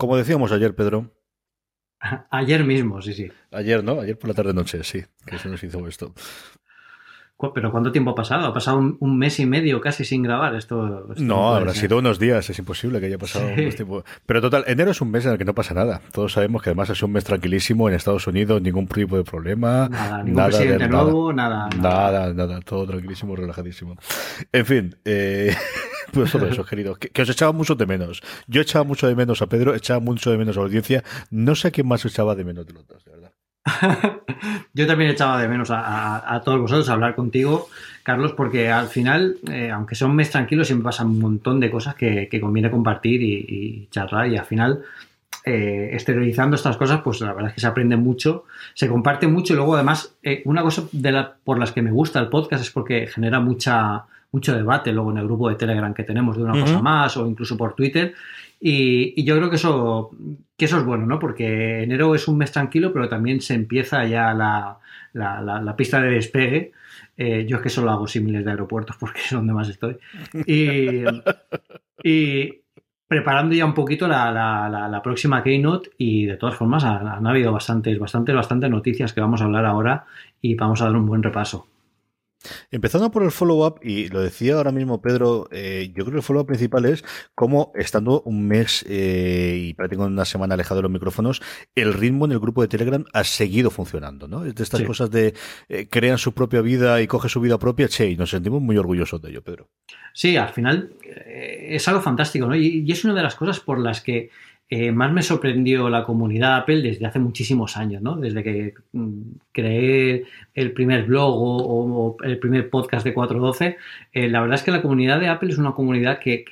Como 0.00 0.16
decíamos 0.16 0.50
ayer, 0.50 0.74
Pedro. 0.74 1.10
Ayer 2.30 2.64
mismo, 2.64 3.02
sí, 3.02 3.12
sí. 3.12 3.30
Ayer, 3.50 3.84
¿no? 3.84 4.00
Ayer 4.00 4.18
por 4.18 4.28
la 4.28 4.34
tarde-noche, 4.34 4.82
sí, 4.82 5.04
que 5.26 5.38
se 5.38 5.50
nos 5.50 5.62
hizo 5.62 5.86
esto. 5.86 6.14
Pero 7.54 7.70
¿cuánto 7.70 7.92
tiempo 7.92 8.10
ha 8.12 8.14
pasado? 8.14 8.46
Ha 8.46 8.54
pasado 8.54 8.78
un, 8.78 9.18
mes 9.18 9.38
y 9.40 9.46
medio 9.46 9.80
casi 9.80 10.04
sin 10.04 10.22
grabar 10.22 10.54
esto. 10.54 11.06
no, 11.18 11.54
habrá 11.54 11.74
sido 11.74 11.98
unos 11.98 12.18
días, 12.18 12.48
es 12.50 12.58
imposible 12.58 13.00
que 13.00 13.06
haya 13.06 13.18
pasado 13.18 13.46
un 13.48 13.70
tiempo. 13.70 14.04
Pero 14.26 14.40
total, 14.40 14.64
enero 14.66 14.90
es 14.90 15.00
un 15.00 15.10
mes 15.10 15.26
en 15.26 15.32
el 15.32 15.38
que 15.38 15.44
no 15.44 15.54
pasa 15.54 15.74
nada. 15.74 16.00
Todos 16.12 16.32
sabemos 16.32 16.62
que 16.62 16.70
además 16.70 16.90
es 16.90 17.02
un 17.02 17.12
mes 17.12 17.24
tranquilísimo 17.24 17.88
en 17.88 17.94
Estados 17.94 18.26
Unidos, 18.26 18.60
ningún 18.62 18.86
tipo 18.86 19.16
de 19.16 19.24
problema. 19.24 19.88
Nada, 19.88 20.22
ningún 20.22 20.44
presidente 20.44 20.88
nuevo, 20.88 21.32
nada 21.32 21.60
nada, 21.80 22.32
nada. 22.32 22.60
todo 22.60 22.86
tranquilísimo, 22.86 23.36
relajadísimo. 23.36 23.96
En 24.52 24.66
fin, 24.66 24.96
eh, 25.04 25.54
pues 26.12 26.32
todo 26.32 26.46
eso, 26.46 26.64
querido. 26.64 26.94
Que, 26.96 27.22
os 27.22 27.28
echaba 27.28 27.52
mucho 27.52 27.74
de 27.74 27.86
menos. 27.86 28.22
Yo 28.46 28.60
echaba 28.60 28.84
mucho 28.84 29.06
de 29.06 29.14
menos 29.14 29.42
a 29.42 29.48
Pedro, 29.48 29.74
echaba 29.74 30.00
mucho 30.00 30.30
de 30.30 30.38
menos 30.38 30.56
a 30.56 30.60
la 30.60 30.66
audiencia. 30.66 31.04
No 31.30 31.54
sé 31.54 31.68
a 31.68 31.70
quién 31.70 31.86
más 31.86 32.04
echaba 32.04 32.34
de 32.34 32.44
menos 32.44 32.66
de 32.66 32.72
los 32.72 32.86
dos, 32.86 33.04
de 33.04 33.10
verdad. 33.12 33.32
Yo 34.72 34.86
también 34.86 35.10
echaba 35.10 35.40
de 35.40 35.48
menos 35.48 35.68
a, 35.70 36.40
todos 36.44 36.60
vosotros 36.60 36.88
hablar 36.88 37.14
contigo, 37.14 37.68
Carlos, 38.02 38.32
porque 38.32 38.70
al 38.70 38.88
final, 38.88 39.36
eh, 39.50 39.70
aunque 39.70 39.94
sea 39.94 40.06
un 40.06 40.16
mes 40.16 40.30
tranquilo, 40.30 40.64
siempre 40.64 40.84
pasan 40.84 41.08
un 41.08 41.18
montón 41.18 41.60
de 41.60 41.70
cosas 41.70 41.94
que, 41.94 42.28
conviene 42.40 42.70
compartir 42.70 43.22
y, 43.22 43.88
charlar. 43.90 44.28
Y 44.28 44.36
al 44.36 44.46
final, 44.46 44.82
eh, 45.44 45.90
exteriorizando 45.92 46.56
estas 46.56 46.76
cosas, 46.76 47.00
pues 47.02 47.20
la 47.20 47.32
verdad 47.32 47.48
es 47.48 47.54
que 47.54 47.60
se 47.60 47.66
aprende 47.66 47.96
mucho, 47.96 48.44
se 48.74 48.88
comparte 48.88 49.26
mucho. 49.26 49.52
Y 49.52 49.56
luego 49.56 49.74
además, 49.74 50.14
eh, 50.22 50.42
una 50.46 50.62
cosa 50.62 50.84
de 50.92 51.12
la, 51.12 51.34
por 51.44 51.58
las 51.58 51.72
que 51.72 51.82
me 51.82 51.90
gusta 51.90 52.20
el 52.20 52.28
podcast 52.28 52.64
es 52.64 52.70
porque 52.70 53.06
genera 53.06 53.40
mucha 53.40 54.04
mucho 54.32 54.54
debate 54.54 54.92
luego 54.92 55.10
en 55.10 55.18
el 55.18 55.24
grupo 55.24 55.48
de 55.48 55.56
Telegram 55.56 55.92
que 55.92 56.04
tenemos 56.04 56.36
de 56.36 56.44
una 56.44 56.52
cosa 56.52 56.80
más 56.80 57.16
o 57.16 57.26
incluso 57.26 57.56
por 57.56 57.74
Twitter 57.74 58.14
y, 58.60 59.24
yo 59.24 59.36
creo 59.36 59.48
que 59.48 59.56
eso, 59.56 60.10
que 60.56 60.66
eso 60.66 60.78
es 60.78 60.84
bueno, 60.84 61.06
¿no? 61.06 61.18
Porque 61.18 61.82
enero 61.82 62.14
es 62.14 62.28
un 62.28 62.36
mes 62.36 62.52
tranquilo, 62.52 62.92
pero 62.92 63.08
también 63.08 63.40
se 63.40 63.54
empieza 63.54 64.04
ya 64.04 64.34
la, 64.34 64.78
la, 65.12 65.76
pista 65.76 66.00
de 66.00 66.10
despegue. 66.10 66.72
Eh, 67.16 67.46
yo 67.48 67.56
es 67.56 67.62
que 67.62 67.70
solo 67.70 67.90
hago 67.90 68.06
símiles 68.06 68.44
de 68.44 68.50
aeropuertos 68.50 68.96
porque 68.98 69.20
es 69.24 69.30
donde 69.32 69.54
más 69.54 69.68
estoy. 69.68 69.96
Y, 70.46 71.04
y 72.04 72.60
preparando 73.08 73.54
ya 73.54 73.64
un 73.64 73.74
poquito 73.74 74.06
la, 74.06 75.00
próxima 75.02 75.42
Keynote 75.42 75.90
y 75.96 76.26
de 76.26 76.36
todas 76.36 76.54
formas 76.54 76.84
han, 76.84 77.08
han 77.08 77.26
habido 77.26 77.52
bastantes, 77.52 77.98
bastantes, 77.98 78.34
bastantes 78.34 78.70
noticias 78.70 79.12
que 79.14 79.22
vamos 79.22 79.40
a 79.40 79.44
hablar 79.44 79.64
ahora 79.64 80.04
y 80.42 80.54
vamos 80.54 80.82
a 80.82 80.84
dar 80.84 80.96
un 80.96 81.06
buen 81.06 81.22
repaso. 81.22 81.66
Empezando 82.70 83.10
por 83.10 83.22
el 83.22 83.30
follow-up, 83.30 83.80
y 83.82 84.08
lo 84.08 84.20
decía 84.20 84.54
ahora 84.54 84.72
mismo 84.72 85.02
Pedro, 85.02 85.48
eh, 85.50 85.92
yo 85.94 86.04
creo 86.04 86.12
que 86.12 86.16
el 86.18 86.22
follow-up 86.22 86.46
principal 86.46 86.86
es 86.86 87.04
cómo, 87.34 87.72
estando 87.74 88.22
un 88.22 88.48
mes 88.48 88.84
eh, 88.88 89.58
y 89.60 89.74
prácticamente 89.74 90.14
una 90.14 90.24
semana 90.24 90.54
alejado 90.54 90.76
de 90.76 90.82
los 90.82 90.90
micrófonos, 90.90 91.42
el 91.74 91.92
ritmo 91.92 92.24
en 92.24 92.32
el 92.32 92.40
grupo 92.40 92.62
de 92.62 92.68
Telegram 92.68 93.04
ha 93.12 93.24
seguido 93.24 93.70
funcionando, 93.70 94.26
¿no? 94.26 94.44
Es 94.44 94.54
de 94.54 94.62
estas 94.62 94.82
cosas 94.82 95.10
de 95.10 95.34
eh, 95.68 95.88
crean 95.88 96.18
su 96.18 96.32
propia 96.32 96.60
vida 96.60 97.00
y 97.02 97.06
coge 97.06 97.28
su 97.28 97.40
vida 97.40 97.58
propia, 97.58 97.88
che, 97.88 98.10
y 98.10 98.16
nos 98.16 98.30
sentimos 98.30 98.62
muy 98.62 98.76
orgullosos 98.78 99.20
de 99.20 99.30
ello, 99.30 99.42
Pedro. 99.42 99.68
Sí, 100.14 100.36
al 100.36 100.48
final 100.48 100.94
es 101.02 101.86
algo 101.88 102.00
fantástico, 102.00 102.46
¿no? 102.46 102.56
y 102.56 102.90
es 102.90 103.04
una 103.04 103.14
de 103.14 103.22
las 103.22 103.36
cosas 103.36 103.60
por 103.60 103.78
las 103.78 104.00
que 104.00 104.30
eh, 104.72 104.92
más 104.92 105.12
me 105.12 105.22
sorprendió 105.22 105.90
la 105.90 106.04
comunidad 106.04 106.58
Apple 106.58 106.80
desde 106.80 107.04
hace 107.04 107.18
muchísimos 107.18 107.76
años, 107.76 108.00
¿no? 108.02 108.14
Desde 108.14 108.44
que 108.44 108.74
mm, 108.92 109.20
creé 109.50 110.26
el 110.54 110.70
primer 110.70 111.06
blog 111.06 111.34
o, 111.36 112.16
el 112.22 112.38
primer 112.38 112.70
podcast 112.70 113.04
de 113.04 113.12
412. 113.12 113.76
Eh, 114.12 114.28
la 114.28 114.40
verdad 114.40 114.54
es 114.54 114.62
que 114.62 114.70
la 114.70 114.80
comunidad 114.80 115.18
de 115.18 115.26
Apple 115.26 115.50
es 115.50 115.58
una 115.58 115.72
comunidad 115.72 116.20
que, 116.20 116.44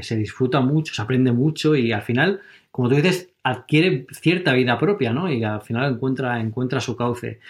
se 0.00 0.16
disfruta 0.16 0.62
mucho, 0.62 0.94
se 0.94 1.02
aprende 1.02 1.30
mucho 1.30 1.76
y 1.76 1.92
al 1.92 2.00
final, 2.00 2.40
como 2.70 2.88
tú 2.88 2.94
dices, 2.94 3.28
adquiere 3.42 4.06
cierta 4.10 4.54
vida 4.54 4.78
propia, 4.78 5.12
¿no? 5.12 5.30
Y 5.30 5.44
al 5.44 5.60
final 5.60 5.92
encuentra, 5.92 6.40
encuentra 6.40 6.80
su 6.80 6.96
cauce. 6.96 7.40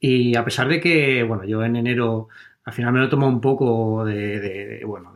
Y 0.00 0.34
a 0.34 0.44
pesar 0.46 0.66
de 0.68 0.80
que, 0.80 1.22
bueno, 1.24 1.44
yo 1.44 1.62
en 1.62 1.76
enero 1.76 2.28
al 2.64 2.72
final 2.72 2.92
me 2.94 3.00
lo 3.00 3.08
tomo 3.10 3.28
un 3.28 3.40
poco 3.42 4.04
de, 4.06 4.82
bueno, 4.86 5.12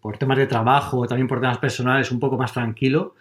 por 0.00 0.16
temas 0.16 0.38
de 0.38 0.46
trabajo, 0.46 1.06
también 1.08 1.26
por 1.26 1.40
temas 1.40 1.58
personales, 1.58 2.12
un 2.12 2.20
poco 2.20 2.38
más 2.38 2.52
tranquilo 2.52 3.14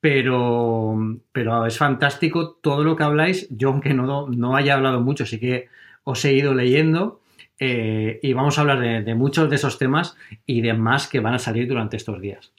pero, 0.00 0.96
pero 1.32 1.66
es 1.66 1.76
fantástico 1.76 2.58
todo 2.62 2.84
lo 2.84 2.96
que 2.96 3.04
habláis. 3.04 3.48
Yo, 3.50 3.70
aunque 3.70 3.94
no, 3.94 4.28
no 4.28 4.56
haya 4.56 4.74
hablado 4.74 5.00
mucho, 5.00 5.26
sí 5.26 5.38
que 5.40 5.68
os 6.04 6.24
he 6.24 6.32
ido 6.32 6.54
leyendo 6.54 7.20
eh, 7.58 8.20
y 8.22 8.32
vamos 8.32 8.58
a 8.58 8.62
hablar 8.62 8.80
de, 8.80 9.02
de, 9.02 9.14
muchos 9.14 9.50
de 9.50 9.56
esos 9.56 9.78
temas 9.78 10.16
y 10.46 10.60
de 10.60 10.74
más 10.74 11.08
que 11.08 11.20
van 11.20 11.34
a 11.34 11.38
salir 11.38 11.68
durante 11.68 11.96
estos 11.96 12.20
días. 12.20 12.52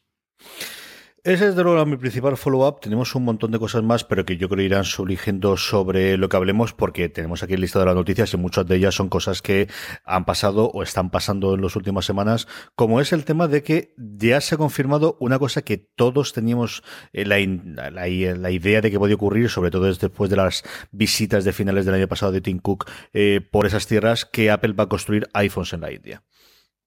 Ese 1.25 1.50
es 1.50 1.56
de 1.56 1.63
luego 1.63 1.85
mi 1.85 1.97
principal 1.97 2.38
follow-up. 2.38 2.80
Tenemos 2.80 3.13
un 3.13 3.25
montón 3.25 3.52
de 3.52 3.59
cosas 3.59 3.84
más, 3.84 4.06
pero 4.06 4.24
que 4.24 4.38
yo 4.38 4.47
creo 4.47 4.63
irán 4.63 4.85
surgiendo 4.85 5.57
sobre 5.57 6.16
lo 6.16 6.30
que 6.30 6.38
hablemos, 6.38 6.72
porque 6.72 7.09
tenemos 7.09 7.44
aquí 7.44 7.56
el 7.56 7.62
listado 7.62 7.84
de 7.84 7.88
las 7.88 7.96
noticias 7.96 8.34
y 8.34 8.38
muchas 8.38 8.66
de 8.66 8.78
ellas 8.78 8.96
son 8.96 9.09
cosas 9.09 9.41
que 9.41 9.68
han 10.06 10.24
pasado 10.24 10.72
o 10.74 10.81
están 10.81 11.09
pasando 11.09 11.56
en 11.56 11.62
las 11.62 11.75
últimas 11.75 12.06
semanas, 12.06 12.47
como 12.75 13.02
es 13.02 13.12
el 13.12 13.25
tema 13.25 13.50
de 13.50 13.63
que 13.63 13.94
ya 13.97 14.40
se 14.40 14.56
ha 14.56 14.57
confirmado 14.57 15.18
una 15.19 15.40
cosa 15.40 15.62
que 15.62 15.78
todos 15.78 16.31
teníamos 16.31 16.84
eh, 17.12 17.25
la, 17.25 17.38
la, 17.91 18.07
idea 18.07 18.80
de 18.80 18.90
que 18.90 18.97
podía 18.97 19.16
ocurrir, 19.16 19.50
sobre 19.50 19.72
todo 19.72 19.94
después 19.94 20.30
de 20.30 20.38
las 20.38 20.63
visitas 20.91 21.44
de 21.44 21.51
finales 21.51 21.86
del 21.86 21.96
año 21.96 22.07
pasado 22.07 22.31
de 22.31 22.40
Tim 22.40 22.59
Cook 22.59 22.90
eh, 23.12 23.41
por 23.51 23.66
esas 23.66 23.88
tierras, 23.88 24.24
que 24.24 24.51
Apple 24.51 24.72
va 24.72 24.86
a 24.86 24.90
construir 24.90 25.28
iPhones 25.34 25.74
en 25.74 25.81
la 25.81 25.91
India. 25.91 26.24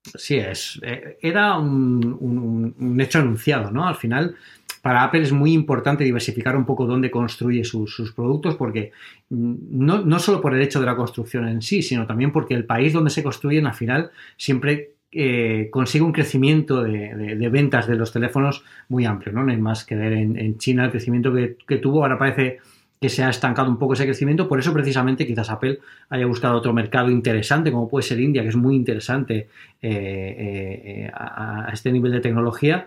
Sí, 0.02 0.36
es, 0.36 0.80
eh, 0.82 1.16
era 1.22 1.56
un, 1.58 2.96
hecho 3.00 3.20
anunciado, 3.20 3.70
¿no? 3.70 3.86
Al 3.86 3.94
final, 3.94 4.34
para 4.82 5.04
Apple 5.04 5.22
es 5.22 5.32
muy 5.32 5.52
importante 5.52 6.02
diversificar 6.02 6.56
un 6.56 6.66
poco 6.66 6.86
dónde 6.86 7.10
construye 7.10 7.64
sus, 7.64 8.12
productos, 8.12 8.56
porque 8.56 8.90
no, 9.30 10.04
no, 10.04 10.18
solo 10.18 10.40
por 10.40 10.54
el 10.54 10.62
hecho 10.62 10.80
de 10.80 10.86
la 10.86 10.96
construcción 10.96 11.46
en 11.46 11.62
sí, 11.62 11.82
sino 11.82 12.06
también 12.06 12.32
porque 12.32 12.54
el 12.54 12.64
país 12.64 12.92
donde 12.92 13.10
se 13.10 13.22
construyen, 13.22 13.66
al 13.66 13.74
final, 13.74 14.10
siempre 14.36 14.94
eh, 15.12 15.68
consigue 15.70 16.04
un 16.04 16.12
crecimiento 16.12 16.82
de, 16.82 17.48
ventas 17.48 17.86
de 17.86 17.94
los 17.94 18.12
teléfonos 18.12 18.64
muy 18.88 19.04
amplio, 19.04 19.32
¿no? 19.32 19.44
No 19.44 19.52
hay 19.52 19.58
más 19.58 19.84
que 19.84 19.94
ver 19.94 20.14
en, 20.14 20.58
China 20.58 20.86
el 20.86 20.90
crecimiento 20.90 21.32
que 21.32 21.76
tuvo, 21.76 22.02
ahora 22.02 22.18
parece 22.18 22.58
que 23.02 23.08
se 23.08 23.24
ha 23.24 23.30
estancado 23.30 23.68
un 23.68 23.78
poco 23.78 23.94
ese 23.94 24.04
crecimiento. 24.04 24.46
Por 24.48 24.60
eso, 24.60 24.72
precisamente, 24.72 25.26
quizás 25.26 25.50
Apple 25.50 25.80
haya 26.08 26.24
buscado 26.24 26.56
otro 26.56 26.72
mercado 26.72 27.10
interesante, 27.10 27.72
como 27.72 27.88
puede 27.88 28.04
ser 28.04 28.20
India, 28.20 28.42
que 28.42 28.48
es 28.48 28.56
muy 28.56 28.76
interesante 28.76 29.48
eh, 29.82 31.02
eh, 31.02 31.10
a, 31.12 31.68
este 31.72 31.90
nivel 31.90 32.12
de 32.12 32.20
tecnología. 32.20 32.86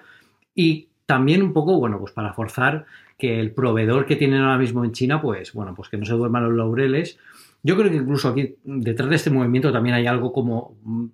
Y 0.56 0.88
también 1.06 1.44
un 1.44 1.52
poco, 1.52 1.78
bueno, 1.78 2.00
pues 2.00 2.14
para 2.14 2.32
forzar 2.34 2.86
que 3.18 3.42
el 3.42 3.52
proveedor 3.52 4.06
que 4.06 4.16
tienen 4.16 4.42
ahora 4.42 4.58
mismo 4.58 4.86
en 4.86 4.94
China, 4.94 5.22
pues, 5.22 5.52
bueno, 5.52 5.76
pues 5.76 5.90
que 5.90 5.98
no 5.98 6.06
se 6.06 6.14
duerman 6.14 6.46
los 6.46 6.54
laureles. 6.54 7.20
Yo 7.62 7.76
creo 7.76 7.92
que 7.92 7.98
incluso 7.98 8.30
aquí, 8.30 8.56
detrás 8.64 9.10
de 9.10 9.18
este 9.18 9.32
movimiento, 9.32 9.74
también 9.74 9.96
hay 9.96 10.08
algo 10.08 10.32
como 10.32 10.78
un 10.86 11.12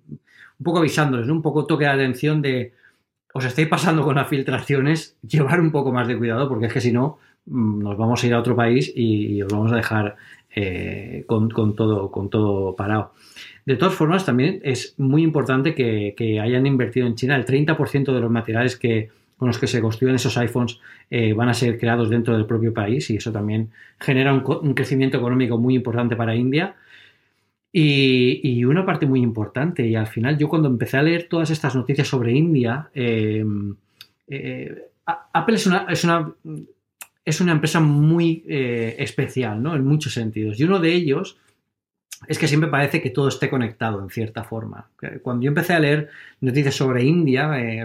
poco 0.62 0.78
avisándoles, 0.78 1.28
un 1.28 1.42
poco 1.42 1.66
toque 1.66 1.86
de 1.86 1.90
atención 1.90 2.40
de 2.40 2.72
os 3.34 3.44
estáis 3.46 3.66
pasando 3.66 4.04
con 4.04 4.14
las 4.14 4.28
filtraciones, 4.28 5.16
llevar 5.28 5.60
un 5.60 5.72
poco 5.72 5.90
más 5.90 6.06
de 6.06 6.16
cuidado, 6.16 6.48
porque 6.48 6.66
es 6.66 6.72
que 6.72 6.80
si 6.80 6.92
no, 6.92 7.18
Mm, 7.22 7.31
nos 7.46 7.96
vamos 7.96 8.22
a 8.22 8.26
ir 8.26 8.34
a 8.34 8.38
otro 8.38 8.54
país 8.54 8.92
y, 8.94 9.42
os 9.42 9.52
vamos 9.52 9.72
a 9.72 9.76
dejar 9.76 10.16
eh, 10.54 11.24
con, 11.26 11.48
todo, 11.74 12.10
con 12.10 12.30
todo 12.30 12.76
parado. 12.76 13.12
De 13.64 13.76
todas 13.76 13.94
formas, 13.94 14.24
también 14.26 14.60
es 14.64 14.94
muy 14.98 15.22
importante 15.22 15.74
que, 15.74 16.40
hayan 16.40 16.66
invertido 16.66 17.06
en 17.06 17.14
China 17.14 17.36
el 17.36 17.44
30% 17.44 18.12
de 18.12 18.20
los 18.20 18.30
materiales 18.30 18.76
que 18.76 19.10
con 19.36 19.48
los 19.48 19.58
que 19.58 19.66
se 19.66 19.80
construyen 19.80 20.14
esos 20.14 20.36
iPhones 20.36 20.78
eh, 21.10 21.32
van 21.32 21.48
a 21.48 21.54
ser 21.54 21.76
creados 21.76 22.08
dentro 22.08 22.36
del 22.36 22.46
propio 22.46 22.72
país 22.72 23.10
y 23.10 23.16
eso 23.16 23.32
también 23.32 23.70
genera 23.98 24.32
un, 24.32 24.74
crecimiento 24.74 25.16
económico 25.16 25.58
muy 25.58 25.74
importante 25.74 26.14
para 26.14 26.36
India. 26.36 26.76
Y, 27.72 28.64
una 28.64 28.84
parte 28.84 29.06
muy 29.06 29.20
importante, 29.20 29.86
y 29.86 29.96
al 29.96 30.06
final 30.06 30.38
yo 30.38 30.48
cuando 30.48 30.68
empecé 30.68 30.98
a 30.98 31.02
leer 31.02 31.26
todas 31.28 31.50
estas 31.50 31.74
noticias 31.74 32.06
sobre 32.06 32.32
India, 32.32 32.90
eh, 32.94 33.44
Apple 35.06 35.56
es 35.56 35.66
una, 35.66 36.34
es 37.24 37.40
una 37.40 37.52
empresa 37.52 37.80
muy 37.80 38.44
especial, 38.46 39.62
¿no? 39.62 39.76
En 39.76 39.84
muchos 39.84 40.12
sentidos. 40.12 40.58
Y 40.58 40.64
uno 40.64 40.80
de 40.80 40.92
ellos 40.92 41.38
es 42.28 42.38
que 42.38 42.46
siempre 42.46 42.70
parece 42.70 43.02
que 43.02 43.10
todo 43.10 43.28
esté 43.28 43.50
conectado 43.50 44.00
en 44.00 44.10
cierta 44.10 44.44
forma. 44.44 44.88
Cuando 45.22 45.44
yo 45.44 45.48
empecé 45.48 45.72
a 45.72 45.80
leer 45.80 46.08
noticias 46.40 46.74
sobre 46.74 47.02
India, 47.02 47.58
eh, 47.58 47.84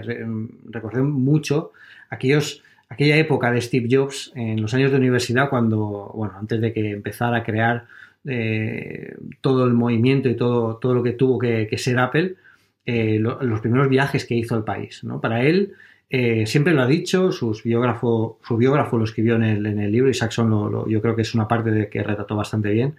recordé 0.66 1.02
mucho 1.02 1.72
aquella 2.10 3.16
época 3.16 3.50
de 3.50 3.60
Steve 3.60 3.88
Jobs 3.90 4.32
en 4.34 4.62
los 4.62 4.72
años 4.74 4.90
de 4.90 4.98
universidad, 4.98 5.50
cuando, 5.50 6.12
bueno, 6.14 6.34
antes 6.38 6.60
de 6.60 6.72
que 6.72 6.90
empezara 6.90 7.38
a 7.38 7.42
crear 7.42 7.86
eh, 8.24 9.16
todo 9.40 9.64
el 9.64 9.74
movimiento 9.74 10.28
y 10.28 10.36
todo, 10.36 10.76
todo 10.76 10.94
lo 10.94 11.02
que 11.02 11.12
tuvo 11.12 11.38
que, 11.38 11.68
ser 11.76 11.98
Apple, 11.98 12.36
eh, 12.86 13.18
los 13.18 13.60
primeros 13.60 13.88
viajes 13.88 14.24
que 14.24 14.36
hizo 14.36 14.54
al 14.54 14.64
país. 14.64 15.02
¿no? 15.02 15.20
Para 15.20 15.42
él, 15.42 15.74
siempre 16.10 16.72
lo 16.72 16.82
ha 16.82 16.86
dicho, 16.86 17.32
sus 17.32 17.62
biógrafo, 17.62 18.38
su 18.42 18.56
biógrafo 18.56 18.96
lo 18.96 19.04
escribió 19.04 19.36
en 19.36 19.42
el, 19.44 19.66
en 19.66 19.78
el 19.78 19.92
libro 19.92 20.10
y 20.10 20.14
Saxon 20.14 20.48
lo, 20.48 20.88
yo 20.88 21.02
creo 21.02 21.14
que 21.14 21.22
es 21.22 21.34
una 21.34 21.46
parte 21.46 21.70
de 21.70 21.88
que 21.88 22.02
retrató 22.02 22.34
bastante 22.36 22.70
bien 22.70 22.96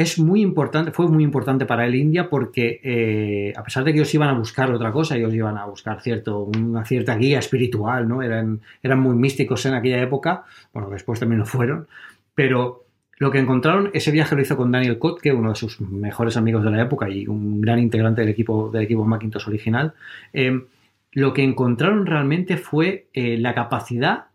es 0.00 0.18
muy 0.18 0.40
importante, 0.40 0.92
fue 0.92 1.08
muy 1.08 1.22
importante 1.22 1.66
para 1.66 1.84
el 1.84 1.94
India 1.94 2.30
porque 2.30 2.80
eh, 2.82 3.52
a 3.54 3.62
pesar 3.62 3.84
de 3.84 3.92
que 3.92 3.98
ellos 3.98 4.14
iban 4.14 4.30
a 4.30 4.32
buscar 4.32 4.70
otra 4.70 4.92
cosa, 4.92 5.16
ellos 5.16 5.34
iban 5.34 5.58
a 5.58 5.66
buscar 5.66 6.00
cierto, 6.00 6.44
una 6.44 6.86
cierta 6.86 7.16
guía 7.16 7.38
espiritual, 7.38 8.08
¿no? 8.08 8.22
Eran, 8.22 8.62
eran 8.82 9.00
muy 9.00 9.14
místicos 9.14 9.66
en 9.66 9.74
aquella 9.74 10.00
época, 10.00 10.44
bueno, 10.72 10.88
después 10.88 11.20
también 11.20 11.40
lo 11.40 11.44
fueron, 11.46 11.86
pero 12.34 12.86
lo 13.20 13.30
que 13.30 13.38
encontraron, 13.38 13.90
ese 13.92 14.10
viaje 14.10 14.34
lo 14.34 14.40
hizo 14.40 14.56
con 14.56 14.72
Daniel 14.72 14.98
Kotke, 14.98 15.34
uno 15.34 15.50
de 15.50 15.54
sus 15.54 15.78
mejores 15.78 16.38
amigos 16.38 16.64
de 16.64 16.70
la 16.70 16.80
época 16.80 17.10
y 17.10 17.26
un 17.26 17.60
gran 17.60 17.78
integrante 17.78 18.22
del 18.22 18.30
equipo, 18.30 18.70
del 18.70 18.84
equipo 18.84 19.04
Macintosh 19.04 19.46
original. 19.46 19.92
Eh, 20.32 20.64
lo 21.12 21.34
que 21.34 21.44
encontraron 21.44 22.06
realmente 22.06 22.56
fue 22.56 23.08
eh, 23.12 23.36
la 23.36 23.54
capacidad 23.54 24.28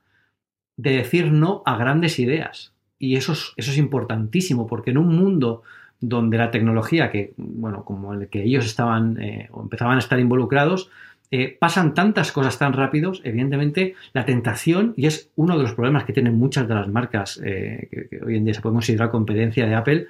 de 0.77 0.97
decir 0.97 1.31
no 1.31 1.63
a 1.65 1.77
grandes 1.77 2.19
ideas. 2.19 2.73
Y 2.99 3.15
eso 3.15 3.31
es, 3.31 3.53
eso 3.57 3.71
es 3.71 3.77
importantísimo, 3.79 4.67
porque 4.67 4.91
en 4.91 4.99
un 4.99 5.15
mundo 5.15 5.63
donde 5.99 6.37
la 6.37 6.51
tecnología, 6.51 7.09
que, 7.09 7.33
bueno, 7.37 7.85
como 7.85 8.13
el 8.13 8.27
que 8.27 8.43
ellos 8.43 8.67
estaban 8.67 9.19
eh, 9.19 9.49
o 9.51 9.63
empezaban 9.63 9.95
a 9.95 9.99
estar 9.99 10.19
involucrados, 10.19 10.91
eh, 11.31 11.57
pasan 11.59 11.93
tantas 11.93 12.31
cosas 12.31 12.57
tan 12.57 12.73
rápidos, 12.73 13.21
evidentemente 13.23 13.95
la 14.13 14.25
tentación, 14.25 14.93
y 14.95 15.07
es 15.07 15.31
uno 15.35 15.57
de 15.57 15.63
los 15.63 15.73
problemas 15.73 16.05
que 16.05 16.13
tienen 16.13 16.37
muchas 16.37 16.67
de 16.67 16.75
las 16.75 16.87
marcas 16.87 17.41
eh, 17.43 17.87
que, 18.09 18.19
hoy 18.25 18.37
en 18.37 18.45
día 18.45 18.53
se 18.53 18.61
puede 18.61 18.75
considerar 18.75 19.11
competencia 19.11 19.65
de 19.65 19.75
Apple, 19.75 20.07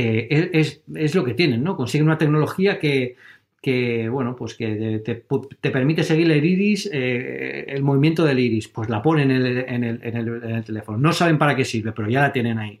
es, 0.00 0.80
es, 0.94 1.14
lo 1.16 1.24
que 1.24 1.34
tienen, 1.34 1.64
¿no? 1.64 1.76
Consiguen 1.76 2.06
una 2.06 2.18
tecnología 2.18 2.78
que, 2.78 3.16
que 3.60 4.08
bueno, 4.08 4.36
pues 4.36 4.54
que 4.54 5.00
te, 5.04 5.70
permite 5.70 6.04
seguir 6.04 6.30
el 6.30 6.44
iris, 6.44 6.88
eh, 6.92 7.64
el 7.68 7.82
movimiento 7.82 8.24
del 8.24 8.38
iris, 8.38 8.68
pues 8.68 8.88
la 8.88 9.02
ponen 9.02 9.30
en 9.30 9.84
el, 9.84 10.64
teléfono. 10.64 10.98
No 10.98 11.12
saben 11.12 11.38
para 11.38 11.56
qué 11.56 11.64
sirve, 11.64 11.92
pero 11.92 12.08
ya 12.08 12.20
la 12.20 12.32
tienen 12.32 12.58
ahí. 12.58 12.80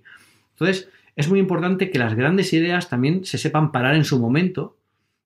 Entonces, 0.50 0.88
es 1.16 1.28
muy 1.28 1.40
importante 1.40 1.90
que 1.90 1.98
las 1.98 2.14
grandes 2.14 2.52
ideas 2.52 2.88
también 2.88 3.24
se 3.24 3.38
sepan 3.38 3.72
parar 3.72 3.96
en 3.96 4.04
su 4.04 4.20
momento. 4.20 4.76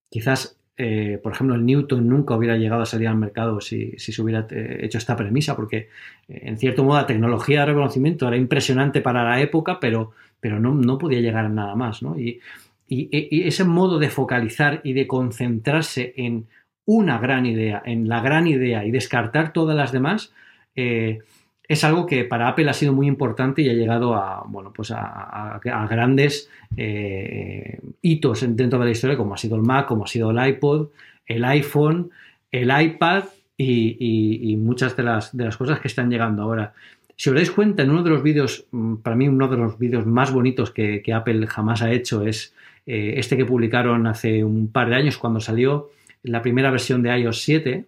Quizás, 0.08 0.58
eh, 0.76 1.18
por 1.22 1.32
ejemplo, 1.32 1.54
el 1.54 1.66
Newton 1.66 2.08
nunca 2.08 2.34
hubiera 2.34 2.56
llegado 2.56 2.82
a 2.82 2.86
salir 2.86 3.08
al 3.08 3.16
mercado 3.16 3.60
si, 3.60 3.92
se 3.98 4.22
hubiera 4.22 4.46
eh, 4.50 4.78
hecho 4.82 4.98
esta 4.98 5.16
premisa, 5.16 5.54
porque 5.54 5.88
en 6.28 6.58
cierto 6.58 6.82
modo 6.84 6.98
la 6.98 7.06
tecnología 7.06 7.60
de 7.60 7.66
reconocimiento 7.66 8.26
era 8.26 8.36
impresionante 8.36 9.00
para 9.00 9.22
la 9.22 9.40
época, 9.40 9.78
pero, 9.80 10.12
pero 10.40 10.58
no, 10.58 10.74
no 10.74 10.98
podía 10.98 11.20
llegar 11.20 11.44
a 11.44 11.48
nada 11.50 11.74
más. 11.74 12.02
¿no? 12.02 12.18
Y, 12.18 12.40
y, 12.88 13.46
ese 13.46 13.64
modo 13.64 13.98
de 13.98 14.10
focalizar 14.10 14.80
y 14.84 14.92
de 14.92 15.06
concentrarse 15.06 16.14
en 16.16 16.46
una 16.84 17.18
gran 17.18 17.46
idea, 17.46 17.82
en 17.84 18.08
la 18.08 18.20
gran 18.20 18.46
idea 18.46 18.84
y 18.84 18.90
descartar 18.90 19.52
todas 19.52 19.76
las 19.76 19.92
demás, 19.92 20.32
eh, 20.74 21.20
es 21.68 21.84
algo 21.84 22.06
que 22.06 22.24
para 22.24 22.48
Apple 22.48 22.68
ha 22.68 22.74
sido 22.74 22.92
muy 22.92 23.06
importante 23.06 23.62
y 23.62 23.68
ha 23.68 23.72
llegado 23.72 24.14
a, 24.14 24.44
bueno, 24.46 24.72
pues 24.72 24.90
a, 24.90 25.60
grandes 25.62 26.50
eh, 26.76 27.78
hitos 28.02 28.44
dentro 28.56 28.78
de 28.78 28.84
la 28.84 28.90
historia, 28.90 29.16
como 29.16 29.34
ha 29.34 29.38
sido 29.38 29.56
el 29.56 29.62
Mac, 29.62 29.86
como 29.86 30.04
ha 30.04 30.08
sido 30.08 30.30
el 30.30 30.48
iPod, 30.48 30.88
el 31.26 31.44
iPhone, 31.44 32.10
el 32.50 32.70
iPad 32.70 33.24
y, 33.56 34.56
muchas 34.58 34.96
de 34.96 35.02
las, 35.04 35.36
de 35.36 35.44
las 35.44 35.56
cosas 35.56 35.80
que 35.80 35.88
están 35.88 36.10
llegando 36.10 36.42
ahora. 36.42 36.74
Si 37.16 37.30
os 37.30 37.36
dais 37.36 37.50
cuenta, 37.50 37.82
en 37.82 37.90
uno 37.90 38.02
de 38.02 38.10
los 38.10 38.22
vídeos, 38.22 38.66
mm, 38.72 38.96
para 38.96 39.14
mí 39.14 39.28
uno 39.28 39.46
de 39.46 39.56
los 39.56 39.78
vídeos 39.78 40.06
más 40.06 40.32
bonitos 40.32 40.72
que, 40.72 41.02
que 41.02 41.12
Apple 41.12 41.46
jamás 41.46 41.82
ha 41.82 41.92
hecho 41.92 42.22
es 42.22 42.54
eh, 42.86 43.14
este 43.16 43.36
que 43.36 43.44
publicaron 43.44 44.06
hace 44.06 44.42
un 44.42 44.72
par 44.72 44.88
de 44.88 44.96
años 44.96 45.18
cuando 45.18 45.38
salió 45.38 45.90
la 46.24 46.42
primera 46.42 46.70
versión 46.70 47.02
de 47.02 47.16
iOS 47.16 47.42
7, 47.42 47.84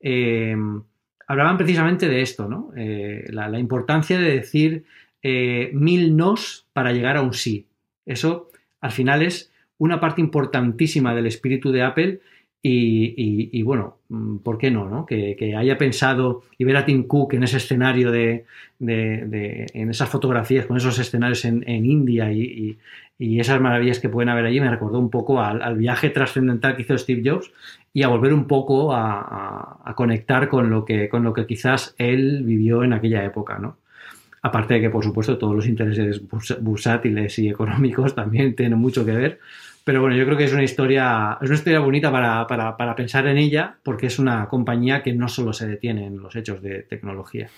eh, 0.00 0.56
hablaban 1.26 1.56
precisamente 1.56 2.08
de 2.08 2.22
esto, 2.22 2.48
¿no? 2.48 2.70
Eh, 2.76 3.26
la, 3.30 3.58
importancia 3.58 4.18
de 4.18 4.30
decir 4.30 4.84
mil 5.72 6.16
nos 6.16 6.66
para 6.74 6.92
llegar 6.92 7.16
a 7.16 7.22
un 7.22 7.32
sí. 7.32 7.66
Eso 8.04 8.50
al 8.80 8.92
final 8.92 9.22
es 9.22 9.50
una 9.78 10.00
parte 10.00 10.20
importantísima 10.20 11.14
del 11.14 11.26
espíritu 11.26 11.72
de 11.72 11.82
Apple 11.82 12.20
y, 12.66 13.62
bueno, 13.62 13.98
mm, 14.08 14.38
¿por 14.38 14.56
qué 14.56 14.70
no? 14.70 14.88
no? 14.88 15.04
Que, 15.04 15.54
haya 15.56 15.76
pensado 15.76 16.44
y 16.56 16.64
ver 16.64 16.78
a 16.78 16.86
Tim 16.86 17.06
Cook 17.06 17.34
en 17.34 17.42
ese 17.42 17.58
escenario 17.58 18.10
de, 18.10 18.46
en 18.80 19.90
esas 19.90 20.08
fotografías, 20.08 20.64
con 20.64 20.78
esos 20.78 20.98
escenarios 20.98 21.44
en, 21.44 21.62
India 21.66 22.32
y 22.32 22.78
esas 23.18 23.60
maravillas 23.60 24.00
que 24.00 24.08
pueden 24.08 24.30
haber 24.30 24.46
allí 24.46 24.60
me 24.60 24.70
recordó 24.70 24.98
un 24.98 25.10
poco 25.10 25.42
al, 25.42 25.76
viaje 25.76 26.08
trascendental 26.08 26.76
que 26.76 26.82
hizo 26.82 26.96
Steve 26.96 27.22
Jobs 27.22 27.52
y 27.96 28.02
a 28.02 28.08
volver 28.08 28.34
un 28.34 28.46
poco 28.46 28.92
a, 28.92 29.94
conectar 29.96 30.48
con 30.48 30.68
lo, 30.68 30.84
que, 30.84 31.08
con 31.08 31.22
lo 31.22 31.32
que 31.32 31.46
quizás 31.46 31.94
él 31.96 32.42
vivió 32.42 32.82
en 32.82 32.92
aquella 32.92 33.24
época, 33.24 33.58
¿no? 33.60 33.78
Aparte 34.42 34.74
de 34.74 34.80
que, 34.80 34.90
por 34.90 35.04
supuesto, 35.04 35.38
todos 35.38 35.54
los 35.54 35.66
intereses 35.66 36.20
bursátiles 36.60 37.38
y 37.38 37.48
económicos 37.48 38.14
también 38.16 38.56
tienen 38.56 38.78
mucho 38.78 39.04
que 39.06 39.12
ver. 39.12 39.40
Pero 39.84 40.00
bueno, 40.00 40.16
yo 40.16 40.24
creo 40.24 40.36
que 40.36 40.44
es 40.44 40.52
una 40.52 40.64
historia, 40.64 41.38
es 41.40 41.48
una 41.48 41.56
historia 41.56 41.78
bonita 41.78 42.10
para, 42.10 42.46
para 42.48 42.96
pensar 42.96 43.28
en 43.28 43.38
ella, 43.38 43.76
porque 43.84 44.08
es 44.08 44.18
una 44.18 44.48
compañía 44.48 45.02
que 45.02 45.14
no 45.14 45.28
solo 45.28 45.52
se 45.52 45.68
detiene 45.68 46.06
en 46.06 46.18
los 46.18 46.34
hechos 46.34 46.60
de 46.60 46.82
tecnología. 46.82 47.48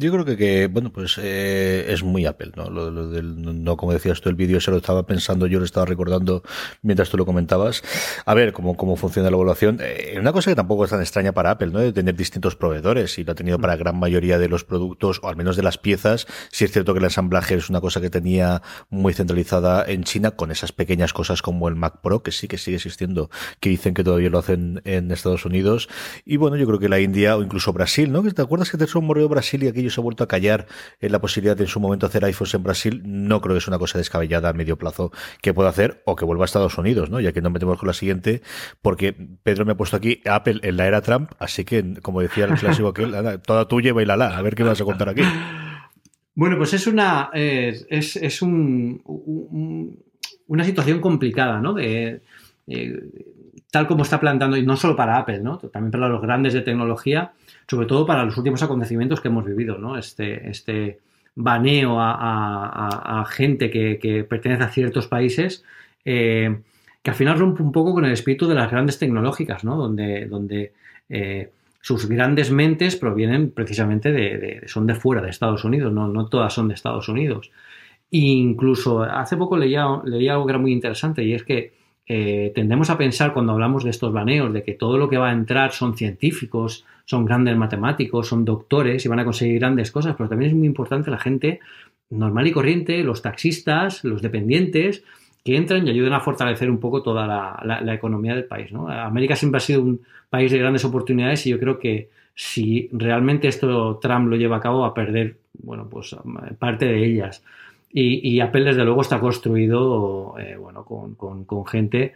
Yo 0.00 0.12
creo 0.12 0.24
que, 0.24 0.68
bueno, 0.68 0.92
pues 0.92 1.18
eh, 1.20 1.86
es 1.88 2.04
muy 2.04 2.24
Apple, 2.24 2.52
¿no? 2.54 2.70
Lo, 2.70 3.08
del, 3.08 3.64
no, 3.64 3.76
como 3.76 3.92
decías 3.92 4.20
tú, 4.20 4.28
el 4.28 4.36
vídeo 4.36 4.60
se 4.60 4.70
lo 4.70 4.76
estaba 4.76 5.04
pensando, 5.06 5.48
yo 5.48 5.58
lo 5.58 5.64
estaba 5.64 5.86
recordando 5.86 6.44
mientras 6.82 7.10
tú 7.10 7.16
lo 7.16 7.26
comentabas. 7.26 7.82
A 8.24 8.32
ver 8.34 8.52
cómo, 8.52 8.76
cómo 8.76 8.94
funciona 8.94 9.28
la 9.28 9.34
evaluación. 9.34 9.80
Eh, 9.82 10.16
una 10.20 10.32
cosa 10.32 10.52
que 10.52 10.54
tampoco 10.54 10.84
es 10.84 10.90
tan 10.90 11.00
extraña 11.00 11.32
para 11.32 11.50
Apple, 11.50 11.72
¿no? 11.72 11.80
De 11.80 11.92
tener 11.92 12.14
distintos 12.14 12.54
proveedores 12.54 13.18
y 13.18 13.24
lo 13.24 13.32
ha 13.32 13.34
tenido 13.34 13.58
para 13.58 13.74
gran 13.74 13.98
mayoría 13.98 14.38
de 14.38 14.48
los 14.48 14.62
productos, 14.62 15.18
o 15.24 15.28
al 15.28 15.34
menos 15.34 15.56
de 15.56 15.64
las 15.64 15.78
piezas. 15.78 16.28
Si 16.52 16.64
es 16.64 16.70
cierto 16.70 16.92
que 16.92 17.00
el 17.00 17.04
ensamblaje 17.04 17.56
es 17.56 17.68
una 17.68 17.80
cosa 17.80 18.00
que 18.00 18.08
tenía 18.08 18.62
muy 18.90 19.14
centralizada 19.14 19.84
en 19.84 20.04
China, 20.04 20.30
con 20.30 20.52
esas 20.52 20.70
pequeñas 20.70 21.12
cosas 21.12 21.42
como 21.42 21.66
el 21.66 21.74
Mac 21.74 22.02
Pro, 22.04 22.22
que 22.22 22.30
sí 22.30 22.46
que 22.46 22.56
sigue 22.56 22.76
existiendo, 22.76 23.30
que 23.58 23.70
dicen 23.70 23.94
que 23.94 24.04
todavía 24.04 24.30
lo 24.30 24.38
hacen 24.38 24.80
en 24.84 25.10
Estados 25.10 25.44
Unidos. 25.44 25.88
Y 26.24 26.36
bueno, 26.36 26.56
yo 26.56 26.68
creo 26.68 26.78
que 26.78 26.88
la 26.88 27.00
India 27.00 27.36
o 27.36 27.42
incluso 27.42 27.72
Brasil, 27.72 28.12
¿no? 28.12 28.22
¿Te 28.22 28.42
acuerdas 28.42 28.70
que 28.70 28.78
te 28.78 28.86
morreo 29.00 29.28
Brasil 29.28 29.62
y 29.62 29.68
aquello 29.68 29.87
se 29.90 30.00
ha 30.00 30.02
vuelto 30.02 30.24
a 30.24 30.28
callar 30.28 30.66
en 31.00 31.12
la 31.12 31.20
posibilidad 31.20 31.56
de 31.56 31.64
en 31.64 31.68
su 31.68 31.80
momento 31.80 32.06
hacer 32.06 32.24
iPhones 32.24 32.54
en 32.54 32.62
Brasil, 32.62 33.02
no 33.04 33.40
creo 33.40 33.54
que 33.54 33.58
es 33.58 33.68
una 33.68 33.78
cosa 33.78 33.98
descabellada 33.98 34.48
a 34.48 34.52
medio 34.52 34.76
plazo 34.76 35.12
que 35.42 35.54
pueda 35.54 35.68
hacer 35.68 36.02
o 36.04 36.16
que 36.16 36.24
vuelva 36.24 36.44
a 36.44 36.46
Estados 36.46 36.78
Unidos, 36.78 37.10
¿no? 37.10 37.20
Ya 37.20 37.32
que 37.32 37.42
no 37.42 37.50
metemos 37.50 37.78
con 37.78 37.86
la 37.86 37.92
siguiente, 37.92 38.42
porque 38.82 39.12
Pedro 39.42 39.64
me 39.64 39.72
ha 39.72 39.76
puesto 39.76 39.96
aquí 39.96 40.20
Apple 40.24 40.60
en 40.62 40.76
la 40.76 40.86
era 40.86 41.00
Trump, 41.00 41.32
así 41.38 41.64
que, 41.64 41.94
como 42.02 42.20
decía 42.20 42.46
el 42.46 42.54
clásico 42.54 42.92
toda 43.44 43.68
tuya 43.68 43.92
y 43.98 44.04
la 44.04 44.14
a 44.14 44.42
ver 44.42 44.54
qué 44.54 44.62
vas 44.62 44.80
a 44.80 44.84
contar 44.84 45.08
aquí. 45.08 45.22
Bueno, 46.34 46.56
pues 46.56 46.72
es 46.72 46.86
una 46.86 47.30
es, 47.32 48.16
es 48.16 48.42
un, 48.42 49.02
una 50.46 50.64
situación 50.64 51.00
complicada, 51.00 51.60
¿no? 51.60 51.74
De, 51.74 52.22
tal 53.70 53.86
como 53.86 54.02
está 54.02 54.18
plantando, 54.20 54.56
y 54.56 54.64
no 54.64 54.76
solo 54.76 54.96
para 54.96 55.18
Apple, 55.18 55.40
¿no? 55.40 55.58
También 55.58 55.90
para 55.90 56.08
los 56.08 56.22
grandes 56.22 56.54
de 56.54 56.62
tecnología, 56.62 57.32
sobre 57.68 57.86
todo 57.86 58.06
para 58.06 58.24
los 58.24 58.36
últimos 58.36 58.62
acontecimientos 58.62 59.20
que 59.20 59.28
hemos 59.28 59.44
vivido, 59.44 59.78
¿no? 59.78 59.98
Este, 59.98 60.48
este 60.48 61.00
baneo 61.34 61.96
a, 62.00 63.24
gente 63.30 63.70
que, 63.70 64.26
pertenece 64.28 64.64
a 64.64 64.68
ciertos 64.68 65.06
países, 65.06 65.64
eh, 66.04 66.60
que 67.02 67.10
al 67.10 67.16
final 67.16 67.38
rompe 67.38 67.62
un 67.62 67.70
poco 67.70 67.94
con 67.94 68.04
el 68.04 68.12
espíritu 68.12 68.48
de 68.48 68.54
las 68.56 68.70
grandes 68.70 68.98
tecnológicas, 68.98 69.62
¿no? 69.62 69.76
Donde, 69.76 70.26
donde 70.26 70.72
eh, 71.08 71.50
sus 71.80 72.08
grandes 72.08 72.50
mentes 72.50 72.96
provienen 72.96 73.50
precisamente 73.50 74.12
de, 74.12 74.62
son 74.66 74.86
de 74.86 74.94
fuera, 74.94 75.22
de 75.22 75.30
Estados 75.30 75.64
Unidos, 75.64 75.92
no, 75.92 76.08
no 76.08 76.26
todas 76.26 76.52
son 76.52 76.68
de 76.68 76.74
Estados 76.74 77.08
Unidos. 77.08 77.50
incluso 78.10 79.02
hace 79.02 79.36
poco 79.36 79.56
leía, 79.56 79.86
leía 80.04 80.32
algo 80.32 80.46
que 80.46 80.52
era 80.52 80.58
muy 80.58 80.72
interesante 80.72 81.22
y 81.22 81.34
es 81.34 81.44
que 81.44 81.72
eh, 82.06 82.52
tendemos 82.54 82.88
a 82.90 82.96
pensar 82.96 83.34
cuando 83.34 83.52
hablamos 83.52 83.84
de 83.84 83.90
estos 83.90 84.12
baneos 84.12 84.52
de 84.52 84.62
que 84.62 84.72
todo 84.72 84.96
lo 84.96 85.08
que 85.08 85.18
va 85.18 85.28
a 85.28 85.32
entrar 85.32 85.72
son 85.72 85.96
científicos, 85.96 86.86
son 87.08 87.24
grandes 87.24 87.56
matemáticos, 87.56 88.28
son 88.28 88.44
doctores 88.44 89.02
y 89.02 89.08
van 89.08 89.20
a 89.20 89.24
conseguir 89.24 89.60
grandes 89.60 89.90
cosas, 89.90 90.14
pero 90.14 90.28
también 90.28 90.50
es 90.50 90.56
muy 90.56 90.66
importante 90.66 91.10
la 91.10 91.16
gente 91.16 91.58
normal 92.10 92.46
y 92.46 92.52
corriente, 92.52 93.02
los 93.02 93.22
taxistas, 93.22 94.04
los 94.04 94.20
dependientes, 94.20 95.02
que 95.42 95.56
entran 95.56 95.86
y 95.86 95.90
ayuden 95.90 96.12
a 96.12 96.20
fortalecer 96.20 96.70
un 96.70 96.78
poco 96.78 97.02
toda 97.02 97.26
la, 97.26 97.94
economía 97.94 98.34
del 98.34 98.44
país. 98.44 98.70
América 98.74 99.36
siempre 99.36 99.56
ha 99.56 99.60
sido 99.60 99.80
un 99.80 100.02
país 100.28 100.52
de 100.52 100.58
grandes 100.58 100.84
oportunidades 100.84 101.46
y 101.46 101.50
yo 101.50 101.58
creo 101.58 101.78
que 101.78 102.10
si 102.34 102.90
realmente 102.92 103.48
esto 103.48 103.98
Trump 104.02 104.28
lo 104.28 104.36
lleva 104.36 104.58
a 104.58 104.60
cabo 104.60 104.80
va 104.80 104.88
a 104.88 104.94
perder 104.94 105.38
bueno, 105.54 105.88
pues, 105.88 106.14
parte 106.58 106.84
de 106.84 107.06
ellas. 107.06 107.42
Y, 107.90 108.38
Apple, 108.40 108.64
desde 108.64 108.84
luego, 108.84 109.00
está 109.00 109.18
construido 109.18 110.34
eh, 110.38 110.58
bueno, 110.58 110.84
con, 110.84 111.64
gente 111.64 112.12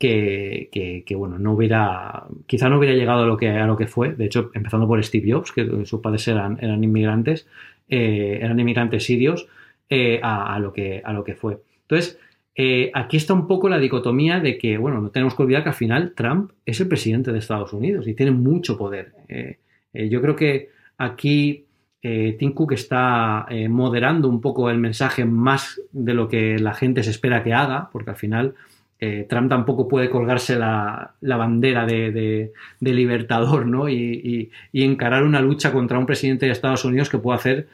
que, 0.00 1.14
bueno, 1.14 1.38
no 1.38 1.52
hubiera, 1.52 2.24
quizá 2.46 2.70
no 2.70 2.78
hubiera 2.78 2.96
llegado 2.96 3.24
a 3.24 3.26
lo 3.26 3.36
que, 3.36 3.50
a 3.50 3.66
lo 3.66 3.76
que 3.76 3.86
fue. 3.86 4.14
De 4.14 4.24
hecho, 4.24 4.50
empezando 4.54 4.88
por 4.88 5.04
Steve 5.04 5.30
Jobs, 5.30 5.52
que 5.52 5.84
sus 5.84 6.00
padres 6.00 6.26
eran, 6.26 6.58
eran 6.60 6.82
inmigrantes, 6.82 7.46
eh, 7.88 8.38
eran 8.40 8.58
inmigrantes 8.58 9.04
sirios, 9.04 9.46
eh, 9.90 10.18
a, 10.22 10.58
lo 10.58 10.72
que, 10.72 11.02
a 11.04 11.12
lo 11.12 11.22
que 11.22 11.34
fue. 11.34 11.58
Entonces, 11.82 12.18
aquí 12.94 13.16
está 13.16 13.34
un 13.34 13.46
poco 13.46 13.68
la 13.68 13.78
dicotomía 13.78 14.40
de 14.40 14.56
que, 14.56 14.78
bueno, 14.78 15.00
no 15.00 15.10
tenemos 15.10 15.34
que 15.34 15.42
olvidar 15.42 15.62
que 15.62 15.70
al 15.70 15.74
final 15.74 16.12
Trump 16.14 16.52
es 16.64 16.80
el 16.80 16.88
presidente 16.88 17.32
de 17.32 17.38
Estados 17.38 17.72
Unidos 17.72 18.08
y 18.08 18.14
tiene 18.14 18.32
mucho 18.32 18.78
poder. 18.78 19.12
yo 19.92 20.22
creo 20.22 20.36
que 20.36 20.70
aquí 20.96 21.66
eh, 22.02 22.36
Tim 22.38 22.52
Cook 22.52 22.72
está 22.72 23.46
eh, 23.50 23.68
moderando 23.68 24.28
un 24.28 24.40
poco 24.40 24.70
el 24.70 24.78
mensaje 24.78 25.24
más 25.24 25.80
de 25.92 26.14
lo 26.14 26.28
que 26.28 26.58
la 26.58 26.72
gente 26.72 27.02
se 27.02 27.10
espera 27.10 27.42
que 27.42 27.52
haga, 27.52 27.90
porque 27.92 28.10
al 28.10 28.16
final 28.16 28.54
eh, 29.00 29.26
Trump 29.28 29.48
tampoco 29.48 29.88
puede 29.88 30.10
colgarse 30.10 30.56
la, 30.56 31.14
bandera 31.20 31.86
de, 31.86 32.52
libertador 32.80 33.66
¿no? 33.66 33.88
Y, 33.88 34.50
encarar 34.72 35.22
una 35.22 35.40
lucha 35.40 35.72
contra 35.72 35.98
un 35.98 36.06
presidente 36.06 36.46
de 36.46 36.52
Estados 36.52 36.84
Unidos 36.84 37.08
que 37.08 37.18
puede 37.18 37.38
hacer, 37.38 37.68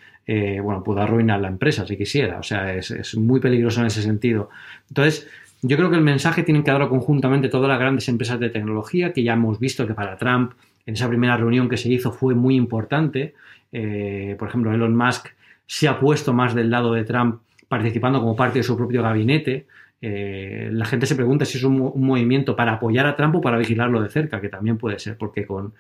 bueno, 0.63 0.83
puede 0.83 1.03
arruinar 1.03 1.41
la 1.41 1.49
empresa 1.49 1.87
si 1.87 1.97
quisiera. 1.97 2.39
O 2.39 2.43
sea, 2.43 2.75
es, 2.75 3.17
muy 3.17 3.41
peligroso 3.41 3.81
en 3.81 3.87
ese 3.87 4.03
sentido. 4.03 4.51
Entonces, 4.89 5.29
yo 5.63 5.77
creo 5.77 5.91
que 5.91 5.97
el 5.97 6.03
mensaje 6.03 6.43
tienen 6.43 6.63
que 6.63 6.71
darlo 6.71 6.89
conjuntamente 6.89 7.49
todas 7.49 7.69
las 7.69 7.79
grandes 7.79 8.09
empresas 8.09 8.39
de 8.39 8.51
tecnología, 8.51 9.13
que 9.13 9.23
ya 9.23 9.33
hemos 9.33 9.59
visto 9.59 9.87
que 9.87 9.95
para 9.95 10.17
Trump 10.17 10.53
en 10.87 10.95
esa 10.95 11.09
primera 11.09 11.37
reunión 11.37 11.69
que 11.69 11.77
se 11.77 11.93
hizo 11.93 12.13
fue 12.13 12.35
muy 12.35 12.55
importante. 12.55 13.35
Eh, 13.73 14.37
por 14.39 14.49
ejemplo, 14.49 14.73
Elon 14.73 14.97
Musk 14.97 15.29
se 15.67 15.89
ha 15.89 15.99
puesto 15.99 16.33
más 16.33 16.55
del 16.55 16.71
lado 16.71 16.93
de 16.95 17.05
Trump 17.05 17.41
participando 17.69 18.21
como 18.21 18.37
parte 18.37 18.61
de 18.61 18.63
su 18.63 18.77
propio 18.77 19.03
gabinete. 19.03 19.67
Eh, 20.09 20.69
la 20.71 20.85
gente 20.85 21.05
se 21.05 21.17
pregunta 21.17 21.45
si 21.45 21.59
es 21.59 21.65
un, 21.65 21.93
movimiento 21.97 22.55
para 22.55 22.75
apoyar 22.75 23.07
a 23.07 23.17
Trump 23.17 23.35
o 23.35 23.41
para 23.41 23.59
vigilarlo 23.59 24.01
de 24.01 24.09
cerca, 24.09 24.41
que 24.41 24.49
también 24.49 24.79
puede 24.79 25.01
ser, 25.01 25.19
porque 25.19 25.45
con, 25.45 25.73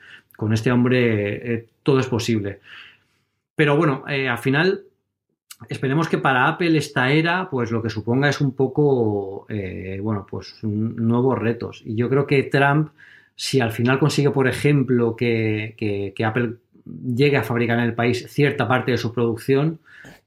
este 0.52 0.72
hombre 0.72 1.54
eh, 1.54 1.66
todo 1.84 2.00
es 2.00 2.08
posible. 2.08 2.58
Pero 3.54 3.76
bueno, 3.76 4.02
al 4.04 4.38
final 4.38 4.82
esperemos 5.68 6.08
que 6.08 6.18
para 6.18 6.48
Apple 6.48 6.76
esta 6.76 7.12
era, 7.12 7.48
pues 7.48 7.70
lo 7.70 7.80
que 7.80 7.88
suponga 7.88 8.28
es 8.28 8.40
un 8.40 8.52
poco, 8.52 9.46
bueno, 10.02 10.26
pues 10.28 10.58
nuevos 10.62 11.38
retos. 11.38 11.82
Y 11.86 11.94
yo 11.94 12.10
creo 12.10 12.26
que 12.26 12.42
Trump, 12.42 12.90
si 13.36 13.60
al 13.60 13.70
final 13.70 14.00
consigue, 14.00 14.30
por 14.30 14.48
ejemplo, 14.48 15.14
que 15.14 16.14
Apple 16.24 16.56
llegue 16.84 17.36
a 17.36 17.44
fabricar 17.44 17.78
en 17.78 17.84
el 17.84 17.94
país 17.94 18.26
cierta 18.28 18.66
parte 18.66 18.90
de 18.90 18.98
su 18.98 19.14
producción, 19.14 19.78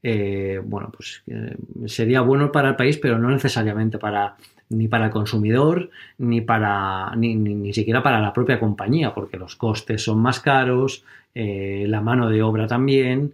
eh, 0.02 0.62
bueno, 0.64 0.92
pues 0.96 1.24
eh, 1.28 1.56
sería 1.86 2.22
bueno 2.22 2.52
para 2.52 2.70
el 2.70 2.76
país, 2.76 2.98
pero 2.98 3.18
no 3.20 3.30
necesariamente 3.30 3.98
para 3.98 4.36
ni 4.70 4.88
para 4.88 5.06
el 5.06 5.12
consumidor, 5.12 5.90
ni 6.20 6.42
para 6.42 7.16
ni, 7.16 7.36
ni, 7.36 7.74
siquiera 7.74 8.04
para 8.04 8.22
la 8.22 8.34
propia 8.34 8.60
compañía, 8.60 9.14
porque 9.14 9.38
los 9.38 9.56
costes 9.56 10.04
son 10.04 10.20
más 10.20 10.40
caros, 10.40 11.04
eh, 11.34 11.86
la 11.88 12.02
mano 12.02 12.30
de 12.30 12.44
obra 12.44 12.68
también. 12.68 13.34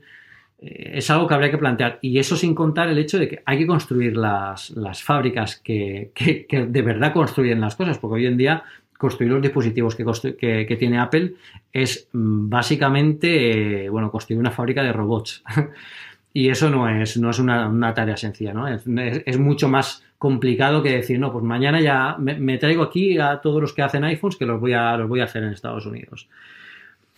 es 0.60 1.10
algo 1.12 1.28
que 1.28 1.34
habría 1.34 1.52
que 1.52 1.58
plantear. 1.58 2.00
Y 2.02 2.18
eso 2.20 2.36
sin 2.38 2.56
contar 2.56 2.88
el 2.88 2.98
hecho 2.98 3.20
de 3.20 3.28
que 3.28 3.44
hay 3.46 3.58
que 3.60 3.68
construir 3.68 4.16
las, 4.18 4.74
fábricas 5.04 5.58
que, 5.58 6.12
que 6.14 6.66
de 6.68 6.82
verdad 6.82 7.14
construyen 7.14 7.62
las 7.62 7.76
cosas, 7.76 7.98
porque 7.98 8.16
hoy 8.16 8.28
en 8.28 8.38
día 8.38 8.64
construir 8.98 9.32
los 9.32 9.42
dispositivos 9.42 9.96
que, 9.96 10.76
tiene 10.80 11.00
Apple 11.00 11.34
es 11.72 12.08
mm, 12.14 12.50
básicamente, 12.50 13.86
eh, 13.86 13.90
bueno, 13.90 14.12
construir 14.12 14.40
una 14.40 14.52
fábrica 14.52 14.84
de 14.84 14.94
robots. 14.94 15.44
y 16.36 16.50
eso 16.50 16.70
no 16.70 16.90
es, 16.90 17.16
no 17.16 17.30
es 17.30 17.40
una, 17.40 17.94
tarea 17.94 18.18
sencilla, 18.18 18.54
¿no? 18.54 18.68
Es, 18.68 19.40
mucho 19.40 19.70
más 19.70 20.04
complicado 20.18 20.84
que 20.84 20.92
decir, 20.92 21.18
no, 21.18 21.32
pues 21.32 21.46
mañana 21.46 21.80
ya 21.80 22.18
me, 22.20 22.58
traigo 22.58 22.84
aquí 22.84 23.18
a 23.18 23.40
todos 23.40 23.62
los 23.62 23.72
que 23.72 23.82
hacen 23.82 24.04
iPhones 24.04 24.36
que 24.36 24.46
los 24.46 24.60
voy 24.60 24.74
a, 24.74 24.98
los 24.98 25.08
voy 25.08 25.22
a 25.22 25.24
hacer 25.24 25.44
en 25.44 25.54
Estados 25.54 25.86
Unidos. 25.86 26.28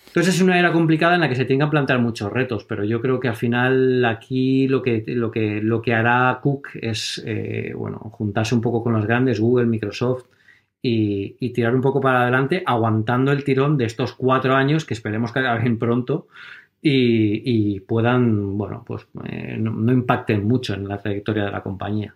Entonces 0.06 0.36
es 0.36 0.42
una 0.42 0.60
era 0.60 0.72
complicada 0.72 1.16
en 1.16 1.22
la 1.22 1.30
que 1.30 1.36
se 1.36 1.46
tienen 1.46 1.66
que 1.66 1.72
plantear 1.72 1.98
muchos 1.98 2.32
retos, 2.32 2.64
pero 2.66 2.84
yo 2.84 3.02
creo 3.02 3.20
que 3.20 3.28
al 3.28 3.36
final 3.36 4.06
aquí 4.06 4.68
lo 4.68 4.84
que, 4.84 5.04
lo 5.08 5.32
que, 5.32 5.64
lo 5.64 5.82
que 5.82 5.96
hará 5.96 6.40
Cook 6.40 6.68
es, 6.76 7.20
eh, 7.26 7.74
bueno, 7.76 7.98
juntarse 7.98 8.54
un 8.54 8.62
poco 8.62 8.84
con 8.84 8.94
los 8.94 9.08
grandes, 9.08 9.40
Google, 9.40 9.66
Microsoft, 9.66 10.26
y, 10.80 11.50
tirar 11.54 11.74
un 11.74 11.82
poco 11.82 12.00
para 12.00 12.22
adelante, 12.22 12.62
aguantando 12.66 13.32
el 13.32 13.44
tirón 13.44 13.80
de 13.80 13.86
estos 13.86 14.14
cuatro 14.14 14.54
años 14.54 14.86
que 14.86 14.94
esperemos 14.94 15.32
que 15.32 15.40
acaben 15.40 15.80
pronto 15.80 16.28
y, 16.82 17.80
puedan, 17.82 18.58
bueno, 18.58 18.84
pues 18.86 19.08
eh, 19.26 19.58
no 19.60 19.92
impacten 19.92 20.48
mucho 20.48 20.74
en 20.74 20.88
la 20.88 21.02
trayectoria 21.02 21.46
de 21.46 21.52
la 21.52 21.64
compañía. 21.64 22.16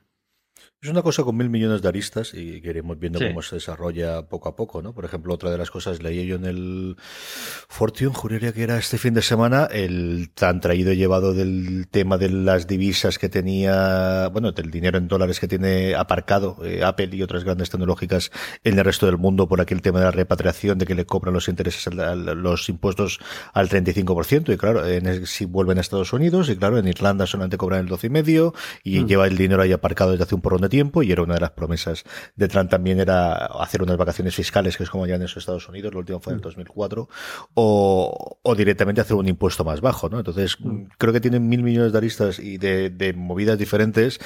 Es 0.84 0.90
una 0.90 1.04
cosa 1.04 1.24
con 1.24 1.38
mil 1.38 1.48
millones 1.48 1.84
de 1.84 1.90
aristas 1.90 2.34
y 2.34 2.60
que 2.60 2.72
iremos 2.72 2.98
viendo 2.98 3.20
cómo 3.20 3.44
se 3.44 3.54
desarrolla 3.54 4.24
poco 4.24 4.50
a 4.50 4.56
poco, 4.56 4.82
¿no? 4.82 4.96
Por 4.96 5.06
ejemplo, 5.06 5.32
otra 5.32 5.52
de 5.52 5.58
las 5.60 5.70
cosas 5.70 6.02
leí 6.02 6.26
yo 6.26 6.38
en 6.38 6.46
el 6.46 6.96
Fortune, 6.98 8.16
juraría 8.16 8.52
que 8.52 8.64
era 8.64 8.80
este 8.80 8.98
fin 8.98 9.14
de 9.14 9.22
semana, 9.22 9.66
el 9.66 10.32
tan 10.34 10.60
traído 10.60 10.92
y 10.92 10.96
llevado 10.96 11.36
del 11.36 11.88
tema 11.92 12.18
de 12.18 12.32
las 12.32 12.66
divisas 12.66 13.20
que 13.20 13.30
tenía, 13.30 14.30
bueno, 14.30 14.54
del 14.54 14.72
dinero 14.72 14.98
en 14.98 15.08
dólares 15.08 15.40
que 15.40 15.48
tiene 15.48 15.94
aparcado 15.94 16.58
eh, 16.64 16.84
Apple 16.84 17.10
y 17.12 17.22
otras 17.22 17.44
grandes 17.44 17.70
tecnológicas 17.70 18.32
en 18.64 18.80
el 18.80 18.84
resto 18.84 19.06
del 19.06 19.20
mundo 19.20 19.48
por 19.48 19.62
aquel 19.62 19.84
tema 19.84 20.00
de 20.00 20.06
la 20.06 20.12
repatriación, 20.12 20.80
de 20.80 20.88
que 20.88 20.96
le 20.96 21.06
cobran 21.06 21.36
los 21.36 21.48
intereses, 21.48 21.94
los 21.94 22.70
impuestos 22.70 23.20
al 23.54 23.70
35%, 23.70 24.52
y 24.52 24.58
claro, 24.58 24.88
en, 24.88 25.28
si 25.28 25.46
vuelven 25.46 25.78
a 25.78 25.82
Estados 25.82 26.12
Unidos, 26.12 26.50
y 26.50 26.56
claro, 26.56 26.80
en 26.80 26.88
Irlanda 26.88 27.28
solamente 27.28 27.58
cobran 27.58 27.82
el 27.82 27.88
12,5% 27.88 28.54
y 28.84 28.98
y 28.98 29.04
mm. 29.04 29.08
lleva 29.08 29.28
el 29.28 29.38
dinero 29.38 29.62
ahí 29.62 29.74
aparcado 29.74 30.10
desde 30.10 30.24
hace 30.24 30.34
un 30.34 30.42
porrón 30.42 30.62
de 30.62 30.71
tiempo 30.72 31.04
y 31.04 31.12
era 31.12 31.22
una 31.22 31.36
de 31.36 31.42
las 31.42 31.51
promesas 31.51 32.04
de 32.36 32.48
Trump 32.48 32.72
también 32.72 33.00
era 33.00 33.46
hacer 33.46 33.84
unas 33.84 33.98
vacaciones 33.98 34.34
fiscales, 34.34 34.75
que 34.75 34.84
es 34.84 34.90
como 34.90 35.06
ya 35.06 35.16
en 35.16 35.22
esos 35.22 35.38
Estados 35.38 35.70
Unidos, 35.70 35.94
lo 35.94 36.00
último 36.00 36.20
fue 36.20 36.34
en 36.34 36.38
el 36.38 36.42
2004, 36.42 37.04
mm. 37.04 37.08
o, 37.54 38.40
o 38.42 38.56
directamente 38.56 39.01
hacer 39.01 39.16
un 39.16 39.28
impuesto 39.28 39.63
más 39.63 39.82
bajo, 39.82 40.10
¿no? 40.10 40.18
Entonces, 40.18 40.58
mm. 40.60 40.86
creo 40.98 41.13
que 41.13 41.22
tienen 41.22 41.48
mil 41.48 41.62
millones 41.62 41.92
de 41.92 41.98
aristas 42.00 42.40
y 42.40 42.58
de, 42.58 42.90
de, 42.90 43.13
movidas 43.13 43.60
diferentes, 43.60 44.20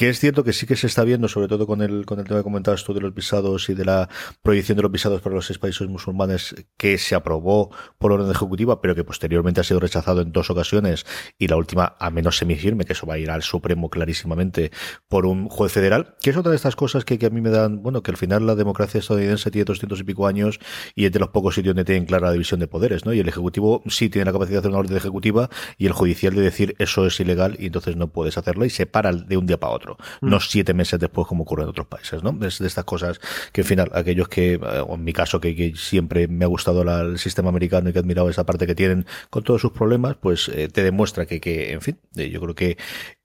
que 0.00 0.08
es 0.08 0.18
cierto 0.18 0.44
que 0.44 0.54
sí 0.54 0.66
que 0.66 0.76
se 0.76 0.86
está 0.86 1.04
viendo, 1.04 1.28
sobre 1.28 1.46
todo 1.46 1.66
con 1.66 1.82
el, 1.82 2.06
con 2.06 2.18
el 2.18 2.24
tema 2.24 2.40
que 2.40 2.44
comentabas 2.44 2.84
tú 2.84 2.94
de 2.94 3.02
los 3.02 3.12
visados 3.12 3.68
y 3.68 3.74
de 3.74 3.84
la 3.84 4.08
prohibición 4.40 4.76
de 4.76 4.82
los 4.82 4.90
visados 4.90 5.20
para 5.20 5.34
los 5.34 5.44
seis 5.44 5.58
países 5.58 5.86
musulmanes 5.88 6.54
que 6.78 6.96
se 6.96 7.14
aprobó 7.14 7.70
por 7.98 8.10
orden 8.10 8.30
ejecutiva, 8.30 8.80
pero 8.80 8.94
que 8.94 9.04
posteriormente 9.04 9.60
ha 9.60 9.64
sido 9.64 9.78
rechazado 9.78 10.22
en 10.22 10.32
dos 10.32 10.48
ocasiones 10.48 11.04
y 11.36 11.48
la 11.48 11.56
última 11.56 11.96
a 12.00 12.08
menos 12.08 12.38
semifirme, 12.38 12.86
que 12.86 12.94
eso 12.94 13.06
va 13.06 13.16
a 13.16 13.18
ir 13.18 13.30
al 13.30 13.42
Supremo 13.42 13.90
clarísimamente 13.90 14.70
por 15.06 15.26
un 15.26 15.50
juez 15.50 15.70
federal 15.70 16.16
que 16.22 16.30
es 16.30 16.36
otra 16.38 16.48
de 16.48 16.56
estas 16.56 16.76
cosas 16.76 17.04
que, 17.04 17.18
a 17.26 17.28
mí 17.28 17.42
me 17.42 17.50
dan, 17.50 17.82
bueno, 17.82 18.02
que 18.02 18.10
al 18.10 18.16
final 18.16 18.46
la 18.46 18.54
democracia 18.54 19.00
estadounidense 19.00 19.50
tiene 19.50 19.66
200 19.66 20.00
y 20.00 20.04
pico 20.04 20.26
años 20.26 20.60
y 20.94 21.04
es 21.04 21.12
de 21.12 21.18
los 21.18 21.28
pocos 21.28 21.56
sitios 21.56 21.74
donde 21.74 21.84
tienen 21.84 22.06
clara 22.06 22.28
la 22.28 22.32
división 22.32 22.58
de 22.58 22.68
poderes, 22.68 23.04
¿no? 23.04 23.12
Y 23.12 23.20
el 23.20 23.28
Ejecutivo 23.28 23.82
sí 23.86 24.08
tiene 24.08 24.24
la 24.24 24.32
capacidad 24.32 24.54
de 24.54 24.58
hacer 24.60 24.70
una 24.70 24.78
orden 24.78 24.96
ejecutiva 24.96 25.50
y 25.76 25.84
el 25.84 25.92
judicial 25.92 26.34
de 26.34 26.40
decir 26.40 26.74
eso 26.78 27.04
es 27.04 27.20
ilegal 27.20 27.58
y 27.58 27.66
entonces 27.66 27.96
no 27.96 28.08
puedes 28.08 28.38
hacerlo 28.38 28.64
y 28.64 28.70
se 28.70 28.86
para 28.86 29.12
de 29.12 29.36
un 29.36 29.46
día 29.46 29.60
para 29.60 29.74
otro, 29.74 29.89
no 30.20 30.36
mm. 30.36 30.40
siete 30.40 30.74
meses 30.74 30.98
después 31.00 31.26
como 31.26 31.42
ocurre 31.42 31.64
en 31.64 31.68
otros 31.70 31.86
países, 31.86 32.22
¿no? 32.22 32.36
Es 32.46 32.58
de 32.58 32.66
estas 32.66 32.84
cosas 32.84 33.20
que 33.52 33.62
al 33.62 33.66
final, 33.66 33.90
aquellos 33.94 34.28
que, 34.28 34.54
eh, 34.54 34.84
en 34.88 35.04
mi 35.04 35.12
caso, 35.12 35.40
que, 35.40 35.72
siempre 35.76 36.28
me 36.28 36.44
ha 36.44 36.48
gustado 36.48 36.82
el 36.82 37.18
sistema 37.18 37.48
americano 37.50 37.90
y 37.90 37.92
que 37.92 37.98
he 37.98 38.02
admirado 38.02 38.30
esa 38.30 38.44
parte 38.44 38.66
que 38.66 38.74
tienen 38.74 39.06
con 39.28 39.44
todos 39.44 39.60
sus 39.60 39.72
problemas, 39.72 40.16
pues 40.20 40.48
eh, 40.48 40.68
te 40.68 40.82
demuestra 40.82 41.26
que, 41.26 41.40
que 41.40 41.72
en 41.72 41.80
fin, 41.80 41.98
eh, 42.16 42.30
yo 42.30 42.40
creo 42.40 42.54
que, 42.54 42.78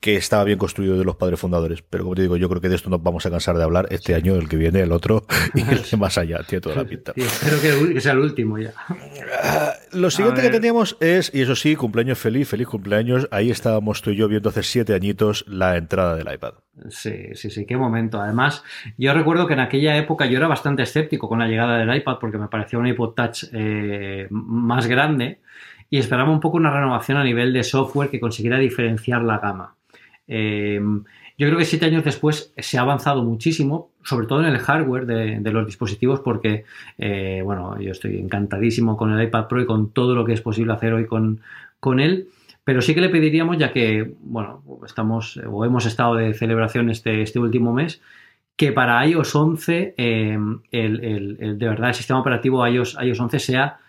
que 0.05 0.17
estaba 0.17 0.43
bien 0.43 0.59
construido 0.59 0.99
de 0.99 1.03
los 1.03 1.15
padres 1.15 1.39
fundadores, 1.39 1.81
pero 1.81 2.03
como 2.03 2.13
te 2.13 2.21
digo, 2.21 2.37
yo 2.37 2.47
creo 2.47 2.61
que 2.61 2.69
de 2.69 2.75
esto 2.75 2.91
nos 2.91 3.01
vamos 3.01 3.25
a 3.25 3.31
cansar 3.31 3.57
de 3.57 3.63
hablar 3.63 3.87
este 3.89 4.13
año, 4.13 4.35
el 4.35 4.47
que 4.47 4.55
viene, 4.55 4.81
el 4.81 4.91
otro 4.91 5.25
y 5.55 5.61
el 5.61 5.81
de 5.81 5.97
más 5.97 6.19
allá. 6.19 6.41
Tiene 6.47 6.61
toda 6.61 6.75
la 6.75 6.85
pinta. 6.85 7.13
espero 7.15 7.59
que 7.59 7.99
sea 7.99 8.11
el 8.11 8.19
último 8.19 8.59
ya. 8.59 8.71
Ah, 9.41 9.73
lo 9.93 10.11
siguiente 10.11 10.43
que 10.43 10.51
teníamos 10.51 10.95
es, 10.99 11.31
y 11.33 11.41
eso 11.41 11.55
sí, 11.55 11.75
cumpleaños 11.75 12.19
feliz, 12.19 12.47
feliz 12.47 12.67
cumpleaños. 12.67 13.27
Ahí 13.31 13.49
estábamos 13.49 14.03
tú 14.03 14.11
y 14.11 14.15
yo 14.15 14.27
viendo 14.27 14.49
hace 14.49 14.61
siete 14.61 14.93
añitos 14.93 15.43
la 15.47 15.75
entrada 15.75 16.15
del 16.15 16.31
iPad. 16.31 16.53
Sí, 16.89 17.33
sí, 17.33 17.49
sí, 17.49 17.65
qué 17.65 17.75
momento. 17.75 18.21
Además, 18.21 18.63
yo 18.99 19.11
recuerdo 19.11 19.47
que 19.47 19.53
en 19.53 19.61
aquella 19.61 19.97
época 19.97 20.27
yo 20.27 20.37
era 20.37 20.47
bastante 20.47 20.83
escéptico 20.83 21.27
con 21.27 21.39
la 21.39 21.47
llegada 21.47 21.79
del 21.79 21.95
iPad 21.95 22.17
porque 22.21 22.37
me 22.37 22.47
parecía 22.47 22.77
un 22.77 22.85
iPod 22.85 23.15
Touch 23.15 23.45
eh, 23.53 24.27
más 24.29 24.85
grande 24.85 25.41
y 25.89 25.97
esperaba 25.97 26.29
un 26.29 26.39
poco 26.39 26.57
una 26.57 26.71
renovación 26.71 27.17
a 27.17 27.23
nivel 27.23 27.53
de 27.53 27.63
software 27.63 28.11
que 28.11 28.19
consiguiera 28.19 28.59
diferenciar 28.59 29.23
la 29.23 29.39
gama. 29.39 29.75
Eh, 30.27 30.79
yo 31.37 31.47
creo 31.47 31.59
que 31.59 31.65
siete 31.65 31.85
años 31.85 32.03
después 32.03 32.53
se 32.57 32.77
ha 32.77 32.81
avanzado 32.81 33.23
muchísimo, 33.23 33.91
sobre 34.03 34.27
todo 34.27 34.39
en 34.39 34.47
el 34.47 34.57
hardware 34.57 35.05
de, 35.05 35.51
los 35.51 35.65
dispositivos, 35.65 36.21
porque, 36.21 36.63
eh, 36.97 37.41
bueno, 37.43 37.79
yo 37.79 37.91
estoy 37.91 38.17
encantadísimo 38.17 38.95
con 38.95 39.11
el 39.11 39.21
iPad 39.27 39.47
Pro 39.47 39.61
y 39.61 39.65
con 39.65 39.91
todo 39.91 40.15
lo 40.15 40.23
que 40.23 40.33
es 40.33 40.41
posible 40.41 40.73
hacer 40.73 40.93
hoy 40.93 41.07
con, 41.07 41.41
con 41.79 41.99
él. 41.99 42.29
Pero 42.63 42.81
sí 42.81 42.95
que 42.95 43.01
le 43.01 43.09
pediríamos, 43.09 43.57
ya 43.57 43.71
que, 43.71 44.13
bueno, 44.21 44.63
estamos 44.85 45.39
o 45.45 45.65
hemos 45.65 45.85
estado 45.85 46.15
de 46.15 46.33
celebración 46.33 46.89
este, 46.89 47.21
este 47.21 47.37
último 47.37 47.73
mes, 47.73 48.01
que 48.55 48.71
para 48.71 49.05
iOS 49.05 49.35
11, 49.35 49.93
eh, 49.97 50.39
el, 50.71 51.57
de 51.59 51.67
verdad, 51.67 51.89
el 51.89 51.95
sistema 51.95 52.21
operativo 52.21 52.65
iOS, 52.65 52.97
iOS 53.01 53.19
11 53.19 53.39
sea 53.39 53.79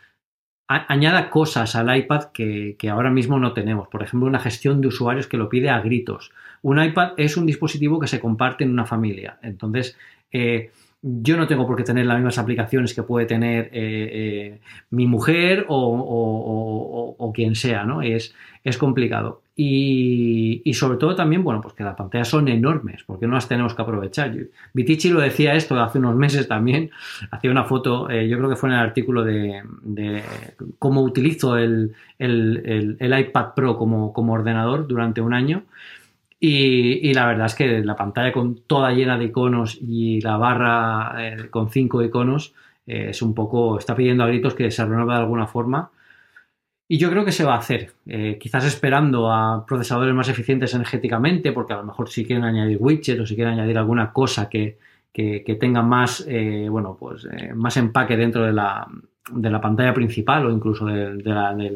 añada 0.68 1.30
cosas 1.30 1.76
al 1.76 1.96
iPad 1.96 2.24
que, 2.32 2.76
ahora 2.90 3.10
mismo 3.10 3.38
no 3.38 3.52
tenemos. 3.52 3.88
Por 3.88 4.02
ejemplo, 4.02 4.28
una 4.28 4.40
gestión 4.40 4.80
de 4.80 4.88
usuarios 4.88 5.26
que 5.26 5.36
lo 5.36 5.48
pide 5.48 5.70
a 5.70 5.80
gritos. 5.80 6.32
Un 6.62 6.82
iPad 6.82 7.12
es 7.16 7.36
un 7.36 7.46
dispositivo 7.46 8.00
que 8.00 8.08
se 8.08 8.20
comparte 8.20 8.64
en 8.64 8.70
una 8.70 8.84
familia. 8.84 9.38
Entonces, 9.42 9.96
eh, 10.32 10.70
yo 11.02 11.36
no 11.36 11.46
tengo 11.46 11.66
por 11.66 11.76
qué 11.76 11.84
tener 11.84 12.06
las 12.06 12.16
mismas 12.16 12.38
aplicaciones 12.38 12.94
que 12.94 13.04
puede 13.04 13.26
tener 13.26 13.70
eh, 13.72 14.60
mi 14.90 15.06
mujer 15.06 15.66
o, 15.68 17.32
quien 17.34 17.54
sea, 17.54 17.84
¿no? 17.84 18.02
Es, 18.02 18.34
es 18.64 18.78
complicado. 18.78 19.42
Y, 19.58 20.74
sobre 20.74 20.98
todo 20.98 21.14
también, 21.14 21.42
bueno, 21.42 21.62
pues 21.62 21.72
que 21.72 21.82
las 21.82 21.96
pantallas 21.96 22.28
son 22.28 22.46
enormes, 22.48 23.02
porque 23.04 23.26
no 23.26 23.34
las 23.34 23.48
tenemos 23.48 23.74
que 23.74 23.80
aprovechar. 23.80 24.30
Vitici 24.74 25.08
lo 25.08 25.20
decía 25.20 25.54
esto 25.54 25.80
hace 25.80 25.98
unos 25.98 26.14
meses 26.14 26.46
también, 26.46 26.90
hacía 27.30 27.50
una 27.50 27.64
foto, 27.64 28.10
eh, 28.10 28.28
yo 28.28 28.36
creo 28.36 28.50
que 28.50 28.56
fue 28.56 28.68
en 28.68 28.74
el 28.74 28.82
artículo 28.82 29.24
de, 29.24 29.62
cómo 30.78 31.02
utilizo 31.02 31.56
el, 31.56 31.94
iPad 32.18 33.54
Pro 33.54 33.78
como, 33.78 34.12
como, 34.12 34.34
ordenador 34.34 34.86
durante 34.86 35.22
un 35.22 35.32
año. 35.32 35.62
Y, 36.38 37.14
la 37.14 37.26
verdad 37.26 37.46
es 37.46 37.54
que 37.54 37.82
la 37.82 37.96
pantalla 37.96 38.32
con 38.32 38.56
toda 38.66 38.92
llena 38.92 39.16
de 39.16 39.24
iconos 39.26 39.78
y 39.80 40.20
la 40.20 40.36
barra 40.36 41.14
eh, 41.18 41.48
con 41.48 41.70
cinco 41.70 42.02
iconos 42.02 42.54
eh, 42.86 43.06
es 43.10 43.22
un 43.22 43.34
poco, 43.34 43.78
está 43.78 43.96
pidiendo 43.96 44.22
a 44.24 44.26
gritos 44.26 44.54
que 44.54 44.70
se 44.70 44.84
renueve 44.84 45.14
de 45.14 45.20
alguna 45.20 45.46
forma. 45.46 45.90
Y 46.88 46.98
yo 46.98 47.10
creo 47.10 47.24
que 47.24 47.32
se 47.32 47.44
va 47.44 47.54
a 47.54 47.58
hacer, 47.58 47.94
eh, 48.06 48.38
quizás 48.40 48.64
esperando 48.64 49.32
a 49.32 49.66
procesadores 49.66 50.14
más 50.14 50.28
eficientes 50.28 50.72
energéticamente, 50.72 51.50
porque 51.50 51.72
a 51.72 51.78
lo 51.78 51.84
mejor 51.84 52.08
si 52.08 52.24
quieren 52.24 52.44
añadir 52.44 52.78
widgets 52.80 53.20
o 53.20 53.26
si 53.26 53.34
quieren 53.34 53.54
añadir 53.54 53.76
alguna 53.76 54.12
cosa 54.12 54.48
que, 54.48 54.78
tenga 55.12 55.82
más, 55.82 56.24
eh, 56.28 56.68
bueno, 56.70 56.96
pues 56.98 57.26
eh, 57.32 57.54
más 57.54 57.76
empaque 57.76 58.16
dentro 58.16 58.44
de 58.44 58.52
la, 58.52 58.86
de 59.32 59.50
la, 59.50 59.60
pantalla 59.60 59.92
principal 59.94 60.46
o 60.46 60.52
incluso 60.52 60.86
del 60.86 61.24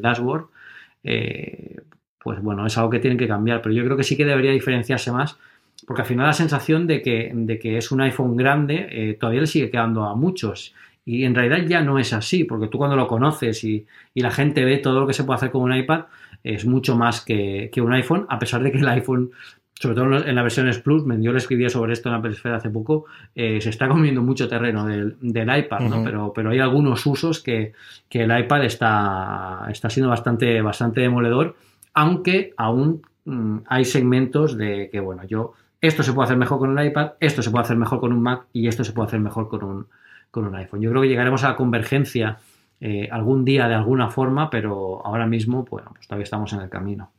dashboard, 0.00 0.47
pues 2.23 2.40
bueno, 2.43 2.67
es 2.67 2.79
algo 2.79 2.90
que 2.90 3.00
tienen 3.00 3.19
que 3.19 3.26
cambiar. 3.26 3.62
Pero 3.62 3.75
yo 3.75 3.85
creo 3.85 3.97
que 3.97 4.05
sí 4.05 4.17
que 4.17 4.25
debería 4.25 4.52
diferenciarse 4.52 5.11
más, 5.11 5.38
porque 5.87 6.02
al 6.02 6.09
final 6.09 6.26
la 6.26 6.35
sensación 6.35 6.87
de 6.87 7.02
que, 7.02 7.33
de 7.35 7.59
que 7.59 7.79
es 7.79 7.90
un 7.90 8.00
iPhone 8.02 8.37
grande 8.37 9.17
todavía 9.19 9.40
le 9.40 9.47
sigue 9.49 9.71
quedando 9.71 10.05
a 10.05 10.14
muchos. 10.14 10.73
Y 11.04 11.25
en 11.25 11.35
realidad 11.35 11.66
ya 11.66 11.80
no 11.83 11.99
es 11.99 12.12
así, 12.12 12.45
porque 12.45 12.69
tú 12.69 12.78
cuando 12.78 12.97
lo 12.97 13.07
conoces 13.07 13.64
y, 13.64 13.87
la 14.14 14.30
gente 14.30 14.64
ve 14.64 14.78
todo 14.78 15.00
lo 15.00 15.07
que 15.07 15.14
se 15.14 15.25
puede 15.25 15.37
hacer 15.37 15.50
con 15.50 15.62
un 15.62 15.75
iPad, 15.75 16.04
es 16.45 16.66
mucho 16.66 16.97
más 16.97 17.23
que, 17.23 17.71
un 17.78 17.92
iPhone, 17.92 18.26
a 18.28 18.38
pesar 18.38 18.62
de 18.62 18.71
que 18.71 18.78
el 18.78 18.88
iPhone, 18.88 19.30
sobre 19.75 19.95
todo 19.95 20.25
en 20.25 20.35
las 20.35 20.45
versiones 20.45 20.78
Plus, 20.78 21.04
yo 21.21 21.33
le 21.33 21.38
escribía 21.38 21.71
sobre 21.71 21.95
esto 21.95 22.09
en 22.09 22.16
la 22.16 22.23
Perisfera 22.23 22.57
hace 22.57 22.69
poco, 22.69 23.07
eh, 23.35 23.61
se 23.61 23.71
está 23.71 23.88
comiendo 23.88 24.23
mucho 24.23 24.47
terreno 24.47 24.87
del, 24.87 25.16
iPad, 25.23 25.80
¿no? 25.80 26.04
pero, 26.04 26.33
pero 26.35 26.50
hay 26.50 26.59
algunos 26.59 27.04
usos 27.07 27.40
que, 27.40 27.73
el 28.11 28.38
iPad 28.38 28.64
está, 28.64 29.66
está 29.71 29.88
siendo 29.88 30.11
bastante, 30.11 30.61
bastante 30.61 31.00
demoledor, 31.00 31.57
aunque 31.95 32.52
aún 32.59 33.02
mm, 33.25 33.59
hay 33.66 33.85
segmentos 33.87 34.57
de 34.57 34.90
que, 34.92 35.00
bueno, 35.00 35.25
yo, 35.26 35.54
esto 35.80 36.02
se 36.02 36.12
puede 36.12 36.26
hacer 36.26 36.37
mejor 36.37 36.59
con 36.59 36.71
un 36.71 36.85
iPad, 36.85 37.12
esto 37.21 37.42
se 37.42 37.50
puede 37.50 37.64
hacer 37.64 37.78
mejor 37.78 38.00
con 38.00 38.12
un 38.12 38.23
Mac 38.23 38.47
y 38.52 38.69
esto 38.69 38.85
se 38.85 38.92
puede 38.92 39.07
hacer 39.07 39.21
mejor 39.21 39.49
con 39.49 39.64
un, 39.64 39.87
con 40.31 40.47
un 40.47 40.55
iPhone. 40.55 40.81
Yo 40.81 40.91
creo 40.91 41.03
que 41.03 41.09
llegaremos 41.09 41.45
a 41.45 41.49
la 41.49 41.57
convergencia 41.57 42.39
eh, 42.81 43.09
algún 43.11 43.45
día 43.45 43.69
de 43.69 43.75
alguna 43.75 44.09
forma, 44.09 44.51
pero 44.51 45.05
ahora 45.05 45.27
mismo, 45.27 45.65
bueno, 45.71 45.91
pues 45.95 46.07
todavía 46.07 46.25
estamos 46.25 46.53
en 46.53 46.61
el 46.61 46.71
camino. 46.71 47.13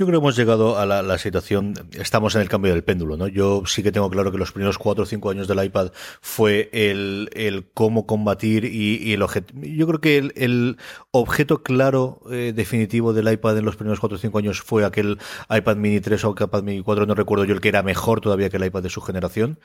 Yo 0.00 0.06
creo 0.06 0.18
que 0.18 0.24
hemos 0.24 0.36
llegado 0.36 0.78
a 0.78 0.86
la, 0.86 1.18
situación, 1.18 1.74
estamos 1.92 2.34
en 2.34 2.40
el 2.40 2.48
cambio 2.48 2.72
del 2.72 2.82
péndulo, 2.82 3.18
¿no? 3.18 3.28
Yo 3.28 3.64
sí 3.66 3.82
que 3.82 3.92
tengo 3.92 4.08
claro 4.08 4.32
que 4.32 4.38
los 4.38 4.50
primeros 4.50 4.78
cuatro 4.78 5.02
o 5.02 5.06
cinco 5.06 5.28
años 5.28 5.46
del 5.46 5.62
iPad 5.62 5.92
fue 6.22 6.70
el, 6.72 7.28
el 7.34 7.68
cómo 7.74 8.06
combatir 8.06 8.64
y, 8.64 9.12
el 9.12 9.20
objeto. 9.20 9.52
Yo 9.56 9.86
creo 9.86 10.00
que 10.00 10.16
el, 10.16 10.78
objeto 11.10 11.62
claro, 11.62 12.22
eh, 12.30 12.54
definitivo 12.56 13.12
del 13.12 13.30
iPad 13.30 13.58
en 13.58 13.66
los 13.66 13.76
primeros 13.76 14.00
cuatro 14.00 14.16
o 14.16 14.18
cinco 14.18 14.38
años 14.38 14.62
fue 14.62 14.86
aquel 14.86 15.18
iPad 15.50 15.76
mini 15.76 16.00
3 16.00 16.24
o 16.24 16.30
iPad 16.30 16.62
mini 16.62 16.82
4, 16.82 17.04
no 17.04 17.14
recuerdo 17.14 17.44
yo 17.44 17.52
el 17.52 17.60
que 17.60 17.68
era 17.68 17.82
mejor 17.82 18.22
todavía 18.22 18.48
que 18.48 18.56
el 18.56 18.64
iPad 18.64 18.82
de 18.82 18.90
su 18.90 19.02
generación. 19.02 19.58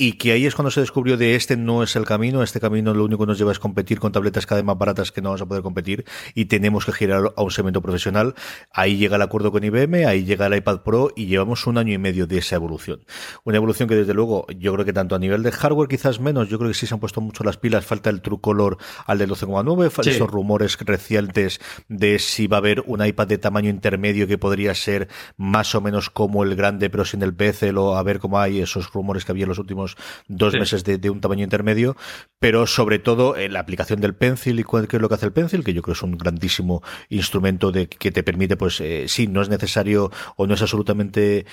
Y 0.00 0.12
que 0.12 0.30
ahí 0.30 0.46
es 0.46 0.54
cuando 0.54 0.70
se 0.70 0.78
descubrió 0.78 1.16
de 1.16 1.34
este 1.34 1.56
no 1.56 1.82
es 1.82 1.96
el 1.96 2.04
camino, 2.04 2.44
este 2.44 2.60
camino 2.60 2.94
lo 2.94 3.04
único 3.04 3.24
que 3.24 3.30
nos 3.30 3.36
lleva 3.36 3.50
es 3.50 3.58
competir 3.58 3.98
con 3.98 4.12
tabletas 4.12 4.46
cada 4.46 4.60
vez 4.60 4.64
más 4.64 4.78
baratas 4.78 5.10
que 5.10 5.20
no 5.20 5.30
vamos 5.30 5.42
a 5.42 5.46
poder 5.46 5.64
competir 5.64 6.04
y 6.36 6.44
tenemos 6.44 6.86
que 6.86 6.92
girar 6.92 7.32
a 7.36 7.42
un 7.42 7.50
segmento 7.50 7.82
profesional. 7.82 8.36
Ahí 8.72 8.96
llega 8.96 9.16
el 9.16 9.22
acuerdo 9.22 9.50
con 9.50 9.64
IBM, 9.64 10.06
ahí 10.06 10.24
llega 10.24 10.46
el 10.46 10.54
iPad 10.54 10.82
Pro 10.82 11.10
y 11.16 11.26
llevamos 11.26 11.66
un 11.66 11.78
año 11.78 11.92
y 11.92 11.98
medio 11.98 12.28
de 12.28 12.38
esa 12.38 12.54
evolución. 12.54 13.04
Una 13.42 13.56
evolución 13.56 13.88
que 13.88 13.96
desde 13.96 14.14
luego 14.14 14.46
yo 14.56 14.72
creo 14.72 14.84
que 14.84 14.92
tanto 14.92 15.16
a 15.16 15.18
nivel 15.18 15.42
de 15.42 15.50
hardware 15.50 15.88
quizás 15.88 16.20
menos, 16.20 16.48
yo 16.48 16.58
creo 16.58 16.70
que 16.70 16.74
sí 16.74 16.86
se 16.86 16.94
han 16.94 17.00
puesto 17.00 17.20
mucho 17.20 17.42
las 17.42 17.56
pilas, 17.56 17.84
falta 17.84 18.08
el 18.08 18.22
True 18.22 18.38
Color 18.40 18.78
al 19.04 19.18
del 19.18 19.28
12,9, 19.28 19.90
faltan 19.90 20.14
esos 20.14 20.30
rumores 20.30 20.78
recientes 20.78 21.60
de 21.88 22.20
si 22.20 22.46
va 22.46 22.58
a 22.58 22.60
haber 22.60 22.84
un 22.86 23.04
iPad 23.04 23.26
de 23.26 23.38
tamaño 23.38 23.68
intermedio 23.68 24.28
que 24.28 24.38
podría 24.38 24.76
ser 24.76 25.08
más 25.36 25.74
o 25.74 25.80
menos 25.80 26.08
como 26.08 26.44
el 26.44 26.54
grande 26.54 26.88
pero 26.88 27.04
sin 27.04 27.20
el 27.24 27.32
Bezel 27.32 27.78
o 27.78 27.96
a 27.96 28.02
ver 28.04 28.20
cómo 28.20 28.38
hay 28.38 28.60
esos 28.60 28.92
rumores 28.92 29.24
que 29.24 29.32
había 29.32 29.42
en 29.42 29.48
los 29.48 29.58
últimos 29.58 29.87
dos 30.28 30.54
meses 30.54 30.84
de, 30.84 31.10
un 31.10 31.20
tamaño 31.20 31.44
intermedio, 31.44 31.96
pero 32.38 32.66
sobre 32.66 32.98
todo 32.98 33.36
en 33.36 33.52
la 33.52 33.60
aplicación 33.60 34.00
del 34.00 34.14
Pencil 34.14 34.60
y 34.60 34.64
qué 34.64 34.96
es 34.96 35.02
lo 35.02 35.08
que 35.08 35.14
hace 35.14 35.26
el 35.26 35.32
Pencil, 35.32 35.64
que 35.64 35.74
yo 35.74 35.82
creo 35.82 35.94
es 35.94 36.02
un 36.02 36.16
grandísimo 36.18 36.82
instrumento 37.08 37.72
de 37.72 37.88
que 37.88 38.10
te 38.10 38.22
permite, 38.22 38.56
pues 38.56 38.80
eh, 38.80 39.06
sí, 39.08 39.26
no 39.26 39.42
es 39.42 39.48
necesario 39.48 40.10
o 40.36 40.46
no 40.46 40.54
es 40.54 40.62
absolutamente, 40.62 41.46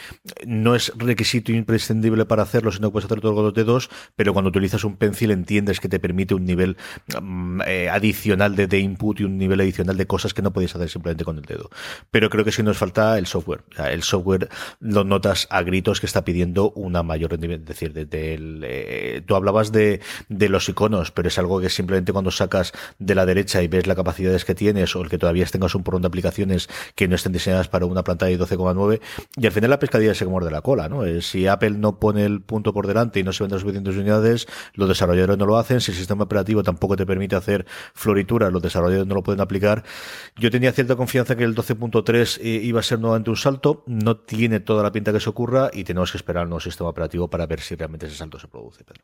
no 0.46 0.76
es 0.76 0.92
requisito 0.96 1.52
imprescindible 1.52 2.26
para 2.26 2.44
hacerlo, 2.44 2.72
sino 2.72 2.90
que 2.90 2.94
puedes 2.94 3.06
hacer 3.06 3.22
todo 3.22 3.36
con 3.36 3.46
los 3.46 3.54
dedos, 3.54 3.90
pero 4.16 4.34
cuando 4.34 4.50
utilizas 4.50 4.84
un 4.84 4.98
pencil 4.98 5.32
entiendes 5.32 5.80
que 5.80 5.90
te 5.90 6.00
permite 6.00 6.34
un 6.34 6.46
nivel 6.46 6.78
mm, 7.22 7.62
eh, 7.66 7.90
adicional 7.90 8.56
de, 8.56 8.80
input 8.80 9.20
y 9.20 9.24
un 9.24 9.38
nivel 9.38 9.62
adicional 9.62 9.98
de 9.98 10.06
cosas 10.08 10.34
que 10.34 10.42
no 10.42 10.52
podéis 10.52 10.76
hacer 10.76 10.90
simplemente 10.90 11.24
con 11.24 11.38
el 11.38 11.44
dedo. 11.44 11.70
Pero 12.12 12.30
creo 12.30 12.44
que 12.44 12.52
sí 12.52 12.64
nos 12.64 12.78
falta 12.78 13.18
el 13.18 13.28
software. 13.28 13.64
el 13.78 14.04
software 14.04 14.50
lo 14.80 15.04
notas 15.04 15.48
a 15.50 15.62
gritos 15.64 16.00
que 16.00 16.06
está 16.06 16.26
pidiendo 16.26 16.72
una 16.72 17.04
mayor 17.04 17.32
rendimiento, 17.32 17.72
es 17.72 17.80
decir, 17.80 17.94
desde 17.94 18.25
el, 18.34 18.62
eh, 18.66 19.22
tú 19.26 19.36
hablabas 19.36 19.72
de, 19.72 20.02
los 20.30 20.70
iconos, 20.70 21.12
pero 21.12 21.28
es 21.28 21.38
algo 21.40 21.60
que 21.60 21.70
simplemente 21.70 22.12
cuando 22.14 22.32
sacas 22.32 22.74
de 23.00 23.16
la 23.16 23.26
derecha 23.26 23.62
y 23.62 23.68
ves 23.68 23.88
las 23.88 23.96
capacidades 23.96 24.46
que 24.46 24.56
tienes 24.56 24.96
o 24.96 25.02
el 25.02 25.10
que 25.10 25.18
todavía 25.18 25.46
tengas 25.46 25.76
un 25.76 25.84
porrón 25.84 26.02
de 26.02 26.08
aplicaciones 26.08 26.70
que 26.96 27.08
no 27.08 27.16
estén 27.16 27.32
diseñadas 27.32 27.68
para 27.68 27.86
una 27.86 28.04
pantalla 28.04 28.32
de 28.32 28.38
12 28.38 28.56
y 29.38 29.46
al 29.46 29.52
final 29.52 29.70
la 29.70 29.80
pescadilla 29.80 30.14
se 30.14 30.26
de 30.26 30.52
la 30.52 30.62
cola, 30.62 30.90
¿no? 30.90 31.06
Eh, 31.06 31.22
si 31.22 31.48
Apple 31.48 31.72
no 31.72 32.00
pone 32.00 32.26
el 32.26 32.42
punto 32.42 32.74
por 32.74 32.88
delante 32.88 33.20
y 33.20 33.24
no 33.24 33.32
se 33.32 33.44
venden 33.44 33.60
suficientes 33.60 33.96
unidades, 33.96 34.48
los 34.74 34.90
desarrolladores 34.90 35.38
no 35.38 35.46
lo 35.46 35.58
hacen, 35.58 35.80
si 35.82 35.92
el 35.92 35.98
sistema 35.98 36.24
operativo 36.24 36.64
tampoco 36.64 36.96
te 36.96 37.06
permite 37.06 37.36
hacer 37.36 37.66
florituras, 37.94 38.52
los 38.52 38.62
desarrolladores 38.62 39.08
no 39.08 39.16
lo 39.16 39.24
pueden 39.24 39.42
aplicar. 39.42 39.84
Yo 40.36 40.52
tenía 40.52 40.72
cierta 40.72 40.96
confianza 40.96 41.36
que 41.36 41.44
el 41.44 41.56
12.3 41.56 42.40
eh, 42.42 42.60
iba 42.64 42.80
a 42.80 42.84
ser 42.84 43.00
nuevamente 43.00 43.30
un 43.30 43.38
salto, 43.38 43.84
no 43.88 44.18
tiene 44.18 44.60
toda 44.60 44.84
la 44.84 44.92
pinta 44.92 45.14
que 45.14 45.20
se 45.20 45.30
ocurra 45.30 45.70
y 45.72 45.84
tenemos 45.84 46.12
que 46.12 46.18
esperar 46.18 46.44
un 46.44 46.50
nuevo 46.50 46.62
sistema 46.62 46.90
operativo 46.90 47.30
para 47.30 47.46
ver 47.46 47.62
si 47.62 47.76
realmente 47.76 48.08
ese 48.16 48.20
salto 48.20 48.40
se 48.40 48.48
produce, 48.48 48.84
Pedro. 48.84 49.04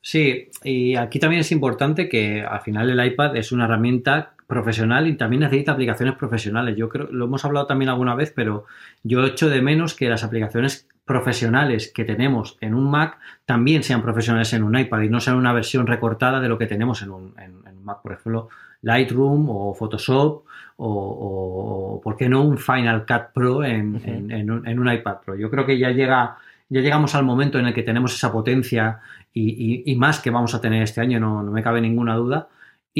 Sí, 0.00 0.48
y 0.62 0.94
aquí 0.96 1.18
también 1.18 1.40
es 1.40 1.52
importante 1.52 2.08
que 2.08 2.42
al 2.42 2.60
final 2.60 2.90
el 2.90 3.04
iPad 3.04 3.36
es 3.36 3.52
una 3.52 3.64
herramienta 3.64 4.34
profesional 4.46 5.06
y 5.06 5.16
también 5.16 5.40
necesita 5.40 5.72
aplicaciones 5.72 6.14
profesionales. 6.14 6.76
Yo 6.76 6.88
creo, 6.88 7.08
lo 7.10 7.26
hemos 7.26 7.44
hablado 7.44 7.66
también 7.66 7.90
alguna 7.90 8.14
vez, 8.14 8.32
pero 8.34 8.64
yo 9.02 9.24
echo 9.26 9.50
de 9.50 9.60
menos 9.60 9.94
que 9.94 10.08
las 10.08 10.24
aplicaciones 10.24 10.88
profesionales 11.04 11.90
que 11.92 12.04
tenemos 12.04 12.56
en 12.60 12.74
un 12.74 12.90
Mac 12.90 13.18
también 13.44 13.82
sean 13.82 14.02
profesionales 14.02 14.52
en 14.52 14.62
un 14.62 14.78
iPad 14.78 15.00
y 15.02 15.08
no 15.08 15.20
sean 15.20 15.36
una 15.36 15.52
versión 15.52 15.86
recortada 15.86 16.40
de 16.40 16.48
lo 16.48 16.58
que 16.58 16.66
tenemos 16.66 17.02
en 17.02 17.10
un, 17.10 17.34
Mac, 17.82 18.02
por 18.02 18.12
ejemplo, 18.12 18.48
Lightroom 18.82 19.48
o 19.48 19.74
Photoshop 19.74 20.44
o, 20.76 22.00
¿por 22.02 22.16
qué 22.16 22.28
no 22.28 22.42
un 22.42 22.58
Final 22.58 23.04
Cut 23.06 23.32
Pro 23.34 23.64
en, 23.64 24.50
un, 24.50 24.92
iPad 24.92 25.16
Pro? 25.24 25.34
Yo 25.34 25.50
creo 25.50 25.66
que 25.66 25.78
ya 25.78 25.90
llega, 25.90 26.36
ya 26.68 26.80
llegamos 26.80 27.14
al 27.14 27.24
momento 27.24 27.58
en 27.58 27.66
el 27.66 27.74
que 27.74 27.82
tenemos 27.82 28.14
esa 28.14 28.32
potencia 28.32 29.00
y, 29.32 29.94
más 29.96 30.20
que 30.20 30.30
vamos 30.30 30.54
a 30.54 30.60
tener 30.60 30.82
este 30.82 31.00
año, 31.00 31.20
no, 31.20 31.42
no 31.42 31.52
me 31.52 31.62
cabe 31.62 31.80
ninguna 31.80 32.16
duda. 32.16 32.48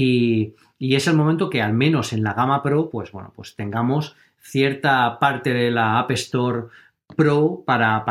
Y, 0.00 0.54
es 0.78 1.09
el 1.09 1.16
momento 1.16 1.50
que 1.50 1.61
al 1.61 1.72
menos 1.72 2.12
en 2.12 2.22
la 2.22 2.35
gama 2.35 2.62
Pro, 2.62 2.88
pues 2.88 3.11
bueno, 3.11 3.33
pues 3.35 3.57
tengamos 3.57 4.14
cierta 4.40 5.18
parte 5.18 5.52
de 5.52 5.72
la 5.72 5.98
App 5.98 6.12
Store 6.12 6.66
Pro 7.16 7.64
para, 7.66 8.04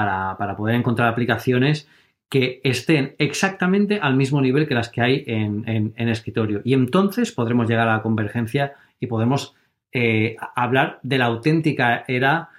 poder 0.57 0.75
encontrar 0.75 1.07
aplicaciones 1.07 1.87
que 2.29 2.59
estén 2.65 3.15
exactamente 3.19 3.99
al 4.01 4.17
mismo 4.17 4.41
nivel 4.41 4.67
que 4.67 4.73
las 4.73 4.89
que 4.89 5.01
hay 5.01 5.23
en, 5.27 5.93
escritorio. 6.09 6.61
Y 6.65 6.73
entonces 6.73 7.31
podremos 7.31 7.69
llegar 7.69 7.87
a 7.87 7.95
la 7.95 8.01
convergencia 8.01 8.73
y 8.99 9.07
podemos 9.07 9.55
eh, 9.93 10.35
hablar 10.55 10.99
de 11.03 11.19
la 11.19 11.25
auténtica 11.25 12.03
era 12.09 12.49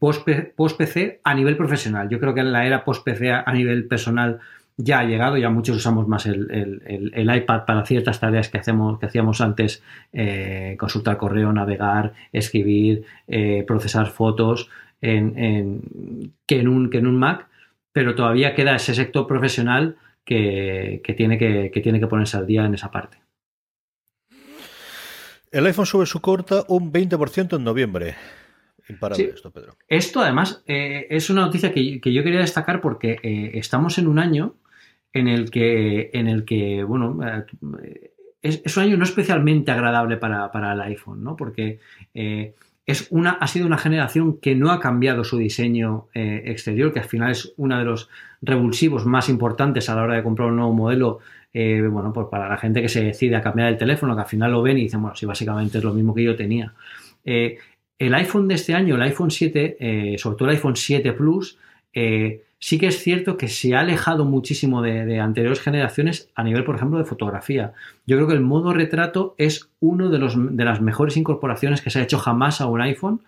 post-PC 0.00 1.20
a 1.22 1.34
nivel 1.34 1.56
profesional. 1.56 2.08
Yo 2.08 2.18
creo 2.18 2.34
que 2.34 2.40
en 2.40 2.52
la 2.52 2.66
era 2.66 2.84
post-PC 2.84 3.30
a 3.30 3.52
nivel 3.52 3.86
personal 3.86 4.40
ya 4.76 5.00
ha 5.00 5.04
llegado, 5.04 5.36
ya 5.38 5.48
muchos 5.48 5.76
usamos 5.76 6.06
más 6.06 6.26
el, 6.26 7.30
iPad 7.34 7.64
para 7.64 7.86
ciertas 7.86 8.20
tareas 8.20 8.48
que, 8.48 8.58
hacemos, 8.58 8.98
que 8.98 9.06
hacíamos 9.06 9.40
antes, 9.40 9.82
eh, 10.12 10.76
consultar 10.78 11.16
correo, 11.16 11.52
navegar, 11.52 12.12
escribir, 12.32 13.04
eh, 13.26 13.64
procesar 13.66 14.08
fotos, 14.08 14.68
en, 15.00 16.32
que, 16.46 16.60
en 16.60 16.68
un, 16.68 16.90
que 16.90 16.98
en 16.98 17.06
un 17.06 17.18
Mac, 17.18 17.48
pero 17.92 18.14
todavía 18.14 18.54
queda 18.54 18.76
ese 18.76 18.94
sector 18.94 19.26
profesional 19.26 19.96
que, 20.24 21.00
tiene 21.16 21.38
que, 21.38 21.80
tiene 21.82 22.00
que 22.00 22.06
ponerse 22.06 22.36
al 22.36 22.46
día 22.46 22.64
en 22.64 22.74
esa 22.74 22.90
parte. 22.90 23.18
El 25.50 25.64
iPhone 25.66 25.86
sube 25.86 26.06
su 26.06 26.20
corta 26.20 26.64
un 26.68 26.92
20% 26.92 27.56
en 27.56 27.64
noviembre. 27.64 28.16
Imparable 28.88 29.30
esto, 29.34 29.50
Pedro. 29.50 29.76
Esto, 29.88 30.20
además, 30.20 30.62
eh, 30.66 31.06
es 31.10 31.28
una 31.30 31.42
noticia 31.42 31.72
que, 31.72 32.00
yo 32.00 32.22
quería 32.22 32.40
destacar 32.40 32.80
porque 32.80 33.18
estamos 33.54 33.98
en 33.98 34.06
un 34.06 34.18
año 34.18 34.54
en 35.16 35.28
el 35.28 35.50
que, 35.50 36.10
en 36.12 36.28
el 36.28 36.44
que 36.44 36.84
bueno, 36.84 37.18
eh, 37.82 38.12
es, 38.42 38.76
un 38.76 38.82
año 38.82 38.96
no 38.96 39.04
especialmente 39.04 39.72
agradable 39.72 40.18
para, 40.18 40.72
el 40.72 40.80
iPhone, 40.82 41.24
¿no? 41.24 41.36
Porque 41.36 41.80
eh, 42.14 42.54
es 42.84 43.08
una, 43.10 43.32
ha 43.32 43.46
sido 43.46 43.66
una 43.66 43.78
generación 43.78 44.38
que 44.38 44.54
no 44.54 44.70
ha 44.70 44.78
cambiado 44.78 45.24
su 45.24 45.38
diseño 45.38 46.08
eh, 46.14 46.42
exterior, 46.46 46.92
que 46.92 47.00
al 47.00 47.06
final 47.06 47.32
es 47.32 47.52
uno 47.56 47.78
de 47.78 47.84
los 47.84 48.10
revulsivos 48.42 49.06
más 49.06 49.28
importantes 49.28 49.88
a 49.88 49.96
la 49.96 50.02
hora 50.02 50.14
de 50.16 50.22
comprar 50.22 50.48
un 50.48 50.56
nuevo 50.56 50.72
modelo. 50.72 51.18
bueno, 51.54 52.12
pues 52.12 52.26
para 52.30 52.48
la 52.48 52.58
gente 52.58 52.82
que 52.82 52.88
se 52.90 53.02
decide 53.02 53.36
a 53.36 53.40
cambiar 53.40 53.68
el 53.68 53.78
teléfono, 53.78 54.14
que 54.14 54.20
al 54.20 54.28
final 54.28 54.52
lo 54.52 54.62
ven 54.62 54.76
y 54.76 54.82
dicen, 54.82 55.00
bueno, 55.00 55.16
sí, 55.16 55.24
básicamente 55.24 55.78
es 55.78 55.84
lo 55.84 55.94
mismo 55.94 56.14
que 56.14 56.22
yo 56.22 56.36
tenía. 56.36 56.74
El 57.98 58.14
iPhone 58.14 58.48
de 58.48 58.54
este 58.54 58.74
año, 58.74 58.96
el 58.96 59.02
iPhone 59.02 59.30
7, 59.30 60.16
sobre 60.18 60.36
todo 60.36 60.48
el 60.48 60.56
iPhone 60.56 60.76
7 60.76 61.12
Plus, 61.12 61.58
sí 62.58 62.78
que 62.78 62.88
es 62.88 63.02
cierto 63.02 63.36
que 63.36 63.48
se 63.48 63.74
ha 63.74 63.80
alejado 63.80 64.24
muchísimo 64.24 64.82
de, 64.82 65.20
anteriores 65.20 65.60
generaciones 65.60 66.30
a 66.34 66.44
nivel, 66.44 66.64
por 66.64 66.76
ejemplo, 66.76 66.98
de 66.98 67.04
fotografía. 67.04 67.72
Yo 68.06 68.16
creo 68.16 68.28
que 68.28 68.34
el 68.34 68.40
modo 68.40 68.72
retrato 68.72 69.34
es 69.38 69.70
uno 69.80 70.08
de, 70.10 70.18
de 70.18 70.64
las 70.64 70.80
mejores 70.80 71.16
incorporaciones 71.16 71.80
que 71.80 71.90
se 71.90 72.00
ha 72.00 72.02
hecho 72.02 72.18
jamás 72.18 72.60
a 72.60 72.66
un 72.66 72.80
iPhone 72.80 73.20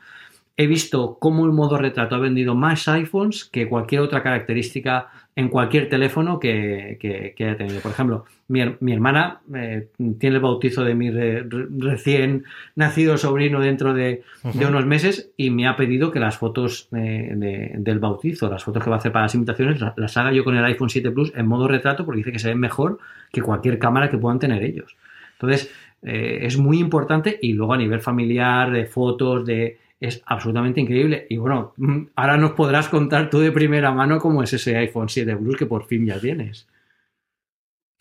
he 0.58 0.66
visto 0.66 1.18
cómo 1.20 1.46
el 1.46 1.52
modo 1.52 1.78
retrato 1.78 2.16
ha 2.16 2.18
vendido 2.18 2.56
más 2.56 2.88
iPhones 2.88 3.44
que 3.44 3.68
cualquier 3.68 4.00
otra 4.00 4.24
característica 4.24 5.08
en 5.36 5.50
cualquier 5.50 5.88
teléfono 5.88 6.40
que, 6.40 6.98
haya 7.38 7.56
tenido. 7.56 7.80
Por 7.80 7.92
ejemplo, 7.92 8.24
mi, 8.48 8.92
hermana 8.92 9.40
eh, 9.54 9.86
tiene 10.18 10.36
el 10.36 10.42
bautizo 10.42 10.82
de 10.82 10.96
mi 10.96 11.12
recién 11.12 12.44
nacido 12.74 13.16
sobrino 13.18 13.60
dentro 13.60 13.94
de, 13.94 14.24
unos 14.42 14.84
meses 14.84 15.30
y 15.36 15.50
me 15.50 15.68
ha 15.68 15.76
pedido 15.76 16.10
que 16.10 16.18
las 16.18 16.38
fotos 16.38 16.88
del 16.90 17.98
bautizo, 18.00 18.50
las 18.50 18.64
fotos 18.64 18.82
que 18.82 18.90
va 18.90 18.96
a 18.96 18.98
hacer 18.98 19.12
para 19.12 19.26
las 19.26 19.36
invitaciones, 19.36 19.80
las, 19.96 20.16
haga 20.16 20.32
yo 20.32 20.42
con 20.42 20.56
el 20.56 20.64
iPhone 20.64 20.90
7 20.90 21.12
Plus 21.12 21.32
en 21.36 21.46
modo 21.46 21.68
retrato 21.68 22.04
porque 22.04 22.18
dice 22.18 22.32
que 22.32 22.40
se 22.40 22.48
ven 22.48 22.58
mejor 22.58 22.98
que 23.30 23.42
cualquier 23.42 23.78
cámara 23.78 24.10
que 24.10 24.18
puedan 24.18 24.40
tener 24.40 24.64
ellos. 24.64 24.96
Entonces, 25.34 25.72
eh, 26.02 26.40
es 26.42 26.58
muy 26.58 26.80
importante 26.80 27.38
y 27.40 27.52
luego 27.52 27.74
a 27.74 27.78
nivel 27.78 28.00
familiar, 28.00 28.72
de 28.72 28.86
fotos, 28.86 29.46
de 29.46 29.78
es 30.00 30.22
absolutamente 30.26 30.80
increíble. 30.80 31.26
Y 31.28 31.36
bueno, 31.36 31.74
mm, 31.76 32.08
ahora 32.14 32.36
nos 32.36 32.52
podrás 32.52 32.88
contar 32.88 33.30
tú 33.30 33.40
de 33.40 33.52
primera 33.52 33.92
mano 33.92 34.18
cómo 34.18 34.42
es 34.42 34.52
ese 34.52 34.76
iPhone 34.76 35.08
7 35.08 35.36
Plus 35.36 35.56
que 35.56 35.66
por 35.66 35.86
fin 35.86 36.06
ya 36.06 36.20
tienes. 36.20 36.68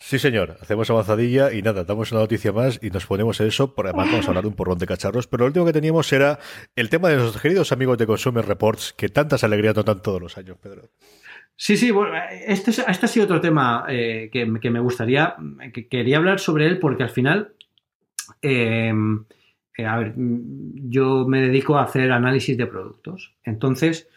Sí, 0.00 0.20
señor, 0.20 0.56
hacemos 0.60 0.88
avanzadilla 0.90 1.52
y 1.52 1.60
nada, 1.60 1.82
damos 1.82 2.12
una 2.12 2.20
noticia 2.20 2.52
más 2.52 2.78
y 2.80 2.90
nos 2.90 3.04
ponemos 3.04 3.40
en 3.40 3.48
eso. 3.48 3.74
Por 3.74 3.86
además, 3.86 4.08
vamos 4.10 4.26
a 4.26 4.28
hablar 4.28 4.44
de 4.44 4.48
un 4.48 4.54
porrón 4.54 4.78
de 4.78 4.86
cacharros. 4.86 5.26
Pero 5.26 5.42
lo 5.42 5.46
último 5.46 5.66
que 5.66 5.72
teníamos 5.72 6.12
era 6.12 6.38
el 6.76 6.88
tema 6.88 7.08
de 7.08 7.16
nuestros 7.16 7.42
queridos 7.42 7.72
amigos 7.72 7.98
de 7.98 8.06
Consumer 8.06 8.46
Reports, 8.46 8.94
que 8.96 9.08
tantas 9.08 9.42
alegrías 9.42 9.74
notan 9.74 10.00
todos 10.00 10.22
los 10.22 10.38
años, 10.38 10.56
Pedro. 10.62 10.88
Sí, 11.56 11.76
sí, 11.76 11.90
bueno, 11.90 12.16
este, 12.46 12.70
este 12.70 12.86
ha 12.86 13.08
sido 13.08 13.24
otro 13.24 13.40
tema 13.40 13.86
eh, 13.88 14.30
que, 14.32 14.46
me 14.46 14.78
gustaría, 14.78 15.34
que 15.74 15.88
quería 15.88 16.18
hablar 16.18 16.38
sobre 16.38 16.66
él 16.66 16.78
porque 16.78 17.02
al 17.02 17.10
final 17.10 17.54
eh, 18.40 18.92
a 19.84 19.96
ver, 19.98 20.14
mm, 20.16 20.90
yo 20.90 21.26
me 21.26 21.42
dedico 21.42 21.78
a 21.78 21.84
hacer 21.84 22.10
análisis 22.12 22.56
de 22.56 22.66
productos. 22.66 23.34
Entonces, 23.44 24.08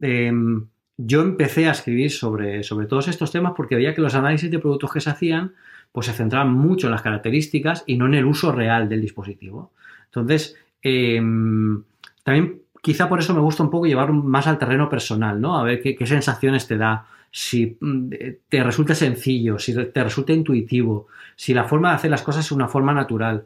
em, 0.00 0.66
yo 0.96 1.22
empecé 1.22 1.68
a 1.68 1.72
escribir 1.72 2.10
sobre, 2.10 2.62
sobre 2.62 2.86
todos 2.86 3.08
estos 3.08 3.32
temas 3.32 3.52
porque 3.56 3.74
veía 3.76 3.94
que 3.94 4.00
los 4.00 4.14
análisis 4.14 4.50
de 4.50 4.58
productos 4.58 4.92
que 4.92 5.00
se 5.00 5.10
hacían, 5.10 5.54
pues 5.92 6.06
se 6.06 6.12
centraban 6.12 6.52
mucho 6.52 6.86
en 6.86 6.92
las 6.92 7.02
características 7.02 7.84
y 7.86 7.96
no 7.96 8.06
en 8.06 8.14
el 8.14 8.24
uso 8.26 8.52
real 8.52 8.88
del 8.88 9.00
dispositivo. 9.00 9.72
Entonces, 10.06 10.56
em, 10.82 11.82
también 12.22 12.62
quizá 12.82 13.08
por 13.08 13.18
eso 13.20 13.34
me 13.34 13.40
gusta 13.40 13.62
un 13.62 13.70
poco 13.70 13.86
llevar 13.86 14.12
más 14.12 14.46
al 14.46 14.58
terreno 14.58 14.88
personal, 14.88 15.40
¿no? 15.40 15.58
A 15.58 15.64
ver 15.64 15.82
qué, 15.82 15.94
qué 15.96 16.06
sensaciones 16.06 16.66
te 16.66 16.76
da, 16.76 17.06
si 17.30 17.76
mm, 17.80 18.10
te 18.48 18.62
resulta 18.62 18.94
sencillo, 18.94 19.58
si 19.58 19.74
te 19.74 20.04
resulta 20.04 20.32
intuitivo, 20.32 21.08
si 21.36 21.54
la 21.54 21.64
forma 21.64 21.90
de 21.90 21.96
hacer 21.96 22.10
las 22.10 22.22
cosas 22.22 22.44
es 22.46 22.52
una 22.52 22.68
forma 22.68 22.92
natural. 22.92 23.44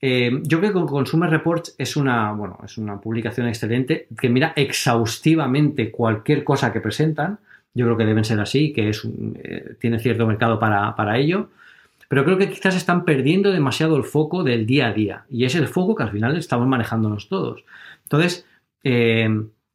Eh, 0.00 0.40
yo 0.42 0.58
creo 0.60 0.72
que 0.72 0.92
Consumer 0.92 1.30
Reports 1.30 1.74
es 1.78 1.96
una, 1.96 2.32
bueno, 2.32 2.58
es 2.64 2.76
una 2.76 3.00
publicación 3.00 3.48
excelente 3.48 4.08
que 4.18 4.28
mira 4.28 4.52
exhaustivamente 4.56 5.90
cualquier 5.90 6.44
cosa 6.44 6.72
que 6.72 6.80
presentan. 6.80 7.38
Yo 7.74 7.86
creo 7.86 7.96
que 7.96 8.04
deben 8.04 8.24
ser 8.24 8.40
así, 8.40 8.72
que 8.72 8.90
es 8.90 9.08
eh, 9.42 9.76
tiene 9.80 9.98
cierto 9.98 10.26
mercado 10.26 10.58
para, 10.58 11.18
ello. 11.18 11.50
Pero 12.08 12.24
creo 12.24 12.38
que 12.38 12.48
quizás 12.50 12.76
están 12.76 13.04
perdiendo 13.04 13.50
demasiado 13.50 13.96
el 13.96 14.04
foco 14.04 14.44
del 14.44 14.66
día 14.66 14.88
a 14.88 14.92
día. 14.92 15.24
Y 15.30 15.44
es 15.44 15.54
el 15.54 15.66
foco 15.66 15.94
que 15.94 16.04
al 16.04 16.10
final 16.10 16.36
estamos 16.36 16.68
manejándonos 16.68 17.28
todos. 17.28 17.64
Entonces, 18.04 18.46
eh, 18.84 19.28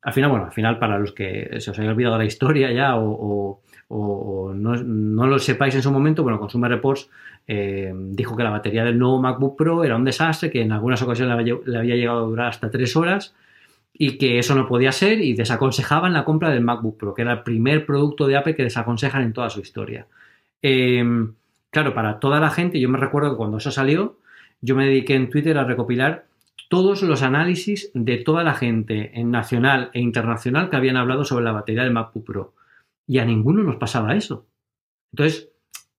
al 0.04 0.14
final, 0.14 0.30
bueno, 0.30 0.46
al 0.46 0.52
final, 0.52 0.80
para 0.80 0.98
los 0.98 1.12
que 1.12 1.58
se 1.60 1.72
os 1.72 1.80
haya 1.80 1.92
olvidado 1.92 2.18
la 2.18 2.26
historia 2.26 2.72
ya 2.72 2.96
o, 2.96 3.62
no, 3.90 4.76
no, 4.76 5.28
lo 5.28 5.38
sepáis 5.38 5.76
en 5.76 5.82
su 5.82 5.92
momento, 5.92 6.24
bueno, 6.24 6.40
Consumer 6.40 6.72
Reports 6.72 7.10
eh, 7.54 7.92
dijo 7.94 8.38
que 8.38 8.44
la 8.44 8.50
batería 8.50 8.86
del 8.86 8.98
nuevo 8.98 9.22
MacBook 9.22 9.58
Pro 9.58 9.84
era 9.84 9.98
un 9.98 10.06
desastre, 10.06 10.50
que 10.50 10.62
en 10.62 10.72
algunas 10.72 11.02
ocasiones 11.02 11.36
le 11.66 11.78
había, 11.78 11.96
llegado 11.98 12.20
a 12.20 12.28
durar 12.30 12.48
hasta 12.48 12.72
tres 12.72 12.96
horas 12.96 13.36
y 13.92 14.18
que 14.18 14.40
eso 14.40 14.56
no 14.56 14.70
podía 14.70 14.94
ser 14.94 15.20
y 15.20 15.34
desaconsejaban 15.34 16.14
la 16.14 16.24
compra 16.24 16.50
del 16.50 16.62
MacBook 16.62 16.98
Pro, 16.98 17.14
que 17.14 17.24
era 17.24 17.34
el 17.34 17.44
primer 17.44 17.86
producto 17.86 18.26
de 18.26 18.38
Apple 18.38 18.56
que 18.56 18.64
desaconsejan 18.64 19.24
en 19.24 19.34
toda 19.34 19.50
su 19.50 19.60
historia. 19.60 20.08
Eh, 20.62 21.04
claro, 21.72 21.94
para 21.94 22.20
toda 22.20 22.40
la 22.40 22.52
gente, 22.52 22.80
yo 22.80 22.88
me 22.88 22.98
recuerdo 22.98 23.32
que 23.32 23.38
cuando 23.38 23.58
eso 23.58 23.70
salió, 23.70 24.16
yo 24.62 24.78
me 24.78 24.86
dediqué 24.86 25.16
en 25.16 25.30
Twitter 25.30 25.58
a 25.58 25.66
recopilar 25.66 26.28
todos 26.70 27.02
los 27.02 27.22
análisis 27.22 27.92
de 27.94 28.16
toda 28.16 28.46
la 28.46 28.54
gente 28.54 29.12
en 29.20 29.30
nacional 29.30 29.90
e 29.94 30.00
internacional 30.00 30.70
que 30.70 30.78
habían 30.78 30.96
hablado 30.96 31.26
sobre 31.26 31.44
la 31.44 31.52
batería 31.52 31.84
del 31.84 31.92
MacBook 31.92 32.26
Pro. 32.26 32.54
Y 33.08 33.20
a 33.20 33.26
ninguno 33.26 33.62
nos 33.62 33.76
pasaba 33.76 34.16
eso. 34.16 34.46
Entonces, 35.12 35.51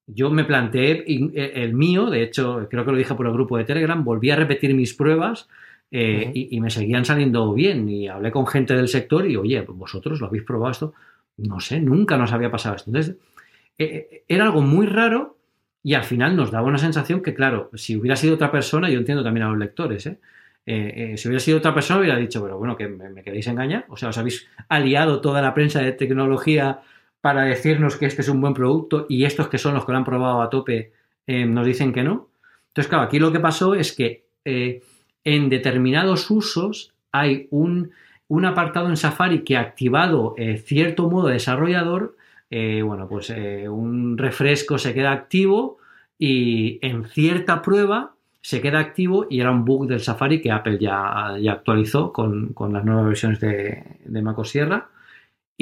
yo 0.07 0.31
me 0.31 0.45
planteé 0.45 1.05
eh, 1.07 1.53
el 1.57 1.75
mío, 1.75 2.11
de 2.11 2.23
hecho, 2.23 2.67
creo 2.69 2.85
que 2.85 2.91
lo 2.91 2.97
dije 2.97 3.15
por 3.15 3.27
el 3.27 3.33
grupo 3.33 3.57
de 3.57 3.65
Telegram, 3.65 4.03
volví 4.03 4.31
a 4.31 4.37
repetir 4.37 4.75
mis 4.75 4.95
pruebas 4.95 5.49
eh, 5.91 6.31
y, 6.35 6.61
me 6.61 6.71
seguían 6.71 7.05
saliendo 7.05 7.53
bien. 7.53 7.89
Y 7.89 8.09
hablé 8.09 8.31
con 8.31 8.47
gente 8.47 8.75
del 8.75 8.89
sector 8.89 9.29
y, 9.29 9.37
oye, 9.37 9.61
vosotros 9.63 10.21
lo 10.21 10.27
habéis 10.27 10.45
probado 10.45 10.73
esto. 10.73 10.95
No 11.37 11.61
sé, 11.61 11.81
nunca 11.81 12.17
nos 12.17 12.33
había 12.33 12.51
pasado 12.51 12.77
esto. 12.77 12.91
Entonces, 12.91 13.17
eh, 13.79 14.25
era 14.29 14.45
algo 14.45 14.63
muy 14.63 14.87
raro 14.87 15.39
y 15.83 15.95
al 15.95 16.05
final 16.05 16.37
nos 16.37 16.51
daba 16.51 16.69
una 16.69 16.79
sensación 16.79 17.23
que, 17.23 17.35
claro, 17.35 17.71
si 17.75 17.97
hubiera 17.97 18.17
sido 18.17 18.35
otra 18.35 18.51
persona, 18.51 18.89
yo 18.89 18.99
entiendo 18.99 19.23
también 19.23 19.47
a 19.47 19.51
los 19.51 19.59
lectores, 19.59 20.03
si 20.05 21.29
hubiera 21.29 21.41
sido 21.41 21.59
otra 21.59 21.75
persona, 21.75 22.01
hubiera 22.01 22.17
dicho, 22.17 22.41
pero 22.41 22.57
bueno, 22.57 22.77
que 22.77 22.87
me, 22.87 23.11
me, 23.11 23.23
queréis 23.23 23.47
engañar. 23.49 23.85
O 23.89 23.97
sea, 23.97 24.11
os 24.11 24.19
habéis 24.19 24.49
aliado 24.69 25.21
toda 25.21 25.43
la 25.43 25.55
prensa 25.55 25.83
de 25.83 25.93
tecnología 25.93 26.83
para 27.23 27.45
decirnos 27.45 27.97
que 27.97 28.07
este 28.07 28.21
es 28.21 28.29
un 28.29 28.41
buen 28.41 28.53
producto 28.53 29.07
y 29.09 29.25
estos 29.25 29.49
que 29.49 29.57
son 29.57 29.75
los 29.75 29.87
que 29.87 29.93
lo 29.93 29.99
han 29.99 30.05
probado 30.05 30.43
a 30.43 30.51
tope 30.51 30.93
eh, 31.27 31.47
nos 31.47 31.65
dicen 31.65 31.93
que 31.93 32.03
no. 32.03 32.29
Entonces, 32.69 32.89
claro, 32.89 33.05
aquí 33.05 33.21
lo 33.21 33.33
que 33.33 33.39
pasó 33.39 33.75
es 33.75 33.93
que 33.93 34.25
eh, 34.45 34.83
en 35.25 35.49
determinados 35.49 36.31
usos 36.31 36.93
hay 37.13 37.47
un, 37.51 37.93
apartado 38.45 38.89
en 38.89 38.97
Safari 38.97 39.45
que 39.45 39.57
ha 39.57 39.61
activado 39.61 40.35
eh, 40.37 40.59
cierto 40.59 41.09
modo 41.09 41.29
desarrollador, 41.29 42.17
bueno, 42.51 43.09
pues 43.09 43.31
un 43.31 44.19
refresco 44.19 44.77
se 44.77 44.93
queda 44.93 45.13
activo 45.13 45.79
y 46.19 46.79
en 46.83 47.07
cierta 47.07 47.63
prueba 47.63 48.13
se 48.43 48.61
queda 48.61 48.79
activo 48.79 49.27
y 49.31 49.41
era 49.41 49.51
un 49.51 49.65
bug 49.65 49.87
del 49.87 50.01
Safari 50.01 50.43
que 50.43 50.51
Apple 50.51 50.77
ya, 50.79 51.29
actualizó 51.29 52.13
con, 52.13 52.55
las 52.71 52.85
nuevas 52.85 53.07
versiones 53.07 53.41
de, 53.41 53.83
de 54.05 54.45
Sierra 54.45 54.91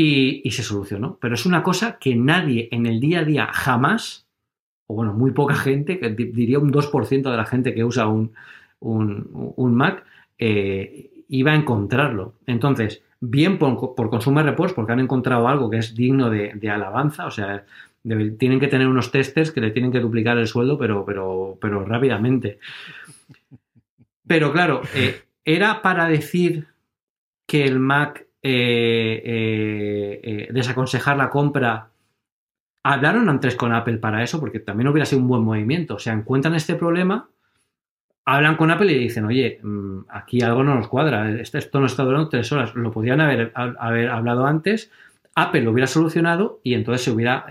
y, 0.03 0.51
se 0.51 0.63
solucionó. 0.63 1.19
Pero 1.21 1.35
es 1.35 1.47
una 1.47 1.63
cosa 1.63 1.99
que 1.99 2.15
nadie 2.15 2.69
en 2.73 2.87
el 2.87 3.01
día 3.01 3.21
a 3.21 3.25
día 3.25 3.49
jamás, 3.53 4.27
o 4.87 4.95
bueno, 4.95 5.13
muy 5.13 5.33
poca 5.33 5.55
gente, 5.55 5.99
diría 6.33 6.59
un 6.59 6.73
2% 6.73 7.31
de 7.31 7.37
la 7.37 7.45
gente 7.45 7.75
que 7.75 7.85
usa 7.85 8.07
un, 8.09 8.33
Mac, 9.57 10.05
eh, 10.39 11.11
iba 11.29 11.53
a 11.53 11.57
encontrarlo. 11.57 12.35
Entonces, 12.47 13.03
bien 13.21 13.59
por, 13.59 13.95
por, 13.95 14.11
Consumer 14.11 14.45
Reports, 14.45 14.75
porque 14.75 14.93
han 14.93 15.01
encontrado 15.01 15.49
algo 15.49 15.71
que 15.71 15.79
es 15.79 15.95
digno 15.95 16.31
de, 16.31 16.71
alabanza, 16.71 17.27
o 17.27 17.31
sea, 17.31 17.65
tienen 18.39 18.61
que 18.61 18.69
tener 18.69 18.89
unos 18.89 19.11
testers 19.11 19.53
que 19.53 19.61
le 19.61 19.71
tienen 19.71 19.93
que 19.93 20.01
duplicar 20.01 20.39
el 20.39 20.47
sueldo, 20.47 20.79
pero, 20.79 21.05
pero, 21.05 21.59
pero 21.61 21.85
rápidamente. 21.85 22.59
Pero 24.27 24.53
claro, 24.53 24.81
eh, 24.95 25.23
era 25.45 25.83
para 25.83 26.09
decir 26.09 26.69
que 27.47 27.65
el 27.65 27.81
Mac 27.81 28.27
eh, 28.43 29.23
eh, 29.25 30.21
eh, 30.23 30.49
desaconsejar 30.51 31.17
la 31.17 31.31
compra. 31.31 31.91
Hablaron 32.83 33.29
antes 33.29 33.55
con 33.57 33.73
Apple 33.73 33.99
para 33.99 34.23
eso, 34.23 34.41
porque 34.41 34.61
también 34.61 34.89
hubiera 34.89 35.05
sido 35.05 35.21
un 35.21 35.29
buen 35.29 35.43
movimiento. 35.43 35.97
O 35.97 35.99
sea, 35.99 36.15
encuentran 36.15 36.55
este 36.55 36.75
problema, 36.75 37.29
hablan 38.25 38.57
con 38.57 38.71
Apple 38.71 38.93
y 38.93 38.99
dicen, 38.99 39.27
oye, 39.27 39.61
mm, 39.63 40.07
aquí 40.09 40.41
algo 40.41 40.63
no 40.63 40.75
nos 40.75 40.89
cuadra, 40.89 41.31
esto 41.31 41.81
no 41.81 41.87
está 41.87 42.05
durando 42.05 42.29
tres 42.31 42.51
horas. 42.53 42.75
Lo 42.75 42.91
podrían 42.91 43.21
haber, 43.21 43.53
haber 43.55 44.09
hablado 44.09 44.47
antes, 44.47 44.91
Apple 45.35 45.63
lo 45.63 45.73
hubiera 45.73 45.87
solucionado 45.87 46.61
y 46.63 46.75
entonces 46.75 47.05
se 47.05 47.11
hubiera, 47.11 47.47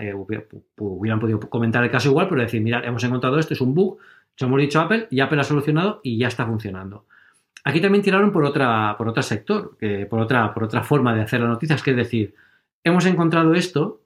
hubieran 0.78 1.20
podido 1.20 1.40
comentar 1.40 1.84
el 1.84 1.90
caso 1.90 2.08
igual, 2.08 2.28
pero 2.28 2.40
decir, 2.40 2.60
mira, 2.60 2.82
hemos 2.84 3.02
encontrado 3.04 3.38
esto, 3.38 3.54
es 3.54 3.60
un 3.60 3.74
bug, 3.74 3.98
se 4.36 4.44
hemos 4.44 4.60
dicho 4.60 4.80
Apple 4.80 5.06
y 5.10 5.20
Apple 5.20 5.40
ha 5.40 5.44
solucionado 5.44 6.00
y 6.02 6.18
ya 6.18 6.28
está 6.28 6.46
funcionando. 6.46 7.06
Aquí 7.64 7.80
también 7.80 8.02
tiraron 8.02 8.32
por 8.32 8.44
otra, 8.44 8.94
por 8.96 9.08
otro 9.08 9.22
sector, 9.22 9.76
por, 10.08 10.20
otra, 10.20 10.54
por 10.54 10.64
otra 10.64 10.82
forma 10.82 11.14
de 11.14 11.22
hacer 11.22 11.40
las 11.40 11.50
noticias, 11.50 11.82
que 11.82 11.90
es 11.90 11.96
decir, 11.96 12.34
hemos 12.84 13.06
encontrado 13.06 13.54
esto, 13.54 14.00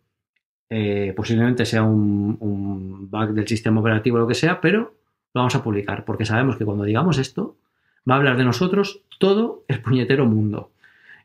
eh, 0.70 1.12
posiblemente 1.14 1.66
sea 1.66 1.82
un, 1.82 3.08
bug 3.10 3.32
del 3.32 3.46
sistema 3.46 3.80
operativo 3.80 4.16
o 4.16 4.20
lo 4.20 4.26
que 4.26 4.34
sea, 4.34 4.60
pero 4.60 4.94
lo 5.32 5.40
vamos 5.40 5.54
a 5.54 5.62
publicar, 5.62 6.04
porque 6.04 6.24
sabemos 6.24 6.56
que 6.56 6.64
cuando 6.64 6.84
digamos 6.84 7.18
esto, 7.18 7.56
va 8.08 8.14
a 8.14 8.18
hablar 8.18 8.36
de 8.36 8.44
nosotros 8.44 9.02
todo 9.18 9.64
el 9.68 9.80
puñetero 9.80 10.26
mundo. 10.26 10.70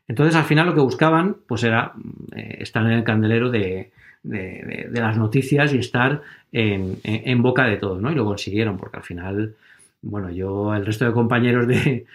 Entonces, 0.08 0.34
al 0.34 0.44
final 0.44 0.66
lo 0.66 0.74
que 0.74 0.80
buscaban, 0.80 1.36
pues 1.46 1.62
era 1.62 1.94
eh, 2.34 2.58
estar 2.60 2.84
en 2.84 2.92
el 2.92 3.04
candelero 3.04 3.50
de, 3.50 3.92
las 4.22 5.16
noticias 5.16 5.72
y 5.72 5.78
estar 5.78 6.22
en, 6.52 6.98
en, 7.02 7.42
boca 7.42 7.64
de 7.64 7.78
todos, 7.78 8.02
¿no? 8.02 8.12
Y 8.12 8.14
lo 8.14 8.24
consiguieron, 8.24 8.76
porque 8.76 8.98
al 8.98 9.02
final 9.02 9.54
bueno, 10.02 10.30
yo, 10.30 10.74
el 10.74 10.86
resto 10.86 11.04
de 11.04 11.12
compañeros 11.12 11.66
de, 11.66 12.06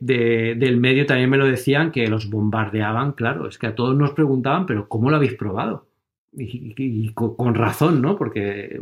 del 0.00 0.80
medio 0.80 1.06
también 1.06 1.30
me 1.30 1.36
lo 1.36 1.46
decían 1.46 1.90
que 1.92 2.08
los 2.08 2.30
bombardeaban, 2.30 3.12
claro, 3.12 3.48
es 3.48 3.58
que 3.58 3.68
a 3.68 3.74
todos 3.74 3.96
nos 3.96 4.12
preguntaban, 4.12 4.66
pero 4.66 4.88
¿cómo 4.88 5.10
lo 5.10 5.16
habéis 5.16 5.34
probado? 5.34 5.86
Y, 6.32 7.12
con, 7.14 7.54
razón, 7.54 8.02
¿no? 8.02 8.16
Porque 8.16 8.80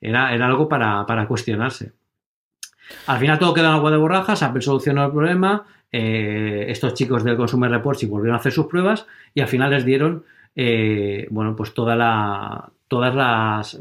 era, 0.00 0.34
era 0.34 0.46
algo 0.46 0.68
para, 0.68 1.26
cuestionarse. 1.26 1.92
Al 3.06 3.18
final 3.18 3.38
todo 3.38 3.54
quedó 3.54 3.66
en 3.66 3.72
agua 3.72 3.90
de 3.90 3.96
borrajas, 3.96 4.42
Apple 4.42 4.60
solucionó 4.60 5.06
el 5.06 5.12
problema, 5.12 5.64
eh, 5.90 6.66
estos 6.68 6.92
chicos 6.94 7.24
del 7.24 7.36
Consumer 7.36 7.70
Reports 7.70 8.06
volvieron 8.08 8.34
a 8.34 8.40
hacer 8.40 8.52
sus 8.52 8.66
pruebas 8.66 9.06
y 9.32 9.40
al 9.40 9.48
final 9.48 9.70
les 9.70 9.86
dieron, 9.86 10.24
eh, 10.54 11.26
bueno, 11.30 11.56
pues 11.56 11.72
toda 11.72 11.96
la, 11.96 12.70
todas 12.94 13.12
las, 13.12 13.74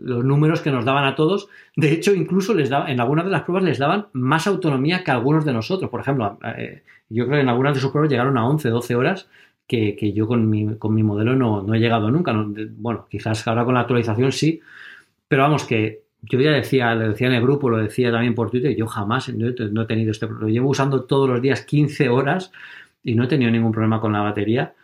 los 0.00 0.24
números 0.24 0.60
que 0.60 0.72
nos 0.72 0.84
daban 0.84 1.04
a 1.04 1.14
todos. 1.14 1.48
De 1.76 1.92
hecho, 1.92 2.12
incluso 2.12 2.52
les 2.52 2.68
daba, 2.68 2.90
en 2.90 2.98
algunas 2.98 3.26
de 3.26 3.30
las 3.30 3.42
pruebas 3.42 3.62
les 3.62 3.78
daban 3.78 4.08
más 4.12 4.48
autonomía 4.48 5.04
que 5.04 5.12
algunos 5.12 5.44
de 5.44 5.52
nosotros. 5.52 5.88
Por 5.88 6.00
ejemplo, 6.00 6.36
eh, 6.58 6.82
yo 7.08 7.26
creo 7.26 7.36
que 7.36 7.42
en 7.42 7.48
algunas 7.48 7.74
de 7.74 7.80
sus 7.80 7.92
pruebas 7.92 8.10
llegaron 8.10 8.36
a 8.36 8.48
11, 8.48 8.68
12 8.70 8.96
horas 8.96 9.28
que, 9.68 10.12
yo 10.12 10.26
con 10.26 10.50
mi, 10.50 10.74
con 10.78 10.92
mi 10.92 11.04
modelo 11.04 11.36
no, 11.36 11.72
he 11.72 11.78
llegado 11.78 12.10
nunca. 12.10 12.34
bueno, 12.76 13.06
quizás 13.08 13.46
ahora 13.46 13.64
con 13.64 13.74
la 13.74 13.80
actualización 13.82 14.32
sí, 14.32 14.60
pero 15.28 15.42
vamos 15.42 15.64
que 15.64 16.00
yo 16.22 16.40
ya 16.40 16.50
decía, 16.50 16.92
lo 16.96 17.10
decía 17.10 17.28
en 17.28 17.34
el 17.34 17.42
grupo, 17.42 17.70
lo 17.70 17.76
decía 17.76 18.10
también 18.10 18.34
por 18.34 18.50
Twitter, 18.50 18.74
yo 18.74 18.88
jamás 18.88 19.28
no 19.28 19.46
he, 19.46 19.86
tenido 19.86 20.10
este 20.10 20.26
problema. 20.26 20.48
Lo 20.48 20.52
llevo 20.52 20.70
usando 20.70 21.04
todos 21.04 21.28
los 21.28 21.40
días 21.40 21.60
15 21.62 22.08
horas 22.08 22.50
y 23.04 23.14
no 23.14 23.22
he 23.22 23.28
tenido 23.28 23.52
ningún 23.52 23.70
problema 23.70 24.00
con 24.00 24.12
la 24.12 24.22
batería. 24.22 24.74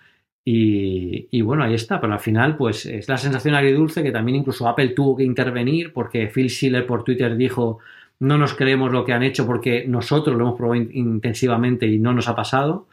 Y, 0.48 1.42
bueno, 1.42 1.64
ahí 1.64 1.74
está, 1.74 2.00
pero 2.00 2.12
al 2.12 2.20
final 2.20 2.56
pues 2.56 2.87
es 2.87 3.09
la 3.09 3.16
sensación 3.16 3.56
agridulce 3.56 4.04
que 4.04 4.12
también 4.12 4.37
incluso 4.37 4.68
Apple 4.68 4.90
tuvo 4.90 5.16
que 5.16 5.24
intervenir 5.24 5.92
porque 5.92 6.28
Phil 6.28 6.48
Schiller 6.48 6.87
por 6.87 7.02
Twitter 7.02 7.37
dijo 7.37 7.80
no 8.20 8.38
nos 8.38 8.54
creemos 8.54 8.92
lo 8.92 9.04
que 9.04 9.12
han 9.12 9.24
hecho 9.24 9.44
porque 9.44 9.87
nosotros 9.88 10.37
lo 10.37 10.44
hemos 10.44 10.56
probado 10.56 10.80
intensivamente 10.80 11.88
y 11.88 11.98
no 11.98 12.12
nos 12.12 12.28
ha 12.28 12.37
pasado. 12.37 12.87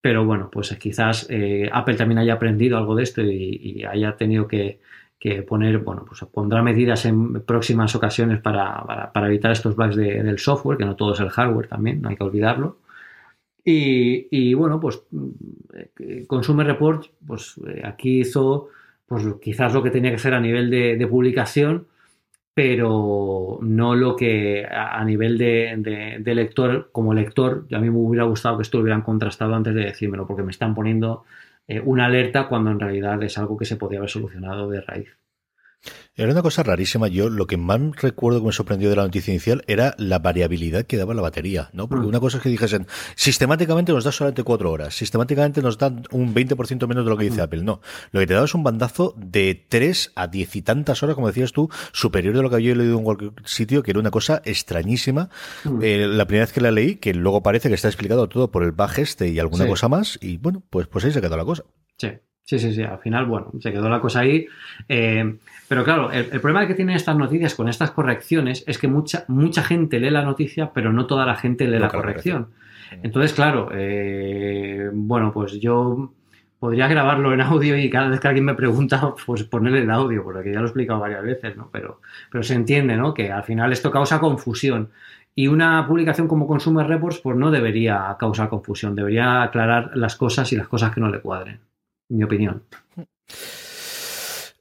Pero 0.00 0.24
bueno, 0.24 0.50
pues 0.52 0.70
quizás 0.78 1.26
eh, 1.30 1.68
Apple 1.72 1.96
también 1.96 2.18
haya 2.18 2.34
aprendido 2.34 2.78
algo 2.78 2.94
de 2.94 3.02
esto 3.02 3.22
y, 3.22 3.84
haya 3.84 4.16
tenido 4.16 4.46
que, 4.46 4.78
poner, 5.48 5.78
bueno, 5.78 6.04
pues 6.06 6.20
pondrá 6.32 6.62
medidas 6.62 7.06
en 7.06 7.42
próximas 7.42 7.94
ocasiones 7.96 8.40
para, 8.40 9.10
evitar 9.26 9.50
estos 9.50 9.74
bugs 9.74 9.96
del 9.96 10.38
software, 10.38 10.78
que 10.78 10.84
no 10.84 10.94
todo 10.94 11.14
es 11.14 11.20
el 11.20 11.30
hardware 11.30 11.66
también, 11.66 12.02
no 12.02 12.10
hay 12.10 12.16
que 12.16 12.24
olvidarlo. 12.24 12.78
Y, 13.66 14.52
bueno, 14.54 14.78
pues 14.78 15.02
eh, 15.98 16.24
Consumer 16.26 16.66
Report, 16.66 17.06
pues 17.26 17.58
eh, 17.66 17.80
aquí 17.82 18.20
hizo 18.20 18.68
pues 19.06 19.24
quizás 19.40 19.72
lo 19.72 19.82
que 19.82 19.90
tenía 19.90 20.10
que 20.10 20.18
ser 20.18 20.34
a 20.34 20.40
nivel 20.40 20.70
de, 20.70 21.06
publicación, 21.06 21.86
pero 22.54 23.58
no 23.62 23.94
lo 23.94 24.16
que 24.16 24.66
a, 24.66 25.02
nivel 25.04 25.38
de, 25.38 26.22
lector, 26.34 26.90
como 26.92 27.14
lector, 27.14 27.66
a 27.72 27.78
mí 27.78 27.90
me 27.90 27.98
hubiera 27.98 28.24
gustado 28.24 28.56
que 28.58 28.62
esto 28.62 28.78
lo 28.78 28.82
hubieran 28.82 29.02
contrastado 29.02 29.54
antes 29.54 29.74
de 29.74 29.84
decírmelo, 29.84 30.26
porque 30.26 30.42
me 30.42 30.50
están 30.50 30.74
poniendo 30.74 31.24
eh, 31.68 31.80
una 31.80 32.06
alerta 32.06 32.48
cuando 32.48 32.70
en 32.70 32.80
realidad 32.80 33.22
es 33.22 33.38
algo 33.38 33.56
que 33.56 33.64
se 33.64 33.76
podía 33.76 33.98
haber 33.98 34.10
solucionado 34.10 34.68
de 34.68 34.80
raíz. 34.82 35.23
Era 36.16 36.30
una 36.30 36.42
cosa 36.42 36.62
rarísima. 36.62 37.08
Yo 37.08 37.28
lo 37.28 37.46
que 37.46 37.56
más 37.56 37.80
recuerdo 38.00 38.40
que 38.40 38.46
me 38.46 38.52
sorprendió 38.52 38.88
de 38.88 38.96
la 38.96 39.02
noticia 39.02 39.32
inicial 39.32 39.64
era 39.66 39.94
la 39.98 40.20
variabilidad 40.20 40.84
que 40.84 40.96
daba 40.96 41.12
la 41.12 41.22
batería, 41.22 41.70
¿no? 41.72 41.88
Porque 41.88 42.04
mm. 42.04 42.08
una 42.08 42.20
cosa 42.20 42.36
es 42.36 42.42
que 42.42 42.48
dijesen, 42.48 42.86
sistemáticamente 43.16 43.92
nos 43.92 44.04
da 44.04 44.12
solamente 44.12 44.44
cuatro 44.44 44.70
horas, 44.70 44.94
sistemáticamente 44.94 45.60
nos 45.60 45.76
dan 45.76 46.04
un 46.12 46.32
20% 46.32 46.86
menos 46.86 47.04
de 47.04 47.10
lo 47.10 47.16
que 47.16 47.24
dice 47.24 47.40
mm. 47.40 47.44
Apple. 47.44 47.62
No, 47.64 47.80
lo 48.12 48.20
que 48.20 48.26
te 48.26 48.34
daba 48.34 48.46
es 48.46 48.54
un 48.54 48.62
bandazo 48.62 49.14
de 49.16 49.66
tres 49.68 50.12
a 50.14 50.28
diez 50.28 50.54
y 50.54 50.62
tantas 50.62 51.02
horas, 51.02 51.16
como 51.16 51.26
decías 51.26 51.52
tú, 51.52 51.68
superior 51.92 52.36
de 52.36 52.42
lo 52.42 52.48
que 52.48 52.56
había 52.56 52.76
leído 52.76 52.96
en 52.96 53.04
cualquier 53.04 53.32
sitio, 53.44 53.82
que 53.82 53.90
era 53.90 53.98
una 53.98 54.12
cosa 54.12 54.40
extrañísima. 54.44 55.30
Mm. 55.64 55.82
Eh, 55.82 56.06
la 56.06 56.26
primera 56.26 56.46
vez 56.46 56.52
que 56.52 56.60
la 56.60 56.70
leí, 56.70 56.96
que 56.96 57.12
luego 57.12 57.42
parece 57.42 57.68
que 57.68 57.74
está 57.74 57.88
explicado 57.88 58.28
todo 58.28 58.52
por 58.52 58.62
el 58.62 58.70
bug 58.70 58.90
este 58.98 59.28
y 59.28 59.40
alguna 59.40 59.66
cosa 59.66 59.88
más, 59.88 60.16
y 60.22 60.36
bueno, 60.36 60.62
pues, 60.70 60.86
pues 60.86 61.04
ahí 61.04 61.10
se 61.10 61.20
quedó 61.20 61.36
la 61.36 61.44
cosa. 61.44 61.64
Sí. 61.98 62.08
Sí, 62.46 62.58
sí, 62.58 62.74
sí. 62.74 62.82
Al 62.82 62.98
final, 62.98 63.24
bueno, 63.24 63.50
se 63.58 63.72
quedó 63.72 63.88
la 63.88 64.00
cosa 64.00 64.20
ahí. 64.20 64.46
Eh, 64.88 65.38
pero 65.68 65.84
claro, 65.84 66.10
el, 66.12 66.26
problema 66.40 66.66
que 66.66 66.74
tienen 66.74 66.96
estas 66.96 67.16
noticias 67.16 67.54
con 67.54 67.68
estas 67.68 67.90
correcciones 67.90 68.64
es 68.66 68.78
que 68.78 68.88
mucha, 68.88 69.24
mucha 69.28 69.62
gente 69.62 69.98
lee 69.98 70.10
la 70.10 70.22
noticia, 70.22 70.72
pero 70.72 70.92
no 70.92 71.06
toda 71.06 71.24
la 71.26 71.36
gente 71.36 71.66
lee 71.66 71.78
la 71.78 71.88
corrección. 71.88 72.48
Entonces, 73.02 73.32
claro, 73.32 73.70
eh, 73.72 74.90
bueno, 74.92 75.32
pues 75.32 75.58
yo 75.58 76.12
podría 76.58 76.88
grabarlo 76.88 77.32
en 77.32 77.40
audio 77.40 77.76
y 77.76 77.90
cada 77.90 78.08
vez 78.08 78.20
que 78.20 78.28
alguien 78.28 78.44
me 78.44 78.54
pregunta, 78.54 79.14
pues 79.26 79.44
ponerle 79.44 79.82
el 79.82 79.90
audio, 79.90 80.22
porque 80.22 80.52
ya 80.52 80.60
lo 80.60 80.66
he 80.66 80.68
explicado 80.68 81.00
varias 81.00 81.22
veces, 81.22 81.56
¿no? 81.56 81.68
Pero, 81.72 82.00
pero 82.30 82.44
se 82.44 82.54
entiende, 82.54 82.96
¿no? 82.96 83.14
Que 83.14 83.32
al 83.32 83.44
final 83.44 83.72
esto 83.72 83.90
causa 83.90 84.20
confusión. 84.20 84.90
Y 85.34 85.48
una 85.48 85.86
publicación 85.86 86.28
como 86.28 86.46
Consumer 86.46 86.86
Reports, 86.86 87.18
pues 87.18 87.36
no 87.36 87.50
debería 87.50 88.16
causar 88.18 88.48
confusión, 88.48 88.94
debería 88.94 89.42
aclarar 89.42 89.90
las 89.96 90.14
cosas 90.14 90.52
y 90.52 90.56
las 90.56 90.68
cosas 90.68 90.94
que 90.94 91.00
no 91.00 91.08
le 91.08 91.20
cuadren 91.20 91.60
mi 92.08 92.22
opinión. 92.22 92.62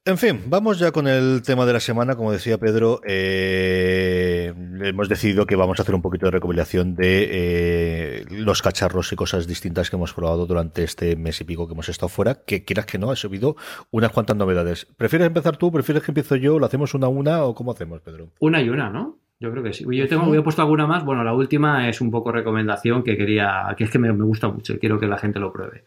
En 0.05 0.17
fin, 0.17 0.41
vamos 0.47 0.79
ya 0.79 0.91
con 0.91 1.07
el 1.07 1.41
tema 1.43 1.65
de 1.65 1.71
la 1.71 1.79
semana. 1.79 2.17
Como 2.17 2.33
decía 2.33 2.57
Pedro, 2.57 2.99
eh, 3.07 4.53
hemos 4.81 5.07
decidido 5.07 5.45
que 5.45 5.55
vamos 5.55 5.79
a 5.79 5.83
hacer 5.83 5.95
un 5.95 6.01
poquito 6.01 6.25
de 6.25 6.31
recopilación 6.31 6.93
de 6.93 7.29
eh, 7.31 8.25
los 8.29 8.61
cacharros 8.61 9.13
y 9.13 9.15
cosas 9.15 9.47
distintas 9.47 9.89
que 9.89 9.95
hemos 9.95 10.13
probado 10.13 10.45
durante 10.45 10.83
este 10.83 11.15
mes 11.15 11.39
y 11.39 11.45
pico 11.45 11.67
que 11.67 11.73
hemos 11.73 11.87
estado 11.87 12.09
fuera. 12.09 12.43
Que 12.45 12.65
quieras 12.65 12.85
que 12.85 12.97
no, 12.97 13.11
ha 13.11 13.15
subido 13.15 13.55
unas 13.91 14.11
cuantas 14.11 14.35
novedades. 14.35 14.87
¿Prefieres 14.97 15.27
empezar 15.27 15.55
tú? 15.55 15.71
¿Prefieres 15.71 16.03
que 16.03 16.11
empiezo 16.11 16.35
yo? 16.35 16.59
¿Lo 16.59 16.65
hacemos 16.65 16.93
una 16.93 17.07
a 17.07 17.09
una 17.09 17.45
o 17.45 17.55
cómo 17.55 17.71
hacemos, 17.71 18.01
Pedro? 18.01 18.27
Una 18.39 18.61
y 18.61 18.67
una, 18.67 18.89
¿no? 18.89 19.19
Yo 19.39 19.51
creo 19.51 19.63
que 19.63 19.71
sí. 19.71 19.85
Yo 19.89 20.07
tengo, 20.09 20.35
he 20.35 20.41
puesto 20.41 20.61
alguna 20.61 20.85
más. 20.85 21.05
Bueno, 21.05 21.23
la 21.23 21.33
última 21.33 21.87
es 21.87 22.01
un 22.01 22.11
poco 22.11 22.33
recomendación 22.33 23.03
que 23.03 23.15
quería, 23.15 23.73
que 23.77 23.85
es 23.85 23.89
que 23.89 23.99
me, 23.99 24.11
me 24.11 24.25
gusta 24.25 24.49
mucho 24.49 24.73
y 24.73 24.79
quiero 24.79 24.99
que 24.99 25.07
la 25.07 25.17
gente 25.17 25.39
lo 25.39 25.53
pruebe. 25.53 25.85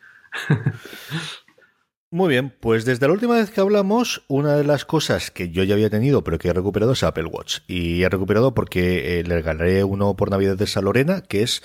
Muy 2.10 2.28
bien, 2.28 2.54
pues 2.60 2.84
desde 2.84 3.08
la 3.08 3.14
última 3.14 3.34
vez 3.34 3.50
que 3.50 3.60
hablamos, 3.60 4.22
una 4.28 4.54
de 4.54 4.62
las 4.62 4.84
cosas 4.84 5.32
que 5.32 5.50
yo 5.50 5.64
ya 5.64 5.74
había 5.74 5.90
tenido, 5.90 6.22
pero 6.22 6.38
que 6.38 6.48
he 6.48 6.52
recuperado 6.52 6.92
es 6.92 7.02
Apple 7.02 7.24
Watch. 7.24 7.58
Y 7.66 8.04
he 8.04 8.08
recuperado 8.08 8.54
porque 8.54 9.18
eh, 9.18 9.24
le 9.24 9.34
regalaré 9.34 9.82
uno 9.82 10.14
por 10.14 10.30
Navidades 10.30 10.76
a 10.76 10.82
Lorena, 10.82 11.22
que 11.22 11.42
es 11.42 11.64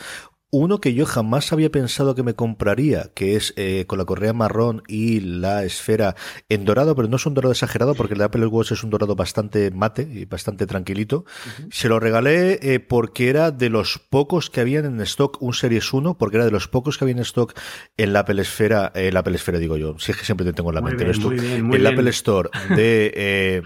uno 0.51 0.81
que 0.81 0.93
yo 0.93 1.05
jamás 1.05 1.51
había 1.53 1.71
pensado 1.71 2.13
que 2.13 2.23
me 2.23 2.33
compraría, 2.33 3.09
que 3.13 3.35
es 3.35 3.53
eh, 3.55 3.85
con 3.87 3.97
la 3.97 4.05
correa 4.05 4.33
marrón 4.33 4.83
y 4.87 5.21
la 5.21 5.63
esfera 5.63 6.15
en 6.49 6.65
dorado, 6.65 6.93
pero 6.95 7.07
no 7.07 7.15
es 7.15 7.25
un 7.25 7.33
dorado 7.33 7.53
exagerado 7.53 7.95
porque 7.95 8.13
el 8.13 8.19
de 8.19 8.25
Apple 8.25 8.45
Watch 8.45 8.73
es 8.73 8.83
un 8.83 8.89
dorado 8.89 9.15
bastante 9.15 9.71
mate 9.71 10.07
y 10.11 10.25
bastante 10.25 10.67
tranquilito. 10.67 11.25
Se 11.71 11.87
lo 11.87 11.99
regalé 11.99 12.59
eh, 12.61 12.79
porque 12.81 13.29
era 13.29 13.51
de 13.51 13.69
los 13.69 13.97
pocos 13.97 14.49
que 14.49 14.59
habían 14.59 14.85
en 14.85 14.99
stock 15.01 15.41
un 15.41 15.53
Series 15.53 15.91
1, 15.93 16.17
porque 16.17 16.37
era 16.37 16.45
de 16.45 16.51
los 16.51 16.67
pocos 16.67 16.97
que 16.97 17.05
había 17.05 17.15
en 17.15 17.21
stock 17.21 17.57
en 17.95 18.11
la 18.11 18.19
Apple 18.19 18.41
Esfera, 18.41 18.91
eh, 18.93 19.11
la 19.11 19.21
Apple 19.21 19.35
Esfera 19.35 19.57
digo 19.57 19.77
yo, 19.77 19.97
si 19.99 20.11
es 20.11 20.17
que 20.17 20.25
siempre 20.25 20.45
te 20.45 20.51
tengo 20.51 20.69
en 20.69 20.75
la 20.75 20.81
mente, 20.81 21.09
esto, 21.09 21.31
en 21.31 21.83
la 21.83 21.89
Apple 21.89 22.09
Store 22.09 22.49
de 22.75 23.63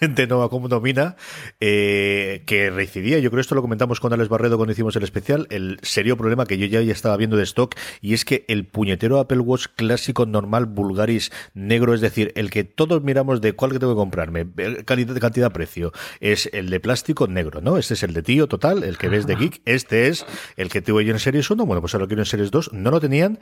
de 0.00 0.26
Nova 0.26 0.48
como 0.48 0.68
domina, 0.68 1.16
eh, 1.58 2.42
que 2.46 2.70
recidía, 2.70 3.18
yo 3.18 3.30
creo 3.30 3.40
esto 3.40 3.54
lo 3.54 3.62
comentamos 3.62 3.98
con 3.98 4.12
Alex 4.12 4.28
Barredo 4.28 4.56
cuando 4.56 4.72
hicimos 4.72 4.94
el 4.94 5.02
especial, 5.02 5.46
el 5.50 5.78
serio 5.82 6.16
problema 6.16 6.46
que 6.46 6.58
yo 6.58 6.66
ya, 6.66 6.80
estaba 6.80 7.16
viendo 7.16 7.36
de 7.36 7.42
stock, 7.42 7.74
y 8.00 8.14
es 8.14 8.24
que 8.24 8.44
el 8.48 8.66
puñetero 8.66 9.18
Apple 9.18 9.40
Watch 9.40 9.66
clásico, 9.74 10.24
normal, 10.24 10.66
vulgaris, 10.66 11.32
negro, 11.54 11.94
es 11.94 12.00
decir, 12.00 12.32
el 12.36 12.50
que 12.50 12.62
todos 12.62 13.02
miramos 13.02 13.40
de 13.40 13.54
cuál 13.54 13.72
que 13.72 13.78
tengo 13.80 13.94
que 13.94 13.98
comprarme, 13.98 14.46
calidad, 14.84 15.18
cantidad, 15.18 15.52
precio, 15.52 15.92
es 16.20 16.48
el 16.52 16.70
de 16.70 16.78
plástico 16.78 17.26
negro, 17.26 17.60
¿no? 17.60 17.76
Este 17.76 17.94
es 17.94 18.02
el 18.04 18.12
de 18.12 18.22
tío 18.22 18.46
total, 18.46 18.84
el 18.84 18.98
que 18.98 19.08
ves 19.08 19.26
de 19.26 19.34
geek, 19.34 19.62
este 19.64 20.08
es 20.08 20.26
el 20.56 20.68
que 20.68 20.80
tuve 20.80 21.04
yo 21.04 21.12
en 21.12 21.18
Series 21.18 21.50
1, 21.50 21.66
bueno, 21.66 21.80
pues 21.80 21.94
ahora 21.94 22.04
lo 22.04 22.08
quiero 22.08 22.22
en 22.22 22.26
Series 22.26 22.52
2, 22.52 22.72
no 22.72 22.90
lo 22.92 23.00
tenían 23.00 23.40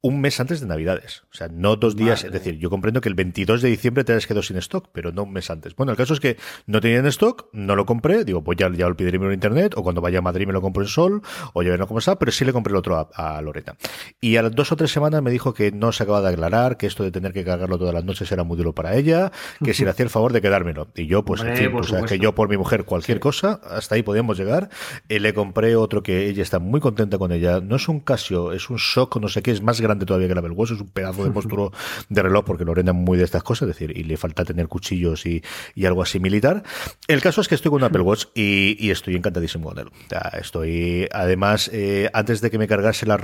un 0.00 0.20
mes 0.20 0.40
antes 0.40 0.60
de 0.60 0.66
Navidades, 0.66 1.24
o 1.32 1.34
sea, 1.34 1.48
no 1.48 1.76
dos 1.76 1.96
días, 1.96 2.24
es 2.24 2.32
decir, 2.32 2.56
yo 2.58 2.70
comprendo 2.70 3.02
que 3.02 3.08
el 3.10 3.14
22 3.14 3.60
de 3.60 3.68
diciembre 3.68 4.04
te 4.04 4.14
has 4.14 4.26
quedado 4.26 4.42
sin 4.42 4.56
stock, 4.56 4.88
pero 4.92 5.12
no 5.12 5.24
un 5.24 5.32
mes 5.32 5.50
antes. 5.50 5.65
Bueno, 5.74 5.92
el 5.92 5.98
caso 5.98 6.14
es 6.14 6.20
que 6.20 6.36
no 6.66 6.80
tenía 6.80 6.98
en 6.98 7.06
stock, 7.06 7.48
no 7.52 7.76
lo 7.76 7.86
compré, 7.86 8.24
digo, 8.24 8.42
pues 8.44 8.58
ya, 8.58 8.70
ya 8.72 8.88
lo 8.88 8.96
pediré 8.96 9.16
en 9.16 9.32
internet, 9.32 9.74
o 9.76 9.82
cuando 9.82 10.00
vaya 10.00 10.18
a 10.18 10.22
Madrid 10.22 10.46
me 10.46 10.52
lo 10.52 10.60
compro 10.60 10.82
en 10.82 10.88
Sol, 10.88 11.22
o 11.52 11.62
ya 11.62 11.70
veré 11.70 11.86
cómo 11.86 11.98
está, 11.98 12.18
pero 12.18 12.32
sí 12.32 12.44
le 12.44 12.52
compré 12.52 12.72
el 12.72 12.76
otro 12.76 13.10
a, 13.12 13.40
Lorena. 13.42 13.76
Y 14.20 14.36
a 14.36 14.42
las 14.42 14.54
dos 14.54 14.72
o 14.72 14.76
tres 14.76 14.90
semanas 14.90 15.22
me 15.22 15.30
dijo 15.30 15.54
que 15.54 15.72
no 15.72 15.92
se 15.92 16.02
acaba 16.02 16.20
de 16.22 16.28
aclarar, 16.28 16.76
que 16.76 16.86
esto 16.86 17.02
de 17.02 17.10
tener 17.10 17.32
que 17.32 17.44
cargarlo 17.44 17.78
todas 17.78 17.94
las 17.94 18.04
noches 18.04 18.30
era 18.30 18.44
muy 18.44 18.56
duro 18.56 18.74
para 18.74 18.96
ella, 18.96 19.32
que 19.62 19.74
si 19.74 19.84
le 19.84 19.90
hacía 19.90 20.04
el 20.04 20.10
favor 20.10 20.32
de 20.32 20.40
quedármelo. 20.40 20.88
Y 20.94 21.06
yo, 21.06 21.24
pues, 21.24 21.42
en 21.42 21.56
fin, 21.56 21.72
pues, 21.72 21.92
que 22.06 22.18
yo 22.18 22.34
por 22.34 22.48
mi 22.48 22.56
mujer 22.56 22.84
cualquier 22.84 23.20
cosa, 23.20 23.60
hasta 23.70 23.94
ahí 23.94 24.02
podíamos 24.02 24.38
llegar. 24.38 24.68
Eh, 25.08 25.20
le 25.20 25.34
compré 25.34 25.76
otro 25.76 26.02
que 26.02 26.28
ella 26.28 26.42
está 26.42 26.58
muy 26.58 26.80
contenta 26.80 27.18
con 27.18 27.32
ella. 27.32 27.60
No 27.60 27.76
es 27.76 27.88
un 27.88 28.00
Casio, 28.00 28.52
es 28.52 28.70
un 28.70 28.76
Shock, 28.76 29.16
no 29.16 29.28
sé 29.28 29.42
qué, 29.42 29.50
es 29.50 29.62
más 29.62 29.80
grande 29.80 30.06
todavía 30.06 30.28
que 30.28 30.34
la 30.34 30.40
Apple 30.40 30.54
es 30.58 30.70
un 30.70 30.88
pedazo 30.88 31.24
de 31.24 31.30
monstruo 31.36 31.72
de 32.08 32.22
reloj, 32.22 32.44
porque 32.44 32.64
Lorena 32.64 32.92
es 32.92 32.96
muy 32.96 33.18
de 33.18 33.24
estas 33.24 33.42
cosas, 33.42 33.68
es 33.68 33.74
decir, 33.74 33.96
y 33.96 34.04
le 34.04 34.16
falta 34.16 34.44
tener 34.44 34.68
cuchillos 34.68 35.26
y, 35.26 35.42
algo 35.86 36.02
así 36.02 36.20
militar. 36.20 36.62
El 37.08 37.20
caso 37.22 37.40
es 37.40 37.48
que 37.48 37.54
estoy 37.54 37.70
con 37.70 37.82
un 37.82 37.84
Apple 37.84 38.02
Watch 38.02 38.26
y, 38.34 38.90
estoy 38.90 39.16
encantadísimo 39.16 39.68
con 39.68 39.78
él. 39.78 39.90
estoy, 40.38 41.08
además, 41.12 41.70
eh, 41.72 42.10
antes 42.12 42.40
de 42.40 42.50
que 42.50 42.58
me 42.58 42.68
cargase 42.68 43.06
la, 43.06 43.16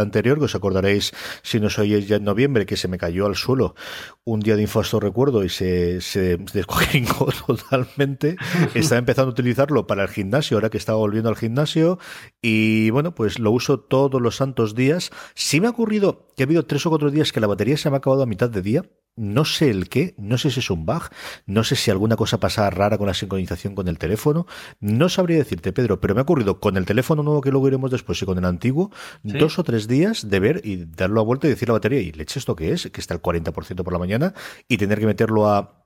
anterior, 0.00 0.38
que 0.38 0.44
os 0.44 0.54
acordaréis 0.54 1.12
si 1.42 1.60
no 1.60 1.70
sois 1.70 2.06
ya 2.06 2.16
en 2.16 2.24
noviembre, 2.24 2.66
que 2.66 2.76
se 2.76 2.88
me 2.88 2.98
cayó 2.98 3.26
al 3.26 3.36
suelo 3.36 3.74
un 4.24 4.40
día 4.40 4.56
de 4.56 4.62
infasto 4.62 5.00
recuerdo 5.00 5.44
y 5.44 5.48
se, 5.48 6.00
se 6.00 6.38
totalmente. 7.46 8.36
Estaba 8.74 8.98
empezando 8.98 9.30
a 9.30 9.32
utilizarlo 9.32 9.86
para 9.86 10.02
el 10.02 10.08
gimnasio, 10.08 10.56
ahora 10.56 10.70
que 10.70 10.78
estaba 10.78 10.98
volviendo 10.98 11.28
al 11.28 11.36
gimnasio. 11.36 11.98
Y 12.42 12.90
bueno, 12.90 13.14
pues 13.14 13.38
lo 13.38 13.50
uso 13.50 13.80
todos 13.80 14.20
los 14.20 14.36
santos 14.36 14.74
días. 14.74 15.10
Sí 15.34 15.60
me 15.60 15.66
ha 15.66 15.70
ocurrido 15.70 16.28
que 16.36 16.42
ha 16.42 16.46
habido 16.46 16.64
tres 16.64 16.86
o 16.86 16.90
cuatro 16.90 17.10
días 17.10 17.32
que 17.32 17.40
la 17.40 17.46
batería 17.46 17.76
se 17.76 17.90
me 17.90 17.96
ha 17.96 17.98
acabado 17.98 18.22
a 18.22 18.26
mitad 18.26 18.50
de 18.50 18.62
día. 18.62 18.84
No 19.20 19.44
sé 19.44 19.68
el 19.68 19.90
qué, 19.90 20.14
no 20.16 20.38
sé 20.38 20.50
si 20.50 20.60
es 20.60 20.70
un 20.70 20.86
bug, 20.86 21.02
no 21.44 21.62
sé 21.62 21.76
si 21.76 21.90
alguna 21.90 22.16
cosa 22.16 22.40
pasa 22.40 22.70
rara 22.70 22.96
con 22.96 23.06
la 23.06 23.12
sincronización 23.12 23.74
con 23.74 23.86
el 23.86 23.98
teléfono. 23.98 24.46
No 24.80 25.10
sabría 25.10 25.36
decirte, 25.36 25.74
Pedro, 25.74 26.00
pero 26.00 26.14
me 26.14 26.20
ha 26.20 26.22
ocurrido 26.22 26.58
con 26.58 26.78
el 26.78 26.86
teléfono 26.86 27.22
nuevo 27.22 27.42
que 27.42 27.50
luego 27.50 27.68
iremos 27.68 27.90
después 27.90 28.22
y 28.22 28.24
con 28.24 28.38
el 28.38 28.46
antiguo, 28.46 28.90
dos 29.22 29.58
o 29.58 29.62
tres 29.62 29.88
días 29.88 30.30
de 30.30 30.40
ver 30.40 30.62
y 30.64 30.86
darlo 30.86 31.20
a 31.20 31.24
vuelta 31.24 31.48
y 31.48 31.50
decir 31.50 31.68
la 31.68 31.74
batería, 31.74 32.00
y 32.00 32.12
leche 32.12 32.38
esto 32.38 32.56
que 32.56 32.72
es, 32.72 32.88
que 32.90 32.98
está 32.98 33.12
al 33.12 33.20
40% 33.20 33.84
por 33.84 33.92
la 33.92 33.98
mañana, 33.98 34.32
y 34.68 34.78
tener 34.78 34.98
que 34.98 35.06
meterlo 35.06 35.50
a 35.50 35.84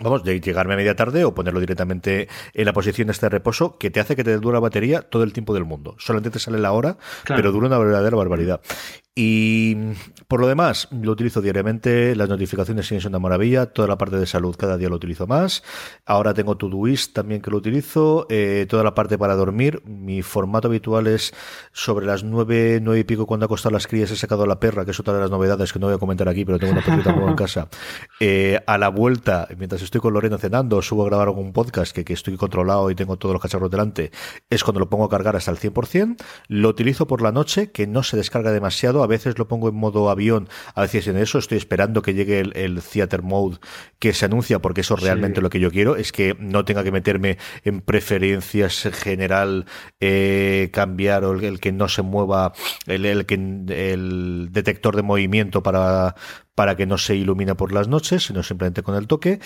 vamos, 0.00 0.24
de 0.24 0.40
llegarme 0.40 0.74
a 0.74 0.76
media 0.76 0.96
tarde 0.96 1.24
o 1.24 1.34
ponerlo 1.34 1.60
directamente 1.60 2.28
en 2.52 2.64
la 2.64 2.72
posición 2.72 3.06
de 3.06 3.12
este 3.12 3.28
reposo 3.28 3.78
que 3.78 3.90
te 3.90 4.00
hace 4.00 4.16
que 4.16 4.24
te 4.24 4.36
dure 4.38 4.54
la 4.54 4.60
batería 4.60 5.02
todo 5.02 5.22
el 5.22 5.32
tiempo 5.32 5.54
del 5.54 5.64
mundo. 5.64 5.94
Solamente 5.98 6.30
te 6.30 6.38
sale 6.40 6.58
la 6.58 6.72
hora, 6.72 6.98
pero 7.26 7.52
dura 7.52 7.68
una 7.68 7.78
verdadera 7.78 8.16
barbaridad. 8.16 8.60
Y 9.18 9.74
por 10.28 10.40
lo 10.40 10.46
demás, 10.46 10.88
lo 10.90 11.12
utilizo 11.12 11.40
diariamente, 11.40 12.14
las 12.14 12.28
notificaciones 12.28 12.86
siguen 12.86 13.00
siendo 13.00 13.16
una 13.16 13.22
maravilla, 13.22 13.64
toda 13.64 13.88
la 13.88 13.96
parte 13.96 14.18
de 14.18 14.26
salud 14.26 14.54
cada 14.58 14.76
día 14.76 14.90
lo 14.90 14.96
utilizo 14.96 15.26
más. 15.26 15.62
Ahora 16.04 16.34
tengo 16.34 16.58
Todoist 16.58 17.14
también 17.14 17.40
que 17.40 17.50
lo 17.50 17.56
utilizo, 17.56 18.26
eh, 18.28 18.66
toda 18.68 18.84
la 18.84 18.94
parte 18.94 19.16
para 19.16 19.34
dormir. 19.34 19.82
Mi 19.86 20.20
formato 20.20 20.68
habitual 20.68 21.06
es 21.06 21.32
sobre 21.72 22.04
las 22.04 22.24
nueve, 22.24 22.78
nueve 22.82 23.00
y 23.00 23.04
pico 23.04 23.24
cuando 23.24 23.46
ha 23.46 23.48
costado 23.48 23.72
las 23.72 23.86
crías 23.86 24.10
he 24.10 24.16
sacado 24.16 24.44
la 24.44 24.60
perra, 24.60 24.84
que 24.84 24.90
es 24.90 25.00
otra 25.00 25.14
de 25.14 25.20
las 25.20 25.30
novedades 25.30 25.72
que 25.72 25.78
no 25.78 25.86
voy 25.86 25.94
a 25.94 25.98
comentar 25.98 26.28
aquí, 26.28 26.44
pero 26.44 26.58
tengo 26.58 26.74
una 26.74 26.82
perrita 26.82 27.14
en 27.14 27.36
casa. 27.36 27.68
Eh, 28.20 28.60
a 28.66 28.76
la 28.76 28.90
vuelta, 28.90 29.48
mientras 29.56 29.80
estoy 29.80 30.02
con 30.02 30.12
Lorena 30.12 30.36
cenando, 30.36 30.82
subo 30.82 31.04
a 31.04 31.06
grabar 31.06 31.28
algún 31.28 31.54
podcast 31.54 31.94
que, 31.94 32.04
que 32.04 32.12
estoy 32.12 32.36
controlado 32.36 32.90
y 32.90 32.94
tengo 32.94 33.16
todos 33.16 33.32
los 33.32 33.40
cacharros 33.40 33.70
delante, 33.70 34.10
es 34.50 34.62
cuando 34.62 34.80
lo 34.80 34.90
pongo 34.90 35.04
a 35.06 35.08
cargar 35.08 35.36
hasta 35.36 35.50
el 35.50 35.56
100%. 35.56 36.16
Lo 36.48 36.68
utilizo 36.68 37.06
por 37.06 37.22
la 37.22 37.32
noche, 37.32 37.70
que 37.72 37.86
no 37.86 38.02
se 38.02 38.18
descarga 38.18 38.52
demasiado 38.52 39.05
a 39.06 39.08
veces 39.08 39.38
lo 39.38 39.48
pongo 39.48 39.68
en 39.68 39.74
modo 39.74 40.10
avión, 40.10 40.48
a 40.74 40.82
veces 40.82 41.06
en 41.08 41.16
eso 41.16 41.38
estoy 41.38 41.58
esperando 41.58 42.02
que 42.02 42.14
llegue 42.14 42.40
el, 42.40 42.82
theater 42.82 43.22
mode 43.22 43.58
que 43.98 44.12
se 44.12 44.26
anuncia, 44.26 44.60
porque 44.60 44.82
eso 44.82 44.94
es 44.94 45.02
realmente 45.02 45.40
lo 45.40 45.50
que 45.50 45.60
yo 45.60 45.70
quiero, 45.70 45.96
es 45.96 46.12
que 46.12 46.36
no 46.38 46.64
tenga 46.64 46.84
que 46.84 46.92
meterme 46.92 47.38
en 47.64 47.80
preferencias 47.80 48.88
general, 48.92 49.66
eh, 50.00 50.70
cambiar 50.72 51.24
o 51.24 51.32
el, 51.32 51.60
que 51.60 51.72
no 51.72 51.88
se 51.88 52.02
mueva, 52.02 52.52
el, 52.86 53.06
el, 53.06 53.26
el 53.70 54.48
detector 54.50 54.96
de 54.96 55.02
movimiento 55.02 55.62
para, 55.62 56.14
para 56.56 56.74
que 56.74 56.86
no 56.86 56.98
se 56.98 57.14
ilumine 57.14 57.54
por 57.54 57.72
las 57.72 57.86
noches, 57.86 58.24
sino 58.24 58.42
simplemente 58.42 58.82
con 58.82 58.96
el 58.96 59.06
toque. 59.06 59.38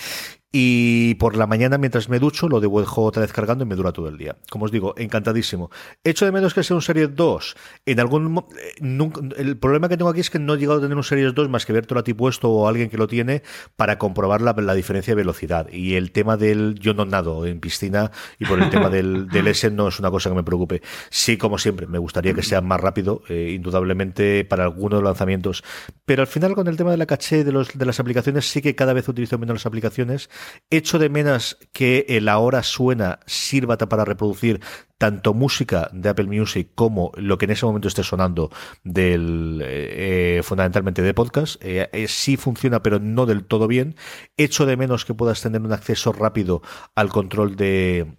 Y 0.53 1.15
por 1.15 1.37
la 1.37 1.47
mañana, 1.47 1.77
mientras 1.77 2.09
me 2.09 2.19
ducho, 2.19 2.49
lo 2.49 2.59
devuelvo 2.59 3.03
otra 3.03 3.21
vez 3.21 3.31
cargando 3.31 3.63
y 3.63 3.67
me 3.67 3.75
dura 3.75 3.93
todo 3.93 4.09
el 4.09 4.17
día. 4.17 4.35
Como 4.49 4.65
os 4.65 4.71
digo, 4.71 4.93
encantadísimo. 4.97 5.69
Hecho 6.03 6.25
de 6.25 6.33
menos 6.33 6.53
que 6.53 6.63
sea 6.63 6.75
un 6.75 6.81
Series 6.81 7.15
2. 7.15 7.55
En 7.85 7.99
algún 8.01 8.45
eh, 8.57 9.11
el 9.37 9.57
problema 9.57 9.87
que 9.87 9.95
tengo 9.95 10.09
aquí 10.09 10.19
es 10.19 10.29
que 10.29 10.39
no 10.39 10.55
he 10.55 10.57
llegado 10.57 10.79
a 10.79 10.81
tener 10.81 10.97
un 10.97 11.03
Series 11.03 11.33
2 11.33 11.47
más 11.47 11.65
que 11.65 11.71
ver 11.71 11.85
todo 11.85 11.99
a 11.99 12.03
ti 12.03 12.13
puesto 12.13 12.49
o 12.49 12.67
alguien 12.67 12.89
que 12.89 12.97
lo 12.97 13.07
tiene 13.07 13.43
para 13.77 13.97
comprobar 13.97 14.41
la, 14.41 14.53
diferencia 14.73 15.11
de 15.11 15.15
velocidad. 15.15 15.69
Y 15.71 15.95
el 15.95 16.11
tema 16.11 16.35
del 16.35 16.75
yo 16.79 16.93
no 16.93 17.05
nado 17.05 17.45
en 17.45 17.61
piscina 17.61 18.11
y 18.37 18.45
por 18.45 18.61
el 18.61 18.69
tema 18.69 18.89
del, 18.89 19.29
del 19.29 19.47
S 19.47 19.71
no 19.71 19.87
es 19.87 19.99
una 19.99 20.11
cosa 20.11 20.29
que 20.29 20.35
me 20.35 20.43
preocupe. 20.43 20.81
Sí, 21.09 21.37
como 21.37 21.59
siempre, 21.59 21.87
me 21.87 21.97
gustaría 21.97 22.33
que 22.33 22.43
sea 22.43 22.59
más 22.59 22.81
rápido, 22.81 23.21
eh, 23.29 23.51
indudablemente 23.55 24.43
para 24.43 24.65
algunos 24.65 25.01
lanzamientos. 25.01 25.63
Pero 26.03 26.23
al 26.23 26.27
final 26.27 26.55
con 26.55 26.67
el 26.67 26.75
tema 26.75 26.91
de 26.91 26.97
la 27.01 27.07
caché 27.07 27.43
de, 27.43 27.51
los, 27.51 27.77
de 27.77 27.85
las 27.85 27.99
aplicaciones 27.99 28.49
sí 28.49 28.61
que 28.61 28.75
cada 28.75 28.93
vez 28.93 29.09
utilizo 29.09 29.39
menos 29.39 29.55
las 29.55 29.65
aplicaciones 29.65 30.29
Echo 30.69 30.99
de 30.99 31.09
menos 31.09 31.57
que 31.73 32.05
el 32.07 32.29
ahora 32.29 32.61
suena 32.61 33.19
sirva 33.25 33.77
para 33.77 34.05
reproducir 34.05 34.61
tanto 34.99 35.33
música 35.33 35.89
de 35.93 36.09
Apple 36.09 36.27
Music 36.27 36.69
como 36.75 37.11
lo 37.15 37.39
que 37.39 37.45
en 37.45 37.51
ese 37.51 37.65
momento 37.65 37.87
esté 37.87 38.03
sonando 38.03 38.51
del 38.83 39.59
eh, 39.65 40.37
eh, 40.37 40.43
fundamentalmente 40.43 41.01
de 41.01 41.15
podcast. 41.15 41.55
Eh, 41.61 42.05
sí 42.07 42.37
funciona, 42.37 42.83
pero 42.83 42.99
no 42.99 43.25
del 43.25 43.43
todo 43.45 43.67
bien. 43.67 43.95
Echo 44.37 44.67
de 44.67 44.77
menos 44.77 45.03
que 45.03 45.15
puedas 45.15 45.41
tener 45.41 45.61
un 45.61 45.73
acceso 45.73 46.13
rápido 46.13 46.61
al 46.93 47.09
control 47.09 47.55
de 47.55 48.15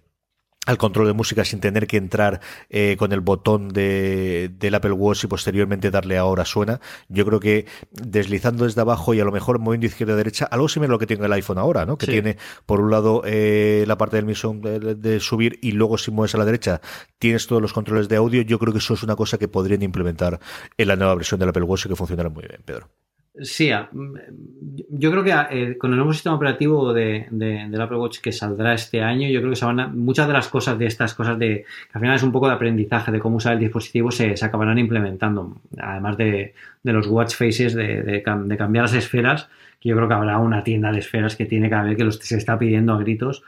al 0.65 0.77
control 0.77 1.07
de 1.07 1.13
música 1.13 1.43
sin 1.43 1.59
tener 1.59 1.87
que 1.87 1.97
entrar 1.97 2.39
eh, 2.69 2.95
con 2.97 3.11
el 3.11 3.19
botón 3.19 3.69
de, 3.69 4.51
del 4.57 4.75
Apple 4.75 4.91
Watch 4.91 5.25
y 5.25 5.27
posteriormente 5.27 5.91
darle 5.91 6.17
ahora 6.17 6.45
suena. 6.45 6.79
Yo 7.09 7.25
creo 7.25 7.39
que 7.39 7.65
deslizando 7.91 8.65
desde 8.65 8.81
abajo 8.81 9.13
y 9.13 9.19
a 9.19 9.25
lo 9.25 9.31
mejor 9.31 9.59
moviendo 9.59 9.87
izquierda 9.87 10.13
a 10.13 10.17
derecha, 10.17 10.45
algo 10.45 10.69
similar 10.69 10.91
a 10.91 10.93
lo 10.93 10.99
que 10.99 11.07
tiene 11.07 11.25
el 11.25 11.33
iPhone 11.33 11.57
ahora, 11.57 11.85
¿no? 11.85 11.97
Que 11.97 12.07
tiene 12.07 12.37
por 12.65 12.79
un 12.79 12.91
lado 12.91 13.23
eh, 13.25 13.83
la 13.87 13.97
parte 13.97 14.17
del 14.17 14.25
mismo 14.25 14.53
de, 14.53 15.19
subir 15.19 15.59
y 15.61 15.71
luego 15.71 15.97
si 15.97 16.11
mueves 16.11 16.35
a 16.35 16.37
la 16.37 16.45
derecha 16.45 16.81
tienes 17.19 17.47
todos 17.47 17.61
los 17.61 17.73
controles 17.73 18.09
de 18.09 18.15
audio. 18.15 18.41
Yo 18.41 18.59
creo 18.59 18.73
que 18.73 18.79
eso 18.79 18.93
es 18.93 19.03
una 19.03 19.15
cosa 19.15 19.37
que 19.37 19.47
podrían 19.47 19.83
implementar 19.83 20.39
en 20.77 20.87
la 20.87 20.95
nueva 20.95 21.15
versión 21.15 21.39
del 21.39 21.49
Apple 21.49 21.63
Watch 21.63 21.85
y 21.85 21.89
que 21.89 21.95
funcionará 21.95 22.29
muy 22.29 22.45
bien, 22.47 22.61
Pedro. 22.65 22.89
Sí, 23.41 23.71
mm, 23.71 24.15
yo 24.89 25.09
creo 25.11 25.23
que 25.23 25.31
eh, 25.31 25.77
con 25.77 25.89
el 25.89 25.97
nuevo 25.97 26.13
sistema 26.13 26.35
operativo 26.35 26.93
de, 26.93 27.25
del 27.31 27.81
Apple 27.81 27.97
Watch 27.97 28.19
que 28.19 28.31
saldrá 28.31 28.75
este 28.75 29.01
año, 29.01 29.27
yo 29.27 29.39
creo 29.39 29.49
que 29.49 29.55
se 29.55 29.65
van 29.65 29.79
a, 29.79 29.87
muchas 29.87 30.27
de 30.27 30.33
las 30.33 30.47
cosas 30.49 30.77
de 30.77 30.85
estas 30.85 31.15
cosas 31.15 31.39
de 31.39 31.65
que 31.65 31.91
al 31.93 32.01
final 32.01 32.15
es 32.15 32.21
un 32.21 32.31
poco 32.31 32.47
de 32.47 32.53
aprendizaje 32.53 33.11
de 33.11 33.19
cómo 33.19 33.37
usar 33.37 33.53
el 33.53 33.59
dispositivo 33.59 34.11
se, 34.11 34.37
se 34.37 34.45
acabarán 34.45 34.77
implementando, 34.77 35.61
además 35.79 36.15
de, 36.17 36.53
los 36.83 37.07
watch 37.07 37.33
faces, 37.33 37.73
de, 37.73 38.21
cambiar 38.23 38.83
las 38.83 38.93
esferas, 38.93 39.49
que 39.79 39.89
yo 39.89 39.95
creo 39.95 40.07
que 40.07 40.13
habrá 40.13 40.37
una 40.37 40.63
tienda 40.63 40.91
de 40.91 40.99
esferas 40.99 41.35
que 41.35 41.45
tiene 41.45 41.71
cada 41.71 41.85
vez 41.85 41.97
que 41.97 42.03
los, 42.03 42.17
se 42.17 42.37
está 42.37 42.59
pidiendo 42.59 42.93
a 42.93 42.99
gritos, 42.99 43.43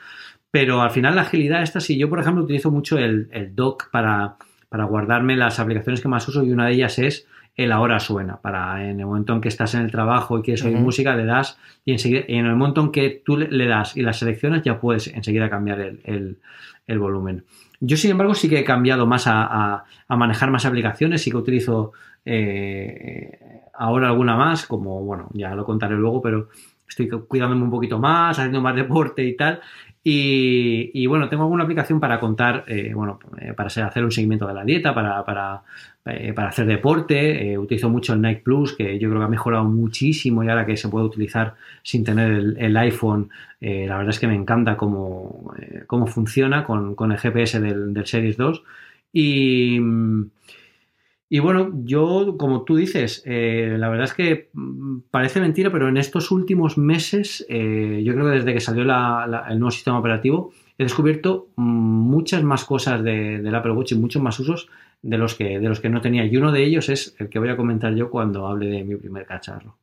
pero 0.49 0.81
al 0.81 0.89
final 0.89 1.13
la 1.13 1.21
agilidad 1.21 1.61
esta, 1.61 1.79
si 1.79 1.95
yo 1.95 2.09
por 2.09 2.19
ejemplo 2.19 2.43
utilizo 2.43 2.71
mucho 2.71 2.97
el, 2.97 3.27
el 3.31 3.53
dock 3.53 3.91
para, 3.91 4.37
para 4.67 4.85
guardarme 4.85 5.35
las 5.37 5.59
aplicaciones 5.59 6.01
que 6.01 6.07
más 6.07 6.27
uso 6.27 6.43
y 6.43 6.51
una 6.51 6.65
de 6.65 6.73
ellas 6.73 6.97
es 6.97 7.27
el 7.55 7.71
ahora 7.71 7.99
suena. 7.99 8.37
Para 8.37 8.89
en 8.89 8.99
el 8.99 9.05
momento 9.05 9.33
en 9.33 9.41
que 9.41 9.47
estás 9.47 9.73
en 9.75 9.81
el 9.81 9.91
trabajo 9.91 10.37
y 10.37 10.41
quieres 10.41 10.63
oír 10.63 10.77
música, 10.77 11.15
le 11.15 11.25
das 11.25 11.57
y 11.85 11.93
enseguida, 11.93 12.23
en 12.27 12.45
el 12.45 12.55
momento 12.55 12.81
en 12.81 12.91
que 12.91 13.21
tú 13.23 13.37
le, 13.37 13.67
das 13.67 13.95
y 13.95 14.01
las 14.01 14.19
selecciones, 14.19 14.63
ya 14.63 14.79
puedes 14.79 15.07
enseguida 15.07 15.49
cambiar 15.49 15.79
el, 15.79 16.37
volumen. 16.87 17.45
Yo, 17.79 17.97
sin 17.97 18.11
embargo, 18.11 18.35
sí 18.35 18.49
que 18.49 18.59
he 18.59 18.63
cambiado 18.63 19.05
más 19.05 19.25
a, 19.27 19.83
manejar 20.09 20.51
más 20.51 20.65
aplicaciones, 20.65 21.21
sí 21.21 21.31
que 21.31 21.37
utilizo 21.37 21.93
eh, 22.25 23.61
ahora 23.73 24.07
alguna 24.07 24.35
más, 24.35 24.65
como, 24.65 25.03
bueno, 25.03 25.29
ya 25.33 25.55
lo 25.55 25.65
contaré 25.65 25.95
luego, 25.95 26.21
pero 26.21 26.49
estoy 26.87 27.07
cuidándome 27.07 27.63
un 27.63 27.71
poquito 27.71 27.99
más, 27.99 28.37
haciendo 28.37 28.61
más 28.61 28.75
deporte 28.75 29.23
y 29.23 29.35
tal. 29.35 29.61
Y, 30.07 31.07
bueno, 31.07 31.27
tengo 31.29 31.43
alguna 31.43 31.63
aplicación 31.63 31.99
para 31.99 32.19
contar, 32.19 32.63
eh, 32.67 32.93
bueno, 32.93 33.17
eh, 33.41 33.53
para 33.53 33.67
hacer 33.67 34.03
un 34.03 34.11
seguimiento 34.11 34.45
de 34.45 34.53
la 34.53 34.63
dieta, 34.63 34.93
para, 34.93 35.25
para, 35.25 35.63
eh, 36.05 36.33
hacer 36.37 36.65
deporte. 36.67 37.57
utilizo 37.57 37.89
mucho 37.89 38.13
el 38.13 38.21
Nike 38.21 38.41
Plus, 38.43 38.73
que 38.73 38.99
yo 38.99 39.09
creo 39.09 39.21
que 39.21 39.25
ha 39.25 39.29
mejorado 39.29 39.65
muchísimo 39.65 40.43
y 40.43 40.49
ahora 40.49 40.65
que 40.65 40.77
se 40.77 40.89
puede 40.89 41.05
utilizar 41.05 41.55
sin 41.83 42.03
tener 42.03 42.31
el, 42.57 42.77
iPhone, 42.77 43.29
la 43.59 43.97
verdad 43.97 44.09
es 44.09 44.19
que 44.19 44.27
me 44.27 44.35
encanta 44.35 44.77
cómo, 44.77 45.53
cómo 45.87 46.07
funciona 46.07 46.63
con, 46.63 46.95
con, 46.95 47.11
el 47.11 47.17
GPS 47.17 47.59
del, 47.59 47.93
del 47.93 48.05
Series 48.05 48.37
2. 48.37 48.63
Y, 49.13 49.79
y 51.27 51.39
bueno, 51.39 51.71
yo, 51.83 52.35
como 52.37 52.63
tú 52.63 52.75
dices, 52.75 53.23
eh, 53.25 53.75
la 53.79 53.89
verdad 53.89 54.05
es 54.05 54.13
que 54.13 54.49
mm, 54.53 54.99
parece 55.09 55.41
mentira, 55.41 55.71
pero 55.71 55.89
en 55.89 55.97
estos 55.97 56.31
últimos 56.31 56.77
meses, 56.77 57.45
eh, 57.49 58.01
yo 58.05 58.13
creo 58.13 58.25
que 58.25 58.31
desde 58.37 58.53
que 58.53 58.59
salió 58.59 58.83
el 58.83 59.59
nuevo 59.59 59.71
sistema 59.71 59.99
operativo, 59.99 60.53
he 60.77 60.83
descubierto 60.83 61.49
mm, 61.55 61.63
muchas 61.63 62.43
más 62.43 62.63
cosas 62.63 63.03
de, 63.03 63.39
del 63.39 63.55
Apple 63.55 63.71
Watch 63.71 63.93
y 63.93 63.95
muchos 63.95 64.21
más 64.21 64.39
usos 64.39 64.69
de 65.05 65.19
los, 65.19 65.35
que, 65.35 65.59
de 65.59 65.69
los 65.69 65.79
que 65.79 65.89
no 65.89 66.01
tenía. 66.01 66.25
Y 66.25 66.35
uno 66.35 66.51
de 66.51 66.63
ellos 66.63 66.89
es 66.89 67.15
el 67.19 67.29
que 67.29 67.37
voy 67.37 67.49
a 67.49 67.55
comentar 67.55 67.93
yo 67.93 68.09
cuando 68.09 68.47
hable 68.47 68.67
de 68.67 68.83
mi 68.83 68.95
primer 68.95 69.25
cacharro. 69.25 69.77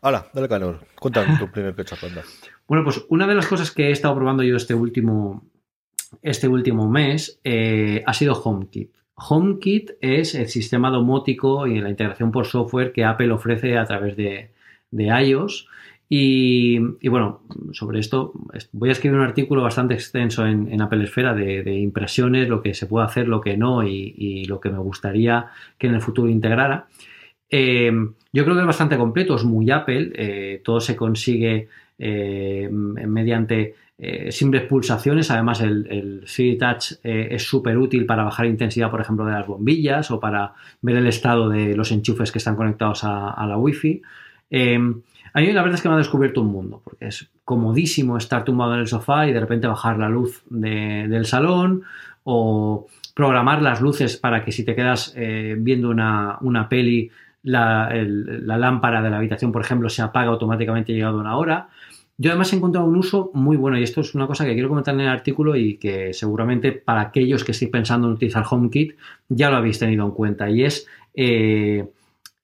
Hola, 0.00 0.26
dale 0.34 0.48
calor. 0.48 0.80
Cuéntame 0.98 1.38
tu 1.38 1.50
primer 1.50 1.74
cacharro. 1.74 2.08
Bueno, 2.68 2.82
pues 2.82 3.04
una 3.10 3.28
de 3.28 3.36
las 3.36 3.46
cosas 3.46 3.70
que 3.70 3.86
he 3.86 3.90
estado 3.92 4.16
probando 4.16 4.42
yo 4.42 4.56
este 4.56 4.74
último, 4.74 5.48
este 6.20 6.48
último 6.48 6.88
mes 6.88 7.38
eh, 7.44 8.02
ha 8.04 8.12
sido 8.12 8.34
HomeKit. 8.34 8.90
HomeKit 9.14 9.92
es 10.00 10.34
el 10.34 10.48
sistema 10.48 10.90
domótico 10.90 11.68
y 11.68 11.78
la 11.78 11.90
integración 11.90 12.32
por 12.32 12.46
software 12.46 12.92
que 12.92 13.04
Apple 13.04 13.30
ofrece 13.30 13.78
a 13.78 13.84
través 13.84 14.16
de, 14.16 14.50
iOS. 14.90 15.68
Y, 16.08 16.78
bueno, 17.08 17.40
sobre 17.72 17.98
esto 17.98 18.32
voy 18.72 18.90
a 18.90 18.92
escribir 18.92 19.18
un 19.18 19.24
artículo 19.24 19.62
bastante 19.62 19.94
extenso 19.94 20.46
en, 20.46 20.80
Apple 20.80 21.02
Esfera 21.02 21.34
de, 21.34 21.74
impresiones, 21.78 22.48
lo 22.48 22.62
que 22.62 22.74
se 22.74 22.86
puede 22.86 23.06
hacer, 23.06 23.26
lo 23.26 23.40
que 23.40 23.56
no 23.56 23.82
y, 23.82 24.44
lo 24.44 24.60
que 24.60 24.70
me 24.70 24.78
gustaría 24.78 25.46
que 25.78 25.88
en 25.88 25.94
el 25.94 26.00
futuro 26.00 26.28
integrara. 26.28 26.86
Eh, 27.50 27.92
yo 28.32 28.44
creo 28.44 28.54
que 28.54 28.60
es 28.60 28.66
bastante 28.66 28.96
completo, 28.96 29.34
es 29.34 29.44
muy 29.44 29.70
Apple, 29.70 30.12
eh, 30.14 30.60
todo 30.64 30.80
se 30.80 30.94
consigue 30.94 31.68
mediante 31.98 33.74
eh, 33.98 34.30
simples 34.30 34.62
pulsaciones. 34.64 35.30
Además, 35.32 35.60
el, 35.60 35.88
el 35.90 36.58
Touch 36.58 36.92
es 37.02 37.42
súper 37.42 37.78
útil 37.78 38.06
para 38.06 38.22
bajar 38.22 38.46
intensidad, 38.46 38.92
por 38.92 39.00
ejemplo, 39.00 39.24
de 39.24 39.32
las 39.32 39.46
bombillas 39.46 40.12
o 40.12 40.20
para 40.20 40.52
ver 40.82 40.96
el 40.96 41.08
estado 41.08 41.48
de 41.48 41.74
los 41.74 41.90
enchufes 41.90 42.30
que 42.30 42.38
están 42.38 42.54
conectados 42.54 43.02
a, 43.02 43.44
la 43.48 43.58
Wi-Fi. 43.58 44.02
A 45.36 45.40
mí 45.40 45.52
la 45.52 45.60
verdad 45.60 45.74
es 45.74 45.82
que 45.82 45.88
me 45.90 45.94
ha 45.94 45.98
descubierto 45.98 46.40
un 46.40 46.46
mundo, 46.46 46.80
porque 46.82 47.08
es 47.08 47.28
comodísimo 47.44 48.16
estar 48.16 48.42
tumbado 48.42 48.72
en 48.72 48.80
el 48.80 48.86
sofá 48.86 49.28
y 49.28 49.34
de 49.34 49.40
repente 49.40 49.66
bajar 49.66 49.98
la 49.98 50.08
luz 50.08 50.42
del 50.48 51.26
salón 51.26 51.82
o 52.24 52.86
programar 53.14 53.60
las 53.60 53.82
luces 53.82 54.16
para 54.16 54.42
que 54.42 54.50
si 54.50 54.64
te 54.64 54.74
quedas 54.74 55.12
eh, 55.14 55.54
viendo 55.58 55.90
una, 55.90 56.68
peli, 56.70 57.10
la, 57.42 57.90
la, 57.92 58.56
lámpara 58.56 59.02
de 59.02 59.10
la 59.10 59.18
habitación, 59.18 59.52
por 59.52 59.60
ejemplo, 59.60 59.90
se 59.90 60.00
apaga 60.00 60.30
automáticamente 60.30 60.94
llegado 60.94 61.20
una 61.20 61.36
hora. 61.36 61.68
Yo 62.16 62.30
además 62.30 62.54
he 62.54 62.56
encontrado 62.56 62.86
un 62.86 62.96
uso 62.96 63.30
muy 63.34 63.58
bueno 63.58 63.78
y 63.78 63.82
esto 63.82 64.00
es 64.00 64.14
una 64.14 64.26
cosa 64.26 64.46
que 64.46 64.54
quiero 64.54 64.70
comentar 64.70 64.94
en 64.94 65.02
el 65.02 65.08
artículo 65.08 65.54
y 65.54 65.76
que 65.76 66.14
seguramente 66.14 66.72
para 66.72 67.02
aquellos 67.02 67.44
que 67.44 67.52
estéis 67.52 67.70
pensando 67.70 68.08
en 68.08 68.14
utilizar 68.14 68.46
HomeKit 68.50 68.96
ya 69.28 69.50
lo 69.50 69.56
habéis 69.56 69.78
tenido 69.78 70.06
en 70.06 70.12
cuenta 70.12 70.48
y 70.48 70.64
es 70.64 70.86
eh, 71.12 71.84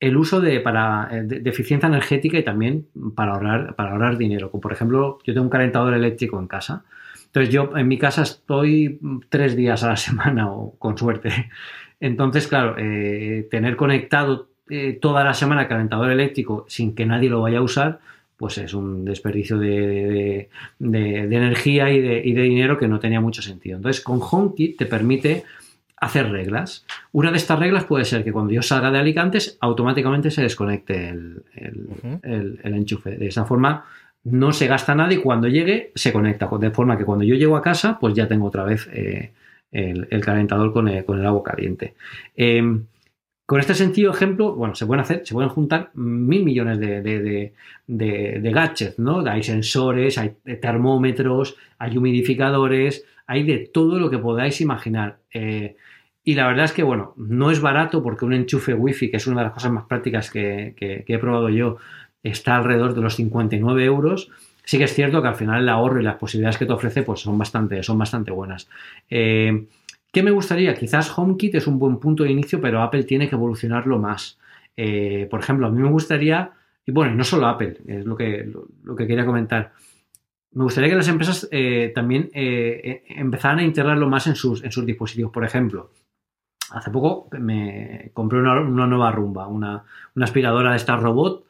el 0.03 0.17
uso 0.17 0.41
de, 0.41 0.59
para, 0.59 1.09
de, 1.23 1.49
eficiencia 1.49 1.87
energética 1.87 2.37
y 2.37 2.43
también 2.43 2.89
para 3.15 3.35
ahorrar, 3.35 3.77
para 3.77 3.93
ahorrar 3.93 4.19
dinero. 4.19 4.51
Como 4.51 4.61
por 4.61 4.73
ejemplo, 4.73 5.21
yo 5.25 5.33
tengo 5.33 5.45
un 5.45 5.51
calentador 5.51 5.95
eléctrico 5.95 6.41
en 6.41 6.49
casa. 6.49 6.83
Entonces 7.27 7.55
yo 7.55 7.71
en 7.77 7.87
mi 7.87 7.99
casa 7.99 8.23
estoy 8.23 8.99
tres 9.29 9.55
días 9.55 9.85
a 9.85 9.91
la 9.91 9.97
semana 10.09 10.51
o 10.51 10.75
con 10.77 10.99
suerte. 10.99 11.51
Entonces, 12.01 12.49
claro, 12.49 12.75
eh, 12.79 13.47
tener 13.49 13.77
conectado 13.77 14.49
eh, 14.69 14.99
toda 15.01 15.23
la 15.23 15.35
semana 15.35 15.63
el 15.63 15.69
calentador 15.69 16.11
eléctrico 16.11 16.67
sin 16.69 16.97
que 16.97 17.07
nadie 17.07 17.31
lo 17.31 17.43
vaya 17.43 17.59
a 17.59 17.63
usar, 17.63 18.01
pues 18.37 18.59
es 18.59 18.75
un 18.75 19.05
desperdicio 19.05 19.57
de, 19.57 20.49
energía 20.81 21.91
y 21.91 22.01
de, 22.01 22.43
dinero 22.43 22.77
que 22.77 22.89
no 22.89 22.99
tenía 22.99 23.21
mucho 23.21 23.41
sentido. 23.41 23.77
Entonces, 23.77 24.03
con 24.03 24.19
HomeKit 24.21 24.79
te 24.79 24.87
permite 24.87 25.45
hacer 26.03 26.33
reglas. 26.33 26.85
Una 27.13 27.31
de 27.31 27.37
estas 27.37 27.61
reglas 27.61 27.85
puede 27.85 28.05
ser 28.05 28.25
que 28.25 28.33
cuando 28.33 28.53
yo 28.53 28.61
salga 28.61 28.91
de 28.91 28.99
Alicantes, 28.99 29.57
automáticamente 29.61 30.33
se 30.33 30.43
desconecte 30.43 31.09
el, 31.09 32.61
enchufe. 32.65 33.13
De 33.17 33.29
esa 33.29 33.45
forma, 33.45 33.85
no 34.25 34.53
se 34.53 34.67
gasta 34.67 34.97
nada 34.97 35.13
y 35.13 35.19
cuando 35.19 35.47
llegue, 35.47 35.93
se 35.95 36.13
conecta. 36.13 36.51
De 36.59 36.73
forma 36.73 36.99
que 36.99 37.05
cuando 37.05 37.25
yo 37.25 37.37
llego 37.37 37.57
a 37.57 37.63
casa, 37.63 37.99
pues 38.01 38.15
ya 38.15 38.27
tengo 38.27 38.47
otra 38.47 38.65
vez 38.65 38.89
eh, 38.93 39.33
el, 39.71 40.21
calentador 40.21 40.73
con 40.73 40.89
el, 40.89 41.05
agua 41.25 41.45
caliente. 41.45 41.95
Em, 42.35 42.85
con 43.47 43.61
este 43.61 43.75
sencillo 43.75 44.11
ejemplo, 44.11 44.57
bueno, 44.57 44.75
se 44.75 44.87
pueden 44.87 45.03
hacer, 45.03 45.23
se 45.25 45.35
pueden 45.35 45.51
juntar 45.51 45.93
mil 45.95 46.43
millones 46.45 46.81
de, 46.81 47.53
gadgets, 47.87 48.99
¿no? 48.99 49.21
Hay 49.21 49.45
sensores, 49.45 50.19
hay 50.19 50.35
termómetros, 50.61 51.55
hay 51.79 51.97
humidificadores, 51.97 53.05
hay 53.29 53.45
de 53.45 53.71
todo 53.73 54.01
lo 54.01 54.11
que 54.11 54.19
podáis 54.19 54.61
imaginar. 54.61 55.19
Eh, 55.33 55.77
y 56.25 56.35
la 56.35 56.47
verdad 56.47 56.67
es 56.67 56.73
que, 56.73 56.85
bueno, 56.85 57.15
no 57.17 57.51
es 57.51 57.61
barato 57.61 58.03
porque 58.03 58.25
un 58.25 58.33
enchufe 58.33 58.75
wifi, 58.75 59.11
que 59.11 59.17
es 59.17 59.27
una 59.27 59.41
de 59.41 59.47
las 59.47 59.55
cosas 59.55 59.73
más 59.73 59.85
prácticas 59.87 60.31
que, 60.31 60.75
he 60.79 61.19
probado 61.19 61.49
yo, 61.49 61.79
está 62.23 62.57
alrededor 62.57 62.95
de 62.95 63.01
los 63.01 63.17
59 63.17 63.85
euros. 63.85 64.31
Sí 64.65 64.79
que 64.79 64.85
es 64.85 64.95
cierto 64.95 65.21
que 65.21 65.29
al 65.29 65.35
final 65.35 65.63
el 65.63 65.69
ahorro 65.69 66.01
y 66.01 66.05
las 66.05 66.17
posibilidades 66.17 66.59
que 66.59 66.67
te 66.67 66.73
ofrece 66.73 67.03
pues 67.03 67.21
son 67.21 67.37
bastante, 67.37 67.83
son 67.83 67.99
bastante 67.99 68.31
buenas. 68.31 68.69
Eh, 69.11 69.67
¿Qué 70.13 70.23
me 70.23 70.31
gustaría? 70.31 70.75
Quizás 70.75 71.13
HomeKit 71.17 71.57
es 71.57 71.67
un 71.67 71.81
buen 71.81 71.99
punto 71.99 72.23
de 72.23 72.31
inicio, 72.31 72.61
pero 72.61 72.83
Apple 72.83 73.03
tiene 73.03 73.29
que 73.29 73.35
evolucionarlo 73.35 73.99
más. 73.99 74.39
Eh, 74.77 75.27
por 75.29 75.41
ejemplo, 75.41 75.67
a 75.67 75.71
mí 75.71 75.83
me 75.83 75.91
gustaría, 75.91 76.53
y 76.87 76.93
bueno, 76.93 77.15
no 77.17 77.25
solo 77.25 77.49
Apple, 77.49 77.79
es 77.87 78.05
lo 78.05 78.17
que, 78.17 78.49
lo, 78.85 78.95
que 78.95 79.07
quería 79.09 79.27
comentar. 79.27 79.73
Me 80.53 80.63
gustaría 80.65 80.91
que 80.91 80.97
las 80.97 81.09
empresas 81.09 81.49
eh, 81.51 81.91
también 81.95 82.31
empezaran 82.33 83.59
a 83.59 83.65
integrarlo 83.65 84.09
más 84.09 84.27
en 84.29 84.37
sus, 84.37 84.63
en 84.63 84.71
sus 84.71 84.87
dispositivos. 84.87 85.33
Por 85.33 85.45
ejemplo, 85.45 85.91
hace 86.73 86.91
poco 86.91 87.29
me 87.39 88.11
compré 88.15 88.41
una, 88.41 88.61
nueva 88.61 89.13
rumba, 89.13 89.47
una, 89.47 89.85
aspiradora 90.17 90.71
de 90.71 90.77
esta 90.77 90.97
robot 90.97 91.45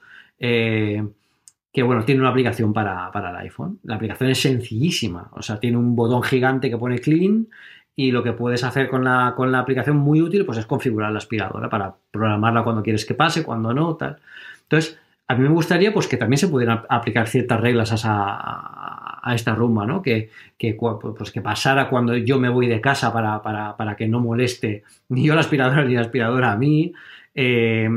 que 1.72 1.82
bueno, 1.82 2.04
tiene 2.04 2.20
una 2.20 2.30
aplicación 2.30 2.72
para, 2.72 3.10
para, 3.10 3.30
el 3.30 3.36
iPhone. 3.36 3.78
La 3.84 3.94
aplicación 3.94 4.30
es 4.30 4.40
sencillísima, 4.40 5.30
o 5.32 5.42
sea, 5.42 5.58
tiene 5.58 5.78
un 5.78 5.96
botón 5.96 6.22
gigante 6.22 6.68
que 6.68 6.76
pone 6.76 6.98
clean 6.98 7.48
y 7.96 8.10
lo 8.10 8.22
que 8.22 8.32
puedes 8.32 8.64
hacer 8.64 8.88
con 8.88 9.04
la, 9.04 9.34
con 9.36 9.52
la 9.52 9.58
aplicación 9.58 9.96
muy 9.96 10.20
útil 10.20 10.44
pues 10.44 10.58
es 10.58 10.66
configurar 10.66 11.12
la 11.12 11.18
aspiradora 11.18 11.68
para 11.68 11.94
programarla 12.10 12.62
cuando 12.62 12.82
quieres 12.82 13.04
que 13.04 13.14
pase, 13.14 13.42
cuando 13.42 13.72
no, 13.72 13.96
tal. 13.96 14.18
Entonces, 14.62 14.98
a 15.28 15.34
mí 15.34 15.42
me 15.42 15.48
gustaría 15.48 15.92
pues 15.92 16.08
que 16.08 16.16
también 16.18 16.38
se 16.38 16.48
pudieran 16.48 16.82
aplicar 16.88 17.26
ciertas 17.28 17.60
reglas 17.60 18.04
a, 18.04 18.81
a, 19.22 19.34
esta 19.34 19.54
rumba, 19.54 19.86
¿no? 19.86 20.02
Que, 20.02 20.30
que, 20.58 20.74
pues, 20.74 21.30
que 21.30 21.40
pasara 21.40 21.88
cuando 21.88 22.16
yo 22.16 22.38
me 22.38 22.48
voy 22.48 22.66
de 22.66 22.80
casa 22.80 23.12
para, 23.12 23.42
para, 23.42 23.76
para 23.76 23.96
que 23.96 24.08
no 24.08 24.20
moleste 24.20 24.82
ni 25.08 25.24
yo 25.24 25.34
la 25.34 25.40
aspiradora 25.40 25.84
ni 25.84 25.94
la 25.94 26.02
aspiradora 26.02 26.52
a 26.52 26.56
mí. 26.56 26.92
Eh, 27.34 27.88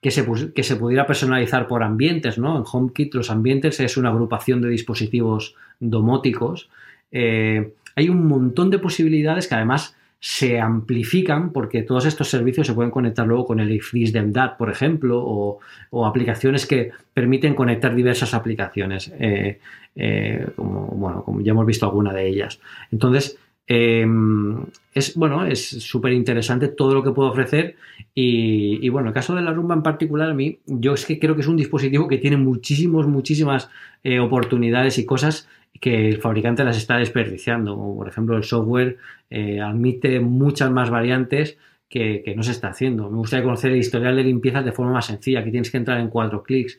que 0.00 0.10
se, 0.12 0.24
que 0.54 0.62
se, 0.62 0.76
pudiera 0.76 1.04
personalizar 1.04 1.66
por 1.66 1.82
ambientes, 1.82 2.38
¿no? 2.38 2.56
En 2.56 2.64
HomeKit 2.70 3.14
los 3.14 3.28
ambientes 3.28 3.80
es 3.80 3.96
una 3.96 4.10
agrupación 4.10 4.60
de 4.60 4.68
dispositivos 4.68 5.56
domóticos. 5.80 6.68
Eh, 7.10 7.72
hay 7.96 8.08
un 8.08 8.26
montón 8.28 8.70
de 8.70 8.78
posibilidades 8.78 9.48
que 9.48 9.56
además 9.56 9.95
se 10.18 10.58
amplifican 10.58 11.52
porque 11.52 11.82
todos 11.82 12.06
estos 12.06 12.28
servicios 12.28 12.66
se 12.66 12.74
pueden 12.74 12.90
conectar 12.90 13.26
luego 13.26 13.46
con 13.46 13.60
el 13.60 13.70
iFreeze 13.70 14.12
de 14.12 14.22
MDAT, 14.22 14.56
por 14.56 14.70
ejemplo, 14.70 15.22
o, 15.22 16.06
aplicaciones 16.06 16.66
que 16.66 16.90
permiten 17.12 17.54
conectar 17.54 17.94
diversas 17.94 18.34
aplicaciones, 18.34 19.12
eh, 19.18 19.60
eh, 19.94 20.46
como, 20.56 20.86
bueno, 20.88 21.22
como 21.22 21.40
ya 21.40 21.52
hemos 21.52 21.66
visto 21.66 21.86
alguna 21.86 22.12
de 22.12 22.26
ellas. 22.26 22.60
Entonces, 22.90 23.38
em, 23.66 24.64
es 24.94 25.14
bueno, 25.16 25.44
es 25.46 25.68
súper 25.68 26.12
interesante 26.12 26.68
todo 26.68 26.94
lo 26.94 27.02
que 27.02 27.10
puede 27.10 27.30
ofrecer. 27.30 27.76
Y, 28.14 28.78
y, 28.84 28.88
bueno, 28.88 29.08
el 29.08 29.14
caso 29.14 29.34
de 29.34 29.42
la 29.42 29.52
rumba 29.52 29.74
en 29.74 29.82
particular, 29.82 30.30
a 30.30 30.34
mí, 30.34 30.58
yo 30.66 30.94
es 30.94 31.04
que 31.04 31.18
creo 31.18 31.34
que 31.34 31.42
es 31.42 31.46
un 31.48 31.56
dispositivo 31.56 32.08
que 32.08 32.18
tiene 32.18 32.36
muchísimos, 32.36 33.06
muchísimas 33.06 33.68
eh, 34.04 34.20
oportunidades 34.20 34.98
y 34.98 35.04
cosas 35.04 35.48
que 35.80 36.08
el 36.08 36.18
fabricante 36.20 36.64
las 36.64 36.76
está 36.76 36.96
desperdiciando. 36.98 37.76
por 37.76 38.08
ejemplo, 38.08 38.36
el 38.36 38.44
software 38.44 38.98
eh, 39.30 39.60
admite 39.60 40.20
muchas 40.20 40.70
más 40.70 40.90
variantes 40.90 41.58
que, 41.88 42.34
no 42.36 42.42
se 42.42 42.52
está 42.52 42.68
haciendo. 42.68 43.10
Me 43.10 43.18
gustaría 43.18 43.44
conocer 43.44 43.72
el 43.72 43.78
historial 43.78 44.16
de 44.16 44.24
limpiezas 44.24 44.64
de 44.64 44.72
forma 44.72 44.92
más 44.92 45.06
sencilla. 45.06 45.40
Aquí 45.40 45.50
tienes 45.50 45.70
que 45.70 45.76
entrar 45.76 46.00
en 46.00 46.08
cuatro 46.08 46.42
clics. 46.42 46.78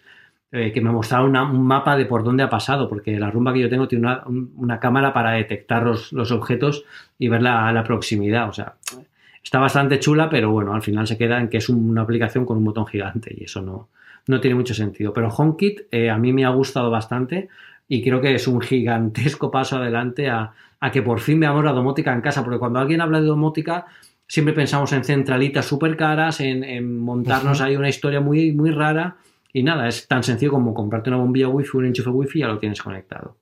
Eh, 0.50 0.72
que 0.72 0.80
me 0.80 0.92
mostrara 0.92 1.26
un 1.26 1.68
mapa 1.68 1.98
de 1.98 2.06
por 2.06 2.24
dónde 2.24 2.42
ha 2.42 2.50
pasado, 2.50 2.88
porque 2.88 3.20
la 3.20 3.30
rumba 3.30 3.52
que 3.52 3.60
yo 3.60 3.70
tengo 3.70 3.86
tiene 3.86 4.08
una, 4.56 4.80
cámara 4.80 5.12
para 5.12 5.32
detectar 5.32 5.84
los, 5.84 6.14
objetos 6.32 6.86
y 7.20 7.28
ver 7.28 7.42
la, 7.42 7.70
la, 7.74 7.84
proximidad. 7.84 8.48
O 8.48 8.54
sea, 8.54 8.76
está 9.44 9.60
bastante 9.60 10.00
chula, 10.00 10.30
pero 10.30 10.50
bueno, 10.50 10.74
al 10.74 10.82
final 10.82 11.06
se 11.06 11.18
queda 11.18 11.42
en 11.42 11.50
que 11.50 11.58
es 11.58 11.68
una 11.68 12.04
aplicación 12.04 12.46
con 12.46 12.58
un 12.58 12.64
botón 12.64 12.86
gigante 12.88 13.36
y 13.38 13.44
eso 13.44 13.62
no, 13.62 13.90
no 14.28 14.40
tiene 14.40 14.56
mucho 14.56 14.74
sentido. 14.74 15.14
Pero 15.14 15.30
HomeKit 15.30 15.82
eh, 15.92 16.10
a 16.10 16.18
mí 16.18 16.32
me 16.32 16.46
ha 16.46 16.50
gustado 16.50 16.90
bastante 16.90 17.50
y 17.88 18.02
creo 18.02 18.22
que 18.22 18.34
es 18.34 18.48
un 18.48 18.62
gigantesco 18.62 19.52
paso 19.52 19.78
adelante 19.78 20.30
a, 20.30 20.54
que 20.94 21.02
por 21.02 21.20
fin 21.20 21.40
veamos 21.40 21.66
la 21.66 21.74
domótica 21.74 22.14
en 22.14 22.22
casa, 22.22 22.44
porque 22.44 22.60
cuando 22.60 22.80
alguien 22.80 23.02
habla 23.02 23.20
de 23.20 23.28
domótica 23.28 23.86
siempre 24.28 24.54
pensamos 24.54 24.94
en 24.94 25.04
centralitas 25.04 25.66
súper 25.66 25.98
caras, 25.98 26.40
en, 26.40 27.00
montarnos 27.00 27.60
ahí 27.60 27.76
una 27.76 27.90
historia 27.90 28.22
muy, 28.22 28.52
muy 28.52 28.72
rara 28.72 29.18
y 29.58 29.64
nada, 29.64 29.88
es 29.88 30.08
tan 30.08 30.22
sencillo 30.22 30.52
como 30.52 30.72
comprarte 30.76 31.10
una 31.10 31.18
bombilla 31.18 31.48
wifi, 31.48 31.78
un 31.78 31.88
enchufe 31.88 32.10
wifi 32.12 32.38
y 32.38 32.42
ya 32.42 32.48
lo 32.48 32.60
tienes 32.60 32.80
conectado. 32.80 33.40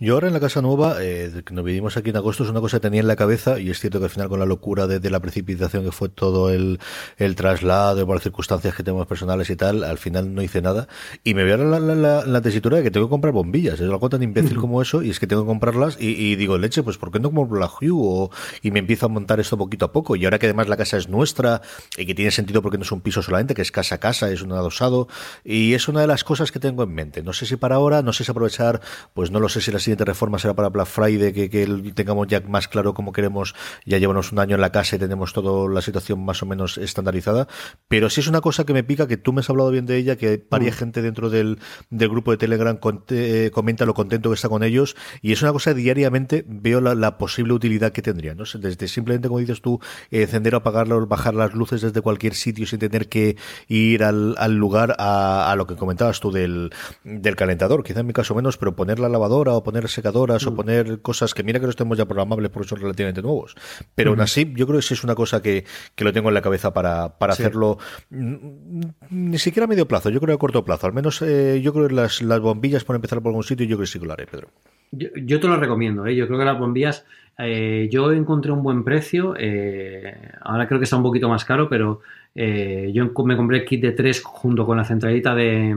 Yo 0.00 0.14
ahora 0.14 0.28
en 0.28 0.32
la 0.32 0.38
casa 0.38 0.62
nueva, 0.62 0.98
eh, 1.00 1.42
que 1.44 1.52
nos 1.52 1.64
vivimos 1.64 1.96
aquí 1.96 2.10
en 2.10 2.16
agosto, 2.16 2.44
es 2.44 2.50
una 2.50 2.60
cosa 2.60 2.76
que 2.76 2.82
tenía 2.82 3.00
en 3.00 3.08
la 3.08 3.16
cabeza 3.16 3.58
y 3.58 3.68
es 3.68 3.80
cierto 3.80 3.98
que 3.98 4.04
al 4.04 4.10
final 4.12 4.28
con 4.28 4.38
la 4.38 4.46
locura 4.46 4.86
de, 4.86 5.10
la 5.10 5.18
precipitación 5.18 5.82
que 5.82 5.90
fue 5.90 6.08
todo 6.08 6.50
el, 6.50 6.78
el 7.16 7.34
traslado, 7.34 8.06
por 8.06 8.14
las 8.14 8.22
circunstancias 8.22 8.76
que 8.76 8.84
tenemos 8.84 9.08
personales 9.08 9.50
y 9.50 9.56
tal, 9.56 9.82
al 9.82 9.98
final 9.98 10.36
no 10.36 10.40
hice 10.40 10.62
nada 10.62 10.86
y 11.24 11.34
me 11.34 11.42
veo 11.42 11.56
la, 11.56 11.80
la, 11.80 12.24
la, 12.24 12.40
tesitura 12.40 12.76
de 12.76 12.84
que 12.84 12.92
tengo 12.92 13.08
que 13.08 13.10
comprar 13.10 13.34
bombillas. 13.34 13.80
Es 13.80 13.90
algo 13.90 14.08
tan 14.08 14.22
imbécil 14.22 14.58
como 14.58 14.80
eso 14.80 15.02
y 15.02 15.10
es 15.10 15.18
que 15.18 15.26
tengo 15.26 15.42
que 15.42 15.48
comprarlas 15.48 15.96
y, 15.98 16.36
digo, 16.36 16.58
leche, 16.58 16.84
pues 16.84 16.96
¿por 16.96 17.10
qué 17.10 17.18
no 17.18 17.32
compro 17.32 17.58
la 17.58 17.66
Hue? 17.66 17.90
O, 17.90 18.30
y 18.62 18.70
me 18.70 18.78
empiezo 18.78 19.06
a 19.06 19.08
montar 19.08 19.40
esto 19.40 19.58
poquito 19.58 19.86
a 19.86 19.90
poco 19.90 20.14
y 20.14 20.24
ahora 20.26 20.38
que 20.38 20.46
además 20.46 20.68
la 20.68 20.76
casa 20.76 20.96
es 20.96 21.08
nuestra 21.08 21.60
y 21.96 22.06
que 22.06 22.14
tiene 22.14 22.30
sentido 22.30 22.62
porque 22.62 22.78
no 22.78 22.84
es 22.84 22.92
un 22.92 23.00
piso 23.00 23.20
solamente, 23.20 23.52
que 23.52 23.62
es 23.62 23.72
casa 23.72 23.96
a 23.96 23.98
casa, 23.98 24.30
es 24.30 24.42
un 24.42 24.52
adosado 24.52 25.08
y 25.44 25.74
es 25.74 25.88
una 25.88 26.02
de 26.02 26.06
las 26.06 26.22
cosas 26.22 26.52
que 26.52 26.60
tengo 26.60 26.84
en 26.84 26.94
mente. 26.94 27.24
No 27.24 27.32
sé 27.32 27.46
si 27.46 27.56
para 27.56 27.74
ahora, 27.74 28.02
no 28.02 28.12
sé 28.12 28.22
si 28.22 28.30
aprovechar, 28.30 28.80
pues 29.12 29.32
no 29.32 29.40
lo 29.40 29.48
sé 29.48 29.60
si 29.60 29.72
las 29.72 29.87
siguiente 29.88 30.04
reforma 30.04 30.38
será 30.38 30.54
para 30.54 30.68
Black 30.68 30.86
Friday, 30.86 31.32
que, 31.32 31.48
que 31.48 31.66
tengamos 31.94 32.26
ya 32.28 32.40
más 32.40 32.68
claro 32.68 32.94
cómo 32.94 33.12
queremos, 33.12 33.54
ya 33.86 33.98
llevamos 33.98 34.32
un 34.32 34.38
año 34.38 34.54
en 34.54 34.60
la 34.60 34.70
casa 34.70 34.96
y 34.96 34.98
tenemos 34.98 35.32
toda 35.32 35.72
la 35.72 35.80
situación 35.80 36.24
más 36.24 36.42
o 36.42 36.46
menos 36.46 36.78
estandarizada, 36.78 37.48
pero 37.88 38.10
sí 38.10 38.20
es 38.20 38.28
una 38.28 38.40
cosa 38.40 38.64
que 38.64 38.74
me 38.74 38.84
pica, 38.84 39.06
que 39.06 39.16
tú 39.16 39.32
me 39.32 39.40
has 39.40 39.50
hablado 39.50 39.70
bien 39.70 39.86
de 39.86 39.96
ella, 39.96 40.16
que 40.16 40.44
varias 40.50 40.76
mm. 40.76 40.78
gente 40.78 41.02
dentro 41.02 41.30
del, 41.30 41.58
del, 41.90 42.08
grupo 42.08 42.30
de 42.30 42.36
Telegram 42.36 42.78
eh, 43.10 43.50
comenta 43.52 43.86
lo 43.86 43.94
contento 43.94 44.28
que 44.28 44.34
está 44.34 44.48
con 44.48 44.62
ellos, 44.62 44.96
y 45.22 45.32
es 45.32 45.42
una 45.42 45.52
cosa 45.52 45.74
que 45.74 45.80
diariamente 45.80 46.44
veo 46.46 46.80
la, 46.80 47.18
posible 47.18 47.54
utilidad 47.54 47.92
que 47.92 48.02
tendría, 48.02 48.34
¿no? 48.34 48.44
Desde 48.44 48.88
simplemente, 48.88 49.28
como 49.28 49.40
dices 49.40 49.62
tú, 49.62 49.80
encender 50.10 50.54
o 50.54 50.58
apagar, 50.58 50.88
bajar 51.06 51.34
las 51.34 51.54
luces 51.54 51.80
desde 51.80 52.00
cualquier 52.02 52.34
sitio 52.34 52.66
sin 52.66 52.78
tener 52.78 53.08
que 53.08 53.36
ir 53.66 54.04
al, 54.04 54.34
al 54.38 54.54
lugar 54.54 54.94
a, 54.98 55.50
a, 55.50 55.56
lo 55.56 55.66
que 55.66 55.76
comentabas 55.76 56.20
tú 56.20 56.30
del, 56.30 56.70
del 57.04 57.36
calentador, 57.36 57.82
quizá 57.82 58.00
en 58.00 58.06
mi 58.06 58.12
caso 58.12 58.34
menos, 58.34 58.58
pero 58.58 58.76
poner 58.76 58.98
la 58.98 59.08
lavadora 59.08 59.54
o 59.54 59.62
poner 59.62 59.77
secador 59.86 60.32
o 60.32 60.34
mm. 60.34 60.54
poner 60.56 61.02
cosas 61.02 61.34
que 61.34 61.44
mira 61.44 61.60
que 61.60 61.66
no 61.66 61.70
estemos 61.70 61.96
ya 61.96 62.06
programables 62.06 62.50
porque 62.50 62.68
son 62.68 62.80
relativamente 62.80 63.22
nuevos. 63.22 63.54
Pero 63.94 64.10
aún 64.10 64.20
así, 64.20 64.52
yo 64.56 64.66
creo 64.66 64.80
que 64.80 64.86
sí 64.86 64.94
es 64.94 65.04
una 65.04 65.14
cosa 65.14 65.40
que, 65.40 65.64
que 65.94 66.04
lo 66.04 66.12
tengo 66.12 66.28
en 66.28 66.34
la 66.34 66.42
cabeza 66.42 66.72
para, 66.72 67.18
para 67.18 67.34
hacerlo 67.34 67.78
mm, 68.10 68.80
ni 69.10 69.38
siquiera 69.38 69.64
a 69.64 69.68
medio 69.68 69.86
plazo, 69.86 70.10
yo 70.10 70.20
creo 70.20 70.34
a 70.34 70.38
corto 70.38 70.64
plazo. 70.64 70.86
Al 70.86 70.92
menos 70.92 71.22
eh, 71.22 71.60
yo 71.62 71.72
creo 71.72 71.88
que 71.88 71.94
las, 71.94 72.22
las 72.22 72.40
bombillas 72.40 72.82
por 72.82 72.96
empezar 72.96 73.20
por 73.20 73.30
algún 73.30 73.44
sitio, 73.44 73.66
yo 73.66 73.76
creo 73.76 73.84
que 73.84 73.92
sí 73.92 74.00
que 74.00 74.06
lo 74.06 74.12
haré, 74.14 74.26
Pedro. 74.26 74.48
Yo, 74.90 75.38
te 75.38 75.46
lo 75.46 75.56
recomiendo, 75.56 76.06
¿eh? 76.06 76.16
yo 76.16 76.26
creo 76.26 76.38
que 76.38 76.44
las 76.46 76.58
bombillas, 76.58 77.04
eh, 77.36 77.88
yo 77.90 78.10
encontré 78.10 78.52
un 78.52 78.62
buen 78.62 78.84
precio, 78.84 79.34
eh, 79.38 80.32
ahora 80.40 80.66
creo 80.66 80.80
que 80.80 80.84
está 80.84 80.96
un 80.96 81.02
poquito 81.02 81.28
más 81.28 81.44
caro, 81.44 81.68
pero 81.68 82.00
eh, 82.40 82.92
yo 82.94 83.10
me 83.24 83.36
compré 83.36 83.58
el 83.58 83.64
kit 83.64 83.82
de 83.82 83.90
3 83.90 84.22
junto 84.22 84.64
con 84.64 84.76
la 84.76 84.84
centralita 84.84 85.34
de, 85.34 85.74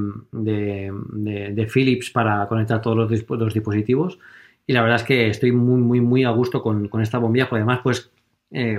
Philips 1.73 2.11
para 2.11 2.47
conectar 2.47 2.79
todos 2.79 2.95
los, 2.95 3.09
dispositivos 3.51 4.19
y 4.67 4.73
la 4.73 4.83
verdad 4.83 4.97
es 4.97 5.03
que 5.03 5.27
estoy 5.27 5.51
muy, 5.53 5.81
muy, 5.81 6.01
muy 6.01 6.23
a 6.23 6.29
gusto 6.29 6.61
con, 6.61 6.87
esta 7.01 7.17
bombilla, 7.17 7.49
porque 7.49 7.61
además 7.61 7.79
pues 7.81 8.11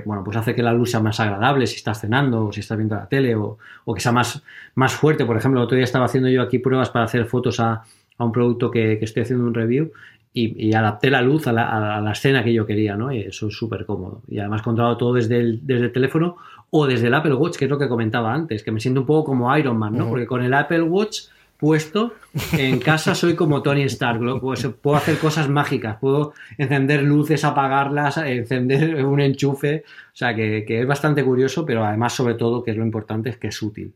bueno, 0.05 0.23
pues 0.23 0.37
hace 0.37 0.55
que 0.55 0.63
la 0.63 0.73
luz 0.73 0.93
sea 0.93 1.01
más 1.01 1.19
agradable 1.19 1.67
si 1.67 1.75
estás 1.75 2.01
cenando 2.01 2.47
o 2.47 2.53
si 2.53 2.61
estás 2.61 2.77
viendo 2.79 2.95
la 2.95 3.09
tele 3.09 3.35
o, 3.35 3.59
que 3.93 4.01
sea 4.01 4.13
más, 4.13 4.45
más 4.77 4.93
fuerte. 4.93 5.25
Por 5.25 5.37
ejemplo, 5.37 5.61
el 5.61 5.65
otro 5.65 5.75
día 5.75 5.85
estaba 5.85 6.05
haciendo 6.05 6.29
yo 6.29 6.41
aquí 6.41 6.61
pruebas 6.61 6.91
para 6.91 7.07
hacer 7.07 7.27
fotos 7.27 7.59
a, 7.59 7.83
un 8.17 8.31
producto 8.31 8.71
que, 8.71 8.93
estoy 9.01 9.25
haciendo 9.25 9.45
un 9.45 9.55
review 9.55 9.91
y, 10.33 10.73
adapté 10.73 11.11
la 11.11 11.21
luz 11.21 11.49
a 11.49 11.53
la, 11.53 12.13
escena 12.13 12.45
que 12.45 12.53
yo 12.53 12.65
quería, 12.65 12.97
¿no? 12.97 13.11
Y 13.11 13.23
eso 13.23 13.49
es 13.49 13.57
súper 13.57 13.87
cómodo. 13.87 14.23
Y 14.29 14.39
además 14.39 14.63
controlado 14.63 14.97
todo 14.97 15.15
desde 15.15 15.41
el, 15.41 15.67
desde 15.67 15.87
el 15.87 15.93
teléfono 15.93 16.37
o 16.75 16.87
desde 16.87 17.09
el 17.09 17.15
Apple 17.15 17.35
Watch, 17.35 17.59
que 17.59 17.67
es 17.67 17.71
lo 17.71 17.79
que 17.79 17.87
comentaba 17.87 18.33
antes, 18.33 18.63
que 18.63 18.73
me 18.73 18.81
siento 18.81 19.01
un 19.01 19.07
poco 19.07 19.25
como 19.25 19.55
Iron 19.59 19.77
Man, 19.77 19.95
¿no? 19.95 20.09
Porque 20.09 20.27
con 20.27 20.43
el 20.43 20.55
Apple 20.55 20.83
Watch 20.83 21.25
puesto 21.59 22.15
en 22.55 22.79
casa 22.81 23.15
soy 23.15 23.35
como 23.37 23.63
Tony 23.63 23.83
Stark, 23.83 24.41
pues, 24.41 24.67
puedo 24.81 24.97
hacer 24.97 25.19
cosas 25.19 25.51
mágicas, 25.51 25.99
puedo 26.01 26.33
encender 26.57 27.03
luces, 27.03 27.45
apagarlas, 27.45 28.17
encender 28.17 29.05
un 29.05 29.21
enchufe, 29.21 29.85
o 29.87 30.17
sea 30.17 30.35
que, 30.35 30.65
que 30.67 30.81
es 30.81 30.87
bastante 30.87 31.23
curioso, 31.23 31.67
pero 31.67 31.85
además 31.85 32.15
sobre 32.15 32.35
todo, 32.35 32.65
que 32.65 32.71
es 32.71 32.77
lo 32.79 32.85
importante, 32.85 33.29
es 33.29 33.37
que 33.37 33.49
es 33.49 33.61
útil. 33.61 33.93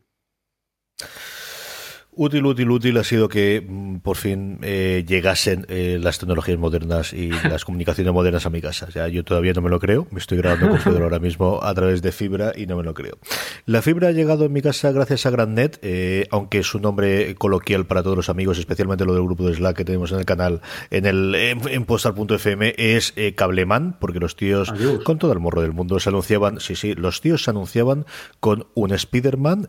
Útil, 2.19 2.47
útil, 2.47 2.71
útil 2.71 2.97
ha 2.97 3.03
sido 3.03 3.29
que 3.29 3.63
mm, 3.65 3.97
por 3.97 4.17
fin 4.17 4.57
eh, 4.63 5.05
llegasen 5.07 5.67
eh, 5.69 5.99
las 6.01 6.17
tecnologías 6.17 6.57
modernas 6.57 7.13
y 7.13 7.29
las 7.47 7.63
comunicaciones 7.63 8.11
modernas 8.11 8.47
a 8.47 8.49
mi 8.49 8.59
casa. 8.59 8.87
O 8.89 8.91
sea, 8.91 9.07
yo 9.07 9.23
todavía 9.23 9.53
no 9.53 9.61
me 9.61 9.69
lo 9.69 9.79
creo. 9.79 10.07
Me 10.09 10.17
estoy 10.17 10.39
grabando 10.39 10.67
con 10.67 10.79
Fedor 10.79 11.03
ahora 11.03 11.19
mismo 11.19 11.59
a 11.61 11.71
través 11.75 12.01
de 12.01 12.11
fibra 12.11 12.53
y 12.55 12.65
no 12.65 12.75
me 12.75 12.81
lo 12.81 12.95
creo. 12.95 13.19
La 13.67 13.83
fibra 13.83 14.07
ha 14.07 14.11
llegado 14.13 14.45
en 14.45 14.51
mi 14.51 14.63
casa 14.63 14.91
gracias 14.91 15.27
a 15.27 15.29
GrandNet, 15.29 15.77
eh, 15.83 16.27
aunque 16.31 16.57
es 16.59 16.73
un 16.73 16.81
nombre 16.81 17.35
coloquial 17.35 17.85
para 17.85 18.01
todos 18.01 18.17
los 18.17 18.29
amigos, 18.29 18.57
especialmente 18.57 19.05
lo 19.05 19.13
del 19.13 19.23
grupo 19.23 19.47
de 19.47 19.53
Slack 19.53 19.77
que 19.77 19.85
tenemos 19.85 20.11
en 20.11 20.17
el 20.17 20.25
canal, 20.25 20.61
en 20.89 21.05
el 21.05 21.35
en, 21.35 21.85
postal.fm, 21.85 22.73
es 22.77 23.13
Cableman, 23.35 23.95
porque 23.99 24.19
los 24.19 24.35
tíos, 24.35 24.73
con 25.03 25.19
todo 25.19 25.33
el 25.33 25.39
morro 25.39 25.61
del 25.61 25.73
mundo, 25.73 25.99
se 25.99 26.09
anunciaban, 26.09 26.59
sí, 26.61 26.75
sí, 26.75 26.95
los 26.95 27.21
tíos 27.21 27.43
se 27.43 27.51
anunciaban 27.51 28.05
con 28.39 28.65
un 28.73 28.91
Spider-Man 28.91 29.67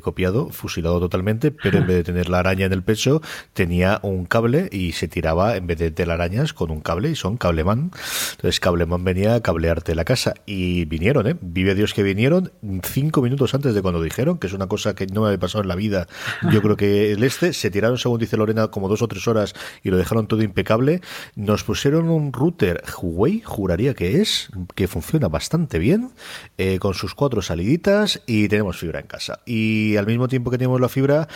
copiado, 0.00 0.48
fusilado 0.48 0.98
totalmente, 0.98 1.50
pero 1.50 1.78
en 1.78 1.89
de 1.94 2.04
tener 2.04 2.28
la 2.28 2.40
araña 2.40 2.66
en 2.66 2.72
el 2.72 2.82
pecho, 2.82 3.22
tenía 3.52 4.00
un 4.02 4.26
cable 4.26 4.68
y 4.72 4.92
se 4.92 5.08
tiraba 5.08 5.56
en 5.56 5.66
vez 5.66 5.78
de 5.78 5.90
telarañas 5.90 6.52
con 6.52 6.70
un 6.70 6.80
cable 6.80 7.10
y 7.10 7.16
son 7.16 7.36
cableman. 7.36 7.90
Entonces 8.32 8.60
cableman 8.60 9.04
venía 9.04 9.34
a 9.34 9.40
cablearte 9.40 9.94
la 9.94 10.04
casa 10.04 10.34
y 10.46 10.84
vinieron, 10.84 11.26
¿eh? 11.26 11.36
Vive 11.40 11.74
Dios 11.74 11.94
que 11.94 12.02
vinieron 12.02 12.52
cinco 12.82 13.22
minutos 13.22 13.54
antes 13.54 13.74
de 13.74 13.82
cuando 13.82 14.02
dijeron, 14.02 14.38
que 14.38 14.46
es 14.46 14.52
una 14.52 14.66
cosa 14.66 14.94
que 14.94 15.06
no 15.06 15.22
me 15.22 15.28
había 15.28 15.38
pasado 15.38 15.62
en 15.62 15.68
la 15.68 15.76
vida. 15.76 16.06
Yo 16.52 16.62
creo 16.62 16.76
que 16.76 17.12
el 17.12 17.24
este 17.24 17.52
se 17.52 17.70
tiraron, 17.70 17.98
según 17.98 18.18
dice 18.18 18.36
Lorena, 18.36 18.68
como 18.68 18.88
dos 18.88 19.02
o 19.02 19.08
tres 19.08 19.26
horas 19.28 19.54
y 19.82 19.90
lo 19.90 19.96
dejaron 19.96 20.26
todo 20.26 20.42
impecable. 20.42 21.00
Nos 21.34 21.64
pusieron 21.64 22.08
un 22.08 22.32
router 22.32 22.82
Huawei, 23.00 23.42
juraría 23.44 23.94
que 23.94 24.20
es, 24.20 24.50
que 24.74 24.88
funciona 24.88 25.28
bastante 25.28 25.78
bien, 25.78 26.10
eh, 26.58 26.78
con 26.78 26.94
sus 26.94 27.14
cuatro 27.14 27.42
saliditas 27.42 28.22
y 28.26 28.48
tenemos 28.48 28.78
fibra 28.78 29.00
en 29.00 29.06
casa. 29.06 29.40
Y 29.46 29.96
al 29.96 30.06
mismo 30.06 30.28
tiempo 30.28 30.50
que 30.50 30.58
tenemos 30.58 30.80
la 30.80 30.88
fibra, 30.88 31.28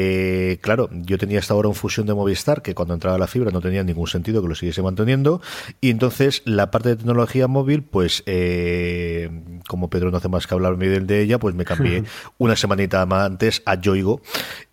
eh, 0.00 0.58
claro, 0.60 0.88
yo 0.92 1.18
tenía 1.18 1.40
hasta 1.40 1.54
ahora 1.54 1.68
un 1.68 1.74
fusión 1.74 2.06
de 2.06 2.14
Movistar 2.14 2.62
que 2.62 2.74
cuando 2.74 2.94
entraba 2.94 3.18
la 3.18 3.26
fibra 3.26 3.50
no 3.50 3.60
tenía 3.60 3.82
ningún 3.82 4.06
sentido 4.06 4.40
que 4.40 4.48
lo 4.48 4.54
siguiese 4.54 4.80
manteniendo. 4.80 5.40
Y 5.80 5.90
entonces 5.90 6.42
la 6.44 6.70
parte 6.70 6.90
de 6.90 6.96
tecnología 6.96 7.48
móvil, 7.48 7.82
pues 7.82 8.22
eh, 8.26 9.28
como 9.66 9.90
Pedro 9.90 10.10
no 10.10 10.18
hace 10.18 10.28
más 10.28 10.46
que 10.46 10.54
hablar 10.54 10.76
bien 10.76 11.06
de 11.06 11.20
ella, 11.20 11.38
pues 11.38 11.54
me 11.54 11.64
cambié 11.64 12.04
una 12.38 12.54
semanita 12.54 13.04
más 13.06 13.26
antes 13.26 13.62
a 13.66 13.74
Yoigo 13.74 14.22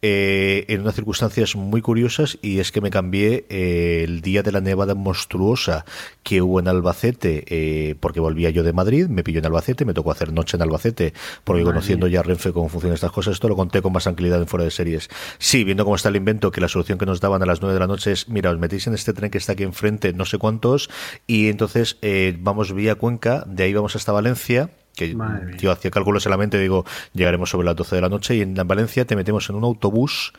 eh, 0.08 0.66
en 0.68 0.82
unas 0.82 0.94
circunstancias 0.94 1.56
muy 1.56 1.82
curiosas 1.82 2.38
y 2.44 2.60
es 2.60 2.72
que 2.72 2.80
me 2.80 2.92
cambié 2.92 3.46
el 3.50 4.22
día 4.22 4.44
de 4.44 4.52
la 4.52 4.62
nevada 4.62 4.94
monstruosa 4.94 5.84
que 6.22 6.44
hubo 6.44 6.60
en 6.60 6.68
Albacete 6.68 7.96
porque 8.00 8.20
volvía 8.20 8.52
yo 8.52 8.62
de 8.62 8.72
Madrid, 8.72 9.08
me 9.08 9.24
pilló 9.24 9.40
en 9.40 9.48
Albacete, 9.48 9.84
me 9.84 9.96
tocó 9.96 10.12
hacer 10.12 10.32
noche 10.32 10.58
en 10.58 10.62
Albacete 10.62 11.14
porque 11.44 11.64
conociendo 11.64 12.08
ya 12.08 12.22
Renfe 12.22 12.52
cómo 12.52 12.70
funcionan 12.70 12.94
estas 12.94 13.12
cosas, 13.12 13.34
esto 13.34 13.50
lo 13.50 13.56
conté 13.56 13.82
con 13.82 13.94
más 13.94 14.04
tranquilidad 14.04 14.40
en 14.40 14.48
fuera 14.48 14.64
de 14.66 14.72
series. 14.72 15.10
Sí, 15.40 15.64
viendo 15.64 15.84
cómo 15.86 15.96
está 15.96 16.10
el 16.10 16.16
invento, 16.16 16.52
que 16.52 16.62
la 16.62 16.68
solución 16.68 16.98
que 16.98 17.06
nos 17.06 17.20
daban 17.20 17.42
a 17.42 17.46
las 17.46 17.62
9 17.62 17.74
de 17.74 17.80
la 17.80 17.88
noche 17.88 18.12
es, 18.12 18.30
mira, 18.30 18.52
os 18.52 18.60
metéis 18.60 18.86
en 18.88 18.94
este 18.94 19.14
tren 19.14 19.32
que 19.32 19.38
está 19.38 19.54
aquí 19.54 19.64
enfrente, 19.64 20.14
no 20.14 20.26
sé 20.26 20.38
cuántos, 20.38 20.90
y 21.26 21.50
entonces 21.50 21.98
eh, 22.02 22.38
vamos 22.40 22.74
vía 22.74 22.96
Cuenca, 22.96 23.44
de 23.48 23.64
ahí 23.64 23.74
vamos 23.74 23.96
hasta 23.96 24.12
Valencia, 24.12 24.70
que 24.96 25.16
yo 25.58 25.72
hacía 25.72 25.92
cálculos 25.92 26.26
en 26.26 26.32
la 26.32 26.38
mente, 26.38 26.58
digo, 26.60 26.86
llegaremos 27.14 27.50
sobre 27.50 27.66
las 27.66 27.76
12 27.76 27.96
de 27.96 28.02
la 28.02 28.10
noche 28.10 28.36
y 28.36 28.42
en 28.42 28.56
Valencia 28.56 29.06
te 29.06 29.16
metemos 29.16 29.50
en 29.50 29.56
un 29.56 29.64
autobús 29.64 30.34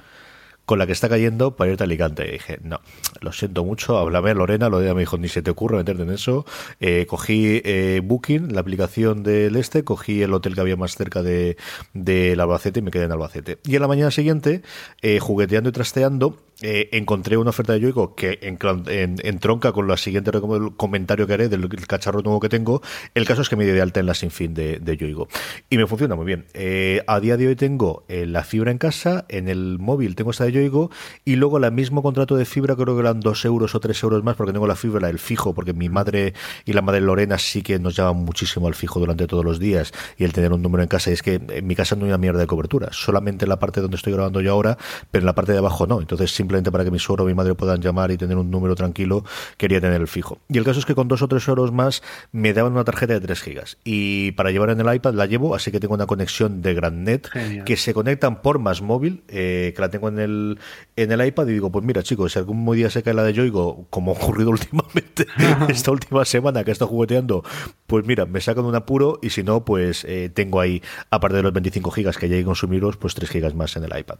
con 0.67 0.81
la 0.81 0.87
que 0.87 0.93
está 0.93 1.09
cayendo 1.09 1.57
para 1.57 1.71
irte 1.71 1.85
a 1.85 1.87
Alicante. 1.87 2.29
Y 2.29 2.33
dije, 2.33 2.59
no, 2.63 2.81
lo 3.21 3.33
siento 3.33 3.65
mucho, 3.65 3.97
háblame 3.97 4.35
Lorena, 4.35 4.69
Lorena 4.69 4.95
me 4.95 5.01
dijo, 5.01 5.17
ni 5.17 5.29
se 5.29 5.41
te 5.41 5.51
ocurre 5.53 5.77
meterte 5.77 6.03
en 6.03 6.11
eso. 6.11 6.45
Eh, 6.81 7.07
cogí 7.09 7.63
eh, 7.65 8.03
Booking, 8.05 8.53
la 8.53 8.61
aplicación 8.61 9.23
del 9.23 9.57
este, 9.57 9.85
cogí 9.85 10.23
el 10.23 10.35
hotel 10.35 10.55
que 10.55 10.61
había 10.61 10.77
más 10.77 10.97
cerca 10.97 11.23
de, 11.23 11.57
de 11.95 12.33
Albacete 12.33 12.81
y 12.81 12.83
me 12.83 12.91
quedé 12.91 13.05
en 13.05 13.13
Albacete. 13.13 13.59
Y 13.65 13.77
en 13.77 13.83
la 13.83 13.89
mañana 13.89 14.11
siguiente, 14.11 14.63
eh, 15.03 15.21
jugueteando 15.21 15.71
y 15.71 15.73
trasteando, 15.73 16.37
eh, 16.63 16.89
encontré 16.93 17.37
una 17.37 17.51
oferta 17.51 17.75
de 17.75 17.81
Yoigo 17.81 18.15
que 18.15 18.39
en, 18.41 19.39
tronca 19.41 19.73
con 19.73 19.87
la 19.87 19.99
siguiente 19.99 20.31
comentario 20.77 21.27
que 21.27 21.35
haré 21.35 21.49
del 21.49 21.69
cacharro 21.87 22.23
nuevo 22.23 22.41
que 22.41 22.49
tengo. 22.49 22.81
El 23.15 23.27
caso 23.27 23.43
es 23.43 23.49
que 23.49 23.57
me 23.57 23.67
di 23.67 23.73
de 23.73 23.83
alta 23.83 24.01
en 24.01 24.07
la 24.07 24.15
sinfín 24.15 24.55
de, 24.55 24.79
de 24.79 24.97
Yoigo. 24.97 25.29
Y 25.69 25.77
me 25.77 25.87
funciona 25.87 26.15
muy 26.15 26.25
bien. 26.25 26.47
Eh, 26.55 27.03
a 27.07 27.21
día 27.21 27.37
de 27.37 27.49
hoy 27.49 27.57
tengo 27.57 28.05
eh, 28.09 28.25
la 28.27 28.43
fibra 28.43 28.71
en 28.71 28.79
casa, 28.79 29.27
en 29.29 29.49
el 29.49 29.79
móvil 29.79 30.15
tengo 30.17 30.31
esta 30.31 30.45
de 30.45 30.53
Yoigo 30.53 30.91
y 31.25 31.37
luego 31.37 31.59
el 31.59 31.71
mismo 31.73 32.03
contrato 32.03 32.37
de 32.37 32.47
fibra 32.47 32.75
creo 32.75 32.95
que 32.95 33.01
eran 33.01 33.21
dos 33.21 33.45
euros 33.45 33.75
o 33.75 33.81
tres 33.81 34.03
euros 34.03 34.25
más 34.25 34.37
porque 34.37 34.53
tengo 34.53 34.67
la 34.67 34.77
fibra, 34.77 35.11
el 35.11 35.19
fijo, 35.19 35.55
porque 35.55 35.75
mi 35.75 35.89
madre 35.89 36.33
y 36.65 36.73
la 36.73 36.81
madre 36.81 37.03
Lorena 37.03 37.37
sí 37.39 37.63
que 37.63 37.79
nos 37.79 37.97
llaman 37.97 38.25
muchísimo 38.25 38.67
al 38.67 38.75
fijo 38.75 38.99
durante 38.99 39.27
todos 39.27 39.45
los 39.45 39.59
días 39.59 39.93
y 40.17 40.25
el 40.25 40.33
tener 40.33 40.53
un 40.53 40.63
número 40.63 40.83
en 40.83 40.89
casa. 40.89 41.11
Y 41.11 41.15
es 41.15 41.23
que 41.23 41.35
en 41.35 41.67
mi 41.67 41.75
casa 41.75 41.97
no 41.97 42.05
hay 42.05 42.11
una 42.11 42.19
mierda 42.19 42.41
de 42.41 42.47
cobertura, 42.47 42.89
solamente 42.93 43.45
en 43.45 43.51
la 43.51 43.59
parte 43.59 43.83
donde 43.83 43.97
estoy 43.97 44.15
grabando 44.15 44.41
yo 44.41 44.53
ahora, 44.53 44.79
pero 45.11 45.23
en 45.23 45.27
la 45.27 45.35
parte 45.35 45.53
de 45.53 45.59
abajo 45.59 45.87
no. 45.87 46.01
Entonces 46.01 46.33
simplemente 46.47 46.71
para 46.71 46.85
que 46.85 46.93
mi 46.93 47.01
suegro 47.01 47.25
o 47.25 47.27
mi 47.27 47.35
madre 47.35 47.55
puedan 47.55 47.81
llamar 47.81 48.13
y 48.13 48.17
tener 48.17 48.37
un 48.37 48.51
número 48.51 48.77
tranquilo, 48.77 49.25
quería 49.57 49.81
tener 49.81 50.01
el 50.01 50.07
fijo. 50.07 50.39
Y 50.49 50.59
el 50.59 50.65
caso 50.65 50.79
es 50.79 50.87
que 50.87 50.95
con 50.95 51.09
dos 51.09 51.23
o 51.23 51.29
tres 51.29 51.47
euros 51.49 51.73
más 51.73 52.03
me 52.31 52.53
daban 52.53 52.73
una 52.73 52.85
tarjeta 52.85 53.15
de 53.15 53.21
3 53.21 53.41
gigas. 53.41 53.79
Y 53.85 54.33
para 54.33 54.53
llevar 54.53 54.71
en 54.71 54.81
el 54.81 54.95
iPad 54.95 55.15
la 55.15 55.27
llevo, 55.27 55.57
así 55.57 55.73
que 55.73 55.81
tengo 55.81 55.95
una 55.95 56.07
conexión 56.07 56.63
de 56.63 56.75
GrandNet 56.75 57.29
que 57.65 57.77
se 57.77 57.93
conectan 57.93 58.43
por 58.43 58.61
más 58.61 58.81
móvil, 58.81 59.25
eh, 59.29 59.73
que 59.75 59.83
la 59.83 59.91
tengo 59.91 60.09
en 60.09 60.21
el, 60.21 60.59
en 60.95 61.11
el 61.11 61.27
iPad 61.27 61.49
y 61.49 61.53
digo, 61.53 61.73
pues 61.73 61.85
mira 61.85 62.03
chicos, 62.03 62.33
si 62.33 62.39
algún 62.39 62.65
día 62.77 62.91
se 62.91 63.03
cae 63.03 63.15
la 63.15 63.25
de 63.25 63.33
Yoigo, 63.33 63.87
como 63.91 64.13
ha 64.13 64.15
ocurrido 64.15 64.51
últimamente 64.57 65.27
esta 65.69 65.91
última 65.91 66.25
semana 66.25 66.63
que 66.63 66.71
he 66.71 66.73
estado 66.73 66.91
jugueteando, 66.91 67.43
pues 67.87 68.05
mira, 68.07 68.27
me 68.27 68.41
sacan 68.41 68.65
un 68.65 68.75
apuro 68.75 69.19
y 69.23 69.31
si 69.31 69.43
no, 69.43 69.65
pues 69.65 70.05
eh, 70.05 70.31
tengo 70.33 70.61
ahí, 70.61 70.83
aparte 71.11 71.37
de 71.37 71.43
los 71.43 71.53
25 71.53 71.91
gigas 71.91 72.19
que 72.19 72.29
ya 72.29 72.37
hay 72.37 72.43
que 72.43 72.47
consumirlos, 72.47 72.97
pues 72.97 73.15
3 73.15 73.29
gigas 73.29 73.55
más 73.55 73.77
en 73.77 73.85
el 73.85 73.99
iPad. 73.99 74.17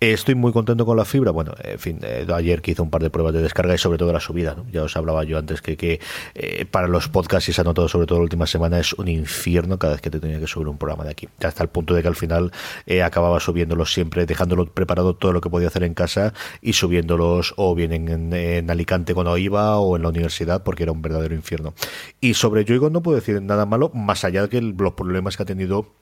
estoy 0.00 0.34
muy 0.34 0.52
contento 0.52 0.86
con 0.86 0.96
la 0.96 1.04
fibra, 1.04 1.30
bueno, 1.30 1.54
en 1.62 1.78
fin, 1.78 2.00
eh, 2.02 2.26
ayer 2.34 2.62
que 2.62 2.72
hice 2.72 2.82
un 2.82 2.90
par 2.90 3.02
de 3.02 3.10
pruebas 3.10 3.34
de 3.34 3.42
descarga 3.42 3.74
y 3.74 3.78
sobre 3.78 3.98
todo 3.98 4.12
la 4.12 4.20
subida, 4.20 4.54
¿no? 4.54 4.66
Ya 4.70 4.82
os 4.82 4.96
hablaba 4.96 5.24
yo 5.24 5.38
antes 5.38 5.62
que, 5.62 5.76
que 5.76 6.00
para 6.70 6.88
los 6.88 7.08
podcasts 7.08 7.48
y 7.48 7.52
se 7.52 7.60
ha 7.60 7.64
notado 7.64 7.88
sobre 7.88 8.06
todo 8.06 8.18
la 8.18 8.24
última 8.24 8.46
semana 8.46 8.78
es 8.78 8.92
un 8.94 9.08
infierno 9.08 9.78
cada 9.78 9.94
vez 9.94 10.02
que 10.02 10.10
te 10.10 10.20
tenía 10.20 10.40
que 10.40 10.46
subir 10.46 10.68
un 10.68 10.78
programa 10.78 11.04
de 11.04 11.10
aquí. 11.10 11.28
Hasta 11.42 11.62
el 11.62 11.68
punto 11.68 11.94
de 11.94 12.02
que 12.02 12.08
al 12.08 12.16
final 12.16 12.52
acababa 13.04 13.40
subiéndolos 13.40 13.92
siempre, 13.92 14.26
dejándolo 14.26 14.66
preparado 14.66 15.14
todo 15.14 15.32
lo 15.32 15.40
que 15.40 15.50
podía 15.50 15.68
hacer 15.68 15.84
en 15.84 15.94
casa 15.94 16.32
y 16.60 16.74
subiéndolos 16.74 17.54
o 17.56 17.74
bien 17.74 17.92
en, 17.92 18.70
Alicante 18.70 19.14
cuando 19.14 19.36
iba 19.38 19.78
o 19.78 19.96
en 19.96 20.02
la 20.02 20.08
universidad 20.08 20.62
porque 20.62 20.82
era 20.82 20.92
un 20.92 21.02
verdadero 21.02 21.34
infierno. 21.34 21.74
Y 22.20 22.34
sobre 22.34 22.64
Yoigo 22.64 22.90
no 22.90 23.02
puedo 23.04 23.14
decir 23.14 23.40
nada 23.40 23.66
malo, 23.66 23.90
más 23.94 24.24
allá 24.24 24.42
de 24.42 24.48
que 24.48 24.60
los 24.60 24.94
problemas 24.94 25.36
que 25.36 25.44
ha 25.44 25.46
tenido 25.46 25.92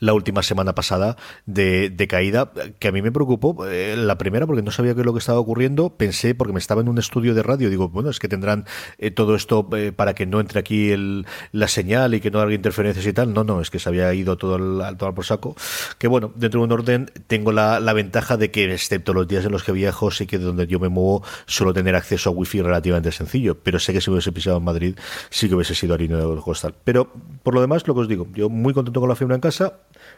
la 0.00 0.12
última 0.12 0.42
semana 0.42 0.74
pasada 0.74 1.16
de, 1.46 2.06
caída, 2.08 2.52
que 2.78 2.88
a 2.88 2.92
mí 2.92 3.02
me 3.02 3.12
preocupó. 3.12 3.66
Eh, 3.66 3.96
la 3.96 4.18
primera, 4.18 4.46
porque 4.46 4.62
no 4.62 4.70
sabía 4.70 4.94
qué 4.94 5.00
es 5.00 5.06
lo 5.06 5.12
que 5.12 5.20
estaba 5.20 5.38
ocurriendo. 5.38 5.96
Pensé, 5.96 6.34
porque 6.34 6.52
me 6.52 6.58
estaba 6.58 6.80
en 6.80 6.88
un 6.88 6.98
estudio 6.98 7.34
de 7.34 7.42
radio, 7.42 7.70
digo, 7.70 7.88
bueno, 7.88 8.10
es 8.10 8.18
que 8.18 8.28
tendrán 8.28 8.66
eh, 8.98 9.10
todo 9.10 9.34
esto 9.34 9.68
eh, 9.76 9.92
para 9.92 10.14
que 10.14 10.26
no 10.26 10.40
entre 10.40 10.60
aquí 10.60 10.90
el, 10.90 11.26
la 11.52 11.68
señal 11.68 12.14
y 12.14 12.20
que 12.20 12.30
no 12.30 12.40
haga 12.40 12.52
interferencias 12.52 13.06
y 13.06 13.12
tal. 13.12 13.32
No, 13.32 13.44
no, 13.44 13.60
es 13.60 13.70
que 13.70 13.78
se 13.78 13.88
había 13.88 14.12
ido 14.14 14.36
todo 14.36 14.56
al, 14.56 14.96
todo 14.96 15.14
por 15.14 15.24
saco. 15.24 15.54
Que 15.98 16.08
bueno, 16.08 16.32
dentro 16.34 16.60
de 16.60 16.64
un 16.64 16.72
orden 16.72 17.10
tengo 17.26 17.52
la, 17.52 17.92
ventaja 17.92 18.36
de 18.36 18.50
que, 18.50 18.72
excepto 18.72 19.12
los 19.12 19.28
días 19.28 19.44
en 19.44 19.52
los 19.52 19.62
que 19.64 19.72
viajo, 19.72 20.10
sí 20.10 20.26
que 20.26 20.38
donde 20.38 20.66
yo 20.66 20.80
me 20.80 20.88
muevo 20.88 21.22
suelo 21.46 21.74
tener 21.74 21.94
acceso 21.94 22.30
a 22.30 22.32
wifi 22.32 22.62
relativamente 22.62 23.12
sencillo. 23.12 23.58
Pero 23.62 23.78
sé 23.78 23.92
que 23.92 24.00
si 24.00 24.10
hubiese 24.10 24.32
pisado 24.32 24.56
en 24.56 24.64
Madrid, 24.64 24.96
sí 25.30 25.48
que 25.48 25.54
hubiese 25.54 25.74
sido 25.74 25.94
harina 25.94 26.16
de 26.16 26.40
costal. 26.40 26.74
Pero 26.84 27.12
por 27.42 27.54
lo 27.54 27.60
demás, 27.60 27.86
lo 27.86 27.94
que 27.94 28.00
os 28.00 28.08
digo, 28.08 28.26
yo 28.34 28.48
muy 28.48 28.72
contento 28.72 28.98
con 28.98 29.08
la 29.08 29.14
fibra 29.14 29.34
en 29.34 29.40
casa 29.40 29.51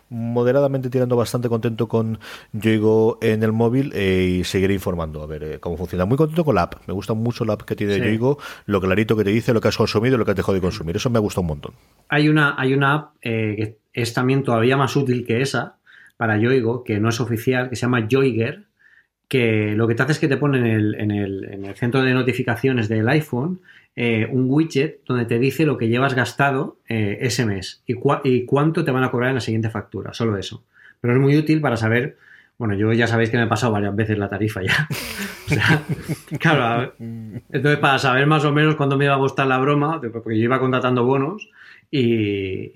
moderadamente 0.08 0.90
tirando 0.90 1.16
bastante 1.16 1.48
contento 1.48 1.88
con 1.88 2.18
Yoigo 2.52 3.18
en 3.20 3.42
el 3.42 3.52
móvil 3.52 3.92
eh, 3.94 4.38
y 4.40 4.44
seguiré 4.44 4.74
informando 4.74 5.22
a 5.22 5.26
ver 5.26 5.44
eh, 5.44 5.58
cómo 5.60 5.76
funciona. 5.76 6.04
Muy 6.04 6.16
contento 6.16 6.44
con 6.44 6.54
la 6.54 6.62
app, 6.62 6.74
me 6.86 6.94
gusta 6.94 7.14
mucho 7.14 7.44
la 7.44 7.54
app 7.54 7.62
que 7.62 7.74
tiene 7.74 7.98
Yoigo, 7.98 8.38
lo 8.66 8.80
clarito 8.80 9.16
que 9.16 9.24
te 9.24 9.30
dice, 9.30 9.52
lo 9.52 9.60
que 9.60 9.68
has 9.68 9.76
consumido 9.76 10.16
y 10.16 10.18
lo 10.18 10.24
que 10.24 10.32
has 10.32 10.36
dejado 10.36 10.54
de 10.54 10.60
consumir. 10.60 10.96
Eso 10.96 11.10
me 11.10 11.18
ha 11.18 11.20
gustado 11.20 11.42
un 11.42 11.48
montón. 11.48 11.74
Hay 12.08 12.28
una, 12.28 12.54
hay 12.58 12.74
una 12.74 12.94
app 12.94 13.14
eh, 13.22 13.56
que 13.56 13.78
es 13.92 14.12
también 14.12 14.42
todavía 14.42 14.76
más 14.76 14.94
útil 14.96 15.24
que 15.26 15.40
esa 15.40 15.76
para 16.16 16.36
Yoigo, 16.38 16.84
que 16.84 17.00
no 17.00 17.08
es 17.08 17.20
oficial, 17.20 17.70
que 17.70 17.76
se 17.76 17.82
llama 17.82 18.06
Yoiger, 18.06 18.64
que 19.28 19.74
lo 19.74 19.88
que 19.88 19.94
te 19.94 20.02
hace 20.02 20.12
es 20.12 20.18
que 20.18 20.28
te 20.28 20.36
pone 20.36 20.58
en 20.58 20.66
el, 20.66 20.94
en 20.94 21.10
el, 21.10 21.44
en 21.44 21.64
el 21.64 21.74
centro 21.74 22.02
de 22.02 22.12
notificaciones 22.14 22.88
del 22.88 23.08
iPhone 23.08 23.60
eh, 23.96 24.28
un 24.30 24.46
widget 24.48 25.00
donde 25.06 25.24
te 25.24 25.38
dice 25.38 25.64
lo 25.64 25.78
que 25.78 25.88
llevas 25.88 26.14
gastado 26.14 26.78
eh, 26.88 27.18
ese 27.20 27.46
mes 27.46 27.82
y, 27.86 27.94
y, 28.24 28.44
cuánto 28.44 28.84
te 28.84 28.90
van 28.90 29.04
a 29.04 29.10
cobrar 29.10 29.28
en 29.28 29.36
la 29.36 29.40
siguiente 29.40 29.70
factura, 29.70 30.12
solo 30.12 30.36
eso. 30.36 30.64
Pero 31.00 31.14
es 31.14 31.20
muy 31.20 31.36
útil 31.36 31.60
para 31.60 31.76
saber, 31.76 32.16
bueno, 32.58 32.74
yo 32.74 32.92
ya 32.92 33.06
sabéis 33.06 33.30
que 33.30 33.36
me 33.36 33.44
he 33.44 33.46
pasado 33.46 33.72
varias 33.72 33.94
veces 33.94 34.18
la 34.18 34.28
tarifa 34.28 34.62
ya. 34.62 34.88
o 35.46 35.48
sea, 35.48 35.82
claro, 36.40 36.94
entonces 36.98 37.78
para 37.78 37.98
saber 37.98 38.26
más 38.26 38.44
o 38.44 38.52
menos 38.52 38.74
cuándo 38.74 38.96
me 38.96 39.04
iba 39.04 39.14
a 39.14 39.18
gustar 39.18 39.46
la 39.46 39.58
broma, 39.58 40.00
porque 40.00 40.36
yo 40.36 40.44
iba 40.44 40.58
contratando 40.58 41.04
bonos 41.04 41.48
y, 41.90 42.72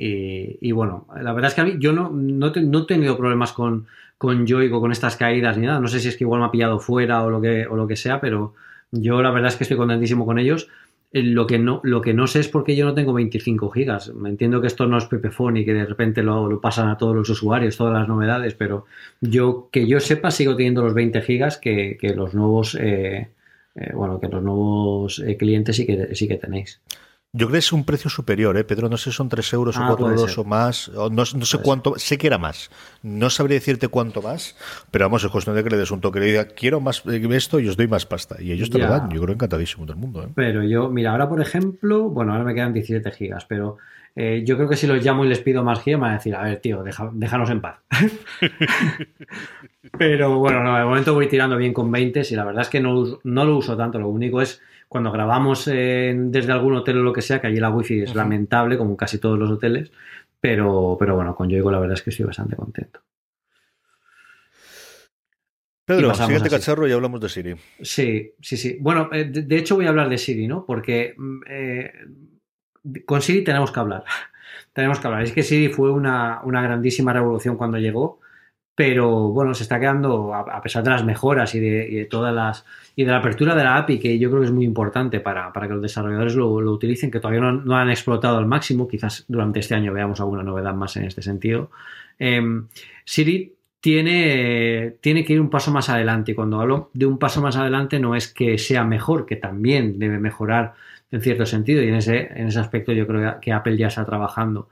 y, 0.60 0.70
bueno, 0.70 1.08
la 1.20 1.32
verdad 1.32 1.48
es 1.48 1.54
que 1.54 1.60
a 1.62 1.64
mí 1.64 1.74
yo 1.78 1.92
no, 1.92 2.10
no, 2.10 2.52
no 2.54 2.78
he 2.78 2.86
tenido 2.86 3.16
problemas 3.16 3.52
con, 3.52 3.88
con 4.18 4.46
Yoigo, 4.46 4.80
con 4.80 4.92
estas 4.92 5.16
caídas 5.16 5.56
ni 5.56 5.66
nada. 5.66 5.80
No 5.80 5.88
sé 5.88 5.98
si 5.98 6.08
es 6.08 6.16
que 6.16 6.24
igual 6.24 6.40
me 6.40 6.46
ha 6.46 6.50
pillado 6.50 6.78
fuera 6.78 7.22
o 7.22 7.30
lo 7.30 7.40
que, 7.40 7.66
o 7.66 7.76
lo 7.76 7.86
que 7.86 7.96
sea, 7.96 8.20
pero 8.20 8.54
yo 8.90 9.22
la 9.22 9.30
verdad 9.30 9.48
es 9.48 9.56
que 9.56 9.64
estoy 9.64 9.76
contentísimo 9.76 10.26
con 10.26 10.38
ellos. 10.38 10.68
Eh, 11.12 11.22
lo 11.22 11.46
que, 11.46 11.58
no, 11.58 11.80
lo 11.84 12.00
que 12.02 12.12
no 12.12 12.26
sé 12.26 12.40
es 12.40 12.48
por 12.48 12.64
qué 12.64 12.76
yo 12.76 12.84
no 12.84 12.94
tengo 12.94 13.12
25 13.12 13.70
gigas. 13.70 14.12
Entiendo 14.24 14.60
que 14.60 14.66
esto 14.66 14.86
no 14.86 14.98
es 14.98 15.06
Pepephone 15.06 15.60
y 15.60 15.64
que 15.64 15.74
de 15.74 15.86
repente 15.86 16.22
lo, 16.22 16.60
pasan 16.60 16.88
a 16.88 16.98
todos 16.98 17.16
los 17.16 17.28
usuarios, 17.30 17.76
todas 17.76 17.94
las 17.94 18.08
novedades, 18.08 18.54
pero 18.54 18.86
yo 19.20 19.68
que 19.72 19.86
yo 19.86 20.00
sepa 20.00 20.30
sigo 20.30 20.56
teniendo 20.56 20.82
los 20.82 20.94
20 20.94 21.22
gigas 21.22 21.58
que, 21.58 21.98
los 22.14 22.34
nuevos 22.34 22.74
eh, 22.74 23.28
eh, 23.74 23.92
bueno 23.94 24.20
que 24.20 24.28
los 24.28 24.42
nuevos 24.42 25.22
clientes 25.38 25.76
sí 25.76 25.86
que 25.86 26.14
sí 26.14 26.28
que 26.28 26.36
tenéis. 26.36 26.80
Yo 27.34 27.46
creo 27.46 27.52
que 27.52 27.58
es 27.58 27.72
un 27.74 27.84
precio 27.84 28.08
superior, 28.08 28.56
¿eh, 28.56 28.64
Pedro? 28.64 28.88
No 28.88 28.96
sé 28.96 29.10
si 29.10 29.16
son 29.16 29.28
3 29.28 29.52
euros 29.52 29.76
o 29.76 29.82
4 29.86 30.06
ah, 30.06 30.10
euros 30.10 30.38
o 30.38 30.44
más. 30.44 30.90
no, 31.10 31.26
sé 31.26 31.58
cuánto. 31.58 31.98
Sé 31.98 32.16
que 32.16 32.26
era 32.26 32.38
más. 32.38 32.70
No 33.02 33.28
sabría 33.28 33.56
decirte 33.56 33.88
cuánto 33.88 34.22
más, 34.22 34.56
pero 34.90 35.04
vamos, 35.04 35.24
es 35.24 35.30
cuestión 35.30 35.54
de 35.54 35.62
que 35.62 35.68
le 35.68 35.76
des 35.76 35.90
un 35.90 36.00
toque. 36.00 36.20
Le 36.20 36.26
diga, 36.26 36.46
quiero 36.46 36.80
más 36.80 37.02
esto 37.06 37.60
y 37.60 37.68
os 37.68 37.76
doy 37.76 37.86
más 37.86 38.06
pasta. 38.06 38.36
Y 38.40 38.52
ellos 38.52 38.70
te 38.70 38.78
lo 38.78 38.88
dan. 38.88 39.10
Yo 39.10 39.20
creo 39.20 39.34
encantadísimo 39.34 39.84
del 39.84 39.96
mundo. 39.96 40.22
¿eh? 40.22 40.28
Pero 40.34 40.62
yo, 40.62 40.88
mira, 40.88 41.10
ahora 41.10 41.28
por 41.28 41.42
ejemplo, 41.42 42.08
bueno, 42.08 42.32
ahora 42.32 42.44
me 42.44 42.54
quedan 42.54 42.72
17 42.72 43.10
gigas, 43.10 43.44
pero 43.44 43.76
eh, 44.16 44.42
yo 44.46 44.56
creo 44.56 44.70
que 44.70 44.76
si 44.76 44.86
los 44.86 45.04
llamo 45.04 45.26
y 45.26 45.28
les 45.28 45.40
pido 45.40 45.62
más 45.62 45.82
gigas, 45.82 46.00
me 46.00 46.06
van 46.06 46.12
a 46.12 46.16
decir, 46.16 46.34
a 46.34 46.44
ver, 46.44 46.60
tío, 46.60 46.82
déjanos 46.82 47.50
en 47.50 47.60
paz. 47.60 47.80
pero 49.98 50.38
bueno, 50.38 50.64
no, 50.64 50.78
de 50.78 50.84
momento 50.84 51.12
voy 51.12 51.28
tirando 51.28 51.58
bien 51.58 51.74
con 51.74 51.92
20 51.92 52.22
y 52.30 52.34
la 52.34 52.46
verdad 52.46 52.62
es 52.62 52.70
que 52.70 52.80
no, 52.80 53.20
no 53.22 53.44
lo 53.44 53.58
uso 53.58 53.76
tanto. 53.76 53.98
Lo 53.98 54.08
único 54.08 54.40
es 54.40 54.62
cuando 54.88 55.12
grabamos 55.12 55.66
desde 55.66 56.52
algún 56.52 56.74
hotel 56.74 56.98
o 56.98 57.02
lo 57.02 57.12
que 57.12 57.22
sea, 57.22 57.40
que 57.40 57.46
allí 57.46 57.60
la 57.60 57.70
wifi 57.70 58.02
es 58.02 58.14
lamentable, 58.14 58.78
como 58.78 58.96
casi 58.96 59.18
todos 59.18 59.38
los 59.38 59.50
hoteles, 59.50 59.92
pero, 60.40 60.96
pero 60.98 61.14
bueno, 61.14 61.34
con 61.34 61.48
Yoigo 61.48 61.70
la 61.70 61.78
verdad 61.78 61.96
es 61.96 62.02
que 62.02 62.10
estoy 62.10 62.26
bastante 62.26 62.56
contento. 62.56 63.00
Pedro, 65.84 66.14
siguiente 66.14 66.50
cacharro 66.50 66.86
y 66.86 66.92
hablamos 66.92 67.18
de 67.18 67.28
Siri. 67.30 67.56
Sí, 67.80 68.34
sí, 68.42 68.58
sí. 68.58 68.76
Bueno, 68.78 69.08
eh, 69.10 69.24
de, 69.24 69.56
hecho 69.56 69.76
voy 69.76 69.86
a 69.86 69.88
hablar 69.88 70.10
de 70.10 70.18
Siri, 70.18 70.46
¿no? 70.46 70.66
Porque 70.66 71.14
mm, 71.16 71.40
eh, 71.48 71.92
con 73.06 73.22
Siri 73.22 73.42
tenemos 73.42 73.72
que 73.72 73.80
hablar. 73.80 74.04
tenemos 74.74 75.00
que 75.00 75.06
hablar. 75.06 75.22
Es 75.22 75.32
que 75.32 75.42
Siri 75.42 75.72
fue 75.72 75.90
una, 75.90 76.42
una 76.44 76.60
grandísima 76.60 77.14
revolución 77.14 77.56
cuando 77.56 77.78
llegó 77.78 78.20
pero 78.78 79.30
bueno, 79.30 79.54
se 79.54 79.64
está 79.64 79.80
quedando, 79.80 80.32
a 80.32 80.62
pesar 80.62 80.84
de 80.84 80.90
las 80.90 81.04
mejoras 81.04 81.52
y 81.56 81.58
de, 81.58 82.06
todas 82.08 82.32
las 82.32 82.64
y 82.94 83.02
de 83.02 83.10
la 83.10 83.18
apertura 83.18 83.56
de 83.56 83.64
la 83.64 83.76
API, 83.76 83.98
que 83.98 84.16
yo 84.20 84.30
creo 84.30 84.42
que 84.42 84.46
es 84.46 84.52
muy 84.52 84.64
importante 84.64 85.18
para, 85.18 85.50
que 85.52 85.66
los 85.66 85.82
desarrolladores 85.82 86.36
lo, 86.36 86.46
utilicen, 86.50 87.10
que 87.10 87.18
todavía 87.18 87.40
no, 87.40 87.76
han 87.76 87.90
explotado 87.90 88.38
al 88.38 88.46
máximo, 88.46 88.86
quizás 88.86 89.24
durante 89.26 89.58
este 89.58 89.74
año 89.74 89.92
veamos 89.92 90.20
alguna 90.20 90.44
novedad 90.44 90.74
más 90.74 90.96
en 90.96 91.06
este 91.06 91.22
sentido. 91.22 91.72
Em, 92.20 92.68
Siri 93.04 93.52
tiene, 93.80 94.94
tiene 95.00 95.24
que 95.24 95.32
ir 95.32 95.40
un 95.40 95.50
paso 95.50 95.72
más 95.72 95.88
adelante, 95.88 96.30
y 96.30 96.34
cuando 96.36 96.60
hablo 96.60 96.90
de 96.94 97.06
un 97.06 97.18
paso 97.18 97.42
más 97.42 97.56
adelante 97.56 97.98
no 97.98 98.14
es 98.14 98.28
que 98.32 98.58
sea 98.58 98.84
mejor, 98.84 99.26
que 99.26 99.34
también 99.34 99.98
debe 99.98 100.20
mejorar 100.20 100.74
en 101.10 101.20
cierto 101.20 101.46
sentido, 101.46 101.82
y 101.82 101.88
en 101.88 101.96
ese, 101.96 102.28
en 102.32 102.46
ese 102.46 102.60
aspecto 102.60 102.92
yo 102.92 103.08
creo 103.08 103.40
que 103.40 103.52
Apple 103.52 103.76
ya 103.76 103.88
está 103.88 104.04
trabajando 104.04 104.68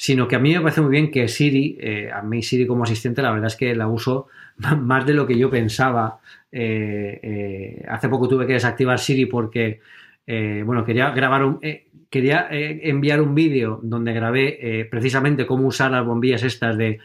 sino 0.00 0.26
que 0.26 0.34
a 0.34 0.38
mí 0.38 0.54
me 0.54 0.62
parece 0.62 0.80
muy 0.80 0.92
bien 0.92 1.10
que 1.10 1.28
Siri, 1.28 1.76
eh, 1.78 2.10
a 2.10 2.22
mí 2.22 2.42
Siri 2.42 2.66
como 2.66 2.84
asistente, 2.84 3.20
la 3.20 3.32
verdad 3.32 3.48
es 3.48 3.56
que 3.56 3.74
la 3.74 3.86
uso 3.86 4.28
más 4.56 5.04
de 5.04 5.12
lo 5.12 5.26
que 5.26 5.36
yo 5.36 5.50
pensaba. 5.50 6.20
Eh, 6.50 7.20
eh, 7.22 7.84
hace 7.86 8.08
poco 8.08 8.26
tuve 8.26 8.46
que 8.46 8.54
desactivar 8.54 8.98
Siri 8.98 9.26
porque, 9.26 9.82
bueno, 10.64 10.86
quería 10.86 11.10
grabar 11.10 11.44
un, 11.44 11.60
quería 12.08 12.48
enviar 12.50 13.20
un 13.20 13.34
vídeo 13.34 13.78
donde 13.82 14.14
grabé 14.14 14.88
precisamente 14.90 15.44
cómo 15.44 15.66
usar 15.66 15.90
las 15.90 16.06
bombillas 16.06 16.44
estas 16.44 16.78
de, 16.78 17.00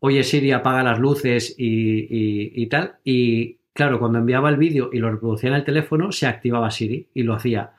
oye 0.00 0.24
Siri, 0.24 0.50
apaga 0.50 0.82
las 0.82 0.98
luces 0.98 1.54
y, 1.56 2.50
y 2.60 2.66
tal. 2.66 2.96
Y 3.04 3.58
claro, 3.72 4.00
cuando 4.00 4.18
enviaba 4.18 4.50
el 4.50 4.56
vídeo 4.56 4.90
y 4.92 4.98
lo 4.98 5.08
reproducía 5.08 5.50
en 5.50 5.54
el 5.56 5.64
teléfono, 5.64 6.10
se 6.10 6.26
activaba 6.26 6.72
Siri 6.72 7.06
y 7.14 7.22
lo 7.22 7.34
hacía. 7.34 7.77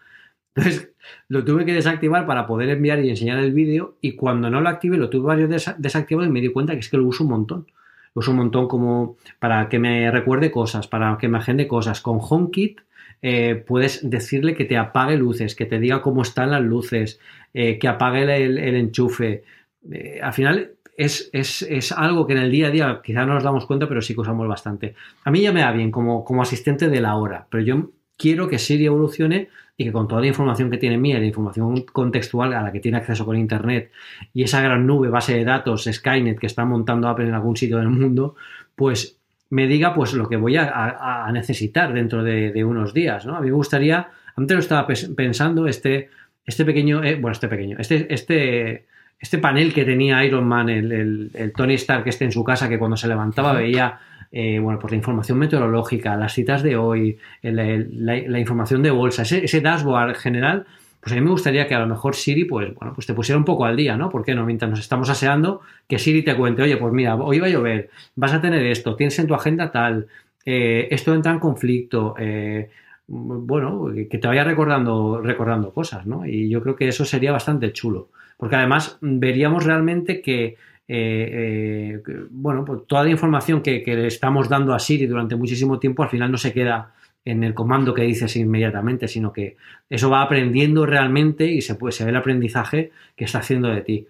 Entonces 0.56 0.92
lo 1.28 1.44
tuve 1.44 1.66
que 1.66 1.74
desactivar 1.74 2.26
para 2.26 2.48
poder 2.48 2.70
enviar 2.70 3.04
y 3.04 3.10
enseñar 3.10 3.40
el 3.40 3.54
vídeo 3.54 3.98
y 4.02 4.14
cuando 4.14 4.50
no 4.50 4.62
lo 4.62 4.70
activé 4.70 4.98
lo 4.98 5.10
tuve 5.10 5.28
varios 5.28 5.76
desactivado 5.78 6.28
y 6.28 6.32
me 6.32 6.42
di 6.42 6.50
cuenta 6.50 6.74
que 6.74 6.80
es 6.80 6.90
que 6.90 6.98
lo 6.98 7.06
uso 7.06 7.24
un 7.24 7.30
montón. 7.32 7.68
uso 8.14 8.32
un 8.32 8.38
montón 8.38 8.68
como 8.68 9.18
para 9.40 9.70
que 9.70 9.80
me 9.80 10.12
recuerde 10.12 10.52
cosas, 10.52 10.88
para 10.88 11.18
que 11.18 11.28
me 11.28 11.38
agende 11.38 11.68
cosas. 11.68 12.02
Con 12.02 12.20
HomeKit 12.22 12.82
eh, 13.22 13.64
puedes 13.68 14.10
decirle 14.10 14.56
que 14.56 14.66
te 14.66 14.78
apague 14.78 15.18
luces, 15.18 15.56
que 15.56 15.66
te 15.66 15.80
diga 15.80 16.02
cómo 16.02 16.22
están 16.22 16.52
las 16.52 16.62
luces, 16.62 17.20
eh, 17.54 17.78
que 17.80 17.88
apague 17.88 18.24
el, 18.44 18.58
enchufe. 18.76 19.44
Eh, 19.92 20.20
al 20.22 20.34
final 20.34 20.72
es, 20.98 21.30
es, 21.32 21.92
algo 21.92 22.28
que 22.28 22.34
en 22.34 22.40
el 22.40 22.52
día 22.52 22.68
a 22.68 22.72
día 22.72 23.02
quizá 23.04 23.26
no 23.26 23.34
nos 23.34 23.44
damos 23.44 23.66
cuenta, 23.66 23.88
pero 23.88 24.02
sí 24.02 24.14
que 24.14 24.22
usamos 24.22 24.48
bastante. 24.48 24.96
A 25.24 25.32
mí 25.32 25.42
ya 25.42 25.52
me 25.52 25.62
da 25.62 25.72
bien 25.72 25.92
como, 25.92 26.24
como 26.24 26.42
asistente 26.42 26.90
de 26.90 27.02
la 27.02 27.16
hora, 27.16 27.48
pero 27.50 27.64
yo 27.64 27.92
quiero 28.18 28.48
que 28.48 28.60
Siri 28.60 28.86
evolucione 28.86 29.50
y 29.80 29.86
que 29.86 29.94
con 29.94 30.10
toda 30.10 30.20
la 30.20 30.28
información 30.28 30.70
que 30.70 30.78
tiene 30.78 30.98
mía, 30.98 31.20
la 31.20 31.26
información 31.26 31.84
contextual 31.84 32.54
a 32.54 32.62
la 32.62 32.74
que 32.74 32.82
tiene 32.82 32.98
acceso 32.98 33.26
con 33.26 33.38
Internet 33.38 33.94
y 34.34 34.44
esa 34.44 34.62
gran 34.62 34.86
nube, 34.86 35.08
base 35.08 35.34
de 35.38 35.46
datos, 35.46 35.90
Skynet 35.90 36.38
que 36.38 36.48
está 36.48 36.66
montando 36.66 37.08
Apple 37.08 37.30
en 37.30 37.34
algún 37.34 37.56
sitio 37.56 37.78
del 37.78 37.88
mundo, 37.88 38.36
pues 38.76 39.22
me 39.50 39.68
diga 39.68 39.94
pues 39.94 40.14
lo 40.14 40.28
que 40.28 40.36
voy 40.36 40.58
a, 40.58 41.30
necesitar 41.32 41.94
dentro 41.94 42.26
de, 42.26 42.62
unos 42.66 42.94
días. 42.94 43.26
¿no? 43.26 43.38
A 43.38 43.40
mí 43.40 43.48
me 43.48 43.54
gustaría, 43.54 44.10
antes 44.36 44.54
lo 44.54 44.60
estaba 44.60 44.86
pensando, 45.16 45.66
este, 45.66 46.10
este 46.46 46.66
pequeño, 46.66 47.02
eh, 47.02 47.16
bueno, 47.16 47.32
este 47.32 47.48
pequeño, 47.48 47.78
este, 47.80 48.14
este, 48.14 48.86
este 49.18 49.38
panel 49.38 49.74
que 49.74 49.86
tenía 49.86 50.26
Iron 50.26 50.46
Man, 50.46 50.68
el, 50.68 51.32
el, 51.34 51.54
Tony 51.54 51.76
Stark 51.76 52.04
que 52.04 52.10
esté 52.10 52.26
en 52.26 52.34
su 52.34 52.44
casa, 52.44 52.68
que 52.68 52.78
cuando 52.78 52.98
se 52.98 53.08
levantaba 53.08 53.54
veía 53.54 53.98
eh, 54.32 54.60
bueno, 54.60 54.80
pues 54.80 54.92
la 54.92 54.98
información 54.98 55.40
meteorológica, 55.40 56.16
las 56.16 56.34
citas 56.34 56.62
de 56.62 56.78
hoy, 56.78 57.18
la, 57.42 58.40
información 58.40 58.84
de 58.84 58.92
bolsa, 58.92 59.24
ese, 59.24 59.62
dashboard 59.62 60.16
general, 60.16 60.66
pues 61.00 61.14
a 61.14 61.16
mí 61.16 61.22
me 61.22 61.32
gustaría 61.32 61.68
que 61.68 61.74
a 61.74 61.80
lo 61.80 61.88
mejor 61.88 62.16
Siri, 62.16 62.46
pues 62.46 62.74
bueno, 62.76 62.94
pues 62.94 63.08
te 63.08 63.14
pusiera 63.14 63.38
un 63.38 63.46
poco 63.46 63.66
al 63.66 63.76
día, 63.76 63.98
¿no? 63.98 64.10
¿Por 64.10 64.24
qué 64.24 64.36
no? 64.36 64.46
Mientras 64.46 64.70
nos 64.70 64.80
estamos 64.80 65.10
aseando, 65.10 65.62
que 65.88 65.98
Siri 65.98 66.24
te 66.24 66.36
cuente, 66.36 66.62
oye, 66.62 66.78
pues 66.78 66.94
mira, 66.94 67.16
hoy 67.16 67.40
va 67.40 67.48
a 67.48 67.50
llover, 67.50 67.90
vas 68.16 68.34
a 68.34 68.42
tener 68.42 68.64
esto, 68.66 68.96
tienes 68.96 69.18
en 69.18 69.28
tu 69.28 69.34
agenda 69.34 69.72
tal, 69.72 70.08
eh, 70.46 70.88
esto 70.92 71.14
entra 71.14 71.32
en 71.32 71.40
conflicto, 71.40 72.16
eh, 72.20 72.70
bueno, 73.08 73.88
que 74.10 74.18
te 74.20 74.28
vaya 74.28 74.44
recordando, 74.44 75.22
recordando 75.22 75.74
cosas, 75.74 76.06
¿no? 76.06 76.26
Y 76.28 76.50
yo 76.50 76.62
creo 76.62 76.76
que 76.76 76.88
eso 76.88 77.06
sería 77.06 77.32
bastante 77.32 77.74
chulo, 77.74 78.10
porque 78.38 78.58
además 78.58 78.98
veríamos 79.02 79.66
realmente 79.66 80.22
que 80.22 80.58
eh, 80.92 82.02
eh, 82.08 82.26
bueno, 82.32 82.66
pues 82.66 82.88
toda 82.88 83.04
la 83.04 83.12
información 83.12 83.62
que, 83.62 83.84
le 83.86 84.08
estamos 84.08 84.50
dando 84.50 84.74
a 84.74 84.80
Siri 84.80 85.06
durante 85.06 85.36
muchísimo 85.36 85.78
tiempo 85.78 86.02
al 86.02 86.10
final 86.10 86.32
no 86.32 86.38
se 86.38 86.52
queda 86.52 86.94
en 87.24 87.44
el 87.44 87.54
comando 87.54 87.94
que 87.94 88.02
dices 88.02 88.36
inmediatamente, 88.38 89.08
sino 89.08 89.32
que 89.32 89.56
eso 89.88 90.10
va 90.10 90.24
aprendiendo 90.24 90.88
realmente 90.88 91.46
y 91.46 91.62
se, 91.62 91.76
puede, 91.76 91.92
se 91.92 92.06
ve 92.06 92.10
el 92.10 92.16
aprendizaje 92.16 92.92
que 93.16 93.26
está 93.26 93.38
haciendo 93.38 93.70
de 93.70 93.82
ti. 93.82 94.08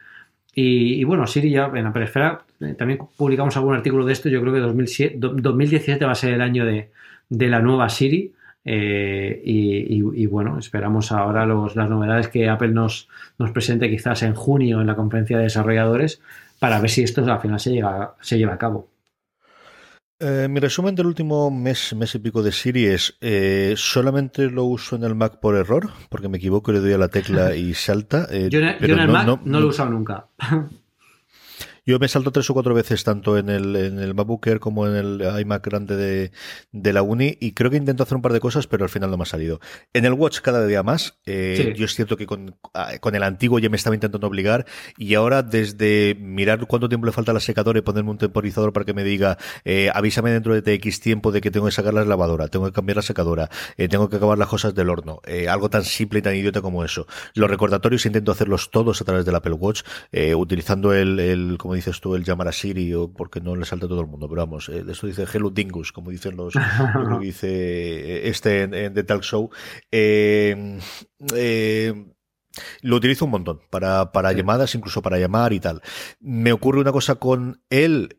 Y, 0.55 1.03
bueno, 1.03 1.27
Siri 1.27 1.51
ya 1.51 1.71
en 1.73 1.84
la 1.84 1.93
periferia, 1.93 2.39
eh, 2.59 2.75
también 2.77 2.99
publicamos 3.15 3.55
algún 3.55 3.75
artículo 3.75 4.05
de 4.05 4.13
esto, 4.13 4.30
yo 4.30 4.41
creo 4.41 4.53
que 4.53 4.59
2017 4.59 6.03
va 6.05 6.11
a 6.11 6.15
ser 6.15 6.34
el 6.34 6.41
año 6.41 6.65
de, 6.65 6.89
la 7.30 7.59
nueva 7.59 7.89
Siri. 7.89 8.34
y, 8.65 10.25
bueno, 10.27 10.59
esperamos 10.59 11.11
ahora 11.11 11.45
las 11.45 11.89
novedades 11.89 12.30
que 12.30 12.49
Apple 12.49 12.69
nos, 12.69 13.09
nos 13.38 13.51
presente 13.51 13.89
quizás 13.89 14.23
en 14.23 14.34
junio 14.34 14.82
en 14.82 14.88
la 14.88 14.95
conferencia 14.95 15.38
de 15.38 15.43
desarrolladores 15.43 16.21
para 16.60 16.80
ver 16.80 16.89
si 16.89 17.03
esto 17.03 17.24
al 17.24 17.39
final 17.39 17.60
se, 17.60 17.72
llega, 17.72 18.16
se 18.22 18.38
lleva 18.38 18.53
a 18.53 18.57
cabo. 18.57 18.89
Eh, 20.22 20.47
mi 20.49 20.60
resumen 20.60 20.95
del 20.95 21.05
último 21.05 21.49
mes, 21.49 21.95
mes 21.95 22.14
y 22.14 22.20
pico 22.20 22.43
de 22.43 22.51
Siri 22.51 22.88
es 22.88 23.18
eh, 23.22 23.74
solamente 23.78 24.49
lo 24.49 24.66
uso 24.66 24.97
en 24.97 25.05
el 25.05 25.16
Mac 25.16 25.39
por 25.39 25.55
error, 25.55 25.91
porque 26.10 26.28
me 26.28 26.38
equivoco 26.38 26.72
y 26.72 26.74
le 26.74 26.82
doy 26.82 26.91
a 26.91 26.97
la 26.97 27.07
tecla 27.07 27.55
y 27.55 27.74
salta. 27.74 28.28
Eh, 28.30 28.49
yo, 28.51 28.60
en, 28.60 28.99
el 28.99 29.07
Mac 29.07 29.26
no, 29.26 29.60
lo 29.60 29.66
he 29.66 29.70
usado 29.70 29.89
nunca. 29.89 30.28
Yo 31.86 31.99
me 31.99 32.07
salto 32.07 32.32
tres 32.32 32.49
o 32.49 32.53
cuatro 32.53 32.73
veces 32.73 33.03
tanto 33.03 33.38
en 33.38 33.49
el, 33.49 33.75
en 33.75 33.99
el 33.99 34.13
MacBook 34.13 34.45
Air 34.47 34.59
como 34.59 34.88
en 34.88 34.95
el 34.95 35.39
iMac 35.41 35.65
grande 35.65 35.95
de, 35.95 36.32
de, 36.71 36.93
la 36.93 37.01
Uni 37.01 37.38
y 37.39 37.53
creo 37.53 37.71
que 37.71 37.77
intento 37.77 38.03
hacer 38.03 38.15
un 38.15 38.21
par 38.21 38.34
de 38.34 38.39
cosas, 38.39 38.67
pero 38.67 38.84
al 38.84 38.89
final 38.89 39.11
no 39.11 39.17
me 39.17 39.23
ha 39.23 39.25
salido. 39.25 39.59
En 39.93 40.05
el 40.05 40.13
Watch 40.13 40.39
cada 40.41 40.65
día 40.65 40.84
más. 40.84 41.19
Eh, 41.25 41.73
yo 41.77 41.86
es 41.86 41.95
cierto 41.95 42.17
que 42.17 42.25
con, 42.25 42.57
ah, 42.73 42.93
con, 42.99 43.15
el 43.15 43.23
antiguo 43.23 43.59
ya 43.59 43.69
me 43.69 43.77
estaba 43.77 43.95
intentando 43.95 44.27
obligar 44.27 44.65
y 44.97 45.13
ahora 45.15 45.43
desde 45.43 46.15
mirar 46.19 46.65
cuánto 46.67 46.89
tiempo 46.89 47.05
le 47.05 47.11
falta 47.11 47.32
a 47.32 47.34
la 47.34 47.39
secadora 47.39 47.80
y 47.80 47.82
ponerme 47.82 48.11
un 48.11 48.17
temporizador 48.17 48.73
para 48.73 48.86
que 48.86 48.93
me 48.93 49.03
diga 49.03 49.38
eh, 49.65 49.89
avísame 49.93 50.32
dentro 50.32 50.59
de 50.59 50.61
TX 50.61 50.99
tiempo 50.99 51.32
de 51.32 51.41
que 51.41 51.51
tengo 51.51 51.65
que 51.65 51.71
sacar 51.71 51.93
la 51.93 52.03
lavadora, 52.05 52.47
tengo 52.47 52.65
que 52.65 52.71
cambiar 52.71 52.97
la 52.97 53.01
secadora, 53.01 53.49
eh, 53.77 53.88
tengo 53.88 54.09
que 54.09 54.17
acabar 54.17 54.38
las 54.38 54.47
cosas 54.47 54.73
del 54.75 54.89
horno. 54.89 55.21
algo 55.49 55.69
tan 55.69 55.84
simple 55.84 56.19
y 56.19 56.21
tan 56.21 56.36
idiota 56.36 56.61
como 56.61 56.84
eso. 56.84 57.07
Los 57.34 57.49
recordatorios 57.49 58.05
intento 58.05 58.32
hacerlos 58.32 58.71
todos 58.71 59.01
a 59.01 59.05
través 59.05 59.25
del 59.25 59.36
Apple 59.36 59.53
Watch, 59.53 59.82
utilizando 60.36 60.93
el, 60.93 61.19
el 61.19 61.57
como 61.70 61.76
dices 61.76 62.01
tú, 62.01 62.15
el 62.15 62.24
llamar 62.24 62.47
a 62.47 62.51
Siri, 62.51 62.91
o 62.95 63.13
porque 63.13 63.41
no 63.41 63.55
le 63.55 63.63
salta 63.63 63.86
a 63.86 63.89
todo 63.89 64.01
el 64.01 64.07
mundo, 64.07 64.28
pero 64.28 64.41
vamos, 64.41 64.70
eh, 64.70 64.84
esto 64.89 65.05
dice 65.05 65.28
Hello 65.32 65.51
Dingus, 65.51 65.91
como 65.91 66.09
dicen 66.09 66.36
los, 66.36 66.55
lo 66.55 67.20
dice 67.20 68.28
este 68.28 68.63
en, 68.63 68.91
The 68.95 69.03
Talk 69.03 69.22
Show. 69.22 69.51
Eh, 69.91 70.80
eh, 71.36 71.93
lo 72.82 72.95
utilizo 72.95 73.26
un 73.26 73.32
montón 73.32 73.59
para, 73.70 74.11
para 74.11 74.34
llamadas, 74.34 74.74
incluso 74.74 75.03
para 75.03 75.20
llamar 75.20 75.53
y 75.53 75.59
tal. 75.59 75.84
Me 76.20 76.51
ocurre 76.53 76.80
una 76.80 76.91
cosa 76.91 77.17
con 77.17 77.61
él, 77.70 78.17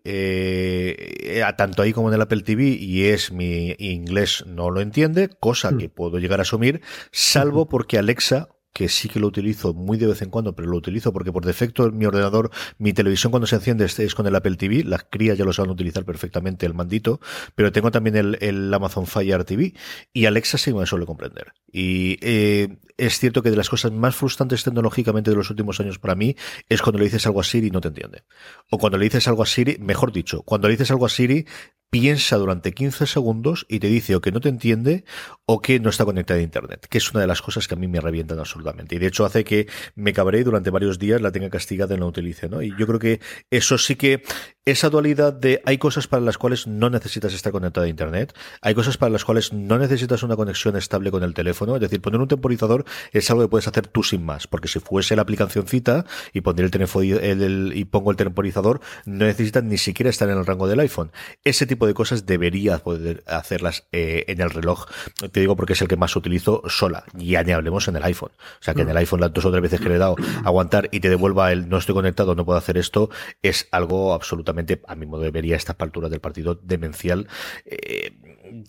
tanto 1.56 1.82
ahí 1.82 1.92
como 1.92 2.06
en 2.06 2.14
el 2.14 2.22
Apple 2.22 2.42
TV, 2.42 2.68
y 2.68 3.06
es 3.06 3.32
mi 3.32 3.74
inglés 3.80 4.44
no 4.46 4.70
lo 4.70 4.80
entiende, 4.80 5.28
cosa 5.28 5.72
hmm. 5.72 5.78
que 5.78 5.88
puedo 5.88 6.20
llegar 6.20 6.38
a 6.38 6.42
asumir, 6.42 6.82
salvo 7.10 7.68
porque 7.68 7.98
Alexa 7.98 8.48
que 8.72 8.88
sí 8.88 9.08
que 9.08 9.20
lo 9.20 9.26
utilizo 9.26 9.74
muy 9.74 9.98
de 9.98 10.06
vez 10.06 10.22
en 10.22 10.30
cuando, 10.30 10.54
pero 10.54 10.68
lo 10.68 10.76
utilizo 10.76 11.12
porque 11.12 11.32
por 11.32 11.44
defecto 11.44 11.90
mi 11.90 12.06
ordenador, 12.06 12.50
mi 12.78 12.92
televisión 12.92 13.30
cuando 13.30 13.46
se 13.46 13.56
enciende 13.56 13.84
es 13.84 14.14
con 14.14 14.26
el 14.26 14.34
Apple 14.34 14.56
TV, 14.56 14.84
las 14.84 15.04
crías 15.04 15.36
ya 15.36 15.44
lo 15.44 15.52
saben 15.52 15.70
utilizar 15.70 16.04
perfectamente 16.04 16.66
el 16.66 16.74
mandito, 16.74 17.20
pero 17.54 17.72
tengo 17.72 17.90
también 17.90 18.16
el, 18.16 18.74
Amazon 18.74 19.06
Fire 19.06 19.44
TV 19.44 19.74
y 20.12 20.26
Alexa 20.26 20.58
sí 20.58 20.72
me 20.72 20.86
suele 20.86 21.06
comprender. 21.06 21.52
Y 21.72 22.18
eh, 22.20 22.78
es 23.00 23.18
cierto 23.18 23.42
que 23.42 23.50
de 23.50 23.56
las 23.56 23.70
cosas 23.70 23.92
más 23.92 24.14
frustrantes 24.14 24.62
tecnológicamente 24.62 25.30
de 25.30 25.36
los 25.36 25.50
últimos 25.50 25.80
años 25.80 25.98
para 25.98 26.14
mí 26.14 26.36
es 26.68 26.82
cuando 26.82 26.98
le 26.98 27.06
dices 27.06 27.26
algo 27.26 27.40
a 27.40 27.44
Siri 27.44 27.68
y 27.68 27.70
no 27.70 27.80
te 27.80 27.88
entiende. 27.88 28.24
O 28.70 28.78
cuando 28.78 28.98
le 28.98 29.04
dices 29.04 29.26
algo 29.26 29.42
a 29.42 29.46
Siri, 29.46 29.78
mejor 29.80 30.12
dicho, 30.12 30.42
cuando 30.42 30.68
le 30.68 30.72
dices 30.72 30.90
algo 30.90 31.06
a 31.06 31.08
Siri 31.08 31.46
piensa 31.90 32.36
durante 32.36 32.72
15 32.72 33.06
segundos 33.06 33.66
y 33.68 33.80
te 33.80 33.88
dice 33.88 34.14
o 34.14 34.20
que 34.20 34.30
no 34.30 34.40
te 34.40 34.48
entiende 34.48 35.04
o 35.44 35.60
que 35.60 35.80
no 35.80 35.90
está 35.90 36.04
conectada 36.04 36.38
a 36.38 36.42
Internet, 36.42 36.86
que 36.88 36.98
es 36.98 37.10
una 37.10 37.20
de 37.20 37.26
las 37.26 37.42
cosas 37.42 37.66
que 37.66 37.74
a 37.74 37.76
mí 37.76 37.88
me 37.88 38.00
revientan 38.00 38.38
absolutamente. 38.38 38.94
Y 38.94 38.98
de 38.98 39.08
hecho 39.08 39.24
hace 39.24 39.42
que 39.42 39.66
me 39.96 40.12
cabré 40.12 40.44
durante 40.44 40.70
varios 40.70 40.98
días 40.98 41.20
la 41.20 41.32
tenga 41.32 41.50
castigada 41.50 41.94
y 41.94 41.98
no 41.98 42.04
la 42.04 42.10
utilice. 42.10 42.48
¿no? 42.48 42.62
Y 42.62 42.72
yo 42.78 42.86
creo 42.86 43.00
que 43.00 43.20
eso 43.50 43.76
sí 43.76 43.96
que, 43.96 44.22
esa 44.70 44.90
dualidad 44.90 45.32
de 45.32 45.62
hay 45.64 45.78
cosas 45.78 46.06
para 46.06 46.22
las 46.22 46.38
cuales 46.38 46.66
no 46.66 46.90
necesitas 46.90 47.32
estar 47.34 47.52
conectada 47.52 47.86
a 47.86 47.88
Internet, 47.88 48.34
hay 48.60 48.74
cosas 48.74 48.96
para 48.96 49.10
las 49.10 49.24
cuales 49.24 49.52
no 49.52 49.78
necesitas 49.78 50.22
una 50.22 50.36
conexión 50.36 50.76
estable 50.76 51.10
con 51.10 51.22
el 51.22 51.34
teléfono, 51.34 51.74
es 51.74 51.80
decir, 51.80 52.00
poner 52.00 52.20
un 52.20 52.28
temporizador 52.28 52.84
es 53.12 53.30
algo 53.30 53.42
que 53.42 53.48
puedes 53.48 53.68
hacer 53.68 53.86
tú 53.86 54.02
sin 54.02 54.24
más, 54.24 54.46
porque 54.46 54.68
si 54.68 54.80
fuese 54.80 55.16
la 55.16 55.22
aplicación 55.22 55.66
cita 55.66 56.04
y 56.32 56.40
poner 56.40 56.64
el 56.64 56.70
teléfono 56.70 57.04
y 57.04 57.84
pongo 57.84 58.10
el 58.10 58.16
temporizador, 58.16 58.80
no 59.04 59.24
necesitas 59.24 59.64
ni 59.64 59.78
siquiera 59.78 60.10
estar 60.10 60.28
en 60.28 60.38
el 60.38 60.46
rango 60.46 60.68
del 60.68 60.80
iPhone. 60.80 61.10
Ese 61.44 61.66
tipo 61.66 61.86
de 61.86 61.94
cosas 61.94 62.26
deberías 62.26 62.80
poder 62.80 63.22
hacerlas 63.26 63.86
eh, 63.92 64.24
en 64.28 64.40
el 64.40 64.50
reloj. 64.50 64.86
Te 65.32 65.40
digo 65.40 65.56
porque 65.56 65.74
es 65.74 65.82
el 65.82 65.88
que 65.88 65.96
más 65.96 66.14
utilizo 66.16 66.62
sola. 66.68 67.04
Ya 67.14 67.42
ni 67.42 67.52
hablemos 67.52 67.88
en 67.88 67.96
el 67.96 68.02
iPhone. 68.04 68.32
O 68.60 68.62
sea 68.62 68.74
que 68.74 68.82
en 68.82 68.88
el 68.88 68.96
iPhone 68.96 69.20
las 69.20 69.32
dos 69.32 69.44
o 69.44 69.50
tres 69.50 69.62
veces 69.62 69.80
que 69.80 69.88
le 69.88 69.96
he 69.96 69.98
dado 69.98 70.16
aguantar 70.44 70.88
y 70.92 71.00
te 71.00 71.08
devuelva 71.08 71.52
el 71.52 71.68
no 71.68 71.78
estoy 71.78 71.94
conectado, 71.94 72.34
no 72.34 72.44
puedo 72.44 72.58
hacer 72.58 72.76
esto, 72.78 73.10
es 73.42 73.68
algo 73.70 74.14
absolutamente, 74.14 74.59
a 74.86 74.94
mi 74.94 75.06
modo 75.06 75.22
de 75.22 75.58
altura 75.78 76.08
del 76.08 76.20
partido 76.20 76.54
demencial. 76.54 77.28
Eh, 77.64 78.12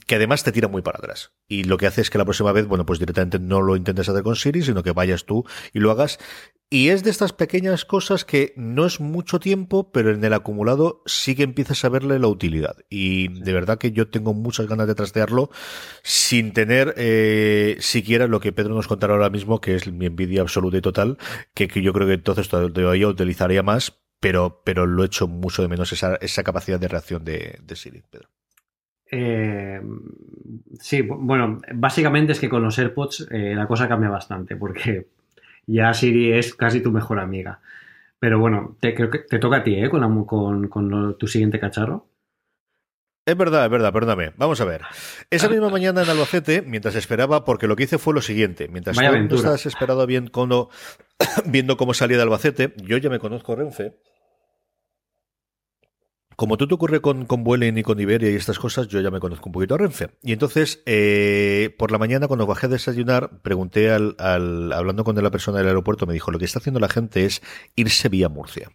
que 0.06 0.16
además 0.16 0.44
te 0.44 0.52
tira 0.52 0.68
muy 0.68 0.82
para 0.82 1.00
atrás. 1.00 1.32
Y 1.48 1.64
lo 1.64 1.78
que 1.78 1.88
hace 1.88 2.02
es 2.02 2.10
que 2.10 2.18
la 2.18 2.26
próxima 2.26 2.52
vez, 2.52 2.68
bueno, 2.68 2.86
pues 2.86 3.00
directamente 3.00 3.40
no 3.40 3.62
lo 3.62 3.76
intentes 3.76 4.10
hacer 4.10 4.24
con 4.24 4.36
Siri, 4.36 4.62
sino 4.62 4.84
que 4.84 4.92
vayas 4.92 5.26
tú 5.26 5.46
y 5.74 5.80
lo 5.80 5.92
hagas. 5.92 6.20
Y 6.74 6.88
es 6.88 7.04
de 7.04 7.10
estas 7.10 7.34
pequeñas 7.34 7.84
cosas 7.84 8.24
que 8.24 8.54
no 8.56 8.86
es 8.86 9.02
mucho 9.02 9.42
tiempo, 9.42 9.92
pero 9.92 10.12
en 10.12 10.24
el 10.24 10.32
acumulado 10.32 11.04
sí 11.06 11.36
que 11.36 11.44
empiezas 11.44 11.84
a 11.84 11.90
verle 11.90 12.18
la 12.18 12.28
utilidad. 12.28 12.78
Y 12.90 13.28
de 13.42 13.52
verdad 13.52 13.78
que 13.78 13.92
yo 13.92 14.10
tengo 14.10 14.34
muchas 14.34 14.68
ganas 14.68 14.88
de 14.88 14.96
trastearlo 14.96 15.50
sin 16.02 16.54
tener 16.54 16.94
eh, 16.96 17.76
siquiera 17.80 18.28
lo 18.28 18.40
que 18.40 18.54
Pedro 18.54 18.74
nos 18.74 18.88
contará 18.88 19.14
ahora 19.14 19.30
mismo, 19.30 19.60
que 19.60 19.76
es 19.76 19.92
mi 19.92 20.06
envidia 20.06 20.42
absoluta 20.42 20.78
y 20.78 20.82
total, 20.82 21.18
que, 21.54 21.68
yo 21.82 21.92
creo 21.92 22.08
que 22.08 22.14
entonces 22.14 22.48
todavía 22.48 23.08
utilizaría 23.08 23.64
más, 23.64 24.01
pero, 24.22 24.62
pero 24.64 24.86
lo 24.86 25.04
echo 25.04 25.28
mucho 25.28 25.64
de 25.64 25.68
menos 25.68 25.92
esa, 25.92 26.16
esa 26.16 26.44
capacidad 26.44 26.80
de 26.80 26.88
reacción 26.88 27.26
de, 27.26 27.60
de 27.64 27.76
Siri, 27.76 28.04
Pedro. 28.10 28.30
Eh, 29.12 29.82
sí, 30.80 31.02
bueno, 31.02 31.60
básicamente 31.74 32.32
es 32.32 32.40
que 32.40 32.48
con 32.48 32.64
los 32.64 32.78
AirPods 32.80 33.28
eh, 33.32 33.54
la 33.56 33.68
cosa 33.68 33.90
cambia 33.90 34.10
bastante, 34.10 34.56
porque 34.56 35.08
ya 35.66 35.94
Siri 35.94 36.32
es 36.34 36.54
casi 36.56 36.82
tu 36.82 36.92
mejor 36.92 37.20
amiga. 37.20 37.60
Pero 38.20 38.40
bueno, 38.40 38.78
te, 38.80 38.94
creo 38.94 39.10
que 39.10 39.20
te 39.20 39.40
toca 39.40 39.58
a 39.58 39.64
ti, 39.64 39.76
¿eh? 39.76 39.90
Con, 39.90 40.24
con, 40.68 41.18
tu 41.18 41.28
siguiente 41.28 41.60
cacharro. 41.60 42.08
Es 43.26 43.36
verdad, 43.36 43.66
es 43.66 43.72
verdad, 43.72 43.92
perdóname. 43.92 44.34
Vamos 44.38 44.62
a 44.62 44.66
ver. 44.66 44.82
Esa 45.32 45.50
misma 45.50 45.70
mañana 45.70 46.04
en 46.04 46.10
Albacete, 46.10 46.62
mientras 46.62 46.96
esperaba, 46.96 47.44
porque 47.44 47.68
lo 47.68 47.76
que 47.76 47.84
hice 47.84 47.98
fue 47.98 48.14
lo 48.14 48.22
siguiente. 48.22 48.68
Mientras 48.68 48.96
tú 49.30 49.36
estás 49.36 49.66
esperado 49.66 50.06
bien 50.06 50.30
viendo 51.46 51.78
cómo 51.78 51.96
salía 51.96 52.18
de 52.18 52.24
Albacete, 52.24 52.74
yo 52.78 52.98
ya 52.98 53.10
me 53.10 53.18
conozco 53.20 53.56
Renfe 53.56 53.96
como 56.42 56.58
tú 56.58 56.68
te 56.68 56.74
ocurre 56.74 57.02
con, 57.02 57.28
con 57.28 57.44
Vueling 57.44 57.78
y 57.78 57.84
con 57.84 58.00
Iberia 58.00 58.32
y 58.32 58.34
estas 58.34 58.58
cosas, 58.58 58.88
yo 58.88 59.00
ya 59.00 59.12
me 59.12 59.20
conozco 59.20 59.48
un 59.48 59.54
poquito 59.54 59.76
a 59.76 59.78
Renfe. 59.78 60.10
Y 60.24 60.34
entonces, 60.34 60.82
eh, 60.88 61.76
por 61.78 61.92
la 61.92 62.00
mañana, 62.00 62.28
cuando 62.28 62.48
bajé 62.48 62.66
a 62.66 62.70
desayunar, 62.70 63.44
pregunté 63.44 63.92
al, 63.92 64.16
al, 64.18 64.74
hablando 64.74 65.04
con 65.04 65.16
la 65.16 65.30
persona 65.30 65.60
del 65.60 65.68
aeropuerto, 65.68 66.08
me 66.08 66.14
dijo, 66.14 66.32
lo 66.32 66.40
que 66.40 66.46
está 66.46 66.58
haciendo 66.58 66.80
la 66.80 66.90
gente 66.90 67.26
es 67.26 67.44
irse 67.76 68.10
vía 68.10 68.28
Murcia. 68.28 68.72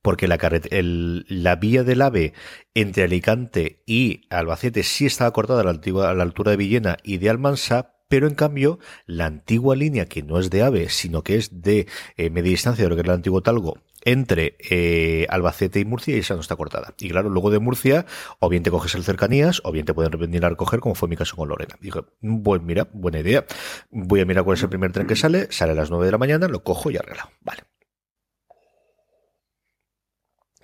Porque 0.00 0.28
la, 0.28 0.36
el, 0.70 1.26
la 1.28 1.56
vía 1.56 1.82
del 1.82 2.02
AVE 2.02 2.34
entre 2.74 3.02
Alicante 3.02 3.82
y 3.84 4.20
Albacete 4.30 4.84
sí 4.84 5.04
estaba 5.04 5.32
cortada 5.32 5.62
a 5.62 5.64
la, 5.64 5.70
antigua, 5.70 6.10
a 6.10 6.14
la 6.14 6.22
altura 6.22 6.52
de 6.52 6.56
Villena 6.56 6.98
y 7.02 7.18
de 7.18 7.30
Almansa, 7.30 7.96
pero 8.08 8.28
en 8.28 8.36
cambio 8.36 8.78
la 9.06 9.26
antigua 9.26 9.74
línea 9.74 10.06
que 10.06 10.22
no 10.22 10.38
es 10.38 10.50
de 10.50 10.62
AVE, 10.62 10.88
sino 10.88 11.22
que 11.22 11.34
es 11.34 11.62
de 11.62 11.88
eh, 12.16 12.30
media 12.30 12.50
distancia 12.50 12.84
de 12.84 12.90
lo 12.90 12.94
que 12.94 13.02
es 13.02 13.08
el 13.08 13.14
antiguo 13.14 13.42
Talgo, 13.42 13.78
entre 14.04 14.56
eh, 14.70 15.26
Albacete 15.28 15.80
y 15.80 15.84
Murcia 15.84 16.16
y 16.16 16.20
esa 16.20 16.34
no 16.34 16.40
está 16.40 16.56
cortada. 16.56 16.94
Y 16.98 17.10
claro, 17.10 17.28
luego 17.28 17.50
de 17.50 17.58
Murcia, 17.58 18.06
o 18.38 18.48
bien 18.48 18.62
te 18.62 18.70
coges 18.70 18.94
el 18.94 19.04
cercanías, 19.04 19.60
o 19.64 19.72
bien 19.72 19.86
te 19.86 19.94
pueden 19.94 20.18
venir 20.18 20.44
a 20.44 20.48
recoger, 20.48 20.80
como 20.80 20.94
fue 20.94 21.08
mi 21.08 21.16
caso 21.16 21.36
con 21.36 21.48
Lorena. 21.48 21.76
Dije, 21.80 22.00
pues 22.42 22.62
mira, 22.62 22.88
buena 22.92 23.20
idea. 23.20 23.44
Voy 23.90 24.20
a 24.20 24.24
mirar 24.24 24.44
cuál 24.44 24.56
es 24.56 24.62
el 24.62 24.68
primer 24.68 24.92
tren 24.92 25.06
que 25.06 25.16
sale, 25.16 25.48
sale 25.50 25.72
a 25.72 25.74
las 25.74 25.90
9 25.90 26.06
de 26.06 26.12
la 26.12 26.18
mañana, 26.18 26.48
lo 26.48 26.62
cojo 26.62 26.90
y 26.90 26.96
arreglado. 26.96 27.30
Vale. 27.40 27.62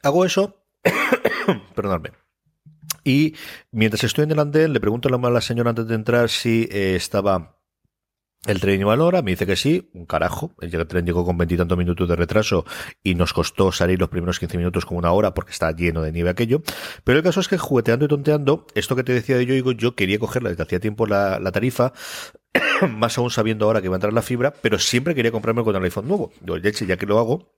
Hago 0.03 0.25
eso, 0.25 0.63
perdonadme. 1.75 2.11
Y 3.05 3.35
mientras 3.71 4.05
estoy 4.05 4.25
en 4.25 4.33
el 4.33 4.39
andén, 4.39 4.73
le 4.73 4.81
pregunto 4.81 5.09
a 5.09 5.31
la 5.31 5.41
señora 5.41 5.71
antes 5.71 5.87
de 5.87 5.95
entrar 5.95 6.31
si 6.31 6.69
eh, 6.71 6.95
estaba 6.97 7.59
el 8.47 8.61
tren 8.61 8.81
iba 8.81 8.93
a 8.93 8.97
la 8.97 9.05
hora, 9.05 9.23
me 9.23 9.31
dice 9.31 9.47
que 9.47 9.57
sí, 9.57 9.89
un 9.95 10.05
carajo. 10.05 10.55
El 10.61 10.71
tren 10.87 11.07
llegó 11.07 11.25
con 11.25 11.39
veintitantos 11.39 11.79
minutos 11.79 12.09
de 12.09 12.17
retraso 12.17 12.65
y 13.03 13.15
nos 13.15 13.33
costó 13.33 13.73
salir 13.73 13.99
los 13.99 14.11
primeros 14.11 14.39
15 14.39 14.59
minutos 14.59 14.85
como 14.85 14.99
una 14.99 15.13
hora 15.13 15.33
porque 15.33 15.53
está 15.53 15.73
lleno 15.73 16.03
de 16.03 16.13
nieve 16.13 16.31
aquello. 16.31 16.63
Pero 17.05 17.19
el 17.19 17.25
caso 17.25 17.41
es 17.41 17.49
que 17.49 17.57
jugueteando 17.57 18.05
y 18.05 18.09
tonteando, 18.09 18.67
esto 18.75 18.97
que 18.97 19.05
te 19.05 19.13
decía 19.13 19.39
de 19.39 19.47
yo, 19.47 19.55
digo, 19.55 19.73
yo 19.73 19.95
quería 19.95 20.19
cogerla 20.19 20.51
desde 20.51 20.63
hacía 20.63 20.81
tiempo 20.81 21.07
la, 21.07 21.41
tarifa, 21.53 21.93
más 22.91 23.17
aún 23.17 23.31
sabiendo 23.31 23.65
ahora 23.65 23.81
que 23.81 23.89
va 23.89 23.95
a 23.95 23.99
entrar 23.99 24.13
la 24.13 24.23
fibra, 24.23 24.53
pero 24.61 24.79
siempre 24.79 25.15
quería 25.15 25.33
comprarme 25.33 25.65
con 25.65 25.75
el 25.77 25.83
iPhone 25.83 26.09
nuevo. 26.09 26.33
Yo, 26.43 26.57
ya 26.59 26.97
que 26.97 27.07
lo 27.07 27.19
hago, 27.19 27.55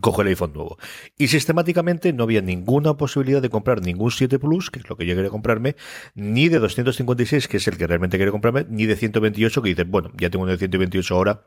cojo 0.00 0.22
el 0.22 0.28
iPhone 0.28 0.52
nuevo. 0.52 0.78
Y 1.18 1.28
sistemáticamente 1.28 2.12
no 2.12 2.24
había 2.24 2.40
ninguna 2.40 2.96
posibilidad 2.96 3.42
de 3.42 3.50
comprar 3.50 3.80
ningún 3.82 4.10
7 4.10 4.38
Plus, 4.38 4.70
que 4.70 4.80
es 4.80 4.88
lo 4.88 4.96
que 4.96 5.06
yo 5.06 5.14
quería 5.14 5.30
comprarme, 5.30 5.76
ni 6.14 6.48
de 6.48 6.58
256, 6.58 7.48
que 7.48 7.58
es 7.58 7.68
el 7.68 7.76
que 7.76 7.86
realmente 7.86 8.18
quería 8.18 8.32
comprarme, 8.32 8.66
ni 8.68 8.86
de 8.86 8.96
128, 8.96 9.62
que 9.62 9.68
dices, 9.68 9.88
bueno, 9.88 10.10
ya 10.16 10.30
tengo 10.30 10.44
uno 10.44 10.52
de 10.52 10.58
128 10.58 11.14
ahora, 11.14 11.44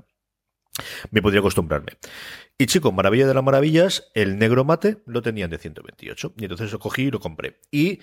me 1.12 1.22
podría 1.22 1.40
acostumbrarme. 1.40 1.94
Y 2.58 2.66
chico, 2.68 2.92
maravilla 2.92 3.28
de 3.28 3.34
las 3.34 3.44
maravillas, 3.44 4.10
el 4.14 4.38
negro 4.38 4.64
mate 4.64 4.98
lo 5.06 5.22
tenían 5.22 5.50
de 5.50 5.58
128. 5.58 6.34
Y 6.38 6.44
entonces 6.44 6.72
lo 6.72 6.80
cogí 6.80 7.04
y 7.04 7.12
lo 7.12 7.20
compré. 7.20 7.60
Y, 7.72 8.00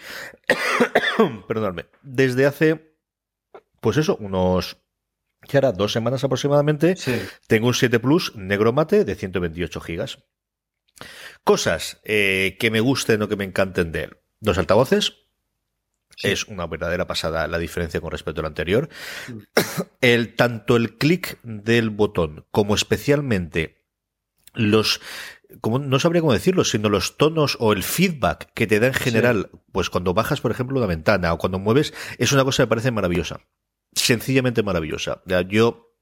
perdonadme, 1.48 1.86
desde 2.02 2.46
hace, 2.46 2.96
pues 3.80 3.96
eso, 3.96 4.16
unos 4.16 4.78
que 5.48 5.58
ahora 5.58 5.72
dos 5.72 5.92
semanas 5.92 6.24
aproximadamente, 6.24 6.96
tengo 7.46 7.68
un 7.68 7.74
7 7.74 7.98
Plus 8.00 8.34
negro 8.34 8.72
mate 8.72 9.04
de 9.04 9.14
128 9.14 9.80
gigas. 9.80 10.24
Cosas 11.42 12.00
eh, 12.04 12.56
que 12.58 12.70
me 12.70 12.80
gusten 12.80 13.22
o 13.22 13.28
que 13.28 13.36
me 13.36 13.44
encanten 13.44 13.92
de 13.92 14.04
él. 14.04 14.16
Dos 14.40 14.58
altavoces. 14.58 15.24
Es 16.22 16.44
una 16.44 16.66
verdadera 16.66 17.08
pasada 17.08 17.48
la 17.48 17.58
diferencia 17.58 18.00
con 18.00 18.12
respecto 18.12 18.40
al 18.40 18.46
anterior. 18.46 18.88
Mm. 19.28 19.38
El, 20.00 20.36
tanto 20.36 20.76
el 20.76 20.98
clic 20.98 21.38
del 21.42 21.90
botón 21.90 22.46
como 22.50 22.74
especialmente 22.74 23.84
los 24.52 25.00
como, 25.60 25.78
no 25.78 25.98
sabría 25.98 26.20
cómo 26.20 26.32
decirlo, 26.32 26.64
sino 26.64 26.88
los 26.88 27.16
tonos 27.16 27.56
o 27.60 27.72
el 27.72 27.82
feedback 27.82 28.52
que 28.54 28.66
te 28.66 28.80
da 28.80 28.88
en 28.88 28.94
general, 28.94 29.50
pues 29.72 29.90
cuando 29.90 30.14
bajas, 30.14 30.40
por 30.40 30.50
ejemplo, 30.50 30.78
una 30.78 30.86
ventana 30.86 31.32
o 31.32 31.38
cuando 31.38 31.58
mueves, 31.58 31.94
es 32.18 32.32
una 32.32 32.44
cosa 32.44 32.62
que 32.62 32.66
me 32.66 32.70
parece 32.70 32.90
maravillosa. 32.90 33.40
Sencillamente 33.92 34.62
maravillosa. 34.62 35.22
Yo 35.48 35.93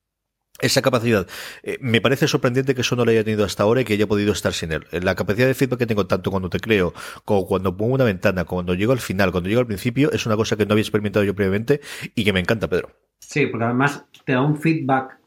esa 0.61 0.83
capacidad. 0.83 1.27
Eh, 1.63 1.79
me 1.81 2.01
parece 2.01 2.29
sorprendente 2.29 2.75
que 2.75 2.83
eso 2.83 2.97
no 2.97 3.05
lo 3.05 3.11
haya 3.11 3.25
tenido 3.25 3.45
hasta 3.45 3.63
ahora 3.63 3.81
y 3.81 3.85
que 3.85 3.95
haya 3.95 4.07
podido 4.07 4.33
estar 4.33 4.53
sin 4.53 4.73
él. 4.73 4.85
La 4.91 5.15
capacidad 5.15 5.47
de 5.47 5.55
feedback 5.55 5.81
que 5.81 5.87
tengo 5.87 6.07
tanto 6.07 6.31
cuando 6.31 6.51
te 6.51 6.61
creo, 6.61 6.93
como 7.25 7.47
cuando 7.47 7.77
pongo 7.77 7.95
una 7.95 8.05
ventana, 8.05 8.45
cuando 8.45 8.75
llego 8.75 8.93
al 8.93 9.01
final, 9.01 9.33
cuando 9.33 9.49
llego 9.49 9.61
al 9.61 9.67
principio, 9.67 10.13
es 10.13 10.27
una 10.27 10.37
cosa 10.37 10.57
que 10.57 10.67
no 10.67 10.73
había 10.73 10.83
experimentado 10.83 11.25
yo 11.25 11.35
previamente 11.35 11.81
y 12.15 12.25
que 12.25 12.33
me 12.33 12.41
encanta, 12.41 12.69
Pedro. 12.69 12.91
Sí, 13.19 13.47
porque 13.47 13.65
además 13.65 14.05
te 14.25 14.33
da 14.33 14.43
un 14.43 14.57
feedback 14.57 15.19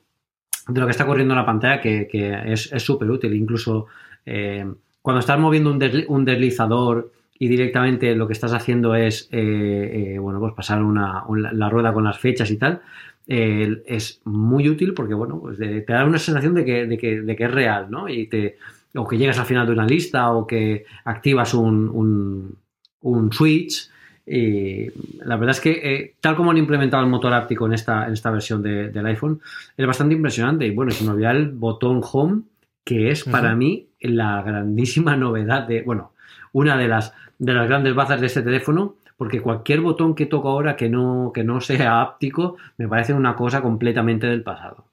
de 0.67 0.80
lo 0.80 0.88
que 0.88 0.91
está 0.91 1.05
corriendo 1.05 1.34
en 1.34 1.39
la 1.39 1.45
pantalla 1.45 1.82
que, 1.82 2.07
es 2.45 2.71
súper 2.78 3.09
útil. 3.09 3.34
Incluso 3.34 3.88
eh, 4.26 4.65
cuando 5.01 5.19
estás 5.19 5.39
moviendo 5.39 5.71
un, 5.71 6.26
deslizador 6.26 7.11
y 7.38 7.47
directamente 7.47 8.15
lo 8.15 8.28
que 8.28 8.34
estás 8.34 8.53
haciendo 8.53 8.95
es, 8.95 9.28
eh, 9.32 10.17
bueno, 10.19 10.39
pues 10.39 10.53
pasar 10.53 10.82
la 10.82 11.69
rueda 11.69 11.93
con 11.93 12.03
las 12.03 12.17
fechas 12.17 12.49
y 12.49 12.57
tal, 12.57 12.82
es 13.28 14.21
muy 14.26 14.69
útil 14.69 14.93
porque, 14.93 15.13
bueno, 15.13 15.39
pues 15.39 15.57
te 15.57 15.84
da 15.88 16.05
una 16.05 16.19
sensación 16.19 16.53
de 16.53 16.65
que, 16.65 16.86
de 16.86 16.97
que, 16.97 17.21
de 17.21 17.36
que 17.36 17.43
es 17.45 17.51
real, 17.51 17.89
¿no? 17.89 18.07
Y 18.07 18.28
te, 18.28 18.57
o 18.95 19.07
que 19.07 19.17
llegas 19.17 19.39
al 19.39 19.45
final 19.45 19.65
de 19.65 19.73
una 19.73 19.86
lista 19.86 20.32
o 20.32 20.45
que 20.45 20.86
activas 21.05 21.53
un, 21.53 22.55
un, 23.01 23.32
switch. 23.32 23.89
Y 24.28 24.88
la 25.23 25.36
verdad 25.38 25.51
es 25.55 25.61
que, 25.61 25.71
eh, 25.71 26.15
tal 26.19 26.36
como 26.36 26.51
han 26.51 26.57
implementado 26.57 27.03
el 27.03 27.09
motor 27.09 27.34
áptico 27.34 27.65
en 27.67 27.73
esta, 27.73 28.07
en 28.07 28.13
esta 28.13 28.32
versión 28.32 28.61
del 28.63 29.05
iPhone, 29.05 29.41
es 29.78 29.86
bastante 29.86 30.15
impresionante. 30.15 30.65
Y 30.65 30.71
bueno, 30.71 30.91
es 30.91 31.01
un 31.01 31.23
el 31.23 31.49
botón 31.49 32.01
Home, 32.11 32.43
que 32.84 33.11
es 33.11 33.23
para 33.23 33.55
mí 33.55 33.88
la 33.99 34.41
grandísima 34.41 35.15
novedad 35.17 35.67
de, 35.67 35.82
bueno, 35.82 36.13
una 36.53 36.78
de 36.78 36.88
las, 36.88 37.13
de 37.38 37.53
las 37.53 37.67
grandes 37.67 37.93
bazas 37.93 38.21
de 38.21 38.28
este 38.28 38.41
teléfono 38.41 38.95
porque 39.18 39.41
cualquier 39.41 39.82
botón 39.82 40.16
que 40.16 40.26
toco 40.26 40.49
ahora 40.49 40.76
que 40.76 40.89
no, 40.89 41.32
que 41.34 41.43
no 41.43 41.61
sea 41.61 42.01
áptico 42.01 42.57
me 42.78 42.88
parece 42.88 43.13
una 43.13 43.36
cosa 43.36 43.61
completamente 43.61 44.28
del 44.28 44.43
pasado. 44.43 44.86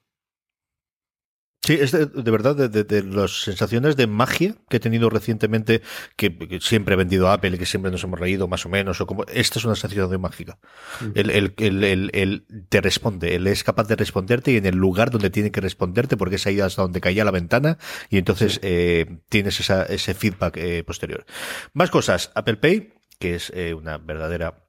Sí, 1.65 1.77
es 1.79 1.93
de, 1.93 2.07
verdad 2.29 2.57
de, 2.57 3.03
las 3.03 3.43
sensaciones 3.43 3.95
de 3.95 4.05
magia 4.05 4.55
que 4.69 4.77
he 4.77 4.79
tenido 4.81 5.09
recientemente, 5.09 5.81
que, 6.17 6.59
siempre 6.59 6.95
he 6.95 6.97
vendido 6.97 7.29
a 7.29 7.33
Apple 7.33 7.51
y 7.55 7.57
que 7.57 7.65
siempre 7.65 7.89
nos 7.89 8.03
hemos 8.03 8.19
reído 8.19 8.49
más 8.49 8.65
o 8.65 8.69
menos, 8.69 8.99
o 8.99 9.07
como 9.07 9.23
esta 9.31 9.59
es 9.59 9.65
una 9.65 9.75
sensación 9.75 10.11
de 10.11 10.17
mágica. 10.17 10.59
Mm. 10.99 11.05
El, 11.15 11.29
el, 11.29 12.09
el, 12.13 12.45
te 12.67 12.81
responde, 12.81 13.35
él 13.35 13.47
es 13.47 13.63
capaz 13.63 13.87
de 13.87 13.95
responderte 13.95 14.51
y 14.51 14.57
en 14.57 14.65
el 14.65 14.75
lugar 14.75 15.09
donde 15.09 15.29
tiene 15.29 15.51
que 15.51 15.61
responderte, 15.61 16.17
porque 16.17 16.35
es 16.35 16.45
ahí 16.47 16.59
hasta 16.59 16.81
donde 16.81 16.99
caía 16.99 17.23
la 17.23 17.31
ventana, 17.31 17.77
y 18.09 18.17
entonces 18.17 18.59
eh, 18.61 19.19
tienes 19.29 19.57
esa, 19.61 19.83
ese 19.83 20.13
feedback 20.15 20.57
eh, 20.57 20.83
posterior. 20.83 21.25
Más 21.71 21.89
cosas, 21.89 22.33
Apple 22.35 22.57
Pay, 22.57 22.91
que 23.19 23.35
es 23.35 23.51
eh, 23.55 23.73
una 23.73 23.97
verdadera 23.97 24.67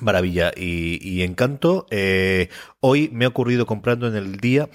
maravilla 0.00 0.52
y, 0.56 1.22
encanto. 1.22 1.86
Eh, 1.90 2.48
hoy 2.80 3.10
me 3.12 3.24
ha 3.24 3.28
ocurrido 3.28 3.66
comprando 3.66 4.08
en 4.08 4.16
el 4.16 4.38
día 4.38 4.68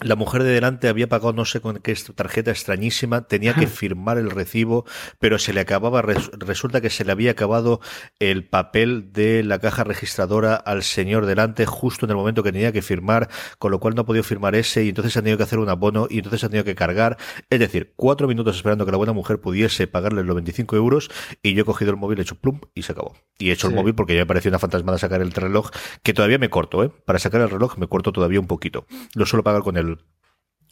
la 0.00 0.14
mujer 0.14 0.42
de 0.42 0.50
delante 0.50 0.88
había 0.88 1.08
pagado 1.08 1.32
no 1.32 1.46
sé 1.46 1.60
con 1.60 1.78
qué 1.78 1.94
tarjeta 2.14 2.50
extrañísima, 2.50 3.26
tenía 3.26 3.54
que 3.54 3.66
firmar 3.66 4.18
el 4.18 4.30
recibo, 4.30 4.84
pero 5.18 5.38
se 5.38 5.54
le 5.54 5.60
acababa, 5.60 6.02
resulta 6.02 6.82
que 6.82 6.90
se 6.90 7.06
le 7.06 7.12
había 7.12 7.30
acabado 7.30 7.80
el 8.18 8.44
papel 8.44 9.10
de 9.14 9.42
la 9.42 9.58
caja 9.58 9.84
registradora 9.84 10.54
al 10.54 10.82
señor 10.82 11.24
delante 11.24 11.64
justo 11.64 12.04
en 12.04 12.10
el 12.10 12.16
momento 12.16 12.42
que 12.42 12.52
tenía 12.52 12.72
que 12.72 12.82
firmar, 12.82 13.30
con 13.58 13.70
lo 13.70 13.80
cual 13.80 13.94
no 13.94 14.02
ha 14.02 14.04
podido 14.04 14.22
firmar 14.22 14.54
ese 14.54 14.84
y 14.84 14.90
entonces 14.90 15.16
ha 15.16 15.22
tenido 15.22 15.38
que 15.38 15.44
hacer 15.44 15.58
un 15.58 15.70
abono 15.70 16.08
y 16.10 16.18
entonces 16.18 16.44
ha 16.44 16.50
tenido 16.50 16.64
que 16.64 16.74
cargar, 16.74 17.16
es 17.48 17.58
decir, 17.58 17.94
cuatro 17.96 18.28
minutos 18.28 18.56
esperando 18.56 18.84
que 18.84 18.90
la 18.90 18.98
buena 18.98 19.14
mujer 19.14 19.40
pudiese 19.40 19.86
pagarle 19.86 20.24
los 20.24 20.34
25 20.34 20.76
euros 20.76 21.10
y 21.42 21.54
yo 21.54 21.62
he 21.62 21.64
cogido 21.64 21.90
el 21.90 21.96
móvil, 21.96 22.18
he 22.18 22.22
hecho 22.22 22.34
plum 22.34 22.60
y 22.74 22.82
se 22.82 22.92
acabó. 22.92 23.16
Y 23.38 23.48
he 23.48 23.52
hecho 23.52 23.68
el 23.68 23.74
móvil 23.74 23.94
porque 23.94 24.14
ya 24.14 24.20
me 24.20 24.26
pareció 24.26 24.50
una 24.50 24.58
fantasmada 24.58 24.98
sacar 24.98 25.22
el 25.22 25.32
reloj, 25.32 25.70
que 26.02 26.12
todavía 26.12 26.38
me 26.38 26.50
corto, 26.50 26.84
¿eh? 26.84 26.90
Para 27.06 27.18
sacar 27.18 27.40
el 27.40 27.48
reloj 27.48 27.78
me 27.78 27.86
corto 27.86 28.12
todavía 28.12 28.40
un 28.40 28.46
poquito. 28.46 28.86
Lo 29.14 29.24
suelo 29.24 29.42
pagar 29.42 29.62
con 29.62 29.76
el 29.76 29.85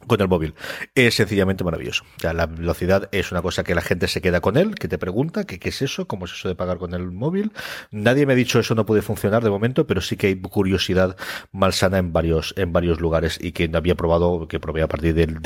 con 0.07 0.21
el 0.21 0.29
móvil. 0.29 0.55
Es 0.95 1.15
sencillamente 1.15 1.65
maravilloso. 1.65 2.05
Ya 2.19 2.33
la 2.33 2.47
velocidad 2.47 3.09
es 3.13 3.33
una 3.33 3.43
cosa 3.43 3.65
que 3.65 3.75
la 3.75 3.81
gente 3.81 4.09
se 4.09 4.21
queda 4.21 4.41
con 4.41 4.57
él, 4.57 4.75
que 4.75 4.89
te 4.89 4.99
pregunta 4.99 5.45
que 5.45 5.59
qué 5.59 5.71
es 5.71 5.83
eso, 5.83 6.07
cómo 6.07 6.27
es 6.27 6.33
eso 6.33 6.49
de 6.49 6.55
pagar 6.55 6.79
con 6.79 6.95
el 6.95 7.11
móvil. 7.11 7.53
Nadie 7.91 8.27
me 8.27 8.35
ha 8.35 8.37
dicho 8.37 8.59
eso 8.59 8.75
no 8.75 8.87
puede 8.87 9.03
funcionar 9.03 9.43
de 9.43 9.51
momento, 9.51 9.87
pero 9.87 10.01
sí 10.01 10.17
que 10.17 10.29
hay 10.29 10.41
curiosidad 10.41 11.17
malsana 11.53 11.99
en 11.99 12.13
varios, 12.13 12.55
en 12.57 12.73
varios 12.73 13.01
lugares 13.01 13.39
y 13.41 13.53
que 13.53 13.71
había 13.73 13.95
probado, 13.95 14.47
que 14.49 14.61
probé 14.61 14.83
a 14.83 14.89
partir 14.89 15.15
del, 15.15 15.41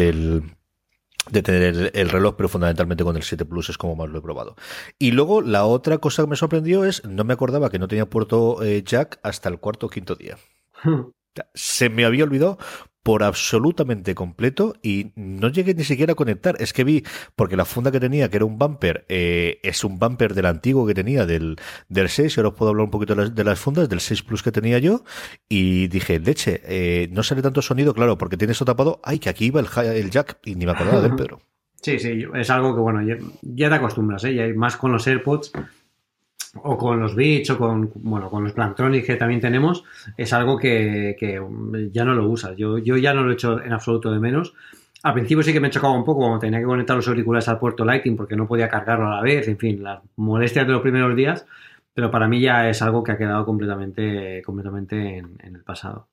de 1.31 1.43
tener 1.43 1.91
el, 1.95 2.09
reloj, 2.09 2.35
pero 2.37 2.49
fundamentalmente 2.49 3.05
con 3.05 3.17
el 3.17 3.23
7 3.23 3.45
Plus 3.45 3.71
es 3.71 3.79
como 3.79 3.97
más 3.97 4.09
lo 4.09 4.19
he 4.19 4.23
probado. 4.23 4.57
Y 4.99 5.13
luego 5.13 5.43
la 5.43 5.65
otra 5.65 5.99
cosa 5.99 6.23
que 6.23 6.31
me 6.31 6.37
sorprendió 6.37 6.85
es, 6.85 7.05
no 7.05 7.25
me 7.25 7.35
acordaba 7.35 7.71
que 7.71 7.79
no 7.79 7.89
tenía 7.89 8.07
puerto 8.07 8.63
eh, 8.63 8.83
jack 8.85 9.19
hasta 9.23 9.49
el 9.49 9.59
cuarto 9.59 9.87
o 9.87 9.91
quinto 9.91 10.15
día. 10.15 10.39
Hmm. 10.83 11.11
Se 11.55 11.89
me 11.89 12.05
había 12.05 12.25
olvidado 12.25 12.59
por 13.03 13.23
absolutamente 13.23 14.15
completo 14.15 14.75
y 14.83 15.13
no 15.17 15.49
llegué 15.49 15.75
ni 15.75 15.85
siquiera 15.85 16.13
a 16.13 16.17
conectar. 16.17 16.57
Es 16.61 16.73
que 16.73 16.85
vi, 16.85 17.05
porque 17.37 17.57
la 17.57 17.65
funda 17.65 17.91
que 17.91 18.01
tenía, 18.01 18.29
que 18.29 18.37
era 18.37 18.45
un 18.45 18.59
bumper, 18.59 19.07
eh, 19.09 19.61
es 19.63 19.85
un 19.85 19.99
bumper 19.99 20.35
del 20.35 20.47
antiguo 20.47 20.87
que 20.87 20.95
tenía, 20.95 21.25
del, 21.27 21.57
del 21.89 22.09
6, 22.09 22.37
y 22.37 22.41
ahora 22.41 22.49
os 22.51 22.55
puedo 22.55 22.71
hablar 22.71 22.85
un 22.85 22.91
poquito 22.91 23.15
de 23.15 23.45
las, 23.45 23.59
fundas, 23.59 23.89
del 23.89 24.01
6 24.01 24.23
Plus 24.23 24.43
que 24.43 24.53
tenía 24.53 24.79
yo, 24.79 25.05
y 25.49 25.89
dije, 25.89 26.19
leche, 26.19 26.61
eh, 26.65 27.09
no 27.13 27.23
sale 27.23 27.43
tanto 27.43 27.63
sonido, 27.63 27.95
claro, 27.95 28.19
porque 28.19 28.37
tiene 28.37 28.53
eso 28.53 28.65
tapado, 28.65 29.01
ay, 29.05 29.19
que 29.19 29.29
aquí 29.29 29.47
iba 29.47 29.61
el, 29.61 29.69
el 29.87 30.11
jack, 30.11 30.39
y 30.45 30.55
ni 30.55 30.67
me 30.67 30.73
acordaba 30.73 31.01
del 31.01 31.15
Pedro. 31.17 31.41
Sí, 31.81 31.99
sí, 31.99 32.25
es 32.35 32.51
algo 32.51 32.75
que, 32.75 32.81
bueno, 32.81 33.01
ya, 33.43 33.69
te 33.69 33.75
acostumbras, 33.75 34.25
¿eh? 34.25 34.33
Y 34.33 34.53
más 34.55 34.77
con 34.77 34.91
los 34.91 35.07
AirPods 35.07 35.53
o 36.57 36.77
con 36.77 37.01
los 37.01 37.15
Beats 37.15 37.51
o 37.51 37.59
con, 37.59 37.91
bueno, 37.95 38.31
con 38.31 38.45
los 38.45 38.53
Plantronics 38.53 39.07
que 39.07 39.17
también 39.17 39.41
tenemos, 39.41 39.85
es 40.17 40.33
algo 40.33 40.57
que, 40.57 41.17
ya 41.93 42.05
no 42.05 42.15
lo 42.15 42.29
usas. 42.29 42.57
Yo, 42.57 42.79
yo 42.79 42.97
ya 42.97 43.15
no 43.15 43.23
lo 43.23 43.31
he 43.31 43.35
hecho 43.35 43.63
en 43.63 43.73
absoluto 43.73 44.11
de 44.11 44.19
menos. 44.19 44.55
Al 45.03 45.15
principio 45.15 45.43
sí 45.43 45.53
que 45.53 45.61
me 45.61 45.71
chocaba 45.71 45.95
un 45.95 46.05
poco 46.05 46.21
cuando 46.21 46.41
tenía 46.41 46.59
que 46.59 46.65
conectar 46.65 46.97
los 46.97 47.07
auriculares 47.07 47.49
al 47.49 47.59
puerto 47.59 47.85
Lightning 47.85 48.17
porque 48.17 48.37
no 48.37 48.49
podía 48.49 48.69
cargarlo 48.69 49.09
a 49.09 49.17
la 49.17 49.23
vez, 49.23 49.47
en 49.49 49.59
fin, 49.59 49.83
las 49.83 50.01
molestias 50.17 50.67
de 50.67 50.73
los 50.73 50.83
primeros 50.83 51.15
días, 51.15 51.47
pero 51.95 52.11
para 52.11 52.29
mí 52.29 52.41
ya 52.41 52.69
es 52.69 52.83
algo 52.83 53.05
que 53.05 53.13
ha 53.13 53.19
quedado 53.19 53.45
completamente, 53.45 54.43
completamente 54.43 55.19
en 55.19 55.57
el 55.57 55.63
pasado. 55.63 56.09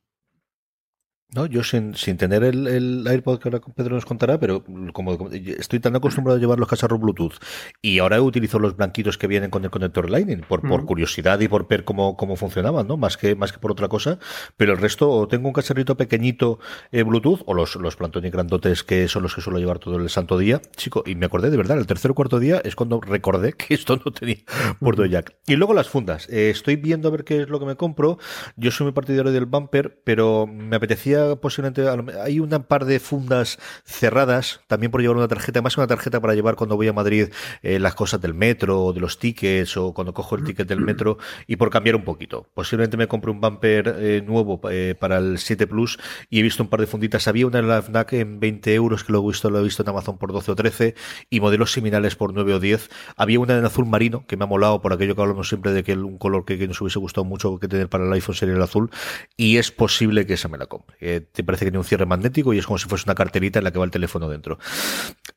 No, 1.34 1.48
yo 1.48 1.64
sin, 1.64 1.96
sin 1.96 2.18
tener 2.18 2.44
el, 2.44 2.68
el, 2.68 3.08
AirPod 3.08 3.40
que 3.40 3.50
ahora 3.50 3.60
Pedro 3.76 3.96
nos 3.96 4.06
contará, 4.06 4.40
pero 4.40 4.64
como, 4.94 5.30
estoy 5.32 5.80
tan 5.80 5.96
acostumbrado 5.96 6.38
a 6.38 6.40
llevar 6.40 6.60
los 6.60 6.70
cacharros 6.70 7.00
Bluetooth 7.00 7.34
y 7.82 8.00
ahora 8.00 8.22
utilizo 8.22 8.60
los 8.60 8.78
blanquitos 8.78 9.18
que 9.18 9.28
vienen 9.28 9.50
con 9.50 9.64
el 9.64 9.72
conector 9.72 10.10
Lightning 10.10 10.42
por, 10.48 10.62
por 10.62 10.86
curiosidad 10.86 11.40
y 11.40 11.48
por 11.48 11.68
ver 11.68 11.84
cómo, 11.84 12.16
cómo 12.16 12.36
funcionaban, 12.36 12.88
¿no? 12.88 12.96
Más 12.96 13.18
que, 13.18 13.36
más 13.36 13.52
que 13.52 13.58
por 13.58 13.72
otra 13.72 13.88
cosa. 13.88 14.20
Pero 14.56 14.74
el 14.74 14.78
resto, 14.78 15.10
o 15.10 15.28
tengo 15.28 15.48
un 15.48 15.54
cacharrito 15.54 15.98
pequeñito 15.98 16.60
eh, 16.92 17.04
Bluetooth 17.04 17.42
o 17.48 17.54
los, 17.54 17.76
los 17.76 17.96
Plantonic 17.96 18.32
grandotes 18.32 18.84
que 18.84 19.08
son 19.08 19.24
los 19.24 19.34
que 19.34 19.42
suelo 19.42 19.60
llevar 19.60 19.80
todo 19.80 19.98
el 19.98 20.10
santo 20.10 20.38
día. 20.38 20.62
Chico, 20.78 21.04
y 21.06 21.16
me 21.16 21.26
acordé 21.26 21.50
de 21.50 21.58
verdad, 21.58 21.78
el 21.80 21.88
tercer 21.88 22.12
o 22.12 22.16
cuarto 22.16 22.40
día 22.40 22.62
es 22.64 22.76
cuando 22.76 23.02
recordé 23.02 23.54
que 23.54 23.74
esto 23.74 24.00
no 24.06 24.12
tenía 24.12 24.38
puerto 24.80 25.06
jack. 25.06 25.36
Y 25.48 25.56
luego 25.56 25.74
las 25.74 25.90
fundas. 25.90 26.30
Eh, 26.30 26.50
estoy 26.50 26.76
viendo 26.76 27.08
a 27.08 27.12
ver 27.12 27.24
qué 27.24 27.42
es 27.42 27.50
lo 27.50 27.60
que 27.60 27.66
me 27.66 27.76
compro. 27.76 28.20
Yo 28.56 28.72
soy 28.72 28.86
muy 28.86 28.94
partidario 28.94 29.32
del 29.32 29.48
bumper, 29.48 30.02
pero 30.04 30.48
me 30.48 30.76
apetecía 30.76 31.15
posiblemente 31.42 31.86
hay 32.22 32.40
un 32.40 32.50
par 32.68 32.86
de 32.86 33.00
fundas 33.00 33.58
cerradas 33.84 34.62
también 34.68 34.92
por 34.92 35.02
llevar 35.02 35.18
una 35.18 35.28
tarjeta, 35.28 35.62
más 35.62 35.78
una 35.78 35.88
tarjeta 35.88 36.20
para 36.20 36.34
llevar 36.34 36.56
cuando 36.56 36.76
voy 36.76 36.88
a 36.88 36.94
Madrid 36.94 37.30
eh, 37.62 37.80
las 37.80 37.96
cosas 37.96 38.22
del 38.22 38.34
metro 38.34 38.94
de 38.94 39.00
los 39.00 39.20
tickets 39.20 39.78
o 39.78 39.94
cuando 39.94 40.14
cojo 40.14 40.36
el 40.36 40.44
ticket 40.44 40.68
del 40.68 40.82
metro 40.82 41.18
y 41.48 41.56
por 41.56 41.70
cambiar 41.70 41.96
un 41.96 42.04
poquito. 42.04 42.48
Posiblemente 42.54 42.98
me 42.98 43.08
compre 43.08 43.32
un 43.32 43.42
bumper 43.42 43.96
eh, 44.00 44.24
nuevo 44.26 44.60
eh, 44.70 44.96
para 45.00 45.18
el 45.18 45.38
7 45.38 45.68
Plus 45.68 46.00
y 46.30 46.40
he 46.40 46.44
visto 46.44 46.64
un 46.64 46.70
par 46.70 46.80
de 46.80 46.88
funditas. 46.88 47.28
Había 47.28 47.48
una 47.48 47.60
en 47.60 47.68
la 47.68 47.82
FNAC 47.82 48.14
en 48.14 48.40
20 48.40 48.74
euros 48.74 49.04
que 49.04 49.14
lo 49.14 49.24
he 49.24 49.28
visto, 49.28 49.50
lo 49.50 49.60
he 49.60 49.64
visto 49.64 49.84
en 49.84 49.90
Amazon 49.90 50.18
por 50.18 50.32
12 50.32 50.52
o 50.52 50.56
13 50.56 50.96
y 51.30 51.40
modelos 51.40 51.72
similares 51.72 52.16
por 52.16 52.34
9 52.34 52.54
o 52.54 52.60
10. 52.60 52.90
Había 53.16 53.40
una 53.40 53.58
en 53.58 53.66
azul 53.66 53.86
marino 53.86 54.26
que 54.28 54.38
me 54.38 54.44
ha 54.44 54.48
molado 54.48 54.82
por 54.82 54.94
aquello 54.94 55.16
que 55.16 55.22
hablamos 55.22 55.48
siempre 55.48 55.72
de 55.72 55.84
que 55.84 55.94
un 55.94 56.18
color 56.18 56.46
que, 56.46 56.66
nos 56.68 56.82
hubiese 56.82 57.00
gustado 57.00 57.26
mucho 57.26 57.60
que 57.60 57.68
tener 57.68 57.90
para 57.90 58.06
el 58.06 58.14
iPhone 58.14 58.36
sería 58.36 58.56
el 58.56 58.62
azul 58.62 58.90
y 59.38 59.58
es 59.58 59.72
posible 59.72 60.26
que 60.26 60.34
esa 60.34 60.48
me 60.48 60.58
la 60.58 60.66
compre 60.66 60.98
te 61.32 61.44
parece 61.44 61.66
que 61.66 61.72
tiene 61.72 61.80
un 61.80 61.86
cierre 61.86 62.06
magnético 62.06 62.54
y 62.54 62.60
es 62.60 62.66
como 62.66 62.78
si 62.78 62.88
fuese 62.88 63.06
una 63.06 63.16
carterita 63.16 63.60
en 63.60 63.66
la 63.66 63.72
que 63.72 63.80
va 63.80 63.86
el 63.86 63.92
teléfono 63.92 64.30
dentro. 64.30 64.58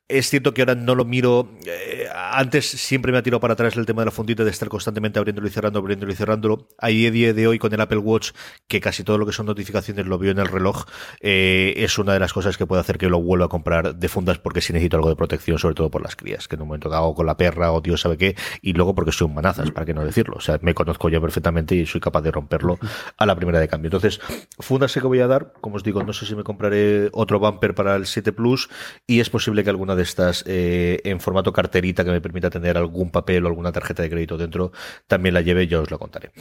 Es 0.09 0.31
cierto 0.31 0.55
que 0.55 0.63
ahora 0.63 0.73
no 0.73 0.95
lo 0.95 1.05
miro. 1.05 1.51
Eh, 1.67 2.07
antes 2.11 2.67
siempre 2.67 3.11
me 3.11 3.19
ha 3.19 3.21
tirado 3.21 3.39
para 3.39 3.53
atrás 3.53 3.77
el 3.77 3.85
tema 3.85 4.01
de 4.01 4.07
la 4.07 4.11
fundita 4.11 4.43
de 4.43 4.49
estar 4.49 4.67
constantemente 4.67 5.19
abriéndolo 5.19 5.47
y 5.47 5.51
cerrando, 5.51 5.77
abriéndolo 5.77 6.11
y 6.11 6.15
cerrándolo. 6.15 6.67
Ahí 6.79 7.05
a 7.05 7.11
día 7.11 7.31
de 7.31 7.45
hoy 7.45 7.59
con 7.59 7.71
el 7.71 7.79
Apple 7.79 7.99
Watch, 7.99 8.31
que 8.67 8.81
casi 8.81 9.03
todo 9.03 9.19
lo 9.19 9.27
que 9.27 9.33
son 9.33 9.45
notificaciones 9.45 10.07
lo 10.07 10.17
veo 10.17 10.31
en 10.31 10.39
el 10.39 10.47
reloj, 10.47 10.85
eh, 11.21 11.75
es 11.77 11.99
una 11.99 12.13
de 12.13 12.19
las 12.19 12.33
cosas 12.33 12.57
que 12.57 12.65
puede 12.65 12.81
hacer 12.81 12.97
que 12.97 13.07
lo 13.07 13.21
vuelva 13.21 13.45
a 13.45 13.49
comprar 13.49 13.93
de 13.93 14.09
fundas 14.09 14.39
porque 14.39 14.61
si 14.61 14.73
necesito 14.73 14.97
algo 14.97 15.09
de 15.09 15.15
protección, 15.15 15.59
sobre 15.59 15.75
todo 15.75 15.91
por 15.91 16.01
las 16.01 16.15
crías, 16.15 16.47
que 16.47 16.55
en 16.55 16.63
un 16.63 16.69
momento 16.69 16.91
hago 16.91 17.13
con 17.13 17.27
la 17.27 17.37
perra 17.37 17.71
o 17.71 17.79
Dios 17.79 18.01
sabe 18.01 18.17
qué, 18.17 18.35
y 18.63 18.73
luego 18.73 18.95
porque 18.95 19.11
soy 19.11 19.27
un 19.27 19.35
manazas, 19.35 19.69
para 19.69 19.85
qué 19.85 19.93
no 19.93 20.03
decirlo. 20.03 20.37
O 20.37 20.41
sea, 20.41 20.57
me 20.63 20.73
conozco 20.73 21.09
yo 21.09 21.21
perfectamente 21.21 21.75
y 21.75 21.85
soy 21.85 22.01
capaz 22.01 22.21
de 22.21 22.31
romperlo 22.31 22.79
a 23.15 23.27
la 23.27 23.35
primera 23.35 23.59
de 23.59 23.67
cambio. 23.67 23.89
Entonces, 23.89 24.19
fundas 24.57 24.91
sé 24.91 25.01
que 25.01 25.07
voy 25.07 25.19
a 25.19 25.27
dar, 25.27 25.53
como 25.61 25.75
os 25.75 25.83
digo, 25.83 26.01
no 26.01 26.13
sé 26.13 26.25
si 26.25 26.33
me 26.33 26.43
compraré 26.43 27.09
otro 27.13 27.37
bumper 27.37 27.75
para 27.75 27.95
el 27.95 28.07
7 28.07 28.31
Plus 28.31 28.69
y 29.05 29.19
es 29.19 29.29
posible 29.29 29.63
que 29.63 29.69
alguna 29.69 29.95
de 29.98 29.98
estas 30.03 30.43
eh, 30.47 31.01
en 31.03 31.19
formato 31.19 31.53
carterita 31.53 32.03
que 32.03 32.11
me 32.11 32.21
permita 32.21 32.49
tener 32.49 32.77
algún 32.77 33.11
papel 33.11 33.45
o 33.45 33.47
alguna 33.47 33.71
tarjeta 33.71 34.03
de 34.03 34.09
crédito 34.09 34.37
dentro 34.37 34.71
también 35.07 35.33
la 35.33 35.41
lleve, 35.41 35.67
yo 35.67 35.81
os 35.81 35.91
lo 35.91 35.99
contaré. 35.99 36.31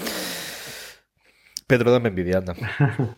Pedro, 1.69 1.93
dame 1.93 2.09
envidia, 2.09 2.39
anda. 2.39 2.55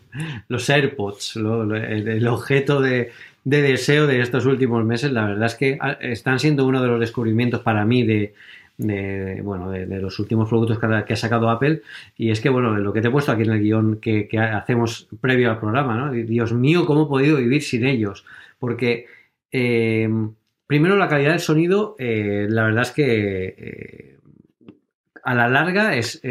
Los 0.49 0.69
AirPods, 0.69 1.37
el, 1.37 2.27
objeto 2.27 2.81
de, 2.81 3.11
deseo 3.45 4.07
de 4.07 4.19
estos 4.19 4.45
últimos 4.45 4.83
meses, 4.83 5.13
la 5.13 5.25
verdad 5.25 5.45
es 5.45 5.55
que 5.55 5.77
ah, 5.79 5.97
están 6.01 6.37
siendo 6.37 6.65
uno 6.65 6.81
de 6.81 6.89
los 6.89 6.99
descubrimientos 6.99 7.61
para 7.61 7.85
mí 7.85 8.03
de, 8.03 8.33
bueno, 9.41 9.71
de, 9.71 9.85
los 10.01 10.19
últimos 10.19 10.49
productos 10.49 10.79
que 10.79 11.13
ha, 11.13 11.15
sacado 11.15 11.49
Apple. 11.49 11.81
Y 12.17 12.31
es 12.31 12.41
que, 12.41 12.49
bueno, 12.49 12.77
lo 12.77 12.91
que 12.91 12.99
te 12.99 13.07
he 13.07 13.11
puesto 13.11 13.31
aquí 13.31 13.43
en 13.43 13.51
el 13.51 13.61
guion 13.61 14.01
que, 14.01 14.27
hacemos 14.37 15.07
previo 15.21 15.49
al 15.49 15.59
programa, 15.59 15.95
¿no? 15.95 16.11
Dios 16.11 16.51
mío, 16.51 16.85
¿cómo 16.85 17.03
he 17.03 17.07
podido 17.07 17.37
vivir 17.37 17.63
sin 17.63 17.85
ellos? 17.85 18.25
Porque 18.59 19.05
eh, 19.51 20.09
Primero, 20.71 20.95
la 20.95 21.09
calidad 21.09 21.31
del 21.31 21.41
sonido, 21.41 21.97
eh, 21.99 22.47
la 22.49 22.63
verdad 22.63 22.83
es 22.83 22.91
que 22.91 23.55
eh, 23.57 24.17
a 25.21 25.35
la 25.35 25.49
larga 25.49 25.97
es, 25.97 26.21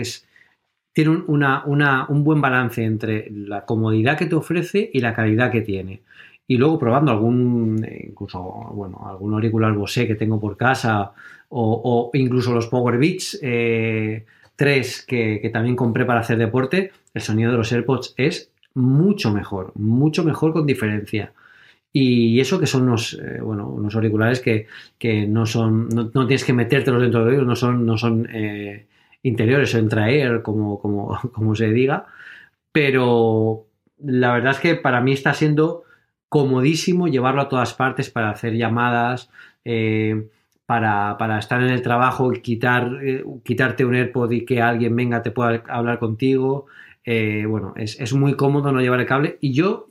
tiene 0.95 1.11
un, 1.11 2.25
buen 2.25 2.41
balance 2.41 2.83
entre 2.83 3.29
la 3.31 3.67
comodidad 3.67 4.17
que 4.17 4.25
te 4.25 4.35
ofrece 4.35 4.89
y 4.95 5.01
la 5.01 5.15
calidad 5.15 5.53
que 5.53 5.61
tiene. 5.61 6.01
Y 6.47 6.57
luego 6.57 6.79
probando 6.79 7.13
algún, 7.13 7.87
incluso, 8.03 8.41
bueno, 8.73 9.07
algún 9.07 9.35
auricular 9.35 9.75
Bose 9.75 10.07
que 10.07 10.15
tengo 10.15 10.41
por 10.41 10.57
casa 10.57 11.13
o, 11.51 12.11
incluso 12.15 12.55
los 12.55 12.67
Power 12.69 12.97
Beats 12.97 13.39
3 13.41 13.43
eh, 13.43 14.25
que, 15.07 15.41
que 15.43 15.51
también 15.51 15.77
compré 15.77 16.07
para 16.07 16.21
hacer 16.21 16.39
deporte, 16.39 16.93
el 17.13 17.21
sonido 17.21 17.51
de 17.53 17.59
los 17.59 17.71
AirPods 17.71 18.15
es 18.17 18.51
mucho 18.73 19.31
mejor, 19.31 19.73
mucho 19.75 20.25
mejor 20.25 20.55
con 20.55 20.65
diferencia. 20.65 21.35
Y 21.93 22.39
eso 22.39 22.61
que 22.61 22.67
son 22.67 22.83
unos, 22.83 23.15
eh, 23.15 23.41
bueno, 23.41 23.69
unos 23.69 23.95
auriculares 23.97 24.41
que, 24.41 24.67
no 25.27 25.45
son, 25.47 25.89
no, 25.89 26.09
tienes 26.11 26.45
que 26.45 26.53
metértelos 26.53 27.03
dentro 27.03 27.25
de 27.25 27.35
ellos, 27.35 27.47
no 27.47 27.57
son, 27.57 27.85
no 27.85 27.99
son 27.99 28.29
eh, 28.33 28.87
interiores, 29.23 29.71
son 29.71 29.89
traer, 29.89 30.43
como, 30.43 30.79
como, 30.81 31.19
como 31.33 31.55
se 31.57 31.71
diga. 31.71 32.07
Pero 32.73 33.67
la 33.99 34.33
verdad 34.33 34.53
es 34.53 34.61
que 34.61 34.77
para 34.77 35.01
mí 35.01 35.13
está 35.13 35.35
siendo 35.35 35.85
comodísimo 36.29 37.09
llevarlo 37.09 37.43
a 37.43 37.49
todas 37.49 37.75
partes 37.75 38.11
para 38.11 38.31
hacer 38.31 38.55
llamadas, 38.55 39.31
eh, 39.65 40.29
para, 40.67 41.39
estar 41.41 41.61
en 41.63 41.71
el 41.71 41.83
trabajo 41.83 42.33
y 42.33 42.41
quitar, 42.41 43.01
quitarte 43.43 43.85
un 43.85 43.97
AirPod 43.97 44.31
y 44.31 44.45
que 44.45 44.63
alguien 44.63 44.95
venga 44.95 45.23
te 45.23 45.33
pueda 45.33 45.65
hablar 45.69 45.99
contigo. 45.99 46.67
bueno, 47.05 47.75
es, 47.77 47.99
es, 48.01 48.13
muy 48.15 48.35
cómodo 48.35 48.71
no 48.71 48.81
llevar 48.81 49.01
el 49.01 49.07
cable. 49.07 49.39
Y 49.41 49.53
yo 49.53 49.89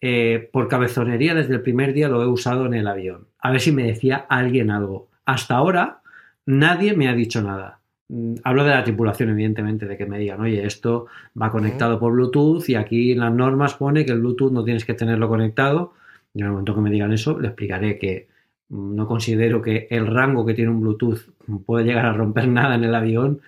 eh, 0.00 0.48
por 0.52 0.68
cabezonería 0.68 1.34
desde 1.34 1.54
el 1.54 1.62
primer 1.62 1.92
día 1.92 2.08
lo 2.08 2.22
he 2.22 2.26
usado 2.26 2.66
en 2.66 2.74
el 2.74 2.86
avión. 2.86 3.28
A 3.38 3.50
ver 3.50 3.60
si 3.60 3.72
me 3.72 3.84
decía 3.84 4.26
alguien 4.28 4.70
algo. 4.70 5.08
Hasta 5.24 5.56
ahora 5.56 6.02
nadie 6.44 6.94
me 6.94 7.08
ha 7.08 7.14
dicho 7.14 7.42
nada. 7.42 7.80
Mm, 8.08 8.34
hablo 8.44 8.64
de 8.64 8.70
la 8.70 8.84
tripulación, 8.84 9.30
evidentemente, 9.30 9.86
de 9.86 9.96
que 9.96 10.06
me 10.06 10.18
digan, 10.18 10.40
oye, 10.40 10.64
esto 10.64 11.06
va 11.40 11.50
conectado 11.50 11.98
por 11.98 12.12
Bluetooth 12.12 12.68
y 12.68 12.74
aquí 12.74 13.12
en 13.12 13.20
las 13.20 13.32
normas 13.32 13.74
pone 13.74 14.04
que 14.04 14.12
el 14.12 14.20
Bluetooth 14.20 14.52
no 14.52 14.64
tienes 14.64 14.84
que 14.84 14.94
tenerlo 14.94 15.28
conectado. 15.28 15.94
Y 16.34 16.40
en 16.40 16.46
el 16.46 16.52
momento 16.52 16.74
que 16.74 16.80
me 16.82 16.90
digan 16.90 17.12
eso, 17.12 17.38
le 17.38 17.48
explicaré 17.48 17.98
que 17.98 18.28
mm, 18.68 18.94
no 18.94 19.06
considero 19.06 19.62
que 19.62 19.88
el 19.90 20.06
rango 20.06 20.46
que 20.46 20.54
tiene 20.54 20.70
un 20.70 20.80
Bluetooth 20.80 21.20
puede 21.64 21.84
llegar 21.84 22.06
a 22.06 22.12
romper 22.12 22.48
nada 22.48 22.74
en 22.76 22.84
el 22.84 22.94
avión, 22.94 23.40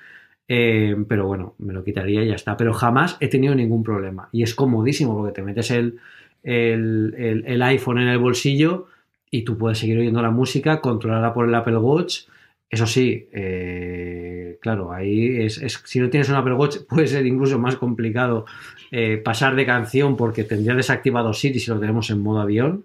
eh, 0.48 0.96
pero 1.08 1.26
bueno, 1.26 1.54
me 1.58 1.74
lo 1.74 1.84
quitaría 1.84 2.22
y 2.24 2.28
ya 2.28 2.34
está. 2.34 2.56
Pero 2.56 2.72
jamás 2.72 3.16
he 3.20 3.28
tenido 3.28 3.54
ningún 3.54 3.82
problema. 3.82 4.28
Y 4.32 4.42
es 4.42 4.54
comodísimo 4.54 5.16
porque 5.16 5.32
te 5.32 5.42
metes 5.42 5.70
el, 5.70 6.00
el, 6.42 7.62
iPhone 7.62 7.98
en 7.98 8.08
el 8.08 8.18
bolsillo 8.18 8.86
y 9.30 9.42
tú 9.42 9.58
puedes 9.58 9.78
seguir 9.78 9.98
oyendo 9.98 10.22
la 10.22 10.30
música 10.30 10.80
controlada 10.80 11.34
por 11.34 11.48
el 11.48 11.54
Apple 11.54 11.76
Watch. 11.78 12.22
Eso 12.70 12.86
sí, 12.86 13.28
eh, 13.32 14.58
claro, 14.60 14.92
ahí 14.92 15.42
es, 15.42 15.60
si 15.84 16.00
no 16.00 16.10
tienes 16.10 16.28
un 16.28 16.36
Apple 16.36 16.54
Watch 16.54 16.78
puede 16.88 17.06
ser 17.06 17.26
incluso 17.26 17.58
más 17.58 17.76
complicado 17.76 18.46
eh, 18.90 19.18
pasar 19.18 19.54
de 19.54 19.66
canción 19.66 20.16
porque 20.16 20.44
tendría 20.44 20.74
desactivado 20.74 21.32
Siri 21.32 21.58
si 21.58 21.70
lo 21.70 21.80
tenemos 21.80 22.10
en 22.10 22.22
modo 22.22 22.40
avión. 22.40 22.84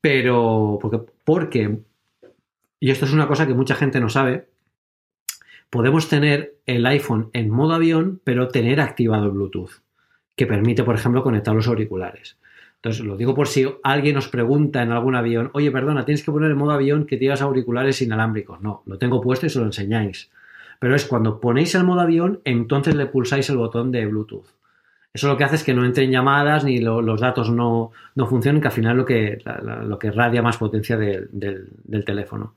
Pero, 0.00 0.78
porque, 0.82 1.00
porque, 1.24 1.78
y 2.80 2.90
esto 2.90 3.04
es 3.04 3.12
una 3.12 3.28
cosa 3.28 3.46
que 3.46 3.54
mucha 3.54 3.76
gente 3.76 4.00
no 4.00 4.08
sabe, 4.08 4.46
podemos 5.70 6.08
tener 6.08 6.56
el 6.66 6.84
iPhone 6.84 7.30
en 7.32 7.48
modo 7.48 7.74
avión, 7.74 8.20
pero 8.24 8.48
tener 8.48 8.80
activado 8.80 9.30
Bluetooth, 9.30 9.70
que 10.36 10.46
permite, 10.46 10.82
por 10.82 10.96
ejemplo, 10.96 11.22
conectar 11.22 11.54
los 11.54 11.68
auriculares. 11.68 12.36
Entonces, 12.82 13.04
lo 13.04 13.16
digo 13.16 13.32
por 13.32 13.46
si 13.46 13.64
alguien 13.84 14.16
os 14.16 14.26
pregunta 14.26 14.82
en 14.82 14.90
algún 14.90 15.14
avión, 15.14 15.50
oye, 15.52 15.70
perdona, 15.70 16.04
tienes 16.04 16.24
que 16.24 16.32
poner 16.32 16.50
en 16.50 16.58
modo 16.58 16.72
avión 16.72 17.06
que 17.06 17.16
tienes 17.16 17.40
auriculares 17.40 18.02
inalámbricos. 18.02 18.60
No, 18.60 18.82
lo 18.86 18.98
tengo 18.98 19.20
puesto 19.20 19.46
y 19.46 19.50
se 19.50 19.60
lo 19.60 19.66
enseñáis. 19.66 20.30
Pero 20.80 20.96
es 20.96 21.04
cuando 21.04 21.38
ponéis 21.38 21.76
el 21.76 21.84
modo 21.84 22.00
avión, 22.00 22.40
entonces 22.44 22.96
le 22.96 23.06
pulsáis 23.06 23.48
el 23.50 23.56
botón 23.56 23.92
de 23.92 24.04
Bluetooth. 24.06 24.46
Eso 25.14 25.28
lo 25.28 25.36
que 25.36 25.44
hace 25.44 25.54
es 25.54 25.62
que 25.62 25.74
no 25.74 25.84
entren 25.84 26.10
llamadas 26.10 26.64
ni 26.64 26.80
los 26.80 27.20
datos 27.20 27.50
no, 27.50 27.92
funcionen, 28.16 28.60
que 28.60 28.66
al 28.66 28.74
final 28.74 28.96
lo 28.96 29.04
que, 29.04 29.38
lo 29.84 29.96
que 29.96 30.10
radia 30.10 30.42
más 30.42 30.56
potencia 30.56 30.96
del, 30.96 32.04
teléfono. 32.04 32.54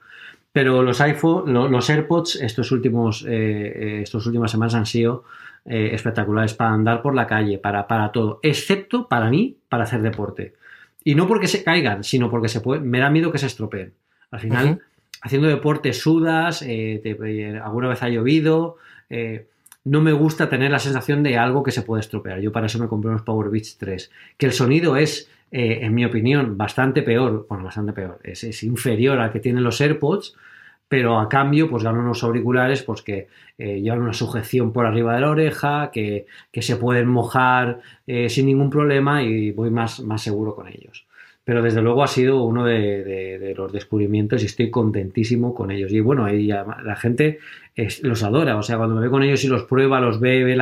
Pero 0.52 0.82
los 0.82 1.02
iPhone, 1.02 1.54
los 1.54 1.88
AirPods, 1.88 2.38
estos 2.38 2.72
últimos, 2.72 3.24
eh, 3.28 3.28
eh, 3.30 4.02
estas 4.02 4.26
últimas 4.26 4.50
semanas 4.50 4.74
han 4.74 4.88
sido 4.88 5.26
eh, 5.66 5.90
espectaculares 5.94 6.54
para 6.54 6.72
andar 6.72 7.02
por 7.02 7.16
la 7.16 7.28
calle, 7.28 7.58
para, 7.58 7.88
para 7.88 8.12
todo, 8.12 8.40
excepto 8.44 9.08
para 9.08 9.30
mí, 9.30 9.58
para 9.68 9.84
hacer 9.84 10.02
deporte. 10.02 10.54
Y 11.04 11.14
no 11.14 11.28
porque 11.28 11.48
se 11.48 11.64
caigan, 11.64 12.04
sino 12.04 12.30
porque 12.32 12.50
se 12.50 12.62
puede, 12.62 12.82
me 12.82 13.00
da 13.00 13.10
miedo 13.10 13.32
que 13.32 13.38
se 13.38 13.46
estropeen. 13.46 13.94
Al 14.32 14.40
final, 14.40 14.82
haciendo 15.22 15.48
deporte 15.48 15.94
sudas, 15.94 16.62
eh, 16.62 17.02
eh, 17.04 17.62
alguna 17.64 17.90
vez 17.90 18.02
ha 18.04 18.10
llovido. 18.10 18.78
Eh, 19.10 19.48
no 19.84 20.02
me 20.02 20.14
gusta 20.14 20.50
tener 20.50 20.72
la 20.72 20.80
sensación 20.80 21.24
de 21.24 21.38
algo 21.38 21.64
que 21.64 21.72
se 21.72 21.84
puede 21.84 22.02
estropear. 22.02 22.40
Yo 22.42 22.52
para 22.52 22.66
eso 22.66 22.80
me 22.80 22.88
compré 22.88 23.10
unos 23.10 23.22
Power 23.22 23.50
Beats 23.50 23.78
3. 23.78 24.12
Que 24.38 24.48
el 24.48 24.52
sonido 24.52 24.98
es, 24.98 25.30
en 25.52 25.94
mi 25.94 26.06
opinión, 26.06 26.58
bastante 26.58 27.04
peor. 27.04 27.46
Bueno, 27.48 27.64
bastante 27.64 27.94
peor. 27.94 28.20
Es, 28.24 28.64
inferior 28.64 29.20
al 29.20 29.32
que 29.32 29.40
tienen 29.40 29.64
los 29.64 29.80
AirPods. 29.80 30.36
Pero 30.88 31.20
a 31.20 31.28
cambio, 31.28 31.70
pues 31.70 31.84
ganan 31.84 32.02
unos 32.02 32.24
auriculares 32.24 32.84
pues 32.84 33.02
que 33.02 33.28
llevan 33.58 34.02
una 34.02 34.14
sujeción 34.14 34.72
por 34.72 34.86
arriba 34.86 35.16
de 35.16 35.22
la 35.22 35.32
oreja, 35.32 35.90
que, 35.92 36.26
se 36.54 36.76
pueden 36.76 37.08
mojar 37.08 37.80
sin 38.28 38.46
ningún 38.46 38.70
problema 38.70 39.24
y 39.24 39.52
voy 39.52 39.72
más, 39.72 40.02
más 40.02 40.22
seguro 40.22 40.54
con 40.54 40.68
ellos 40.68 41.06
pero 41.46 41.62
desde 41.62 41.82
luego 41.82 42.04
ha 42.04 42.08
sido 42.08 42.44
uno 42.44 42.66
de, 42.66 43.54
los 43.56 43.72
descubrimientos 43.72 44.42
y 44.42 44.48
estoy 44.48 44.72
contentísimo 44.72 45.54
con 45.54 45.70
ellos. 45.70 45.92
Y 45.92 46.00
bueno, 46.00 46.26
ahí 46.26 46.48
la 46.48 46.96
gente 46.96 47.38
los 48.02 48.24
adora, 48.24 48.58
o 48.58 48.64
sea, 48.64 48.78
cuando 48.78 48.96
me 48.96 49.02
ve 49.02 49.12
con 49.12 49.22
ellos 49.22 49.44
y 49.44 49.48
los 49.48 49.64
prueba, 49.64 50.02
los 50.02 50.20
ve, 50.20 50.44
ve 50.44 50.54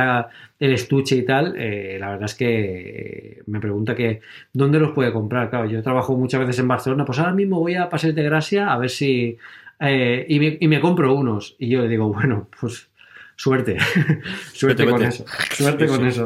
el 0.60 0.72
estuche 0.72 1.16
y 1.16 1.22
tal, 1.24 1.54
eh, 1.56 1.96
la 1.98 2.10
verdad 2.10 2.26
es 2.26 2.34
que 2.34 3.42
me 3.46 3.60
pregunta 3.60 3.94
que 3.94 4.20
dónde 4.52 4.78
los 4.78 4.92
puede 4.92 5.10
comprar. 5.10 5.48
Claro, 5.48 5.70
yo 5.70 5.82
trabajo 5.82 6.14
muchas 6.18 6.40
veces 6.40 6.58
en 6.58 6.68
Barcelona, 6.68 7.06
pues 7.06 7.18
ahora 7.18 7.32
mismo 7.32 7.60
voy 7.60 7.76
a 7.76 7.88
Paseo 7.88 8.12
de 8.12 8.22
Gracia 8.22 8.70
a 8.70 8.78
ver 8.78 8.90
si... 8.90 9.38
Eh, 9.80 10.26
y, 10.28 10.38
me, 10.38 10.56
y 10.60 10.68
me 10.68 10.80
compro 10.80 11.14
unos. 11.14 11.56
Y 11.58 11.68
yo 11.68 11.82
le 11.82 11.88
digo, 11.88 12.12
bueno, 12.12 12.48
pues 12.60 12.90
Suerte. 13.36 13.76
Suerte 14.52 14.86
con 14.86 15.02
eso. 15.02 15.24
Suerte 15.52 15.86
con 15.86 16.06
eso. 16.06 16.24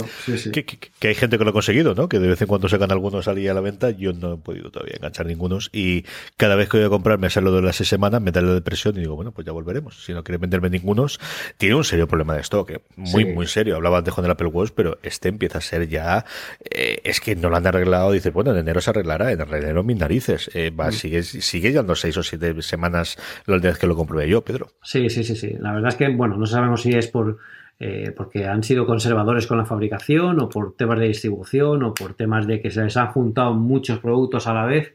Que, 0.52 1.08
hay 1.08 1.14
gente 1.14 1.38
que 1.38 1.44
lo 1.44 1.50
ha 1.50 1.52
conseguido, 1.52 1.94
¿no? 1.94 2.08
Que 2.08 2.18
de 2.18 2.28
vez 2.28 2.40
en 2.40 2.48
cuando 2.48 2.68
sacan 2.68 2.92
algunos 2.92 3.28
ahí 3.28 3.48
a 3.48 3.54
la 3.54 3.60
venta. 3.60 3.90
Yo 3.90 4.12
no 4.12 4.34
he 4.34 4.36
podido 4.36 4.70
todavía 4.70 4.96
enganchar 4.96 5.26
ningunos. 5.26 5.70
Y 5.72 6.04
cada 6.36 6.54
vez 6.54 6.68
que 6.68 6.78
voy 6.78 6.86
a 6.86 6.90
comprar, 6.90 7.18
me 7.18 7.30
sale 7.30 7.46
lo 7.46 7.56
de 7.56 7.62
las 7.62 7.76
seis 7.76 7.88
semanas, 7.88 8.20
me 8.20 8.30
da 8.30 8.40
la 8.40 8.54
depresión 8.54 8.96
y 8.96 9.00
digo, 9.00 9.16
bueno, 9.16 9.32
pues 9.32 9.46
ya 9.46 9.52
volveremos. 9.52 10.04
Si 10.04 10.12
no 10.12 10.22
quiere 10.22 10.38
venderme 10.38 10.70
ningunos, 10.70 11.18
tiene 11.56 11.74
un 11.74 11.84
serio 11.84 12.06
problema 12.06 12.34
de 12.34 12.40
stock. 12.40 12.70
¿eh? 12.70 12.80
Muy, 12.96 13.24
muy 13.24 13.46
serio. 13.46 13.76
Hablaba 13.76 13.98
antes 13.98 14.14
con 14.14 14.24
el 14.24 14.30
Apple 14.30 14.48
Watch, 14.48 14.72
pero 14.74 14.98
este 15.02 15.28
empieza 15.28 15.58
a 15.58 15.60
ser 15.62 15.88
ya. 15.88 16.24
Eh, 16.70 17.00
es 17.04 17.20
que 17.20 17.36
no 17.36 17.50
lo 17.50 17.56
han 17.56 17.66
arreglado. 17.66 18.12
Dices, 18.12 18.32
bueno, 18.32 18.52
en 18.52 18.58
enero 18.58 18.80
se 18.80 18.90
arreglará. 18.90 19.32
En 19.32 19.40
enero 19.40 19.82
mis 19.82 19.96
narices. 19.96 20.50
Eh, 20.54 20.70
va, 20.70 20.88
mm. 20.88 20.92
sigue, 20.92 21.22
sigue 21.22 21.72
ya 21.72 21.84
seis 21.94 22.16
o 22.16 22.22
siete 22.22 22.60
semanas 22.62 23.16
la 23.46 23.54
última 23.54 23.70
vez 23.70 23.78
que 23.78 23.86
lo 23.86 23.96
comprobé 23.96 24.28
yo, 24.28 24.42
Pedro. 24.42 24.68
Sí, 24.82 25.08
sí, 25.10 25.24
sí, 25.24 25.36
sí. 25.36 25.54
La 25.58 25.72
verdad 25.72 25.88
es 25.88 25.96
que, 25.96 26.08
bueno, 26.08 26.36
no 26.36 26.46
sabemos 26.46 26.82
si 26.82 26.97
es 26.98 27.08
por 27.08 27.38
eh, 27.80 28.12
porque 28.16 28.44
han 28.44 28.64
sido 28.64 28.86
conservadores 28.86 29.46
con 29.46 29.56
la 29.56 29.64
fabricación 29.64 30.40
o 30.40 30.48
por 30.48 30.74
temas 30.74 30.98
de 30.98 31.06
distribución 31.06 31.84
o 31.84 31.94
por 31.94 32.14
temas 32.14 32.44
de 32.46 32.60
que 32.60 32.72
se 32.72 32.82
les 32.82 32.96
han 32.96 33.12
juntado 33.12 33.54
muchos 33.54 34.00
productos 34.00 34.48
a 34.48 34.54
la 34.54 34.64
vez, 34.64 34.94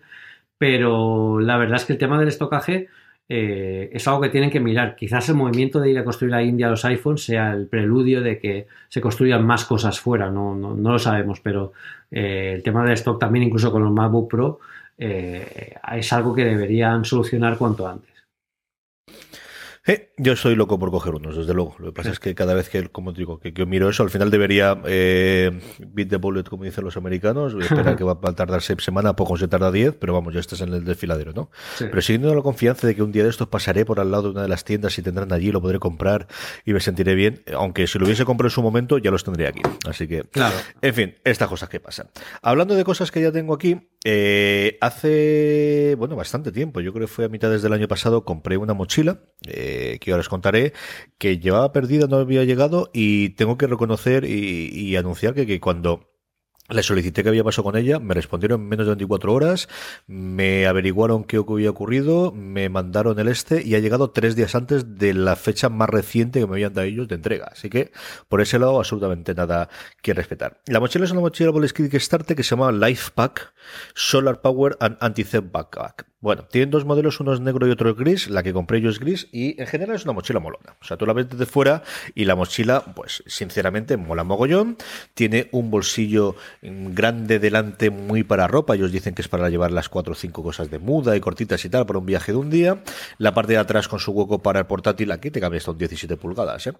pero 0.57 1.39
la 1.39 1.57
verdad 1.57 1.77
es 1.77 1.85
que 1.85 1.93
el 1.93 1.99
tema 1.99 2.19
del 2.19 2.27
estocaje 2.27 2.89
eh, 3.29 3.89
es 3.93 4.05
algo 4.07 4.21
que 4.21 4.29
tienen 4.29 4.51
que 4.51 4.59
mirar. 4.59 4.97
Quizás 4.97 5.29
el 5.29 5.35
movimiento 5.35 5.79
de 5.79 5.91
ir 5.91 5.97
a 5.99 6.03
construir 6.03 6.33
a 6.33 6.43
India 6.43 6.69
los 6.69 6.83
iPhones 6.83 7.23
sea 7.23 7.53
el 7.53 7.67
preludio 7.67 8.21
de 8.21 8.37
que 8.37 8.67
se 8.89 8.99
construyan 8.99 9.45
más 9.45 9.63
cosas 9.63 9.99
fuera, 9.99 10.29
no, 10.29 10.55
lo 10.75 10.99
sabemos, 10.99 11.39
pero 11.39 11.71
eh, 12.11 12.53
el 12.55 12.63
tema 12.63 12.83
del 12.83 12.93
stock 12.93 13.17
también 13.19 13.43
incluso 13.45 13.71
con 13.71 13.83
los 13.83 13.93
MacBook 13.93 14.29
Pro 14.29 14.59
es 14.97 16.13
algo 16.13 16.35
que 16.35 16.45
deberían 16.45 17.03
solucionar 17.03 17.57
cuanto 17.57 17.87
antes. 17.87 18.12
Eh, 19.85 20.13
yo 20.17 20.37
soy 20.37 20.55
loco 20.55 20.79
por 20.79 20.91
coger 20.91 21.15
unos, 21.15 21.35
desde 21.35 21.53
luego. 21.53 21.75
Lo 21.77 21.87
que 21.87 21.91
pasa 21.91 22.11
es 22.11 22.19
que 22.19 22.33
cada 22.35 22.53
vez 22.53 22.69
que, 22.69 22.87
como 22.87 23.11
digo, 23.11 23.39
que, 23.39 23.51
yo 23.51 23.65
miro 23.65 23.89
eso, 23.89 24.03
al 24.03 24.09
final 24.09 24.31
debería 24.31 24.81
eh, 24.85 25.59
beat 25.79 26.07
the 26.07 26.15
bullet, 26.15 26.43
como 26.43 26.63
dicen 26.63 26.85
los 26.85 26.95
americanos. 26.95 27.53
Esperar 27.59 27.97
que 27.97 28.05
va 28.05 28.13
a 28.13 28.33
tardar 28.33 28.61
seis 28.61 28.81
semanas, 28.81 29.15
poco 29.15 29.35
se 29.35 29.49
tarda 29.49 29.71
diez, 29.71 29.93
pero 29.99 30.13
vamos, 30.13 30.33
ya 30.33 30.39
estás 30.39 30.61
en 30.61 30.73
el 30.73 30.85
desfiladero, 30.85 31.33
¿no? 31.33 31.51
Pero 31.79 32.01
siguiendo 32.01 32.33
la 32.33 32.41
confianza 32.41 32.87
de 32.87 32.95
que 32.95 33.03
un 33.03 33.11
día 33.11 33.23
de 33.23 33.29
estos 33.29 33.49
pasaré 33.49 33.83
por 33.83 33.99
al 33.99 34.09
lado 34.09 34.23
de 34.23 34.29
una 34.29 34.43
de 34.43 34.47
las 34.47 34.63
tiendas 34.63 34.97
y 34.97 35.01
tendrán 35.01 35.33
allí, 35.33 35.51
lo 35.51 35.61
podré 35.61 35.79
comprar 35.79 36.27
y 36.65 36.71
me 36.71 36.79
sentiré 36.79 37.13
bien. 37.13 37.43
Aunque 37.53 37.85
si 37.87 37.99
lo 37.99 38.05
hubiese 38.05 38.23
comprado 38.23 38.47
en 38.47 38.51
su 38.51 38.61
momento, 38.61 38.99
ya 38.99 39.11
los 39.11 39.25
tendría 39.25 39.49
aquí. 39.49 39.61
Así 39.85 40.07
que, 40.07 40.23
claro. 40.23 40.55
en 40.81 40.93
fin, 40.93 41.15
estas 41.25 41.49
cosas 41.49 41.67
que 41.67 41.81
pasan. 41.81 42.09
Hablando 42.41 42.75
de 42.75 42.85
cosas 42.85 43.11
que 43.11 43.21
ya 43.21 43.33
tengo 43.33 43.53
aquí, 43.53 43.89
eh, 44.05 44.77
hace, 44.79 45.95
bueno, 45.97 46.15
bastante 46.15 46.53
tiempo, 46.53 46.79
yo 46.79 46.93
creo 46.93 47.07
que 47.07 47.13
fue 47.13 47.25
a 47.25 47.29
mitad 47.29 47.49
del 47.49 47.73
año 47.73 47.89
pasado, 47.89 48.23
compré 48.23 48.55
una 48.55 48.73
mochila. 48.73 49.19
Eh, 49.45 49.72
que 50.01 50.11
ahora 50.11 50.21
os 50.21 50.29
contaré, 50.29 50.73
que 51.17 51.39
llevaba 51.39 51.71
perdida, 51.71 52.07
no 52.07 52.17
había 52.17 52.43
llegado 52.43 52.89
y 52.93 53.29
tengo 53.29 53.57
que 53.57 53.67
reconocer 53.67 54.25
y, 54.25 54.95
anunciar 54.95 55.33
que, 55.33 55.45
que 55.47 55.59
cuando 55.59 56.13
le 56.69 56.81
solicité 56.81 57.23
qué 57.23 57.29
había 57.29 57.43
pasado 57.43 57.63
con 57.63 57.75
ella, 57.75 57.99
me 57.99 58.13
respondieron 58.13 58.61
en 58.61 58.69
menos 58.69 58.85
de 58.85 58.91
24 58.91 59.33
horas, 59.33 59.67
me 60.07 60.65
averiguaron 60.65 61.23
qué 61.23 61.37
había 61.37 61.69
ocurrido, 61.69 62.31
me 62.31 62.69
mandaron 62.69 63.19
el 63.19 63.27
este 63.27 63.61
y 63.65 63.75
ha 63.75 63.79
llegado 63.79 64.11
tres 64.11 64.35
días 64.35 64.55
antes 64.55 64.97
de 64.97 65.13
la 65.13 65.35
fecha 65.35 65.69
más 65.69 65.89
reciente 65.89 66.39
que 66.39 66.47
me 66.47 66.53
habían 66.53 66.73
dado 66.73 66.87
ellos 66.87 67.07
de 67.07 67.15
entrega. 67.15 67.49
Así 67.51 67.69
que 67.69 67.91
por 68.29 68.41
ese 68.41 68.59
lado 68.59 68.77
absolutamente 68.77 69.33
nada 69.35 69.69
que 70.01 70.13
respetar. 70.13 70.61
La 70.67 70.79
mochila 70.79 71.05
es 71.05 71.11
una 71.11 71.21
mochila 71.21 71.51
Boleskid 71.51 71.93
Starter 71.99 72.35
que 72.35 72.43
se 72.43 72.55
llama 72.55 72.71
Life 72.71 73.11
Pack 73.13 73.53
Solar 73.93 74.41
Power 74.41 74.77
and 74.79 74.97
Anti-Theft 75.01 75.51
Backpack. 75.51 76.12
Bueno, 76.23 76.45
tienen 76.45 76.69
dos 76.69 76.85
modelos, 76.85 77.19
uno 77.19 77.33
es 77.33 77.41
negro 77.41 77.67
y 77.67 77.71
otro 77.71 77.89
es 77.89 77.97
gris. 77.97 78.29
La 78.29 78.43
que 78.43 78.53
compré 78.53 78.79
yo 78.79 78.89
es 78.89 78.97
gris 78.97 79.27
y 79.33 79.59
en 79.59 79.67
general 79.67 79.97
es 79.97 80.05
una 80.05 80.13
mochila 80.13 80.39
molona. 80.39 80.77
O 80.81 80.85
sea, 80.85 80.95
tú 80.95 81.05
la 81.05 81.11
ves 81.11 81.27
desde 81.29 81.45
fuera 81.45 81.83
y 82.15 82.23
la 82.23 82.37
mochila, 82.37 82.81
pues 82.95 83.25
sinceramente, 83.27 83.97
mola 83.97 84.23
mogollón. 84.23 84.77
Tiene 85.15 85.49
un 85.51 85.69
bolsillo 85.69 86.37
grande 86.61 87.39
delante, 87.39 87.89
muy 87.89 88.23
para 88.23 88.47
ropa. 88.47 88.75
Ellos 88.75 88.93
dicen 88.93 89.13
que 89.13 89.21
es 89.21 89.27
para 89.27 89.49
llevar 89.49 89.73
las 89.73 89.89
cuatro 89.89 90.13
o 90.13 90.15
cinco 90.15 90.43
cosas 90.43 90.71
de 90.71 90.79
muda 90.79 91.17
y 91.17 91.19
cortitas 91.19 91.65
y 91.65 91.69
tal 91.69 91.85
para 91.85 91.99
un 91.99 92.05
viaje 92.05 92.31
de 92.31 92.37
un 92.37 92.49
día. 92.49 92.81
La 93.17 93.33
parte 93.33 93.51
de 93.51 93.57
atrás 93.57 93.89
con 93.89 93.99
su 93.99 94.13
hueco 94.13 94.41
para 94.41 94.59
el 94.59 94.65
portátil, 94.65 95.11
aquí 95.11 95.29
te 95.29 95.41
cabe 95.41 95.57
hasta 95.57 95.73
17 95.73 96.15
pulgadas, 96.15 96.67
¿eh? 96.67 96.73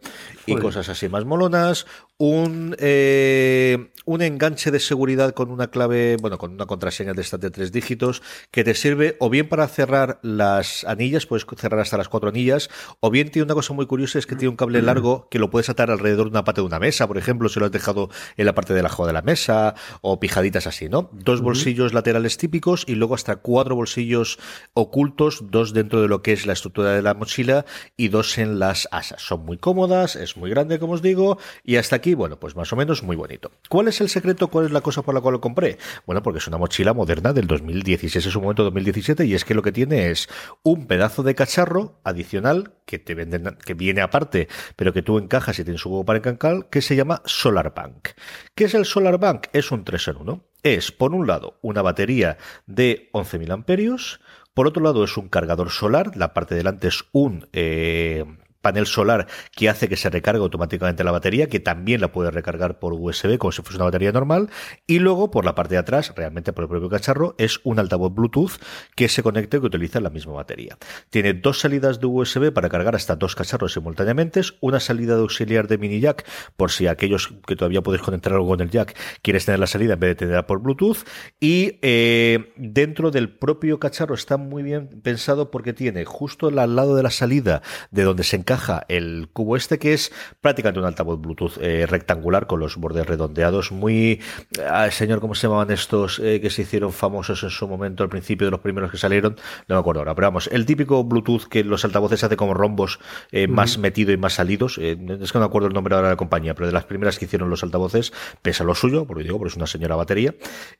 Y 0.45 0.55
cosas 0.55 0.87
así 0.87 1.09
más 1.09 1.25
molonas. 1.25 1.85
Un, 2.17 2.77
eh, 2.79 3.89
un 4.05 4.21
enganche 4.21 4.71
de 4.71 4.79
seguridad 4.79 5.33
con 5.33 5.51
una 5.51 5.67
clave, 5.67 6.15
bueno, 6.21 6.37
con 6.37 6.53
una 6.53 6.65
contraseña 6.65 7.11
de 7.11 7.21
estas 7.21 7.41
de 7.41 7.51
tres 7.51 7.73
dígitos 7.73 8.21
que 8.49 8.63
te 8.63 8.73
sirve 8.73 9.17
o 9.19 9.32
bien 9.33 9.49
para 9.49 9.67
cerrar 9.67 10.19
las 10.21 10.85
anillas, 10.85 11.25
puedes 11.25 11.45
cerrar 11.57 11.79
hasta 11.79 11.97
las 11.97 12.07
cuatro 12.07 12.29
anillas, 12.29 12.69
o 12.99 13.09
bien 13.09 13.31
tiene 13.31 13.45
una 13.45 13.55
cosa 13.55 13.73
muy 13.73 13.87
curiosa, 13.87 14.19
es 14.19 14.27
que 14.27 14.35
tiene 14.35 14.49
un 14.49 14.55
cable 14.55 14.81
largo 14.83 15.27
que 15.29 15.39
lo 15.39 15.49
puedes 15.49 15.69
atar 15.69 15.89
alrededor 15.89 16.27
de 16.27 16.31
una 16.31 16.43
parte 16.43 16.61
de 16.61 16.67
una 16.67 16.77
mesa, 16.77 17.07
por 17.07 17.17
ejemplo, 17.17 17.49
si 17.49 17.59
lo 17.59 17.65
has 17.65 17.71
dejado 17.71 18.09
en 18.37 18.45
la 18.45 18.53
parte 18.53 18.75
de 18.75 18.81
abajo 18.81 19.07
de 19.07 19.13
la 19.13 19.23
mesa, 19.23 19.73
o 20.01 20.19
pijaditas 20.19 20.67
así, 20.67 20.87
¿no? 20.87 21.09
Dos 21.13 21.41
bolsillos 21.41 21.93
laterales 21.93 22.37
típicos 22.37 22.85
y 22.87 22.93
luego 22.93 23.15
hasta 23.15 23.37
cuatro 23.37 23.75
bolsillos 23.75 24.37
ocultos, 24.75 25.45
dos 25.49 25.73
dentro 25.73 26.01
de 26.01 26.07
lo 26.07 26.21
que 26.21 26.33
es 26.33 26.45
la 26.45 26.53
estructura 26.53 26.91
de 26.91 27.01
la 27.01 27.15
mochila 27.15 27.65
y 27.97 28.09
dos 28.09 28.37
en 28.37 28.59
las 28.59 28.87
asas. 28.91 29.23
Son 29.23 29.43
muy 29.43 29.57
cómodas, 29.57 30.15
es 30.15 30.37
muy 30.37 30.51
grande, 30.51 30.77
como 30.77 30.93
os 30.93 31.01
digo, 31.01 31.39
y 31.63 31.77
hasta 31.77 31.95
aquí, 31.95 32.13
bueno, 32.13 32.39
pues 32.39 32.55
más 32.55 32.71
o 32.71 32.75
menos 32.75 33.01
muy 33.01 33.15
bonito. 33.15 33.51
¿Cuál 33.67 33.87
es 33.87 33.99
el 33.99 34.09
secreto? 34.09 34.49
¿Cuál 34.49 34.67
es 34.67 34.71
la 34.71 34.81
cosa 34.81 35.01
por 35.01 35.15
la 35.15 35.21
cual 35.21 35.33
lo 35.33 35.41
compré? 35.41 35.79
Bueno, 36.05 36.21
porque 36.21 36.37
es 36.37 36.47
una 36.47 36.59
mochila 36.59 36.93
moderna 36.93 37.33
del 37.33 37.47
2016, 37.47 38.27
es 38.27 38.35
un 38.35 38.43
momento 38.43 38.63
2017 38.63 39.22
y 39.25 39.35
es 39.35 39.45
que 39.45 39.53
lo 39.53 39.61
que 39.61 39.71
tiene 39.71 40.11
es 40.11 40.29
un 40.63 40.87
pedazo 40.87 41.23
de 41.23 41.35
cacharro 41.35 41.99
adicional 42.03 42.73
que 42.85 42.99
te 42.99 43.15
venden, 43.15 43.57
que 43.65 43.73
viene 43.73 44.01
aparte, 44.01 44.47
pero 44.75 44.93
que 44.93 45.01
tú 45.01 45.17
encajas 45.17 45.59
y 45.59 45.63
tienes 45.63 45.81
su 45.81 45.89
huevo 45.89 46.05
para 46.05 46.19
encancar, 46.19 46.69
que 46.69 46.81
se 46.81 46.95
llama 46.95 47.21
Solar 47.25 47.73
Bank. 47.73 48.09
¿Qué 48.55 48.65
es 48.65 48.73
el 48.73 48.85
Solar 48.85 49.17
Bank? 49.17 49.47
Es 49.53 49.71
un 49.71 49.83
3 49.83 50.07
en 50.09 50.17
1. 50.17 50.43
Es, 50.63 50.91
por 50.91 51.13
un 51.13 51.27
lado, 51.27 51.59
una 51.61 51.81
batería 51.81 52.37
de 52.67 53.09
11.000 53.13 53.51
amperios, 53.51 54.21
por 54.53 54.67
otro 54.67 54.83
lado 54.83 55.03
es 55.03 55.17
un 55.17 55.29
cargador 55.29 55.71
solar, 55.71 56.15
la 56.15 56.33
parte 56.33 56.53
de 56.53 56.59
delante 56.59 56.87
es 56.87 57.03
un 57.11 57.49
eh, 57.53 58.23
panel 58.63 58.87
solar 58.87 59.27
que 59.51 59.69
hace 59.69 59.87
que 59.87 59.97
se 59.97 60.09
recargue 60.09 60.41
automáticamente 60.41 61.03
la 61.03 61.11
batería, 61.11 61.47
que 61.47 61.59
también 61.59 62.01
la 62.01 62.11
puede 62.11 62.31
recargar 62.31 62.79
por 62.79 62.93
USB 62.93 63.37
como 63.37 63.51
si 63.51 63.61
fuese 63.61 63.75
una 63.75 63.85
batería 63.85 64.11
normal. 64.11 64.49
Y 64.87 64.99
luego 64.99 65.29
por 65.29 65.45
la 65.45 65.53
parte 65.53 65.75
de 65.75 65.79
atrás, 65.79 66.13
realmente 66.15 66.53
por 66.53 66.63
el 66.63 66.69
propio 66.69 66.89
cacharro, 66.89 67.35
es 67.37 67.59
un 67.63 67.77
altavoz 67.77 68.11
Bluetooth 68.15 68.53
que 68.95 69.09
se 69.09 69.21
conecte 69.21 69.59
que 69.59 69.65
utiliza 69.67 69.99
la 69.99 70.09
misma 70.09 70.33
batería. 70.33 70.77
Tiene 71.11 71.33
dos 71.33 71.59
salidas 71.59 71.99
de 71.99 72.07
USB 72.07 72.51
para 72.51 72.69
cargar 72.69 72.95
hasta 72.95 73.15
dos 73.15 73.35
cacharros 73.35 73.73
simultáneamente, 73.73 74.41
una 74.61 74.79
salida 74.79 75.15
de 75.15 75.21
auxiliar 75.21 75.67
de 75.67 75.77
mini 75.77 75.99
jack 75.99 76.25
por 76.55 76.71
si 76.71 76.87
aquellos 76.87 77.33
que 77.45 77.55
todavía 77.55 77.83
puedes 77.83 78.01
conectar 78.01 78.33
algo 78.33 78.47
con 78.47 78.61
el 78.61 78.71
jack 78.71 78.97
quieres 79.21 79.45
tener 79.45 79.59
la 79.59 79.67
salida 79.67 79.93
en 79.93 79.99
vez 79.99 80.09
de 80.11 80.15
tenerla 80.15 80.47
por 80.47 80.61
Bluetooth. 80.61 80.99
Y 81.41 81.79
eh, 81.81 82.53
dentro 82.55 83.11
del 83.11 83.29
propio 83.29 83.79
cacharro 83.79 84.15
está 84.15 84.37
muy 84.37 84.63
bien 84.63 84.87
pensado 85.03 85.51
porque 85.51 85.73
tiene 85.73 86.05
justo 86.05 86.47
al 86.47 86.75
lado 86.75 86.95
de 86.95 87.03
la 87.03 87.11
salida 87.11 87.61
de 87.91 88.03
donde 88.03 88.23
se 88.23 88.37
encarga 88.37 88.52
el 88.87 89.29
cubo 89.31 89.55
este, 89.55 89.79
que 89.79 89.93
es 89.93 90.11
prácticamente 90.41 90.79
un 90.79 90.85
altavoz 90.85 91.19
Bluetooth 91.19 91.57
eh, 91.61 91.85
rectangular 91.85 92.47
con 92.47 92.59
los 92.59 92.77
bordes 92.77 93.05
redondeados, 93.05 93.71
muy... 93.71 94.21
Ah, 94.67 94.89
señor, 94.91 95.19
¿cómo 95.19 95.35
se 95.35 95.47
llamaban 95.47 95.71
estos 95.71 96.19
eh, 96.19 96.39
que 96.41 96.49
se 96.49 96.63
hicieron 96.63 96.91
famosos 96.91 97.43
en 97.43 97.49
su 97.49 97.67
momento, 97.67 98.03
al 98.03 98.09
principio 98.09 98.47
de 98.47 98.51
los 98.51 98.59
primeros 98.59 98.91
que 98.91 98.97
salieron? 98.97 99.35
No 99.67 99.75
me 99.75 99.79
acuerdo 99.79 100.01
ahora, 100.01 100.15
pero 100.15 100.27
vamos, 100.27 100.47
el 100.51 100.65
típico 100.65 101.03
Bluetooth 101.03 101.45
que 101.49 101.63
los 101.63 101.85
altavoces 101.85 102.23
hace 102.23 102.37
como 102.37 102.53
rombos 102.53 102.99
eh, 103.31 103.47
más 103.47 103.77
metido 103.77 104.11
y 104.11 104.17
más 104.17 104.33
salidos, 104.33 104.77
es 104.77 104.97
que 104.97 105.37
no 105.37 105.39
me 105.39 105.45
acuerdo 105.45 105.67
el 105.67 105.73
nombre 105.73 105.95
ahora 105.95 106.09
de 106.09 106.13
la 106.13 106.17
compañía, 106.17 106.55
pero 106.55 106.67
de 106.67 106.73
las 106.73 106.85
primeras 106.85 107.17
que 107.17 107.25
hicieron 107.25 107.49
los 107.49 107.63
altavoces, 107.63 108.13
pesa 108.41 108.63
lo 108.63 108.75
suyo, 108.75 109.05
porque 109.05 109.23
digo, 109.23 109.37
porque 109.37 109.51
es 109.51 109.57
una 109.57 109.67
señora 109.67 109.95
batería. 109.95 110.35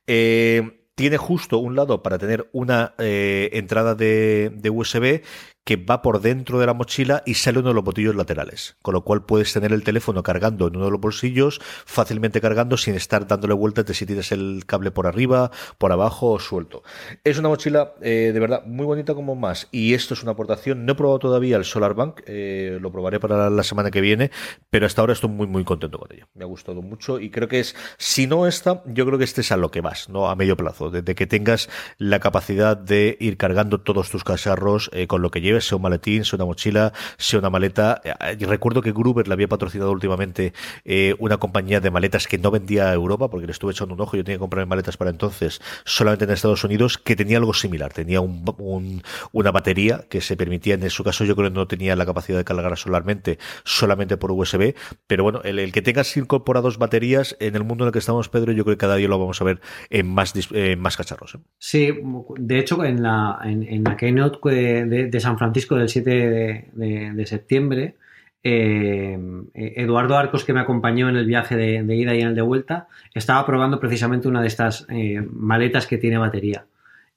Eh, 0.07 0.79
tiene 0.95 1.17
justo 1.17 1.57
un 1.57 1.75
lado 1.75 2.03
para 2.03 2.17
tener 2.17 2.49
una 2.51 2.93
eh, 2.99 3.49
entrada 3.53 3.95
de, 3.95 4.51
de 4.53 4.69
USB 4.69 5.21
que 5.63 5.77
va 5.77 6.01
por 6.01 6.21
dentro 6.21 6.59
de 6.59 6.65
la 6.65 6.73
mochila 6.73 7.23
y 7.25 7.35
sale 7.35 7.59
uno 7.59 7.69
de 7.69 7.75
los 7.75 7.83
botillos 7.83 8.15
laterales. 8.15 8.75
Con 8.81 8.93
lo 8.93 9.03
cual 9.03 9.23
puedes 9.25 9.53
tener 9.53 9.71
el 9.71 9.83
teléfono 9.83 10.23
cargando 10.23 10.67
en 10.67 10.75
uno 10.75 10.85
de 10.85 10.91
los 10.91 10.99
bolsillos, 10.99 11.61
fácilmente 11.85 12.41
cargando 12.41 12.77
sin 12.77 12.95
estar 12.95 13.27
dándole 13.27 13.53
vueltas 13.53 13.85
de 13.85 13.93
si 13.93 14.05
tienes 14.05 14.31
el 14.31 14.63
cable 14.65 14.91
por 14.91 15.07
arriba, 15.07 15.51
por 15.77 15.91
abajo 15.91 16.31
o 16.31 16.39
suelto. 16.39 16.83
Es 17.23 17.39
una 17.39 17.49
mochila 17.49 17.93
eh, 18.01 18.31
de 18.33 18.39
verdad 18.39 18.65
muy 18.65 18.85
bonita 18.85 19.13
como 19.13 19.35
más. 19.35 19.69
Y 19.71 19.93
esto 19.93 20.13
es 20.13 20.23
una 20.23 20.33
aportación. 20.33 20.85
No 20.85 20.93
he 20.93 20.95
probado 20.95 21.19
todavía 21.19 21.55
el 21.55 21.65
Solar 21.65 21.93
Bank, 21.93 22.21
eh, 22.25 22.77
lo 22.81 22.91
probaré 22.91 23.19
para 23.19 23.49
la 23.49 23.63
semana 23.63 23.91
que 23.91 24.01
viene, 24.01 24.31
pero 24.69 24.85
hasta 24.85 25.01
ahora 25.01 25.13
estoy 25.13 25.29
muy 25.29 25.47
muy 25.47 25.63
contento 25.63 25.97
con 25.97 26.11
ella. 26.11 26.27
Me 26.33 26.43
ha 26.43 26.47
gustado 26.47 26.81
mucho 26.81 27.19
y 27.19 27.29
creo 27.29 27.47
que 27.47 27.59
es, 27.59 27.75
si 27.97 28.27
no 28.27 28.47
esta, 28.47 28.83
yo 28.85 29.05
creo 29.05 29.17
que 29.17 29.23
este 29.23 29.41
es 29.41 29.51
a 29.51 29.57
lo 29.57 29.71
que 29.71 29.81
vas, 29.81 30.09
¿no? 30.09 30.29
A 30.29 30.35
medio 30.35 30.57
plazo, 30.57 30.89
desde 30.89 31.15
que 31.15 31.27
tengas 31.27 31.69
la 31.97 32.19
capacidad 32.19 32.75
de 32.75 33.17
ir 33.19 33.37
cargando 33.37 33.81
todos 33.81 34.09
tus 34.09 34.23
cacharros 34.23 34.89
eh, 34.93 35.07
con 35.07 35.21
lo 35.21 35.31
que 35.31 35.41
llevas 35.41 35.52
sea 35.61 35.75
un 35.77 35.81
maletín, 35.81 36.25
sea 36.25 36.37
una 36.37 36.45
mochila, 36.45 36.93
sea 37.17 37.39
una 37.39 37.49
maleta. 37.49 38.01
Eh, 38.03 38.45
recuerdo 38.45 38.81
que 38.81 38.91
Gruber 38.91 39.27
le 39.27 39.33
había 39.33 39.47
patrocinado 39.47 39.91
últimamente 39.91 40.53
eh, 40.85 41.15
una 41.19 41.37
compañía 41.37 41.79
de 41.79 41.91
maletas 41.91 42.27
que 42.27 42.37
no 42.37 42.51
vendía 42.51 42.89
a 42.89 42.93
Europa, 42.93 43.29
porque 43.29 43.45
le 43.45 43.51
estuve 43.51 43.71
echando 43.71 43.93
un 43.93 44.01
ojo, 44.01 44.17
yo 44.17 44.23
tenía 44.23 44.37
que 44.37 44.41
comprar 44.41 44.65
maletas 44.65 44.97
para 44.97 45.11
entonces, 45.11 45.61
solamente 45.85 46.25
en 46.25 46.31
Estados 46.31 46.63
Unidos, 46.63 46.97
que 46.97 47.15
tenía 47.15 47.37
algo 47.37 47.53
similar. 47.53 47.93
Tenía 47.93 48.21
un, 48.21 49.03
una 49.31 49.51
batería 49.51 50.05
que 50.09 50.21
se 50.21 50.35
permitía, 50.37 50.75
en 50.75 50.89
su 50.89 51.03
caso 51.03 51.25
yo 51.25 51.35
creo 51.35 51.49
que 51.49 51.55
no 51.55 51.67
tenía 51.67 51.95
la 51.95 52.05
capacidad 52.05 52.37
de 52.37 52.43
cargar 52.43 52.77
solarmente, 52.77 53.37
solamente 53.63 54.17
por 54.17 54.31
USB, 54.31 54.75
pero 55.07 55.23
bueno, 55.23 55.41
el, 55.43 55.71
que 55.71 55.81
tengas 55.81 56.15
incorporados 56.17 56.77
baterías 56.77 57.35
en 57.39 57.55
el 57.55 57.63
mundo 57.63 57.83
en 57.83 57.87
el 57.87 57.93
que 57.93 57.99
estamos, 57.99 58.29
Pedro, 58.29 58.51
yo 58.51 58.63
creo 58.63 58.75
que 58.75 58.79
cada 58.81 58.95
día 58.95 59.07
lo 59.07 59.19
vamos 59.19 59.41
a 59.41 59.45
ver 59.45 59.61
en 59.89 60.07
más, 60.07 60.33
más 60.77 60.97
cacharros. 60.97 61.35
¿eh? 61.35 61.39
Sí, 61.57 61.89
de 62.37 62.59
hecho, 62.59 62.83
en 62.83 63.03
la, 63.03 63.39
en, 63.43 63.83
la 63.83 63.95
keynote 63.97 64.49
de, 64.49 65.07
de 65.07 65.19
San 65.19 65.37
Francisco, 65.37 65.42
Francisco 65.43 65.75
del 65.75 65.89
7 65.89 66.71
de, 66.71 67.25
septiembre, 67.25 67.95
eh, 68.43 69.19
Eduardo 69.53 70.15
Arcos, 70.15 70.45
que 70.45 70.53
me 70.53 70.61
acompañó 70.61 71.09
en 71.09 71.17
el 71.17 71.25
viaje 71.25 71.57
de, 71.57 71.95
ida 71.97 72.15
y 72.15 72.21
en 72.21 72.29
el 72.29 72.35
de 72.35 72.41
vuelta, 72.41 72.87
estaba 73.13 73.45
probando 73.45 73.77
precisamente 73.77 74.29
una 74.29 74.41
de 74.41 74.47
estas 74.47 74.85
eh, 74.87 75.21
maletas 75.33 75.85
que 75.85 75.97
tiene 75.97 76.17
batería. 76.17 76.65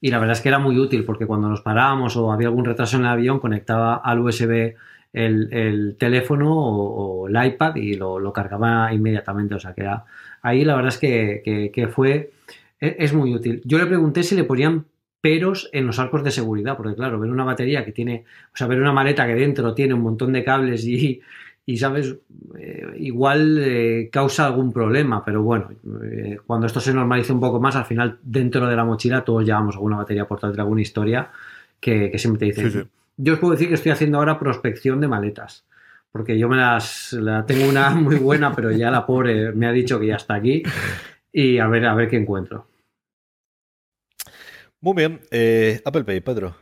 Y 0.01 0.11
la 0.11 0.19
verdad 0.19 0.33
es 0.33 0.41
que 0.41 0.49
era 0.49 0.59
muy 0.59 0.77
útil 0.77 1.05
porque 1.05 1.25
cuando 1.25 1.49
nos 1.49 1.61
parábamos 1.61 2.17
o 2.17 2.33
había 2.33 2.49
algún 2.49 2.65
retraso 2.65 2.97
en 2.97 3.05
el 3.05 3.11
avión, 3.11 3.39
conectaba 3.39 3.95
al 3.95 4.19
USB 4.19 4.75
el, 5.13 5.97
teléfono 5.97 6.53
o, 6.53 7.29
el 7.29 7.47
iPad 7.47 7.77
y 7.77 7.95
lo, 7.95 8.33
cargaba 8.33 8.93
inmediatamente. 8.93 9.55
O 9.55 9.61
sea 9.61 9.73
que 9.73 9.89
ahí 10.43 10.65
la 10.65 10.75
verdad 10.75 10.89
es 10.89 10.99
que, 10.99 11.71
que 11.73 11.87
fue, 11.87 12.33
e, 12.81 12.97
es 12.99 13.15
muy 13.15 13.33
útil. 13.33 13.63
Yo 13.65 13.79
le 13.79 13.87
pregunté 13.87 14.25
si 14.25 14.35
le 14.35 14.43
ponían 14.43 14.85
peros 15.27 15.69
en 15.73 15.89
los 15.89 15.99
arcos 15.99 16.23
de 16.23 16.31
seguridad, 16.31 16.77
porque 16.77 16.95
claro, 16.95 17.19
ver 17.19 17.33
una 17.33 17.43
batería 17.43 17.85
que 17.85 17.91
tiene, 17.91 18.25
o 18.55 18.57
sea, 18.57 18.69
ver 18.69 18.81
una 18.81 18.93
maleta 18.93 19.27
que 19.27 19.35
dentro 19.35 19.75
tiene 19.75 19.93
un 19.93 20.03
montón 20.03 20.33
de 20.33 20.45
cables 20.45 20.85
y, 20.87 21.21
y 21.67 21.77
sabes, 21.79 22.15
eh, 22.57 22.87
igual 22.99 23.59
eh, 23.59 24.09
causa 24.13 24.47
algún 24.47 24.73
problema, 24.73 25.25
pero 25.25 25.43
bueno, 25.43 25.69
eh, 26.05 26.39
cuando 26.47 26.69
esto 26.69 26.79
se 26.79 26.95
normalice 26.95 27.33
un 27.33 27.41
poco 27.41 27.59
más, 27.59 27.75
al 27.75 27.87
final 27.87 28.21
dentro 28.23 28.69
de 28.69 28.77
la 28.77 28.85
mochila 28.85 29.25
todos 29.25 29.45
llevamos 29.45 29.75
alguna 29.75 29.97
batería 29.97 30.29
portátil, 30.29 30.61
alguna 30.61 30.83
historia 30.83 31.29
que, 31.81 32.17
siempre 32.19 32.39
te 32.39 32.63
dicen. 32.63 32.89
Yo 33.17 33.33
os 33.33 33.41
puedo 33.41 33.55
decir 33.55 33.67
que 33.67 33.75
estoy 33.75 33.91
haciendo 33.91 34.19
ahora 34.19 34.39
prospección 34.39 35.01
de 35.01 35.09
maletas, 35.09 35.65
porque 36.13 36.39
yo 36.39 36.49
me 36.49 36.57
las, 36.57 37.15
la 37.15 37.45
tengo 37.45 37.69
una 37.69 37.91
muy 37.97 38.15
buena, 38.15 38.55
pero 38.55 38.71
ya 38.71 38.93
la 38.93 39.05
pobre 39.05 39.51
me 39.51 39.67
ha 39.67 39.73
dicho 39.73 39.99
que 39.99 40.07
ya 40.07 40.15
está 40.15 40.37
aquí 40.37 40.63
y 41.33 41.59
a 41.59 41.67
ver, 41.67 41.85
a 41.85 41.97
ver 41.97 42.09
qué 42.09 42.17
encuentro. 42.17 42.69
Muy 44.87 44.95
bien. 44.95 45.19
Eh, 45.33 45.81
Apple 45.85 46.05
Pay, 46.05 46.21
Pedro. 46.21 46.55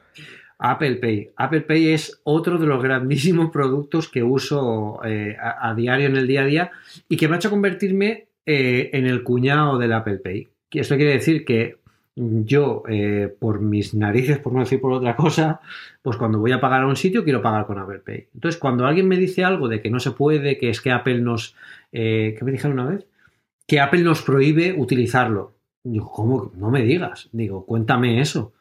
Apple 0.59 0.95
Pay. 0.97 1.33
Apple 1.37 1.61
Pay 1.61 1.91
es 1.91 2.23
otro 2.25 2.57
de 2.57 2.67
los 2.67 2.83
grandísimos 2.83 3.51
productos 3.51 4.09
que 4.09 4.23
uso 4.23 4.99
eh, 5.05 5.37
a, 5.39 5.75
diario 5.75 6.07
en 6.07 6.17
el 6.17 6.27
día 6.27 6.41
a 6.41 6.47
día 6.47 6.71
y 7.07 7.19
que 7.19 7.29
me 7.29 7.35
ha 7.35 7.37
hecho 7.37 7.51
convertirme 7.51 8.29
eh, 8.47 8.89
en 8.95 9.05
el 9.05 9.25
cuñado 9.25 9.77
del 9.77 9.93
Apple 9.93 10.21
Pay. 10.25 10.49
Esto 10.71 10.97
quiere 10.97 11.13
decir 11.13 11.45
que 11.45 11.77
yo, 12.17 12.83
por 13.41 13.61
mis 13.61 13.93
narices, 13.93 14.39
por 14.39 14.55
no 14.55 14.61
decir 14.61 14.81
por 14.81 14.93
otra 14.93 15.17
cosa, 15.17 15.61
pues 16.01 16.17
cuando 16.17 16.39
voy 16.39 16.53
a 16.53 16.61
pagar 16.63 16.81
a 16.81 16.87
un 16.87 16.97
sitio 16.97 17.25
quiero 17.25 17.43
pagar 17.43 17.67
con 17.67 17.79
Apple 17.79 17.99
Pay. 17.99 18.29
Entonces, 18.33 18.59
cuando 18.59 18.87
alguien 18.87 19.07
me 19.07 19.19
dice 19.19 19.45
algo 19.45 19.69
de 19.69 19.83
que 19.83 19.91
no 19.91 20.01
se 20.01 20.13
puede, 20.13 20.57
que 20.57 20.71
es 20.71 20.81
que 20.81 20.93
Apple 20.93 21.21
nos... 21.21 21.57
¿Qué 21.93 22.39
me 22.41 22.53
dijeron 22.53 22.79
una 22.81 22.89
vez? 22.89 23.07
Que 23.67 23.81
Apple 23.81 24.01
nos 24.01 24.23
prohíbe 24.23 24.73
utilizarlo. 24.73 25.54
Digo, 25.85 26.11
¿cómo? 26.11 26.51
No 26.57 26.71
me 26.71 26.83
digas. 26.83 27.29
Digo, 27.33 27.65
cuéntame 27.67 28.21
eso. 28.21 28.55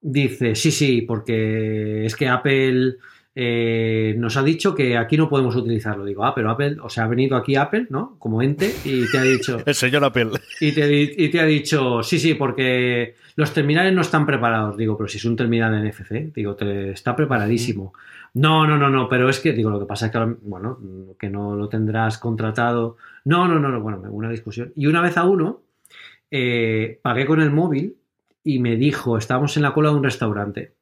Dice, 0.00 0.54
sí, 0.54 0.70
sí, 0.70 1.02
porque 1.02 2.04
es 2.04 2.16
que 2.16 2.28
Apple 2.28 2.96
eh, 3.40 4.16
nos 4.18 4.36
ha 4.36 4.42
dicho 4.42 4.74
que 4.74 4.96
aquí 4.96 5.16
no 5.16 5.28
podemos 5.28 5.54
utilizarlo. 5.54 6.04
Digo, 6.04 6.24
ah, 6.24 6.34
pero 6.34 6.50
Apple, 6.50 6.78
o 6.82 6.88
sea, 6.88 7.04
ha 7.04 7.08
venido 7.08 7.36
aquí 7.36 7.54
Apple, 7.54 7.86
¿no? 7.90 8.16
Como 8.18 8.42
ente 8.42 8.74
y 8.84 9.08
te 9.08 9.18
ha 9.18 9.22
dicho... 9.22 9.58
El 9.66 9.74
señor 9.76 10.04
Apple. 10.04 10.30
Y 10.60 10.72
te, 10.72 10.92
y 10.92 11.28
te 11.28 11.38
ha 11.38 11.44
dicho, 11.44 12.02
sí, 12.02 12.18
sí, 12.18 12.34
porque 12.34 13.14
los 13.36 13.54
terminales 13.54 13.94
no 13.94 14.00
están 14.00 14.26
preparados. 14.26 14.76
Digo, 14.76 14.96
pero 14.96 15.06
si 15.06 15.18
es 15.18 15.24
un 15.24 15.36
terminal 15.36 15.72
NFC, 15.86 16.34
digo, 16.34 16.56
te, 16.56 16.90
está 16.90 17.14
preparadísimo. 17.14 17.92
No, 18.34 18.66
no, 18.66 18.76
no, 18.76 18.90
no, 18.90 19.08
pero 19.08 19.28
es 19.28 19.38
que, 19.38 19.52
digo, 19.52 19.70
lo 19.70 19.78
que 19.78 19.86
pasa 19.86 20.06
es 20.06 20.12
que, 20.12 20.18
bueno, 20.42 20.80
que 21.16 21.30
no 21.30 21.54
lo 21.54 21.68
tendrás 21.68 22.18
contratado. 22.18 22.96
No, 23.24 23.46
no, 23.46 23.60
no, 23.60 23.68
no, 23.68 23.80
bueno, 23.80 24.02
una 24.10 24.30
discusión. 24.30 24.72
Y 24.74 24.86
una 24.86 25.00
vez 25.00 25.16
a 25.16 25.22
uno 25.22 25.60
eh, 26.30 27.00
pagué 27.02 27.26
con 27.26 27.40
el 27.40 27.50
móvil 27.50 27.96
y 28.44 28.58
me 28.58 28.76
dijo, 28.76 29.18
estábamos 29.18 29.56
en 29.56 29.62
la 29.62 29.72
cola 29.72 29.90
de 29.90 29.96
un 29.96 30.04
restaurante, 30.04 30.74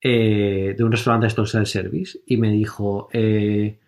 eh, 0.00 0.74
de 0.76 0.84
un 0.84 0.92
restaurante 0.92 1.26
esto 1.26 1.46
self-service, 1.46 2.20
y 2.26 2.36
me 2.36 2.50
dijo, 2.50 3.08
eh, 3.12 3.78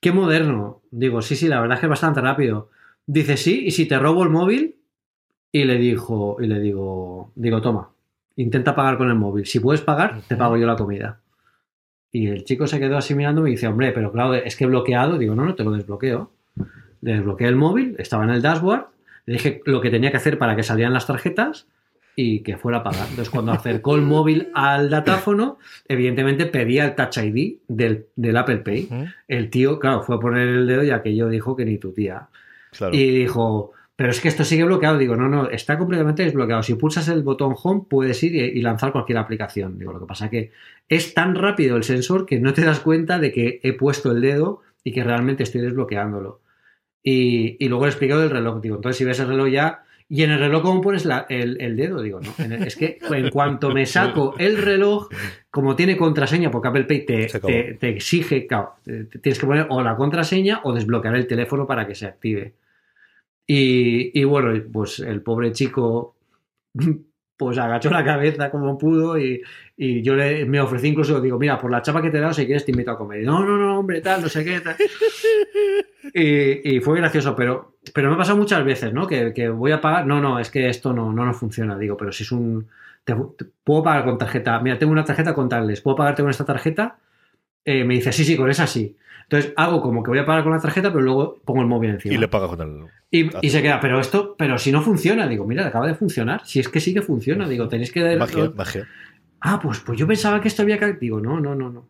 qué 0.00 0.12
moderno. 0.12 0.82
Digo, 0.90 1.22
sí, 1.22 1.36
sí, 1.36 1.48
la 1.48 1.60
verdad 1.60 1.76
es 1.76 1.80
que 1.80 1.86
es 1.86 1.90
bastante 1.90 2.20
rápido. 2.20 2.70
Dice, 3.06 3.36
sí, 3.36 3.66
y 3.66 3.70
si 3.70 3.86
te 3.86 3.98
robo 3.98 4.22
el 4.22 4.30
móvil, 4.30 4.76
y 5.52 5.64
le 5.64 5.78
dijo, 5.78 6.36
y 6.40 6.46
le 6.46 6.60
digo, 6.60 7.32
digo, 7.34 7.60
toma, 7.60 7.90
intenta 8.36 8.74
pagar 8.74 8.98
con 8.98 9.08
el 9.08 9.16
móvil. 9.16 9.46
Si 9.46 9.60
puedes 9.60 9.80
pagar, 9.80 10.22
te 10.28 10.36
pago 10.36 10.56
yo 10.56 10.66
la 10.66 10.76
comida. 10.76 11.20
Y 12.12 12.28
el 12.28 12.44
chico 12.44 12.66
se 12.66 12.78
quedó 12.80 12.96
así 12.96 13.14
mirando 13.14 13.40
y 13.40 13.44
me 13.44 13.50
dice, 13.50 13.68
hombre, 13.68 13.92
pero 13.92 14.10
claro, 14.12 14.34
es 14.34 14.56
que 14.56 14.64
he 14.64 14.66
bloqueado. 14.66 15.18
Digo, 15.18 15.34
no, 15.34 15.44
no, 15.44 15.54
te 15.54 15.64
lo 15.64 15.72
desbloqueo. 15.72 16.32
Le 17.00 17.14
desbloqueé 17.14 17.48
el 17.48 17.56
móvil, 17.56 17.96
estaba 17.98 18.24
en 18.24 18.30
el 18.30 18.42
dashboard 18.42 18.86
le 19.30 19.34
dije 19.34 19.62
lo 19.64 19.80
que 19.80 19.90
tenía 19.90 20.10
que 20.10 20.16
hacer 20.16 20.38
para 20.38 20.56
que 20.56 20.64
salieran 20.64 20.92
las 20.92 21.06
tarjetas 21.06 21.68
y 22.16 22.40
que 22.40 22.56
fuera 22.56 22.78
a 22.78 22.82
pagar. 22.82 23.06
Entonces, 23.10 23.30
cuando 23.30 23.52
acercó 23.52 23.94
el 23.94 24.02
móvil 24.02 24.48
al 24.54 24.90
datáfono, 24.90 25.58
evidentemente 25.86 26.46
pedía 26.46 26.84
el 26.84 26.96
Touch 26.96 27.18
ID 27.18 27.58
del, 27.68 28.36
Apple 28.36 28.56
Pay. 28.56 28.88
El 29.28 29.48
tío, 29.50 29.78
claro, 29.78 30.02
fue 30.02 30.16
a 30.16 30.18
poner 30.18 30.48
el 30.48 30.66
dedo 30.66 30.82
y 30.82 30.90
aquello 30.90 31.28
dijo 31.28 31.54
que 31.54 31.64
ni 31.64 31.78
tu 31.78 31.92
tía. 31.92 32.26
Y 32.90 33.10
dijo, 33.10 33.70
pero 33.94 34.10
es 34.10 34.20
que 34.20 34.26
esto 34.26 34.42
sigue 34.42 34.64
bloqueado. 34.64 34.98
Digo, 34.98 35.14
no, 35.14 35.28
no, 35.28 35.48
está 35.48 35.78
completamente 35.78 36.24
desbloqueado. 36.24 36.64
Si 36.64 36.74
pulsas 36.74 37.06
el 37.06 37.22
botón 37.22 37.54
Home, 37.62 37.84
puedes 37.88 38.20
ir 38.24 38.34
y, 38.34 38.60
lanzar 38.62 38.90
cualquier 38.90 39.18
aplicación. 39.18 39.78
Digo, 39.78 39.92
lo 39.92 40.00
que 40.00 40.06
pasa 40.06 40.24
es 40.24 40.30
que 40.32 40.52
es 40.88 41.14
tan 41.14 41.36
rápido 41.36 41.76
el 41.76 41.84
sensor 41.84 42.26
que 42.26 42.40
no 42.40 42.52
te 42.52 42.64
das 42.64 42.80
cuenta 42.80 43.20
de 43.20 43.30
que 43.30 43.60
he 43.62 43.74
puesto 43.74 44.10
el 44.10 44.22
dedo 44.22 44.62
y 44.82 44.90
que 44.90 45.04
realmente 45.04 45.44
estoy 45.44 45.60
desbloqueándolo. 45.60 46.40
Y, 47.02 47.66
luego 47.68 47.84
le 47.84 47.90
explico 47.90 48.18
del 48.18 48.30
reloj. 48.30 48.60
Digo, 48.60 48.76
entonces 48.76 48.98
si 48.98 49.04
ves 49.04 49.20
el 49.20 49.28
reloj 49.28 49.48
ya. 49.48 49.82
Y 50.08 50.24
en 50.24 50.32
el 50.32 50.40
reloj, 50.40 50.62
¿cómo 50.62 50.80
pones 50.80 51.06
el, 51.28 51.76
dedo? 51.76 52.02
Digo, 52.02 52.20
no. 52.20 52.54
es 52.64 52.74
que 52.74 52.98
en 53.10 53.30
cuanto 53.30 53.70
me 53.70 53.86
saco 53.86 54.34
el 54.38 54.58
reloj, 54.58 55.08
como 55.50 55.76
tiene 55.76 55.96
contraseña, 55.96 56.50
porque 56.50 56.68
Apple 56.68 56.84
Pay 56.84 57.06
te, 57.06 57.26
te, 57.78 57.88
exige, 57.88 58.44
claro, 58.48 58.74
tienes 58.84 59.38
que 59.38 59.46
poner 59.46 59.66
o 59.70 59.82
la 59.82 59.94
contraseña 59.94 60.62
o 60.64 60.72
desbloquear 60.72 61.14
el 61.14 61.28
teléfono 61.28 61.64
para 61.64 61.86
que 61.86 61.94
se 61.94 62.06
active. 62.06 62.54
Y, 63.46 64.20
y 64.20 64.24
bueno, 64.24 64.60
pues 64.72 64.98
el 64.98 65.22
pobre 65.22 65.52
chico 65.52 66.16
pues 67.40 67.56
agachó 67.56 67.88
la 67.88 68.04
cabeza 68.04 68.50
como 68.50 68.76
pudo 68.76 69.18
y, 69.18 69.42
yo 69.78 70.14
le, 70.14 70.44
me 70.44 70.60
ofrecí 70.60 70.88
incluso, 70.88 71.22
digo, 71.22 71.38
mira, 71.38 71.58
por 71.58 71.70
la 71.70 71.80
chapa 71.80 72.02
que 72.02 72.10
te 72.10 72.18
he 72.18 72.20
dado, 72.20 72.34
si 72.34 72.44
quieres 72.44 72.66
te 72.66 72.70
invito 72.70 72.90
a 72.90 72.98
comer. 72.98 73.24
no, 73.24 73.42
no, 73.46 73.56
no, 73.56 73.78
hombre, 73.78 74.02
tal, 74.02 74.20
no 74.20 74.28
sé 74.28 74.44
qué, 74.44 74.60
tal. 74.60 74.76
Y, 76.12 76.80
fue 76.80 76.98
gracioso, 76.98 77.34
pero, 77.34 77.76
pero 77.94 78.08
me 78.08 78.14
ha 78.14 78.18
pasado 78.18 78.36
muchas 78.36 78.62
veces, 78.64 78.92
¿no? 78.92 79.06
Que, 79.06 79.48
voy 79.48 79.72
a 79.72 79.80
pagar, 79.80 80.06
no, 80.06 80.20
no, 80.20 80.38
es 80.38 80.50
que 80.50 80.68
esto 80.68 80.92
no, 80.92 81.12
no 81.12 81.24
nos 81.24 81.38
funciona, 81.38 81.78
digo, 81.78 81.96
pero 81.96 82.12
si 82.12 82.24
es 82.24 82.32
un... 82.32 82.68
puedo 83.64 83.82
pagar 83.82 84.04
con 84.04 84.18
tarjeta, 84.18 84.60
mira, 84.60 84.78
tengo 84.78 84.92
una 84.92 85.04
tarjeta 85.04 85.32
con 85.32 85.48
tales, 85.48 85.80
¿puedo 85.80 85.96
pagarte 85.96 86.20
con 86.22 86.30
esta 86.30 86.44
tarjeta? 86.44 86.98
Eh, 87.64 87.84
me 87.84 87.94
dice, 87.94 88.12
sí, 88.12 88.24
sí, 88.24 88.36
con 88.36 88.50
esa 88.50 88.66
sí. 88.66 88.96
Entonces 89.30 89.52
hago 89.56 89.80
como 89.80 90.02
que 90.02 90.10
voy 90.10 90.18
a 90.18 90.26
pagar 90.26 90.42
con 90.42 90.50
la 90.50 90.58
tarjeta, 90.58 90.90
pero 90.90 91.04
luego 91.04 91.38
pongo 91.44 91.60
el 91.60 91.68
móvil 91.68 91.90
encima. 91.90 92.12
Y 92.12 92.18
le 92.18 92.26
paga 92.26 92.48
con 92.48 92.60
el. 92.62 92.86
Y, 93.12 93.30
y, 93.46 93.50
se 93.50 93.62
queda, 93.62 93.78
pero 93.78 94.00
esto, 94.00 94.34
pero 94.36 94.58
si 94.58 94.72
no 94.72 94.82
funciona, 94.82 95.28
digo, 95.28 95.46
mira, 95.46 95.64
acaba 95.64 95.86
de 95.86 95.94
funcionar. 95.94 96.42
Si 96.44 96.58
es 96.58 96.68
que 96.68 96.80
sí 96.80 96.92
que 96.92 97.00
funciona, 97.00 97.48
digo, 97.48 97.68
tenéis 97.68 97.92
que 97.92 98.00
dar. 98.00 98.18
Magia, 98.18 98.50
magia. 98.52 98.88
Ah, 99.40 99.60
pues, 99.62 99.78
pues 99.80 99.96
yo 99.96 100.08
pensaba 100.08 100.40
que 100.40 100.48
esto 100.48 100.62
había 100.62 100.80
que. 100.80 100.94
Digo, 100.94 101.20
no, 101.20 101.38
no, 101.38 101.54
no, 101.54 101.70
no. 101.70 101.86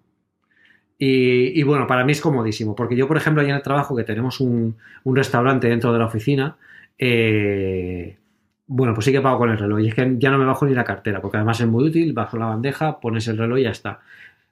Y, 0.98 1.62
bueno, 1.62 1.86
para 1.86 2.04
mí 2.04 2.12
es 2.12 2.20
comodísimo, 2.20 2.76
porque 2.76 2.94
yo, 2.94 3.08
por 3.08 3.16
ejemplo, 3.16 3.40
allá 3.40 3.52
en 3.52 3.56
el 3.56 3.62
trabajo, 3.62 3.96
que 3.96 4.04
tenemos 4.04 4.38
un, 4.38 4.76
restaurante 5.06 5.66
dentro 5.66 5.94
de 5.94 5.98
la 5.98 6.04
oficina, 6.04 6.58
eh, 6.98 8.18
Bueno, 8.66 8.92
pues 8.92 9.06
sí 9.06 9.12
que 9.12 9.22
pago 9.22 9.38
con 9.38 9.48
el 9.48 9.56
reloj. 9.56 9.80
Y 9.80 9.88
es 9.88 9.94
que 9.94 10.16
ya 10.18 10.30
no 10.30 10.36
me 10.36 10.44
bajo 10.44 10.66
ni 10.66 10.74
la 10.74 10.84
cartera, 10.84 11.22
porque 11.22 11.38
además 11.38 11.58
es 11.58 11.66
muy 11.66 11.84
útil, 11.84 12.12
bajo 12.12 12.36
la 12.36 12.46
bandeja, 12.46 13.00
pones 13.00 13.26
el 13.28 13.38
reloj 13.38 13.60
y 13.60 13.62
ya 13.62 13.70
está. 13.70 14.00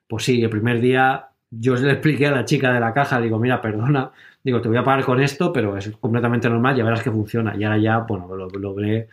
Pues 0.06 0.24
sí, 0.24 0.42
el 0.42 0.48
primer 0.48 0.80
día 0.80 1.28
yo 1.50 1.76
le 1.76 1.92
expliqué 1.92 2.26
a 2.26 2.32
la 2.32 2.44
chica 2.44 2.72
de 2.72 2.80
la 2.80 2.92
caja, 2.92 3.20
digo, 3.20 3.38
mira, 3.38 3.60
perdona, 3.60 4.12
digo, 4.42 4.60
te 4.60 4.68
voy 4.68 4.76
a 4.76 4.84
pagar 4.84 5.04
con 5.04 5.20
esto, 5.20 5.52
pero 5.52 5.76
es 5.76 5.90
completamente 5.96 6.48
normal, 6.48 6.76
ya 6.76 6.84
verás 6.84 7.02
que 7.02 7.10
funciona. 7.10 7.56
Y 7.56 7.64
ahora 7.64 7.78
ya, 7.78 7.98
bueno, 8.00 8.34
lo, 8.34 8.48
lo 8.48 8.74
ve, 8.74 9.08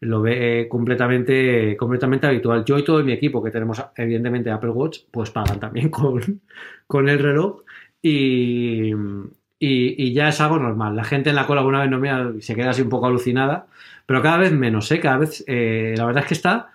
lo 0.00 0.22
ve 0.22 0.66
completamente, 0.70 1.76
completamente 1.76 2.26
habitual. 2.26 2.64
Yo 2.64 2.78
y 2.78 2.84
todo 2.84 3.02
mi 3.04 3.12
equipo, 3.12 3.42
que 3.42 3.50
tenemos 3.50 3.82
evidentemente 3.96 4.50
Apple 4.50 4.70
Watch, 4.70 5.00
pues 5.10 5.30
pagan 5.30 5.60
también 5.60 5.88
con, 5.90 6.40
con 6.86 7.08
el 7.08 7.18
reloj. 7.18 7.62
Y, 8.02 8.92
y, 9.58 10.12
ya 10.12 10.28
es 10.28 10.40
algo 10.40 10.58
normal. 10.58 10.94
La 10.96 11.04
gente 11.04 11.30
en 11.30 11.36
la 11.36 11.46
cola 11.46 11.60
alguna 11.60 11.80
vez 11.80 11.90
no 11.90 11.98
mira 11.98 12.32
se 12.40 12.54
queda 12.54 12.70
así 12.70 12.82
un 12.82 12.88
poco 12.90 13.06
alucinada, 13.06 13.66
pero 14.06 14.22
cada 14.22 14.38
vez 14.38 14.52
menos, 14.52 14.90
¿eh? 14.92 15.00
Cada 15.00 15.18
vez, 15.18 15.44
eh, 15.48 15.94
la 15.96 16.04
verdad 16.06 16.22
es 16.22 16.28
que 16.28 16.34
está 16.34 16.72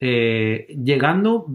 eh, 0.00 0.66
llegando 0.84 1.46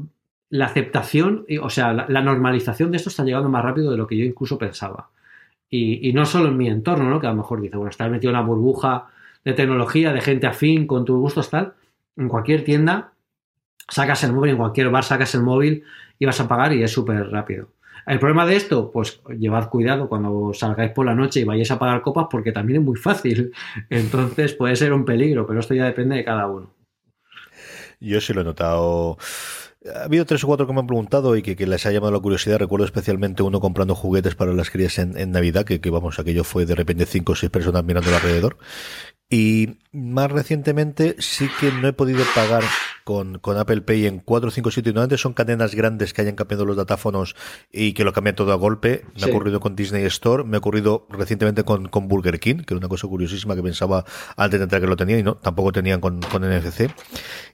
la 0.51 0.65
aceptación, 0.65 1.45
o 1.61 1.69
sea, 1.69 1.93
la, 1.93 2.21
normalización 2.21 2.91
de 2.91 2.97
esto 2.97 3.09
está 3.09 3.23
llegando 3.23 3.49
más 3.49 3.63
rápido 3.63 3.89
de 3.89 3.97
lo 3.97 4.05
que 4.05 4.17
yo 4.17 4.25
incluso 4.25 4.57
pensaba. 4.57 5.09
Y, 5.69 6.11
no 6.11 6.25
solo 6.25 6.49
en 6.49 6.57
mi 6.57 6.67
entorno, 6.67 7.09
¿no? 7.09 7.21
Que 7.21 7.27
a 7.27 7.29
lo 7.31 7.37
mejor 7.37 7.61
dice, 7.61 7.77
bueno, 7.77 7.89
estás 7.89 8.11
metido 8.11 8.31
en 8.31 8.35
una 8.35 8.45
burbuja 8.45 9.07
de 9.45 9.53
tecnología, 9.53 10.11
de 10.11 10.19
gente 10.19 10.47
afín, 10.47 10.85
con 10.87 11.05
tus 11.05 11.17
gustos, 11.17 11.49
tal. 11.49 11.73
En 12.17 12.27
cualquier 12.27 12.65
tienda, 12.65 13.13
sacas 13.87 14.25
el 14.25 14.33
móvil, 14.33 14.51
en 14.51 14.57
cualquier 14.57 14.89
bar 14.89 15.05
sacas 15.05 15.33
el 15.35 15.41
móvil 15.41 15.85
y 16.19 16.25
vas 16.25 16.41
a 16.41 16.49
pagar 16.49 16.73
y 16.73 16.83
es 16.83 16.91
súper 16.91 17.29
rápido. 17.29 17.69
El 18.05 18.19
problema 18.19 18.45
de 18.45 18.57
esto, 18.57 18.91
pues 18.91 19.21
llevad 19.39 19.69
cuidado 19.69 20.09
cuando 20.09 20.51
salgáis 20.53 20.91
por 20.91 21.05
la 21.05 21.15
noche 21.15 21.39
y 21.39 21.43
vayáis 21.45 21.71
a 21.71 21.79
pagar 21.79 22.01
copas 22.01 22.27
porque 22.29 22.51
también 22.51 22.81
es 22.81 22.85
muy 22.85 22.97
fácil. 22.97 23.53
Entonces 23.89 24.53
puede 24.53 24.75
ser 24.75 24.91
un 24.91 25.05
peligro, 25.05 25.47
pero 25.47 25.61
esto 25.61 25.73
ya 25.73 25.85
depende 25.85 26.17
de 26.17 26.25
cada 26.25 26.47
uno. 26.47 26.73
Yo 28.01 28.19
sí 28.19 28.33
lo 28.33 28.41
he 28.41 28.43
notado 28.43 29.17
ha 29.95 30.03
habido 30.03 30.25
tres 30.25 30.43
o 30.43 30.47
cuatro 30.47 30.67
que 30.67 30.73
me 30.73 30.79
han 30.79 30.87
preguntado 30.87 31.35
y 31.35 31.41
que, 31.41 31.65
les 31.65 31.85
ha 31.85 31.91
llamado 31.91 32.11
la 32.11 32.19
curiosidad. 32.19 32.59
Recuerdo 32.59 32.85
especialmente 32.85 33.43
uno 33.43 33.59
comprando 33.59 33.95
juguetes 33.95 34.35
para 34.35 34.53
las 34.53 34.69
crías 34.69 34.99
en, 34.99 35.31
Navidad, 35.31 35.65
que, 35.65 35.81
que, 35.81 35.89
vamos, 35.89 36.19
aquello 36.19 36.43
fue 36.43 36.65
de 36.65 36.75
repente 36.75 37.05
cinco 37.05 37.33
o 37.33 37.35
seis 37.35 37.49
personas 37.49 37.83
mirando 37.83 38.13
alrededor. 38.13 38.57
Y 39.29 39.77
más 39.91 40.31
recientemente 40.31 41.15
sí 41.19 41.49
que 41.59 41.71
no 41.71 41.87
he 41.87 41.93
podido 41.93 42.23
pagar 42.35 42.63
con, 43.03 43.39
con 43.39 43.57
Apple 43.57 43.81
Pay 43.81 44.07
en 44.07 44.19
cuatro 44.19 44.49
o 44.49 44.51
cinco 44.51 44.71
sitios. 44.71 44.93
Normalmente 44.93 45.17
son 45.17 45.33
cadenas 45.33 45.75
grandes 45.75 46.13
que 46.13 46.21
hayan 46.21 46.35
cambiado 46.35 46.65
los 46.65 46.75
datáfonos 46.75 47.35
y 47.71 47.93
que 47.93 48.03
lo 48.03 48.13
cambian 48.13 48.35
todo 48.35 48.51
a 48.51 48.55
golpe. 48.55 49.05
Me 49.19 49.25
ha 49.25 49.27
ocurrido 49.27 49.59
con 49.59 49.75
Disney 49.75 50.03
Store, 50.05 50.43
me 50.43 50.57
ha 50.57 50.59
ocurrido 50.59 51.07
recientemente 51.09 51.63
con, 51.63 51.87
con 51.87 52.07
Burger 52.07 52.39
King, 52.39 52.57
que 52.57 52.73
era 52.73 52.77
una 52.77 52.89
cosa 52.89 53.07
curiosísima 53.07 53.55
que 53.55 53.63
pensaba 53.63 54.05
antes 54.37 54.59
de 54.59 54.63
entrar 54.63 54.81
que 54.81 54.87
lo 54.87 54.95
tenía 54.95 55.17
y 55.17 55.23
no, 55.23 55.35
tampoco 55.35 55.71
tenían 55.71 56.01
con, 56.01 56.19
con 56.21 56.43
NFC. 56.43 56.89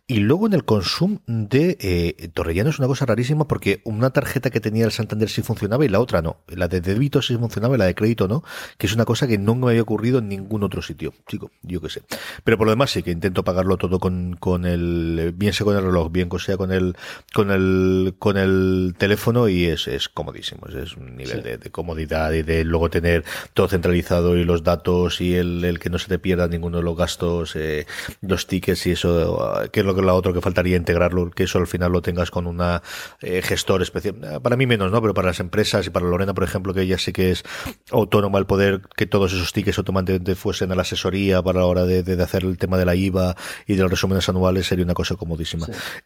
Y 0.09 0.19
luego 0.19 0.47
en 0.47 0.53
el 0.53 0.63
consumo 0.63 1.21
de 1.27 1.77
eh, 1.81 2.29
Torrellano 2.33 2.69
es 2.69 2.79
una 2.79 2.87
cosa 2.87 3.05
rarísima 3.05 3.45
porque 3.45 3.81
una 3.83 4.11
tarjeta 4.11 4.49
que 4.49 4.61
tenía 4.61 4.85
el 4.85 4.91
Santander 4.91 5.29
sí 5.29 5.41
funcionaba 5.41 5.83
y 5.83 5.89
la 5.89 5.99
otra 5.99 6.21
no. 6.21 6.37
La 6.47 6.69
de 6.69 6.79
débito 6.79 7.21
sí 7.21 7.35
funcionaba 7.37 7.75
y 7.75 7.77
la 7.77 7.85
de 7.85 7.95
crédito 7.95 8.27
no, 8.27 8.43
que 8.77 8.87
es 8.87 8.93
una 8.93 9.03
cosa 9.03 9.27
que 9.27 9.37
no 9.37 9.53
me 9.55 9.67
había 9.67 9.81
ocurrido 9.81 10.19
en 10.19 10.29
ningún 10.29 10.63
otro 10.63 10.81
sitio. 10.81 11.13
Chico, 11.27 11.51
yo 11.61 11.81
qué 11.81 11.89
sé. 11.89 12.03
Pero 12.45 12.57
por 12.57 12.67
lo 12.67 12.71
demás 12.71 12.91
sí 12.91 13.03
que 13.03 13.11
intento 13.11 13.43
pagarlo 13.43 13.77
todo 13.77 13.99
con, 13.99 14.37
con 14.39 14.65
el 14.65 15.33
bien 15.37 15.53
sea 15.53 15.65
con 15.65 15.77
el 15.77 15.83
reloj, 15.83 16.11
bien 16.11 16.29
sea 16.39 16.57
con 16.57 16.71
el, 16.71 16.95
con 17.33 17.51
el, 17.51 18.15
con 18.17 18.37
el 18.37 18.95
teléfono 18.97 19.47
y 19.47 19.65
es, 19.65 19.87
es 19.87 20.09
comodísimo. 20.09 20.67
Es, 20.67 20.95
un 20.97 21.15
nivel 21.15 21.43
de, 21.43 21.71
comodidad 21.71 22.31
y 22.31 22.41
de 22.41 22.63
luego 22.63 22.89
tener 22.89 23.23
todo 23.53 23.67
centralizado 23.67 24.35
y 24.35 24.43
los 24.43 24.63
datos 24.63 25.21
y 25.21 25.35
el, 25.35 25.63
el 25.63 25.79
que 25.79 25.89
no 25.89 25.99
se 25.99 26.07
te 26.07 26.17
pierda 26.17 26.47
ninguno 26.47 26.77
de 26.77 26.83
los 26.83 26.97
gastos, 26.97 27.55
eh, 27.55 27.85
los 28.21 28.47
tickets 28.47 28.87
y 28.87 28.91
eso, 28.91 29.69
que 29.71 29.81
es 29.81 29.85
lo 29.85 29.95
que 29.95 30.01
la 30.01 30.13
otro 30.13 30.33
que 30.33 30.41
faltaría 30.41 30.75
integrarlo, 30.75 31.29
que 31.29 31.43
eso 31.43 31.59
al 31.59 31.67
final 31.67 31.91
lo 31.91 32.01
tengas 32.01 32.31
con 32.31 32.47
una 32.47 32.81
eh, 33.21 33.41
gestor 33.43 33.81
especial. 33.81 34.41
Para 34.41 34.57
mí 34.57 34.65
menos, 34.65 34.91
¿no? 34.91 35.01
Pero 35.01 35.13
para 35.13 35.27
las 35.27 35.39
empresas 35.39 35.85
y 35.85 35.89
para 35.89 36.07
Lorena, 36.07 36.33
por 36.33 36.43
ejemplo, 36.43 36.73
que 36.73 36.81
ella 36.81 36.97
sí 36.97 37.13
que 37.13 37.31
es 37.31 37.43
autónoma 37.91 38.39
el 38.39 38.45
poder 38.45 38.81
que 38.95 39.05
todos 39.05 39.33
esos 39.33 39.53
tickets 39.53 39.77
automáticamente 39.77 40.35
fuesen 40.35 40.71
a 40.71 40.75
la 40.75 40.81
asesoría 40.81 41.43
para 41.43 41.59
la 41.59 41.65
hora 41.65 41.85
de, 41.85 42.01
de 42.01 42.23
hacer 42.23 42.43
el 42.43 42.57
tema 42.57 42.77
de 42.77 42.85
la 42.85 42.95
IVA 42.95 43.35
y 43.67 43.75
de 43.75 43.81
los 43.81 43.91
resúmenes 43.91 44.27
anuales 44.29 44.67
sería 44.67 44.85
una 44.85 44.93
cosa 44.93 45.15
como 45.15 45.26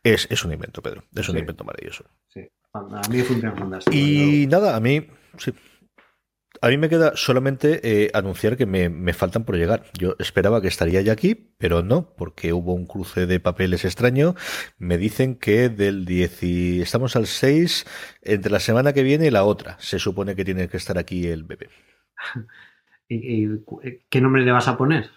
es, 0.03 0.27
es, 0.29 0.45
un 0.45 0.53
invento, 0.53 0.81
Pedro. 0.81 1.03
Es 1.15 1.29
un 1.29 1.37
invento 1.37 1.63
maravilloso. 1.63 2.05
Sí. 2.27 2.47
A 2.73 3.01
mí 3.09 3.21
funciona 3.21 3.55
fantástico. 3.55 3.95
Y 3.95 4.47
nada, 4.47 4.75
a 4.75 4.79
mí, 4.79 5.05
sí. 5.37 5.53
A 6.63 6.67
mí 6.67 6.77
me 6.77 6.89
queda 6.89 7.13
solamente 7.15 7.79
eh, 7.83 8.11
anunciar 8.13 8.55
que 8.55 8.65
me, 8.65 8.89
me, 8.89 9.13
faltan 9.13 9.45
por 9.45 9.55
llegar. 9.55 9.83
Yo 9.97 10.15
esperaba 10.19 10.61
que 10.61 10.67
estaría 10.67 11.01
ya 11.01 11.13
aquí, 11.13 11.33
pero 11.57 11.81
no, 11.81 12.13
porque 12.15 12.53
hubo 12.53 12.73
un 12.73 12.85
cruce 12.85 13.25
de 13.25 13.39
papeles 13.39 13.83
extraño. 13.83 14.35
Me 14.77 14.97
dicen 14.97 15.35
que 15.35 15.69
del 15.69 16.05
10 16.05 16.43
y 16.43 16.81
estamos 16.81 17.15
al 17.15 17.25
6, 17.25 17.85
entre 18.21 18.51
la 18.51 18.59
semana 18.59 18.93
que 18.93 19.01
viene 19.01 19.27
y 19.27 19.31
la 19.31 19.43
otra, 19.43 19.77
se 19.79 19.97
supone 19.97 20.35
que 20.35 20.45
tiene 20.45 20.67
que 20.67 20.77
estar 20.77 20.99
aquí 20.99 21.27
el 21.27 21.43
bebé. 21.43 21.69
¿Y, 23.13 23.45
qué 24.09 24.21
nombre 24.21 24.43
le 24.43 24.51
vas 24.51 24.69
a 24.69 24.77
poner? 24.77 25.09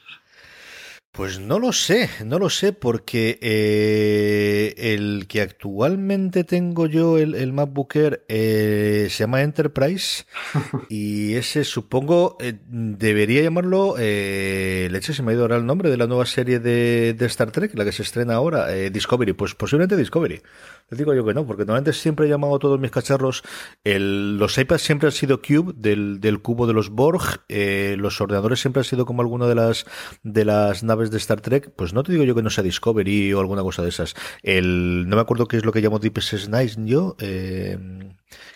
Pues 1.14 1.38
no 1.38 1.60
lo 1.60 1.70
sé, 1.72 2.10
no 2.26 2.40
lo 2.40 2.50
sé, 2.50 2.72
porque 2.72 3.38
eh, 3.40 4.74
el 4.76 5.28
que 5.28 5.42
actualmente 5.42 6.42
tengo 6.42 6.86
yo, 6.86 7.18
el, 7.18 7.36
el 7.36 7.52
MacBook 7.52 7.94
Air, 7.94 8.24
eh, 8.26 9.06
se 9.10 9.22
llama 9.22 9.42
Enterprise 9.42 10.24
y 10.88 11.34
ese 11.34 11.62
supongo 11.62 12.36
eh, 12.40 12.58
debería 12.68 13.42
llamarlo, 13.42 13.94
eh, 13.96 14.88
leche 14.90 15.14
se 15.14 15.22
me 15.22 15.30
ha 15.30 15.34
ido 15.34 15.42
ahora 15.42 15.56
el 15.56 15.66
nombre 15.66 15.88
de 15.88 15.98
la 15.98 16.08
nueva 16.08 16.26
serie 16.26 16.58
de, 16.58 17.14
de 17.16 17.26
Star 17.26 17.52
Trek, 17.52 17.78
la 17.78 17.84
que 17.84 17.92
se 17.92 18.02
estrena 18.02 18.34
ahora, 18.34 18.66
Discovery, 18.66 19.34
pues 19.34 19.54
posiblemente 19.54 19.96
Discovery. 19.96 20.42
Les 20.90 20.98
digo 20.98 21.14
yo 21.14 21.24
que 21.24 21.32
no, 21.32 21.46
porque 21.46 21.64
normalmente 21.64 21.94
siempre 21.94 22.26
he 22.26 22.28
llamado 22.28 22.56
a 22.56 22.58
todos 22.58 22.78
mis 22.78 22.90
cacharros, 22.90 23.42
el, 23.84 24.36
los 24.36 24.58
iPads 24.58 24.82
siempre 24.82 25.08
han 25.08 25.12
sido 25.12 25.40
Cube, 25.40 25.72
del, 25.74 26.20
del 26.20 26.42
cubo 26.42 26.66
de 26.66 26.74
los 26.74 26.90
Borg, 26.90 27.42
eh, 27.48 27.96
los 27.98 28.20
ordenadores 28.20 28.60
siempre 28.60 28.80
han 28.80 28.84
sido 28.84 29.06
como 29.06 29.22
alguna 29.22 29.46
de 29.46 29.54
las, 29.54 29.86
de 30.22 30.44
las 30.44 30.82
naves 30.82 31.03
de 31.10 31.18
Star 31.18 31.40
Trek, 31.40 31.70
pues 31.76 31.93
no 31.93 32.02
te 32.02 32.12
digo 32.12 32.24
yo 32.24 32.35
que 32.35 32.43
no 32.43 32.51
sea 32.51 32.64
Discovery 32.64 33.32
o 33.32 33.40
alguna 33.40 33.62
cosa 33.62 33.82
de 33.82 33.89
esas. 33.89 34.14
El, 34.43 35.09
no 35.09 35.16
me 35.16 35.22
acuerdo 35.22 35.47
qué 35.47 35.56
es 35.56 35.64
lo 35.64 35.72
que 35.72 35.81
llamo 35.81 35.98
Deep 35.98 36.18
Space 36.18 36.51
Nine 36.51 36.89
yo, 36.89 37.16
eh, 37.20 37.78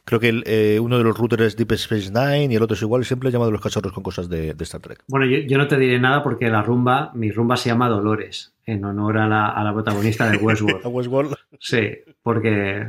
Creo 0.04 0.20
que 0.20 0.42
eh, 0.46 0.80
uno 0.80 0.98
de 0.98 1.04
los 1.04 1.16
routers 1.16 1.42
es 1.42 1.56
Deep 1.56 1.72
Space 1.72 2.10
Nine 2.10 2.52
y 2.52 2.56
el 2.56 2.62
otro 2.62 2.74
es 2.74 2.82
igual. 2.82 3.04
Siempre 3.04 3.28
he 3.28 3.32
llamado 3.32 3.50
a 3.50 3.52
los 3.52 3.60
cacharros 3.60 3.92
con 3.92 4.02
cosas 4.02 4.28
de, 4.28 4.54
Star 4.60 4.80
Trek. 4.80 5.04
Bueno, 5.06 5.26
yo, 5.26 5.58
no 5.58 5.68
te 5.68 5.76
diré 5.76 6.00
nada 6.00 6.22
porque 6.22 6.48
la 6.48 6.62
rumba, 6.62 7.10
mi 7.14 7.30
rumba 7.30 7.56
se 7.56 7.68
llama 7.68 7.88
Dolores, 7.88 8.54
en 8.64 8.84
honor 8.84 9.18
a 9.18 9.28
la, 9.28 9.72
protagonista 9.74 10.30
de 10.30 10.38
Westworld. 10.38 10.80
¿A 10.84 10.88
Westworld? 10.88 11.34
Sí, 11.60 11.90
porque, 12.22 12.86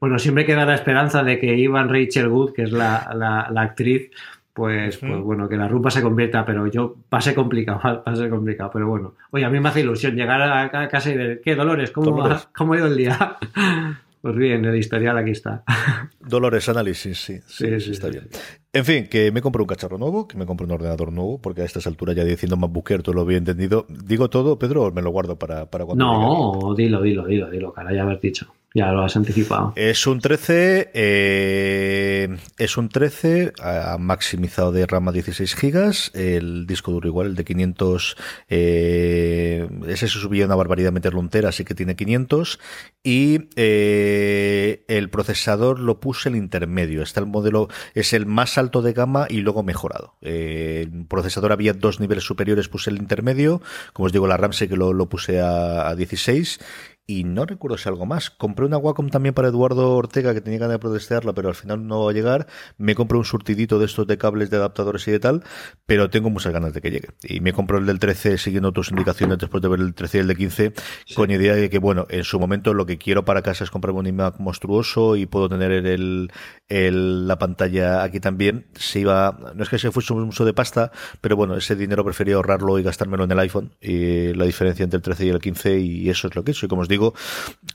bueno, 0.00 0.18
siempre 0.18 0.44
queda 0.44 0.64
la 0.64 0.74
esperanza 0.74 1.22
de 1.22 1.38
que 1.38 1.56
Ivan 1.56 1.88
Rachel 1.88 2.28
Wood, 2.28 2.52
que 2.52 2.62
es 2.62 2.72
la, 2.72 3.08
la, 3.14 3.62
actriz, 3.62 4.10
pues, 4.58 4.96
pues 4.96 5.20
bueno, 5.20 5.48
que 5.48 5.56
la 5.56 5.68
rumba 5.68 5.88
se 5.88 6.02
convierta, 6.02 6.44
pero 6.44 6.66
yo 6.66 6.96
va 7.14 7.18
a 7.18 7.20
ser 7.20 7.36
complicado, 7.36 7.80
va 7.84 8.02
a 8.04 8.16
ser 8.16 8.28
complicado, 8.28 8.70
pero 8.72 8.88
bueno. 8.88 9.14
Oye, 9.30 9.44
a 9.44 9.50
mí 9.50 9.60
me 9.60 9.68
hace 9.68 9.82
ilusión 9.82 10.16
llegar 10.16 10.42
a 10.42 10.88
casa 10.88 11.10
y 11.12 11.16
ver, 11.16 11.40
¿qué 11.40 11.54
Dolores? 11.54 11.92
¿Cómo, 11.92 12.28
¿cómo 12.56 12.72
ha 12.72 12.76
ido 12.76 12.88
el 12.88 12.96
día? 12.96 13.36
Pues 14.20 14.34
bien, 14.34 14.64
el 14.64 14.76
historial 14.76 15.16
aquí 15.16 15.30
está. 15.30 15.62
Dolores 16.20 16.68
Análisis, 16.68 17.16
sí, 17.18 17.38
sí, 17.46 17.80
sí, 17.80 17.92
está 17.92 18.08
bien. 18.08 18.28
En 18.72 18.84
fin, 18.84 19.06
que 19.06 19.30
me 19.30 19.40
compro 19.40 19.62
un 19.62 19.68
cacharro 19.68 19.96
nuevo, 19.96 20.26
que 20.26 20.36
me 20.36 20.44
compro 20.44 20.66
un 20.66 20.72
ordenador 20.72 21.12
nuevo, 21.12 21.40
porque 21.40 21.62
a 21.62 21.64
estas 21.64 21.86
alturas 21.86 22.16
ya 22.16 22.24
diciendo 22.24 22.56
más 22.56 22.68
buquer, 22.68 23.04
todo 23.04 23.14
lo 23.14 23.20
había 23.20 23.38
entendido. 23.38 23.86
¿Digo 23.88 24.28
todo, 24.28 24.58
Pedro, 24.58 24.86
o 24.86 24.90
me 24.90 25.02
lo 25.02 25.10
guardo 25.10 25.38
para, 25.38 25.66
para 25.70 25.84
cuando.? 25.84 26.04
No, 26.04 26.74
dilo, 26.74 27.00
dilo, 27.00 27.26
dilo, 27.26 27.48
dilo, 27.48 27.72
cara, 27.72 27.94
ya 27.94 28.02
haber 28.02 28.18
dicho. 28.18 28.52
Ya 28.78 28.92
lo 28.92 29.02
has 29.02 29.16
anticipado. 29.16 29.72
Es 29.74 30.06
un 30.06 30.20
13, 30.20 30.92
eh, 30.94 32.28
es 32.58 32.76
un 32.76 32.88
13 32.88 33.52
maximizado 33.98 34.70
de 34.70 34.86
RAM 34.86 35.08
a 35.08 35.10
16 35.10 35.56
GB, 35.60 36.10
el 36.14 36.64
disco 36.64 36.92
duro 36.92 37.08
igual, 37.08 37.34
de 37.34 37.44
500, 37.44 38.16
eh, 38.48 39.68
ese 39.88 40.06
se 40.06 40.20
subía 40.20 40.46
una 40.46 40.54
barbaridad 40.54 40.92
meterlo 40.92 41.18
entera, 41.18 41.48
así 41.48 41.64
que 41.64 41.74
tiene 41.74 41.96
500, 41.96 42.60
y 43.02 43.48
eh, 43.56 44.84
el 44.86 45.10
procesador 45.10 45.80
lo 45.80 45.98
puse 45.98 46.28
el 46.28 46.36
intermedio, 46.36 47.02
está 47.02 47.18
el 47.18 47.26
modelo, 47.26 47.66
es 47.94 48.12
el 48.12 48.26
más 48.26 48.58
alto 48.58 48.80
de 48.80 48.92
gama 48.92 49.26
y 49.28 49.38
luego 49.40 49.64
mejorado. 49.64 50.14
el 50.20 51.04
procesador 51.08 51.50
había 51.50 51.72
dos 51.72 51.98
niveles 51.98 52.22
superiores, 52.22 52.68
puse 52.68 52.90
el 52.90 52.98
intermedio, 52.98 53.60
como 53.92 54.06
os 54.06 54.12
digo, 54.12 54.28
la 54.28 54.36
RAM 54.36 54.52
sé 54.52 54.68
que 54.68 54.76
lo, 54.76 54.92
lo 54.92 55.08
puse 55.08 55.40
a, 55.40 55.88
a 55.88 55.96
16, 55.96 56.60
y 57.10 57.24
no 57.24 57.46
recuerdo 57.46 57.78
si 57.78 57.88
algo 57.88 58.04
más. 58.04 58.28
Compré 58.28 58.66
una 58.66 58.76
Wacom 58.76 59.08
también 59.08 59.34
para 59.34 59.48
Eduardo 59.48 59.96
Ortega 59.96 60.34
que 60.34 60.42
tenía 60.42 60.58
ganas 60.58 60.74
de 60.74 60.78
protestearla, 60.78 61.32
pero 61.32 61.48
al 61.48 61.54
final 61.54 61.86
no 61.86 62.04
va 62.04 62.10
a 62.10 62.14
llegar. 62.14 62.46
Me 62.76 62.94
compré 62.94 63.16
un 63.16 63.24
surtidito 63.24 63.78
de 63.78 63.86
estos 63.86 64.06
de 64.06 64.18
cables 64.18 64.50
de 64.50 64.58
adaptadores 64.58 65.08
y 65.08 65.12
de 65.12 65.18
tal, 65.18 65.42
pero 65.86 66.10
tengo 66.10 66.28
muchas 66.28 66.52
ganas 66.52 66.74
de 66.74 66.82
que 66.82 66.90
llegue. 66.90 67.08
Y 67.22 67.40
me 67.40 67.54
compré 67.54 67.78
el 67.78 67.86
del 67.86 67.98
13 67.98 68.36
siguiendo 68.36 68.72
tus 68.72 68.90
indicaciones 68.90 69.38
después 69.38 69.62
de 69.62 69.68
ver 69.68 69.80
el 69.80 69.94
13 69.94 70.18
y 70.18 70.20
el 70.20 70.26
de 70.26 70.36
15, 70.36 70.72
con 71.16 71.30
idea 71.30 71.54
de 71.54 71.70
que, 71.70 71.78
bueno, 71.78 72.06
en 72.10 72.24
su 72.24 72.38
momento 72.38 72.74
lo 72.74 72.84
que 72.84 72.98
quiero 72.98 73.24
para 73.24 73.40
casa 73.40 73.64
es 73.64 73.70
comprarme 73.70 74.00
un 74.00 74.06
iMac 74.06 74.38
monstruoso 74.38 75.16
y 75.16 75.24
puedo 75.24 75.48
tener 75.48 75.72
el, 75.72 76.30
el, 76.68 77.26
la 77.26 77.38
pantalla 77.38 78.02
aquí 78.02 78.20
también. 78.20 78.66
Se 78.74 79.00
iba, 79.00 79.54
no 79.54 79.62
es 79.62 79.70
que 79.70 79.78
se 79.78 79.90
fuese 79.90 80.12
un 80.12 80.24
uso 80.24 80.44
de 80.44 80.52
pasta, 80.52 80.92
pero 81.22 81.36
bueno, 81.36 81.56
ese 81.56 81.74
dinero 81.74 82.04
prefería 82.04 82.34
ahorrarlo 82.34 82.78
y 82.78 82.82
gastármelo 82.82 83.24
en 83.24 83.32
el 83.32 83.38
iPhone. 83.38 83.72
Y 83.80 84.34
la 84.34 84.44
diferencia 84.44 84.84
entre 84.84 84.98
el 84.98 85.02
13 85.02 85.24
y 85.24 85.28
el 85.30 85.38
15, 85.38 85.78
y 85.80 86.10
eso 86.10 86.28
es 86.28 86.36
lo 86.36 86.44
que 86.44 86.50
es. 86.50 86.62
Y 86.62 86.68
como 86.68 86.82
os 86.82 86.88
digo, 86.88 86.97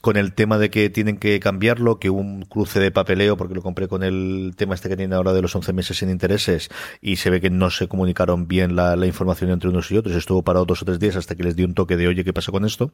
con 0.02 0.18
el 0.18 0.34
tema 0.34 0.58
de 0.58 0.70
que 0.70 0.90
tienen 0.90 1.18
que 1.18 1.40
cambiarlo, 1.40 2.00
que 2.00 2.10
un 2.10 2.44
cruce 2.44 2.80
de 2.80 2.91
papeleo, 2.91 3.38
porque 3.38 3.56
lo 3.56 3.62
compré 3.62 3.88
con 3.88 4.04
el 4.04 4.54
tema 4.58 4.76
este 4.76 4.90
que 4.90 4.98
tiene 4.98 5.16
ahora 5.16 5.34
de 5.34 5.41
los 5.41 5.56
11 5.56 5.74
meses 5.74 5.98
sin 5.98 6.10
intereses, 6.10 6.70
y 7.02 7.18
se 7.18 7.30
ve 7.30 7.40
que 7.41 7.50
no 7.50 7.70
se 7.70 7.88
comunicaron 7.88 8.48
bien 8.48 8.76
la, 8.76 8.94
información 9.06 9.52
entre 9.52 9.70
unos 9.70 9.91
y 9.91 9.98
otros. 9.98 10.16
Estuvo 10.16 10.44
parado 10.44 10.66
dos 10.66 10.82
o 10.82 10.86
tres 10.86 11.00
días 11.00 11.16
hasta 11.16 11.36
que 11.36 11.44
les 11.44 11.56
di 11.56 11.64
un 11.64 11.74
toque 11.74 11.98
de 11.98 12.08
oye, 12.08 12.24
¿qué 12.24 12.34
pasa 12.34 12.52
con 12.52 12.66
esto? 12.66 12.91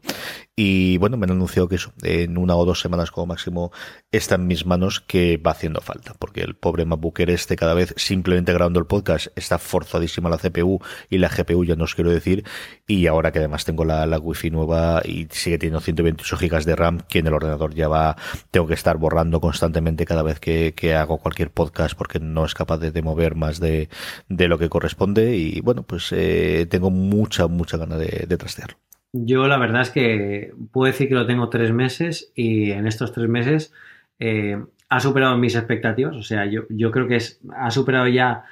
Y 0.56 0.98
bueno, 0.98 1.18
me 1.18 1.26
han 1.26 1.32
anunciado 1.32 1.68
que 1.68 1.76
eso, 1.76 1.94
en 2.02 2.38
una 2.38 2.56
o 2.56 2.66
dos 2.66 2.80
semanas 2.80 3.12
como 3.12 3.28
máximo, 3.28 3.72
está 4.12 4.36
en 4.36 4.48
mis 4.48 4.66
manos, 4.66 5.00
que 5.00 5.38
va 5.38 5.52
haciendo 5.52 5.82
falta, 5.82 6.14
porque 6.18 6.42
el 6.42 6.56
pobre 6.56 6.86
MacBooker 6.86 7.30
este 7.30 7.56
cada 7.56 7.74
vez 7.74 7.94
simplemente 7.98 8.54
grabando 8.54 8.80
el 8.80 8.86
podcast 8.86 9.28
está 9.36 9.58
forzadísima 9.58 10.30
la 10.30 10.38
CPU 10.38 10.80
y 11.10 11.18
la 11.18 11.30
GPU, 11.30 11.66
ya 11.66 11.76
no 11.76 11.86
os 11.86 11.96
quiero 11.96 12.12
decir, 12.12 12.44
y 12.88 13.08
ahora 13.08 13.32
que 13.32 13.40
además 13.40 13.66
tengo 13.66 13.86
la, 13.86 14.06
la 14.06 14.20
Wi-Fi 14.20 14.52
nueva 14.52 15.02
y 15.06 15.28
sigue 15.32 15.58
teniendo 15.58 15.80
128 16.20 16.38
gigas 16.38 16.66
de 16.66 16.76
RAM, 16.76 17.00
que 17.08 17.20
en 17.20 17.28
el 17.28 17.34
ordenador 17.34 17.74
ya 17.74 17.88
va, 17.88 18.16
tengo 18.52 18.68
que 18.68 18.74
estar 18.74 18.98
borrando 18.98 19.40
constantemente 19.40 20.06
cada 20.06 20.24
vez 20.24 20.40
que, 20.40 20.74
hago 20.96 21.18
cualquier 21.18 21.52
podcast 21.52 21.98
porque 21.98 22.20
no 22.20 22.46
es 22.46 22.54
capaz 22.54 22.80
de, 22.80 23.02
mover 23.02 23.36
más 23.36 23.60
de, 23.60 23.90
lo 24.28 24.58
que 24.58 24.70
corresponde 24.70 25.38
y 25.38 25.62
bueno, 25.62 25.84
pues 25.84 26.12
eh, 26.12 26.68
tengo 26.70 26.90
mucha, 26.90 27.48
mucha 27.48 27.78
ganas 27.78 28.00
de, 28.00 28.38
trastearlo. 28.38 28.78
Yo 29.12 29.48
la 29.48 29.58
verdad 29.58 29.82
es 29.82 29.90
que 29.90 30.54
puedo 30.72 30.92
decir 30.92 31.08
que 31.10 31.16
lo 31.16 31.26
tengo 31.26 31.50
tres 31.50 31.74
meses 31.74 32.32
y 32.36 32.72
en 32.72 32.86
estos 32.86 33.12
tres 33.12 33.28
meses 33.28 33.74
eh, 34.20 34.58
ha 34.88 35.00
superado 35.00 35.38
mis 35.38 35.56
expectativas. 35.56 36.16
O 36.16 36.24
sea, 36.24 36.46
yo, 36.46 36.64
yo 36.70 36.92
creo 36.92 37.08
que 37.08 37.16
es, 37.16 37.42
ha 37.56 37.72
superado 37.72 38.08
ya 38.08 38.46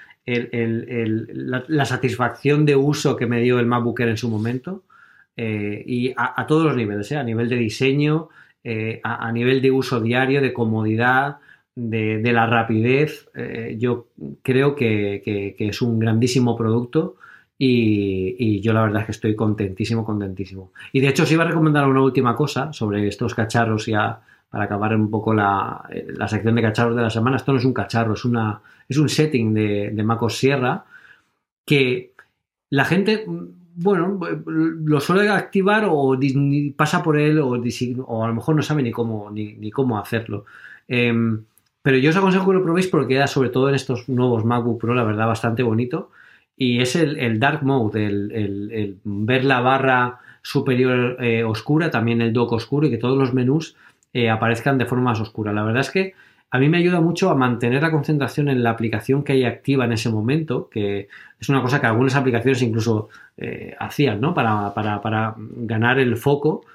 la, 1.67 1.85
satisfacción 1.85 2.65
de 2.65 2.75
uso 2.75 3.15
que 3.15 3.27
me 3.27 3.41
dio 3.41 3.59
el 3.59 3.65
MacBook 3.65 4.01
en 4.01 4.17
su 4.17 4.29
momento. 4.29 4.83
Eh, 5.39 5.83
y 5.85 6.13
a, 6.17 6.47
todos 6.47 6.65
los 6.65 6.75
niveles, 6.75 7.11
¿eh? 7.11 7.17
a 7.17 7.23
nivel 7.23 7.47
de 7.47 7.57
diseño, 7.57 8.29
eh, 8.63 8.99
a, 9.03 9.31
nivel 9.31 9.61
de 9.61 9.69
uso 9.69 10.01
diario, 10.01 10.41
de 10.41 10.51
comodidad, 10.51 11.37
de, 11.75 12.31
la 12.33 12.47
rapidez. 12.47 13.29
yo 13.77 14.07
creo 14.41 14.75
que, 14.75 15.55
es 15.59 15.81
un 15.83 15.99
grandísimo 15.99 16.57
producto 16.57 17.17
y, 17.55 18.59
yo 18.61 18.73
la 18.73 18.81
verdad 18.81 19.01
es 19.01 19.05
que 19.05 19.11
estoy 19.11 19.35
contentísimo, 19.35 20.03
contentísimo. 20.03 20.71
Y 20.91 21.01
de 21.01 21.09
hecho 21.09 21.23
os 21.23 21.31
iba 21.31 21.43
a 21.43 21.47
recomendar 21.47 21.87
una 21.87 22.01
última 22.01 22.35
cosa 22.35 22.73
sobre 22.73 23.07
estos 23.07 23.35
cacharros 23.35 23.85
ya 23.85 24.19
para 24.49 24.63
acabar 24.63 24.95
un 24.95 25.11
poco 25.11 25.35
la, 25.35 25.87
la 26.17 26.27
sección 26.27 26.55
de 26.55 26.63
cacharros 26.63 26.95
de 26.95 27.03
la 27.03 27.11
semana. 27.11 27.37
Esto 27.37 27.51
no 27.51 27.59
es 27.59 27.65
un 27.65 27.73
cacharro, 27.73 28.13
es, 28.13 28.25
una, 28.25 28.59
es 28.89 28.97
un 28.97 29.07
setting 29.07 29.53
de, 29.53 29.91
de 29.91 30.03
MacOS 30.03 30.37
Sierra 30.37 30.85
que 31.63 32.13
la 32.69 32.85
gente 32.85 33.25
bueno, 33.77 34.19
lo 34.45 34.99
suele 34.99 35.29
activar 35.29 35.85
o 35.87 36.17
pasa 36.75 37.03
por 37.03 37.17
él 37.17 37.39
o, 37.39 37.49
o, 37.51 38.23
a 38.23 38.27
lo 38.27 38.33
mejor 38.33 38.55
no 38.55 38.63
sabe 38.63 38.81
ni 38.81 38.91
cómo, 38.91 39.29
ni, 39.29 39.71
cómo 39.71 39.99
hacerlo. 39.99 40.45
Em, 40.87 41.43
pero 41.83 41.97
yo 41.97 42.09
os 42.09 42.17
aconsejo 42.17 42.47
que 42.47 42.53
lo 42.53 42.63
probéis 42.63 42.87
porque 42.87 43.13
queda 43.13 43.27
sobre 43.27 43.49
todo 43.49 43.69
en 43.69 43.75
estos 43.75 44.09
nuevos 44.09 44.45
MacBook 44.45 44.81
Pro, 44.81 44.95
la 44.95 45.03
verdad, 45.03 45.27
bastante 45.27 45.61
bonito. 45.61 46.09
Y 46.57 46.81
es 46.81 46.95
el, 46.95 47.39
Dark 47.39 47.63
Mode, 47.63 48.07
el, 48.07 48.97
ver 49.03 49.45
la 49.45 49.61
barra 49.61 50.19
superior 50.41 51.17
eh, 51.23 51.43
oscura, 51.43 51.91
también 51.91 52.19
el 52.21 52.33
dock 52.33 52.53
oscuro 52.53 52.87
y 52.87 52.89
que 52.89 52.97
todos 52.97 53.17
los 53.17 53.33
menús 53.33 53.75
eh, 54.11 54.31
aparezcan 54.31 54.79
de 54.79 54.87
forma 54.87 55.11
más 55.11 55.21
oscura. 55.21 55.53
La 55.53 55.63
verdad 55.63 55.81
es 55.81 55.91
que 55.91 56.15
a 56.49 56.59
mí 56.59 56.69
me 56.69 56.77
ayuda 56.77 57.01
mucho 57.01 57.29
a 57.29 57.35
mantener 57.35 57.81
la 57.81 57.91
concentración 57.91 58.47
en 58.47 58.63
la 58.63 58.71
aplicación 58.71 59.23
que 59.23 59.33
hay 59.33 59.43
activa 59.43 59.85
en 59.85 59.91
ese 59.91 60.09
momento, 60.09 60.69
que 60.69 61.09
es 61.39 61.49
una 61.49 61.61
cosa 61.61 61.81
que 61.81 61.87
algunas 61.87 62.15
aplicaciones 62.15 62.61
incluso 62.61 63.09
eh, 63.37 63.75
hacían, 63.79 64.21
¿no? 64.21 64.33
Para, 64.33 65.35
ganar 65.37 65.99
el 65.99 66.15
foco. 66.15 66.65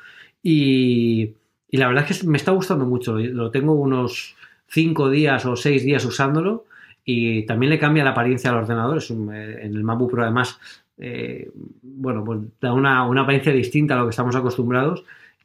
Y, 0.43 1.35
la 1.71 1.89
verdad 1.89 2.05
es 2.09 2.21
que 2.21 2.27
me 2.27 2.37
está 2.37 2.53
gustando 2.53 2.85
mucho. 2.85 3.19
Lo 3.19 3.51
tengo 3.51 3.73
unos 3.73 4.37
5 4.69 5.09
días 5.09 5.47
o 5.47 5.57
6 5.57 5.85
días 5.85 6.05
usándolo 6.05 6.67
y 7.03 7.47
también 7.47 7.71
le 7.71 7.79
cambia 7.79 8.05
la 8.05 8.11
apariencia 8.11 8.51
al 8.51 8.57
ordenador. 8.57 8.99
Eh, 8.99 9.59
en 9.63 9.75
el 9.75 9.83
MacBook 9.83 10.11
Pro 10.11 10.23
además, 10.23 10.61
eh, 10.99 11.51
bueno, 11.83 12.23
pues 12.25 12.41
da 12.61 12.75
una, 12.75 13.07
una 13.09 13.23
apariencia 13.23 13.53
distinta 13.53 13.95
a 13.95 13.99
lo 13.99 14.05
que 14.05 14.11
estamos 14.11 14.37
acostumbrados 14.37 15.05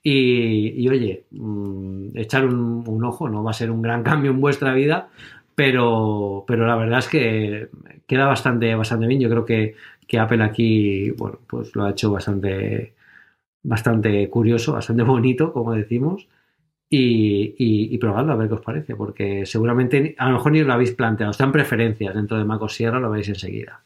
y, 0.10 0.88
oye, 0.88 1.26
mm, 1.32 2.18
echar 2.18 2.46
un, 2.46 3.04
ojo 3.04 3.28
no 3.28 3.44
va 3.44 3.52
a 3.52 3.54
ser 3.54 3.70
un 3.72 3.82
gran 3.82 4.04
cambio 4.04 4.32
en 4.32 4.40
vuestra 4.40 4.74
vida, 4.74 5.10
pero, 5.54 6.46
pero 6.48 6.66
la 6.66 6.78
verdad 6.78 7.00
es 7.00 7.10
que 7.10 7.70
queda 8.06 8.26
bastante, 8.26 8.74
bastante 8.76 9.08
bien. 9.08 9.20
Yo 9.20 9.30
creo 9.30 9.44
que, 9.44 9.76
Apple 10.18 10.44
aquí, 10.44 11.12
bueno, 11.12 11.40
pues 11.46 11.76
lo 11.76 11.84
ha 11.84 11.90
hecho 11.90 12.12
bastante, 12.12 12.94
bastante 13.64 14.30
curioso, 14.30 14.74
bastante 14.74 15.04
bonito, 15.16 15.52
como 15.52 15.74
decimos. 15.74 16.28
Y, 16.90 17.56
y, 17.58 17.98
probadlo 17.98 18.32
a 18.32 18.38
ver 18.38 18.48
qué 18.48 18.54
os 18.54 18.62
parece, 18.62 18.96
porque 18.96 19.46
seguramente 19.46 20.16
a 20.18 20.30
lo 20.30 20.38
mejor 20.38 20.54
ni 20.54 20.64
lo 20.64 20.72
habéis 20.72 20.92
planteado. 20.92 21.32
Están 21.32 21.52
preferencias 21.52 22.16
dentro 22.16 22.38
de 22.38 22.46
Mac 22.46 22.66
Sierra, 22.70 23.02
lo 23.02 23.10
veis 23.10 23.28
enseguida. 23.28 23.82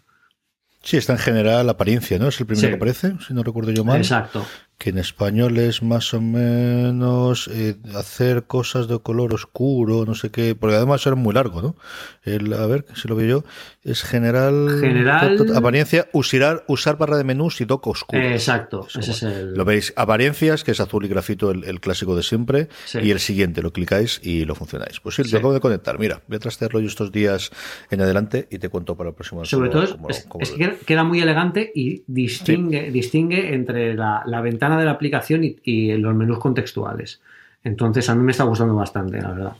Sí, 0.84 0.98
está 0.98 1.14
en 1.14 1.20
general 1.20 1.66
la 1.66 1.72
apariencia, 1.72 2.20
¿no? 2.20 2.28
Es 2.28 2.40
el 2.40 2.46
primero 2.46 2.70
que 2.70 2.76
aparece, 2.76 3.14
si 3.26 3.34
no 3.34 3.42
recuerdo 3.42 3.72
yo 3.72 3.84
mal. 3.84 3.98
Exacto 3.98 4.46
que 4.82 4.90
en 4.90 4.98
español 4.98 5.60
es 5.60 5.84
más 5.84 6.12
o 6.16 6.22
menos 6.22 7.48
eh, 7.54 7.76
hacer 7.96 8.46
cosas 8.46 8.88
de 8.88 8.98
color 8.98 9.32
oscuro, 9.32 10.06
no 10.08 10.16
sé 10.16 10.32
qué, 10.32 10.56
porque 10.56 10.76
además 10.76 11.06
era 11.06 11.16
muy 11.16 11.36
largo, 11.36 11.62
¿no? 11.62 11.76
El, 12.24 12.52
a 12.54 12.66
ver, 12.66 12.86
si 12.96 13.08
lo 13.08 13.16
veo 13.16 13.28
yo, 13.28 13.44
es 13.84 14.02
general, 14.02 14.80
general 14.80 15.38
apariencia, 15.56 16.08
usar, 16.14 16.64
usar 16.68 16.98
barra 16.98 17.18
de 17.18 17.24
menús 17.24 17.62
y 17.62 17.66
dock 17.66 17.86
oscuro. 17.86 18.24
exacto, 18.24 18.88
ese 18.98 19.12
es 19.12 19.22
el... 19.22 19.54
Lo 19.54 19.66
veis, 19.66 19.94
apariencias, 19.96 20.64
que 20.64 20.72
es 20.72 20.80
azul 20.80 21.06
y 21.06 21.10
grafito, 21.10 21.52
el, 21.52 21.80
clásico 21.80 22.16
de 22.16 22.24
siempre, 22.24 22.68
y 23.00 23.12
el 23.12 23.20
siguiente, 23.20 23.62
lo 23.62 23.74
clicáis 23.74 24.20
y 24.24 24.46
lo 24.46 24.56
funcionáis. 24.56 25.00
Pues 25.00 25.14
sí, 25.14 25.24
lo 25.24 25.38
acabo 25.38 25.54
de 25.54 25.60
conectar, 25.60 26.00
mira, 26.00 26.24
voy 26.28 26.38
a 26.38 26.40
trastearlo 26.40 26.80
yo 26.80 26.88
estos 26.88 27.12
días 27.12 27.52
en 27.92 28.02
adelante 28.02 28.48
y 28.50 28.58
te 28.58 28.70
cuento 28.70 28.98
para 28.98 29.10
el 29.10 29.16
próximo. 29.16 29.46
Sobre 29.46 29.70
todo 29.70 29.84
es, 29.84 30.52
que 30.52 30.76
queda 30.88 31.04
muy 31.04 31.20
elegante 31.20 31.72
y 31.76 32.04
distingue, 32.08 32.90
distingue 32.90 33.54
entre 33.54 33.94
la, 33.94 34.24
la 34.26 34.42
ventana 34.42 34.71
de 34.80 34.86
la 34.86 34.92
aplicación 34.92 35.42
y, 35.44 35.92
los 35.98 36.16
menús 36.16 36.40
contextuales. 36.40 37.22
Entonces 37.64 38.10
a 38.10 38.16
mí 38.16 38.24
me 38.24 38.32
está 38.32 38.44
gustando 38.44 38.76
bastante, 38.76 39.22
la 39.22 39.32
verdad. 39.32 39.54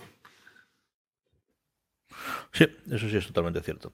Sí, 2.54 2.68
eso 2.92 3.08
sí 3.10 3.16
es 3.16 3.28
totalmente 3.28 3.62
cierto. 3.62 3.94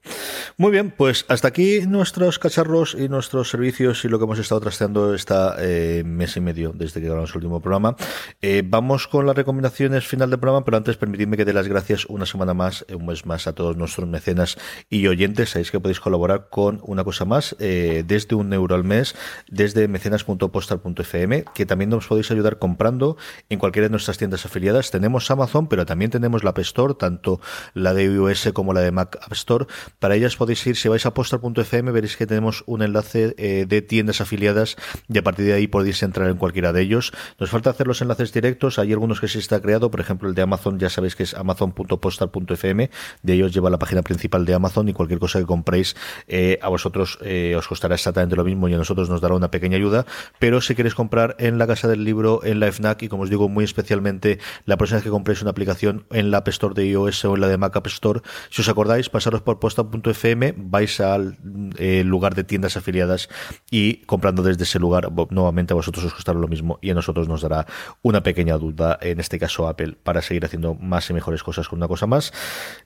Muy 0.56 0.72
bien, 0.72 0.90
pues 0.90 1.24
hasta 1.28 1.46
aquí 1.46 1.82
nuestros 1.86 2.40
cacharros 2.40 2.96
y 2.98 3.08
nuestros 3.08 3.50
servicios 3.50 4.04
y 4.04 4.08
lo 4.08 4.18
que 4.18 4.24
hemos 4.24 4.40
estado 4.40 4.60
trasteando 4.60 5.14
esta 5.14 5.54
eh, 5.60 6.02
mes 6.04 6.36
y 6.36 6.40
medio 6.40 6.72
desde 6.74 7.00
que 7.00 7.06
grabamos 7.06 7.30
el 7.30 7.36
último 7.36 7.60
programa. 7.60 7.94
Eh, 8.42 8.64
vamos 8.66 9.06
con 9.06 9.26
las 9.26 9.36
recomendaciones 9.36 10.08
final 10.08 10.30
del 10.30 10.40
programa, 10.40 10.64
pero 10.64 10.76
antes 10.76 10.96
permitidme 10.96 11.36
que 11.36 11.44
dé 11.44 11.52
las 11.52 11.68
gracias 11.68 12.06
una 12.06 12.26
semana 12.26 12.52
más, 12.52 12.84
un 12.92 13.06
mes 13.06 13.26
más 13.26 13.46
a 13.46 13.52
todos 13.52 13.76
nuestros 13.76 14.08
mecenas 14.08 14.58
y 14.90 15.06
oyentes. 15.06 15.50
Sabéis 15.50 15.70
que 15.70 15.78
podéis 15.78 16.00
colaborar 16.00 16.48
con 16.50 16.80
una 16.82 17.04
cosa 17.04 17.24
más 17.24 17.54
eh, 17.60 18.02
desde 18.04 18.34
un 18.34 18.52
euro 18.52 18.74
al 18.74 18.82
mes, 18.82 19.14
desde 19.48 19.86
mecenas.postal.fm, 19.86 21.44
que 21.54 21.64
también 21.64 21.90
nos 21.90 22.08
podéis 22.08 22.32
ayudar 22.32 22.58
comprando 22.58 23.16
en 23.50 23.60
cualquiera 23.60 23.86
de 23.86 23.92
nuestras 23.92 24.18
tiendas 24.18 24.44
afiliadas. 24.44 24.90
Tenemos 24.90 25.30
Amazon, 25.30 25.68
pero 25.68 25.86
también 25.86 26.10
tenemos 26.10 26.42
la 26.42 26.50
App 26.50 26.58
tanto 26.98 27.40
la 27.74 27.94
de 27.94 28.04
iOS 28.04 28.47
como 28.52 28.72
la 28.72 28.80
de 28.80 28.90
Mac 28.90 29.18
App 29.22 29.32
Store. 29.32 29.66
Para 29.98 30.14
ellas 30.14 30.36
podéis 30.36 30.66
ir, 30.66 30.76
si 30.76 30.88
vais 30.88 31.04
a 31.06 31.14
postal.fm, 31.14 31.90
veréis 31.92 32.16
que 32.16 32.26
tenemos 32.26 32.64
un 32.66 32.82
enlace 32.82 33.34
eh, 33.38 33.66
de 33.68 33.82
tiendas 33.82 34.20
afiliadas 34.20 34.76
y 35.08 35.18
a 35.18 35.22
partir 35.22 35.46
de 35.46 35.54
ahí 35.54 35.66
podéis 35.66 36.02
entrar 36.02 36.28
en 36.28 36.36
cualquiera 36.36 36.72
de 36.72 36.82
ellos. 36.82 37.12
Nos 37.38 37.50
falta 37.50 37.70
hacer 37.70 37.86
los 37.86 38.00
enlaces 38.02 38.32
directos, 38.32 38.78
hay 38.78 38.92
algunos 38.92 39.20
que 39.20 39.28
sí 39.28 39.38
está 39.38 39.60
creado, 39.60 39.90
por 39.90 40.00
ejemplo 40.00 40.28
el 40.28 40.34
de 40.34 40.42
Amazon, 40.42 40.78
ya 40.78 40.90
sabéis 40.90 41.16
que 41.16 41.22
es 41.22 41.34
amazon.postal.fm, 41.34 42.90
de 43.22 43.32
ellos 43.32 43.52
lleva 43.52 43.70
la 43.70 43.78
página 43.78 44.02
principal 44.02 44.44
de 44.44 44.54
Amazon 44.54 44.88
y 44.88 44.92
cualquier 44.92 45.18
cosa 45.18 45.38
que 45.38 45.46
compréis 45.46 45.96
eh, 46.26 46.58
a 46.62 46.68
vosotros 46.68 47.18
eh, 47.22 47.54
os 47.56 47.66
costará 47.68 47.94
exactamente 47.94 48.36
lo 48.36 48.44
mismo 48.44 48.68
y 48.68 48.74
a 48.74 48.76
nosotros 48.76 49.08
nos 49.08 49.20
dará 49.20 49.34
una 49.34 49.50
pequeña 49.50 49.76
ayuda, 49.76 50.06
pero 50.38 50.60
si 50.60 50.74
queréis 50.74 50.94
comprar 50.94 51.36
en 51.38 51.58
la 51.58 51.66
Casa 51.66 51.88
del 51.88 52.04
Libro, 52.04 52.44
en 52.44 52.60
la 52.60 52.70
FNAC 52.70 53.02
y 53.02 53.08
como 53.08 53.22
os 53.24 53.30
digo 53.30 53.48
muy 53.48 53.64
especialmente 53.64 54.38
la 54.64 54.76
próxima 54.76 54.96
vez 54.96 55.04
que 55.04 55.10
compréis 55.10 55.42
una 55.42 55.50
aplicación 55.50 56.06
en 56.10 56.30
la 56.30 56.38
App 56.38 56.48
Store 56.48 56.74
de 56.74 56.86
iOS 56.86 57.24
o 57.24 57.34
en 57.34 57.40
la 57.40 57.48
de 57.48 57.58
Mac 57.58 57.76
App 57.76 57.86
Store, 57.86 58.20
Si 58.50 58.62
os 58.62 58.68
acordáis, 58.68 59.08
pasaros 59.08 59.42
por 59.42 59.58
posta.fm, 59.58 60.54
vais 60.56 61.00
al 61.00 61.36
eh, 61.78 62.02
lugar 62.04 62.34
de 62.34 62.44
tiendas 62.44 62.76
afiliadas 62.76 63.28
y 63.70 64.04
comprando 64.06 64.42
desde 64.42 64.64
ese 64.64 64.78
lugar, 64.78 65.08
nuevamente 65.30 65.72
a 65.72 65.76
vosotros 65.76 66.04
os 66.04 66.14
costará 66.14 66.38
lo 66.38 66.48
mismo 66.48 66.78
y 66.80 66.90
a 66.90 66.94
nosotros 66.94 67.28
nos 67.28 67.42
dará 67.42 67.66
una 68.02 68.22
pequeña 68.22 68.56
duda, 68.56 68.98
en 69.00 69.20
este 69.20 69.38
caso 69.38 69.68
Apple, 69.68 69.96
para 70.02 70.22
seguir 70.22 70.44
haciendo 70.44 70.74
más 70.74 71.08
y 71.10 71.14
mejores 71.14 71.42
cosas 71.42 71.68
con 71.68 71.78
una 71.78 71.88
cosa 71.88 72.06
más. 72.06 72.32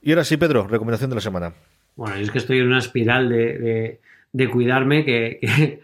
Y 0.01 0.11
ahora 0.11 0.23
sí, 0.23 0.37
Pedro, 0.37 0.67
recomendación 0.67 1.09
de 1.09 1.15
la 1.15 1.21
semana. 1.21 1.53
Bueno, 1.95 2.15
es 2.15 2.31
que 2.31 2.39
estoy 2.39 2.59
en 2.59 2.67
una 2.67 2.79
espiral 2.79 3.29
de, 3.29 3.99
cuidarme 4.51 5.05
que, 5.05 5.79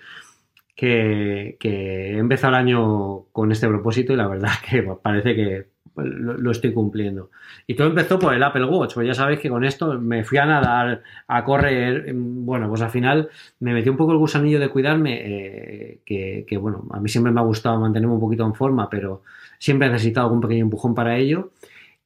que, 0.75 1.57
he 1.61 2.17
empezado 2.17 2.53
el 2.53 2.59
año 2.59 3.25
con 3.31 3.51
este 3.51 3.67
propósito 3.67 4.13
y 4.13 4.17
la 4.17 4.27
verdad 4.27 4.51
que 4.69 4.83
parece 5.01 5.35
que 5.35 5.67
lo, 6.03 6.51
estoy 6.51 6.73
cumpliendo. 6.73 7.29
Y 7.67 7.75
todo 7.75 7.87
empezó 7.87 8.19
por 8.19 8.33
el 8.33 8.43
Apple 8.43 8.65
Watch, 8.65 8.93
pues 8.93 9.07
ya 9.07 9.13
sabéis 9.13 9.39
que 9.39 9.49
con 9.49 9.63
esto 9.63 9.99
me 9.99 10.23
fui 10.23 10.37
a 10.37 10.45
nadar, 10.45 11.03
a 11.27 11.43
correr, 11.43 12.11
bueno, 12.13 12.69
pues 12.69 12.81
al 12.81 12.89
final 12.89 13.29
me 13.59 13.73
metí 13.73 13.89
un 13.89 13.97
poco 13.97 14.11
el 14.11 14.17
gusanillo 14.17 14.59
de 14.59 14.69
cuidarme, 14.69 15.19
eh, 15.21 15.99
que, 16.05 16.45
que, 16.47 16.57
bueno, 16.57 16.85
a 16.91 16.99
mí 16.99 17.09
siempre 17.09 17.31
me 17.31 17.39
ha 17.39 17.43
gustado 17.43 17.79
mantenerme 17.79 18.13
un 18.13 18.21
poquito 18.21 18.45
en 18.45 18.55
forma, 18.55 18.89
pero 18.89 19.23
siempre 19.57 19.87
he 19.87 19.91
necesitado 19.91 20.27
algún 20.27 20.41
pequeño 20.41 20.63
empujón 20.63 20.95
para 20.95 21.17
ello. 21.17 21.51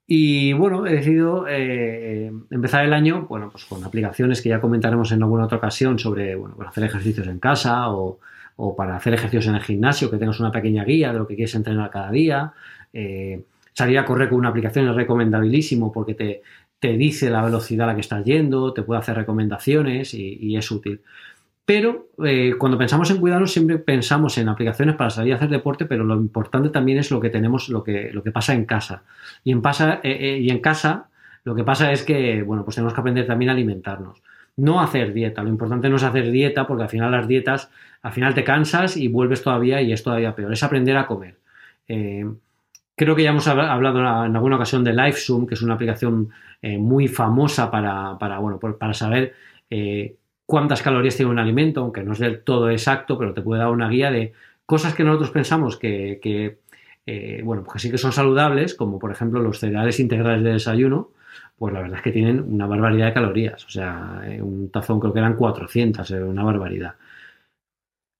Y 0.05 0.53
bueno, 0.53 0.85
he 0.85 0.93
decidido 0.93 1.45
eh, 1.47 2.31
empezar 2.51 2.83
el 2.83 2.93
año 2.93 3.25
bueno, 3.29 3.49
pues 3.51 3.65
con 3.65 3.83
aplicaciones 3.83 4.41
que 4.41 4.49
ya 4.49 4.59
comentaremos 4.59 5.11
en 5.11 5.23
alguna 5.23 5.45
otra 5.45 5.57
ocasión 5.57 5.97
sobre 5.97 6.35
bueno, 6.35 6.55
para 6.55 6.69
hacer 6.69 6.83
ejercicios 6.83 7.27
en 7.27 7.39
casa 7.39 7.89
o, 7.89 8.19
para 8.77 8.97
hacer 8.97 9.13
ejercicios 9.13 9.47
en 9.47 9.55
el 9.55 9.61
gimnasio, 9.61 10.11
que 10.11 10.17
tengas 10.17 10.39
una 10.39 10.51
pequeña 10.51 10.83
guía 10.83 11.11
de 11.13 11.19
lo 11.19 11.27
que 11.27 11.35
quieres 11.35 11.55
entrenar 11.55 11.89
cada 11.89 12.11
día. 12.11 12.53
Eh, 12.91 13.43
salir 13.73 13.97
a 13.97 14.05
correr 14.05 14.29
con 14.29 14.39
una 14.39 14.49
aplicación 14.49 14.87
es 14.87 14.95
recomendabilísimo 14.95 15.91
porque 15.91 16.13
te, 16.13 16.41
te, 16.79 16.97
dice 16.97 17.29
la 17.29 17.43
velocidad 17.43 17.85
a 17.85 17.91
la 17.91 17.95
que 17.95 18.01
estás 18.01 18.23
yendo, 18.23 18.73
te 18.73 18.83
puede 18.83 18.99
hacer 18.99 19.15
recomendaciones 19.15 20.13
y 20.13 20.55
es 20.55 20.71
útil. 20.71 21.01
Pero 21.65 22.09
eh, 22.25 22.55
cuando 22.57 22.77
pensamos 22.77 23.09
en 23.09 23.17
cuidarnos 23.17 23.51
siempre 23.53 23.77
pensamos 23.77 24.37
en 24.37 24.49
aplicaciones 24.49 24.95
para 24.95 25.09
salir 25.09 25.33
a 25.33 25.37
hacer 25.37 25.49
deporte, 25.49 25.85
pero 25.85 26.03
lo 26.03 26.15
importante 26.15 26.69
también 26.69 26.97
es 26.97 27.09
lo 27.09 27.21
que 27.21 27.29
tenemos, 27.29 27.69
lo 27.69 27.83
que, 27.83 28.11
lo 28.11 28.21
que 28.21 28.31
pasa 28.31 28.53
en 28.53 28.65
casa. 28.65 29.03
Y 29.45 29.51
en, 29.51 29.61
pasa, 29.61 30.01
eh, 30.03 30.17
eh, 30.19 30.39
y 30.39 30.49
en 30.49 30.59
casa 30.59 31.07
lo 31.45 31.55
que 31.55 31.63
pasa 31.63 31.91
es 31.91 32.03
que, 32.03 32.43
bueno, 32.43 32.65
pues 32.65 32.75
tenemos 32.75 32.93
que 32.93 32.99
aprender 32.99 33.27
también 33.27 33.49
a 33.49 33.53
alimentarnos. 33.53 34.21
No 34.57 34.81
hacer 34.81 35.13
dieta. 35.13 35.41
Lo 35.43 35.49
importante 35.49 35.89
no 35.89 35.95
es 35.95 36.03
hacer 36.03 36.31
dieta 36.31 36.67
porque 36.67 36.83
al 36.83 36.89
final 36.89 37.11
las 37.11 37.27
dietas, 37.27 37.71
al 38.01 38.11
final 38.11 38.33
te 38.33 38.43
cansas 38.43 38.97
y 38.97 39.07
vuelves 39.07 39.41
todavía 39.41 39.81
y 39.81 39.93
es 39.93 40.03
todavía 40.03 40.35
peor. 40.35 40.51
Es 40.53 40.63
aprender 40.63 40.97
a 40.97 41.07
comer. 41.07 41.37
Creo 42.95 43.15
que 43.15 43.23
ya 43.23 43.31
hemos 43.31 43.47
hablado 43.47 44.25
en 44.25 44.35
alguna 44.35 44.55
ocasión 44.55 44.83
de 44.83 44.93
LifeZoom, 44.93 45.47
que 45.47 45.55
es 45.55 45.61
una 45.61 45.75
aplicación 45.75 46.29
muy 46.61 47.07
famosa 47.07 47.69
para, 47.69 48.17
para, 48.17 48.39
bueno, 48.39 48.59
para 48.59 48.93
saber 48.93 49.35
cuántas 50.45 50.81
calorías 50.81 51.15
tiene 51.15 51.31
un 51.31 51.39
alimento, 51.39 51.81
aunque 51.81 52.03
no 52.03 52.13
es 52.13 52.19
del 52.19 52.43
todo 52.43 52.69
exacto, 52.69 53.17
pero 53.17 53.33
te 53.33 53.41
puede 53.41 53.61
dar 53.61 53.71
una 53.71 53.89
guía 53.89 54.11
de 54.11 54.33
cosas 54.65 54.93
que 54.93 55.03
nosotros 55.03 55.31
pensamos 55.31 55.77
que, 55.77 56.19
eh, 57.05 57.41
bueno, 57.43 57.63
pues 57.63 57.81
sí 57.81 57.91
que 57.91 57.97
son 57.97 58.11
saludables, 58.11 58.75
como 58.75 58.99
por 58.99 59.11
ejemplo 59.11 59.41
los 59.41 59.59
cereales 59.59 59.99
integrales 59.99 60.43
de 60.43 60.51
desayuno, 60.53 61.11
pues 61.57 61.73
la 61.73 61.81
verdad 61.81 61.97
es 61.97 62.03
que 62.03 62.11
tienen 62.11 62.41
una 62.41 62.67
barbaridad 62.67 63.07
de 63.07 63.13
calorías. 63.13 63.65
O 63.65 63.69
sea, 63.69 64.21
eh, 64.25 64.41
un 64.41 64.69
tazón 64.69 64.99
creo 64.99 65.13
que 65.13 65.19
eran 65.19 65.35
400, 65.35 66.09
eh, 66.11 66.23
una 66.23 66.43
barbaridad. 66.43 66.95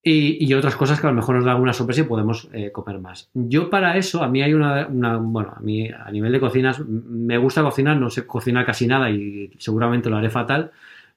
Y, 0.06 0.54
otras 0.54 0.76
cosas 0.76 1.00
que 1.00 1.08
a 1.08 1.12
lo 1.12 1.16
mejor 1.16 1.36
nos 1.36 1.46
da 1.46 1.52
alguna 1.54 1.72
sorpresa 1.72 2.02
y 2.02 2.04
podemos 2.04 2.50
comer 2.74 3.00
más. 3.00 3.30
Yo 3.34 3.70
para 3.70 3.96
eso, 3.96 4.22
a 4.22 4.28
mí 4.28 4.42
hay 4.42 4.54
una, 4.54 4.88
una, 4.88 5.16
bueno, 5.16 5.54
a 5.56 5.62
mí 5.62 5.90
a 5.90 6.12
nivel 6.12 6.34
de 6.34 6.42
cocinas, 6.42 6.82
me 6.86 7.38
gusta 7.38 7.64
cocinar, 7.64 7.96
no 7.96 8.10
sé 8.10 8.28
cocinar 8.28 8.66
casi 8.66 8.86
nada 8.86 9.10
y 9.10 9.52
seguramente 9.60 10.10
lo 10.10 10.18
haré 10.18 10.30
fatal, 10.30 10.72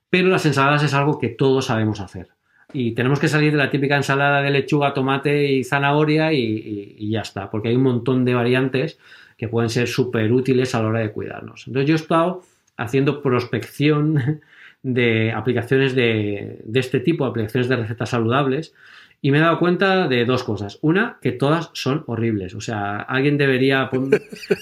pero 0.09 0.29
las 0.29 0.47
ensaladas 0.47 0.85
es 0.85 0.95
algo 0.95 1.19
que 1.19 1.31
todos 1.31 1.67
sabemos 1.67 1.99
hacer. 1.99 2.29
Y 2.73 2.93
tenemos 2.93 3.21
que 3.21 3.29
salir 3.29 3.53
de 3.53 3.59
la 3.59 3.71
típica 3.71 3.97
ensalada 3.97 4.43
de 4.43 4.51
lechuga, 4.51 4.93
tomate 4.93 5.53
y 5.53 5.65
zanahoria 5.65 6.33
y, 6.33 7.09
ya 7.11 7.21
está, 7.21 7.51
porque 7.51 7.69
hay 7.69 7.77
un 7.77 7.83
montón 7.83 8.25
de 8.25 8.35
variantes 8.35 8.99
que 9.37 9.49
pueden 9.49 9.71
ser 9.71 9.87
súper 9.89 10.33
útiles 10.33 10.75
a 10.75 10.83
la 10.83 10.89
hora 10.89 11.01
de 11.01 11.13
cuidarnos. 11.13 11.67
Entonces 11.67 11.89
yo 11.89 11.95
he 11.95 11.97
estado 11.97 12.43
haciendo 12.77 13.23
prospección 13.23 14.41
de 14.87 15.33
aplicaciones 15.33 15.97
de, 15.97 16.61
de 16.65 16.81
este 16.81 17.01
tipo, 17.01 17.25
aplicaciones 17.25 17.69
de 17.69 17.75
recetas 17.75 18.11
saludables, 18.11 18.73
y 19.21 19.33
me 19.33 19.39
he 19.39 19.41
dado 19.41 19.59
cuenta 19.59 20.07
de 20.07 20.25
dos 20.25 20.45
cosas. 20.45 20.79
Una, 20.83 21.19
que 21.21 21.33
todas 21.33 21.71
son 21.73 22.05
horribles. 22.07 22.55
O 22.55 22.61
sea, 22.61 22.99
alguien 22.99 23.37
debería, 23.37 23.91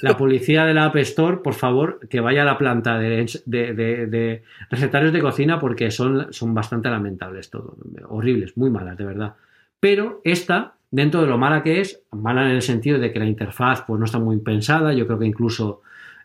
la 0.00 0.16
policía 0.16 0.64
de 0.64 0.72
la 0.72 0.86
App 0.86 0.96
Store, 0.96 1.38
por 1.38 1.52
favor, 1.52 2.00
que 2.08 2.20
vaya 2.20 2.40
a 2.40 2.46
la 2.46 2.56
planta 2.56 2.98
de, 2.98 3.26
de, 3.44 4.42
recetarios 4.70 5.12
de 5.12 5.20
cocina 5.20 5.60
porque 5.60 5.90
son, 5.90 6.32
son 6.32 6.54
bastante 6.54 6.88
lamentables 6.88 7.50
todo. 7.50 7.76
Horribles, 8.08 8.56
muy 8.56 8.70
malas, 8.70 8.96
de 8.96 9.04
verdad. 9.04 9.34
Pero 9.78 10.22
esta, 10.24 10.76
dentro 10.90 11.20
de 11.20 11.26
lo 11.26 11.36
mala 11.36 11.62
que 11.62 11.82
es, 11.82 12.02
mala 12.12 12.46
en 12.46 12.52
el 12.52 12.62
sentido 12.62 12.98
de 12.98 13.12
que 13.12 13.18
la 13.18 13.26
interfaz 13.26 13.82
pues, 13.86 13.98
no 13.98 14.06
está 14.06 14.18
muy 14.18 14.38
pensada. 14.38 14.94
Yo 14.94 15.06
creo 15.06 15.18
que 15.18 15.26
incluso 15.26 15.82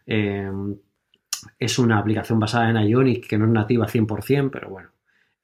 eh, 0.08 0.50
es 1.58 1.80
una 1.80 1.98
aplicación 1.98 2.40
basada 2.40 2.70
en 2.70 2.78
Ionic 2.88 3.28
que 3.28 3.38
no 3.38 3.46
es 3.46 3.52
nativa 3.52 3.88
100%, 3.88 4.50
pero 4.52 4.70
bueno 4.70 4.90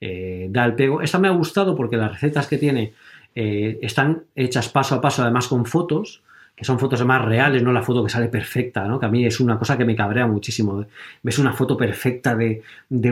eh, 0.01 0.47
da 0.49 0.65
el 0.65 0.75
pego. 0.75 1.01
Esta 1.01 1.19
me 1.19 1.27
ha 1.27 1.31
gustado 1.31 1.75
porque 1.75 1.97
las 1.97 2.11
recetas 2.11 2.47
que 2.47 2.57
tiene 2.57 2.93
eh, 3.33 3.79
están 3.81 4.23
hechas 4.35 4.69
paso 4.69 4.95
a 4.95 5.01
paso, 5.01 5.23
además 5.23 5.47
con 5.47 5.65
fotos, 5.65 6.23
que 6.55 6.63
son 6.63 6.79
fotos 6.79 7.03
más 7.05 7.23
reales, 7.23 7.63
no 7.63 7.73
la 7.73 7.81
foto 7.81 8.03
que 8.03 8.09
sale 8.09 8.27
perfecta, 8.27 8.87
¿no? 8.87 8.99
que 8.99 9.05
a 9.05 9.09
mí 9.09 9.25
es 9.25 9.39
una 9.39 9.59
cosa 9.59 9.77
que 9.77 9.83
me 9.83 9.95
cabrea 9.95 10.25
muchísimo. 10.25 10.85
Ves 11.21 11.39
una 11.39 11.53
foto 11.53 11.75
perfecta 11.75 12.35
de, 12.35 12.61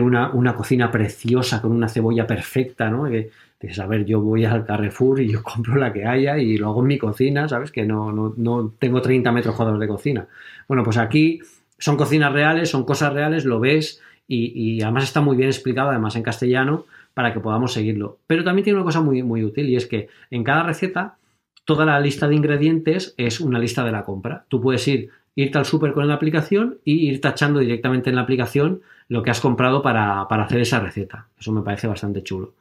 una, 0.00 0.54
cocina 0.54 0.90
preciosa 0.90 1.60
con 1.60 1.72
una 1.72 1.88
cebolla 1.88 2.26
perfecta, 2.26 2.88
¿no? 2.88 3.04
Que 3.04 3.30
dices, 3.60 3.78
a 3.80 3.86
ver, 3.86 4.04
yo 4.06 4.20
voy 4.20 4.44
al 4.44 4.64
Carrefour 4.64 5.20
y 5.20 5.30
yo 5.30 5.42
compro 5.42 5.76
la 5.76 5.92
que 5.92 6.06
haya 6.06 6.38
y 6.38 6.56
lo 6.56 6.68
hago 6.68 6.80
en 6.80 6.86
mi 6.86 6.98
cocina, 6.98 7.48
¿sabes? 7.48 7.70
Que 7.70 7.84
no, 7.84 8.12
no, 8.12 8.32
no 8.36 8.72
tengo 8.78 9.02
30 9.02 9.30
metros 9.32 9.54
cuadrados 9.54 9.80
de 9.80 9.88
cocina. 9.88 10.26
Bueno, 10.66 10.82
pues 10.82 10.96
aquí 10.96 11.40
son 11.78 11.96
cocinas 11.96 12.32
reales, 12.32 12.70
son 12.70 12.84
cosas 12.84 13.12
reales, 13.12 13.44
lo 13.44 13.60
ves 13.60 14.00
y, 14.26 14.80
además 14.82 15.04
está 15.04 15.20
muy 15.20 15.36
bien 15.36 15.48
explicado, 15.48 15.90
además 15.90 16.16
en 16.16 16.22
castellano, 16.22 16.86
para 17.12 17.32
que 17.32 17.40
podamos 17.40 17.72
seguirlo. 17.72 18.18
Pero 18.26 18.42
también 18.42 18.64
tiene 18.64 18.78
una 18.78 18.84
cosa 18.84 19.00
muy, 19.00 19.22
muy 19.22 19.44
útil 19.44 19.68
y 19.68 19.76
es 19.76 19.86
que 19.86 20.08
en 20.30 20.44
cada 20.44 20.62
receta 20.62 21.16
toda 21.64 21.84
la 21.84 22.00
lista 22.00 22.28
de 22.28 22.34
ingredientes 22.34 23.14
es 23.16 23.40
una 23.40 23.58
lista 23.58 23.84
de 23.84 23.92
la 23.92 24.04
compra. 24.04 24.44
Tú 24.48 24.60
puedes 24.60 24.86
ir, 24.88 25.10
irte 25.34 25.58
al 25.58 25.64
súper 25.64 25.92
con 25.92 26.08
la 26.08 26.14
aplicación 26.14 26.78
y 26.84 27.08
ir 27.08 27.20
tachando 27.20 27.60
directamente 27.60 28.10
en 28.10 28.16
la 28.16 28.22
aplicación 28.22 28.82
lo 29.08 29.22
que 29.22 29.30
has 29.30 29.40
comprado 29.40 29.82
para, 29.82 30.22
hacer 30.22 30.60
esa 30.60 30.80
receta. 30.80 31.28
Eso 31.38 31.52
me 31.52 31.62
parece 31.62 31.86
bastante 31.86 32.22
chulo. 32.22 32.54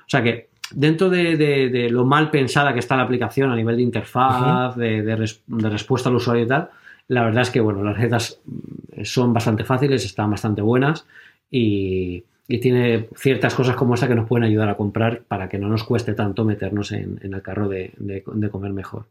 O 0.00 0.08
sea 0.08 0.22
que 0.22 0.48
dentro 0.74 1.10
de, 1.10 1.88
lo 1.90 2.04
mal 2.04 2.30
pensada 2.30 2.72
que 2.72 2.80
está 2.80 2.96
la 2.96 3.02
aplicación 3.02 3.50
a 3.50 3.56
nivel 3.56 3.76
de 3.76 3.82
interfaz, 3.82 4.76
de, 4.76 5.28
respuesta 5.46 6.08
al 6.08 6.16
usuario 6.16 6.44
y 6.44 6.48
tal, 6.48 6.70
la 7.08 7.24
verdad 7.24 7.42
es 7.42 7.50
que, 7.50 7.60
bueno, 7.60 7.82
las 7.82 7.96
recetas 7.96 8.40
mm, 8.44 9.02
son 9.04 9.32
bastante 9.32 9.64
fáciles, 9.64 10.04
están 10.04 10.30
bastante 10.30 10.62
buenas 10.62 11.06
y, 11.50 12.24
tiene 12.60 13.08
ciertas 13.16 13.54
cosas 13.54 13.76
como 13.76 13.94
esa 13.94 14.06
que 14.06 14.14
nos 14.14 14.28
pueden 14.28 14.44
ayudar 14.44 14.68
a 14.68 14.76
comprar 14.76 15.22
para 15.22 15.48
que 15.48 15.58
no 15.58 15.68
nos 15.68 15.84
cueste 15.84 16.12
tanto 16.12 16.44
meternos 16.44 16.92
en, 16.92 17.18
el 17.22 17.40
carro 17.40 17.66
de, 17.66 17.94
comer 18.50 18.74
mejor. 18.74 19.06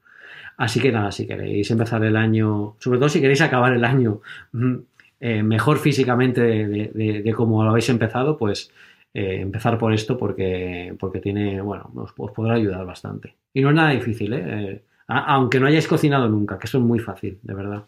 Así 0.58 0.80
que 0.80 0.92
nada, 0.92 1.12
si 1.12 1.26
queréis 1.26 1.72
empezar 1.72 2.04
el 2.04 2.18
año, 2.18 2.76
sobre 2.78 3.00
todo 3.00 3.10
si 3.10 3.20
queréis 3.20 3.42
acabar 3.42 3.74
el 3.74 3.84
año 3.84 4.22
mm, 4.52 4.76
eh, 5.22 5.42
mejor 5.42 5.80
físicamente 5.80 6.42
de, 6.42 7.34
cómo 7.36 7.64
lo 7.64 7.72
habéis 7.72 7.90
empezado, 7.90 8.38
pues 8.38 8.72
eh, 9.12 9.40
empezar 9.42 9.80
por 9.80 9.92
esto 9.92 10.20
porque, 10.20 10.96
porque 11.00 11.20
tiene, 11.20 11.62
bueno, 11.62 11.92
os, 11.96 12.12
podrá 12.12 12.54
ayudar 12.54 12.86
bastante. 12.86 13.34
Y 13.56 13.62
no 13.62 13.70
es 13.70 13.76
nada 13.76 13.90
difícil, 13.90 14.34
¿eh? 14.34 14.84
Aunque 15.12 15.60
no 15.60 15.68
hayáis 15.68 15.88
cocinado 15.88 16.30
nunca, 16.30 16.58
que 16.58 16.68
eso 16.68 16.78
es 16.78 16.84
muy 16.84 17.00
fácil, 17.00 17.40
de 17.42 17.54
verdad. 17.54 17.84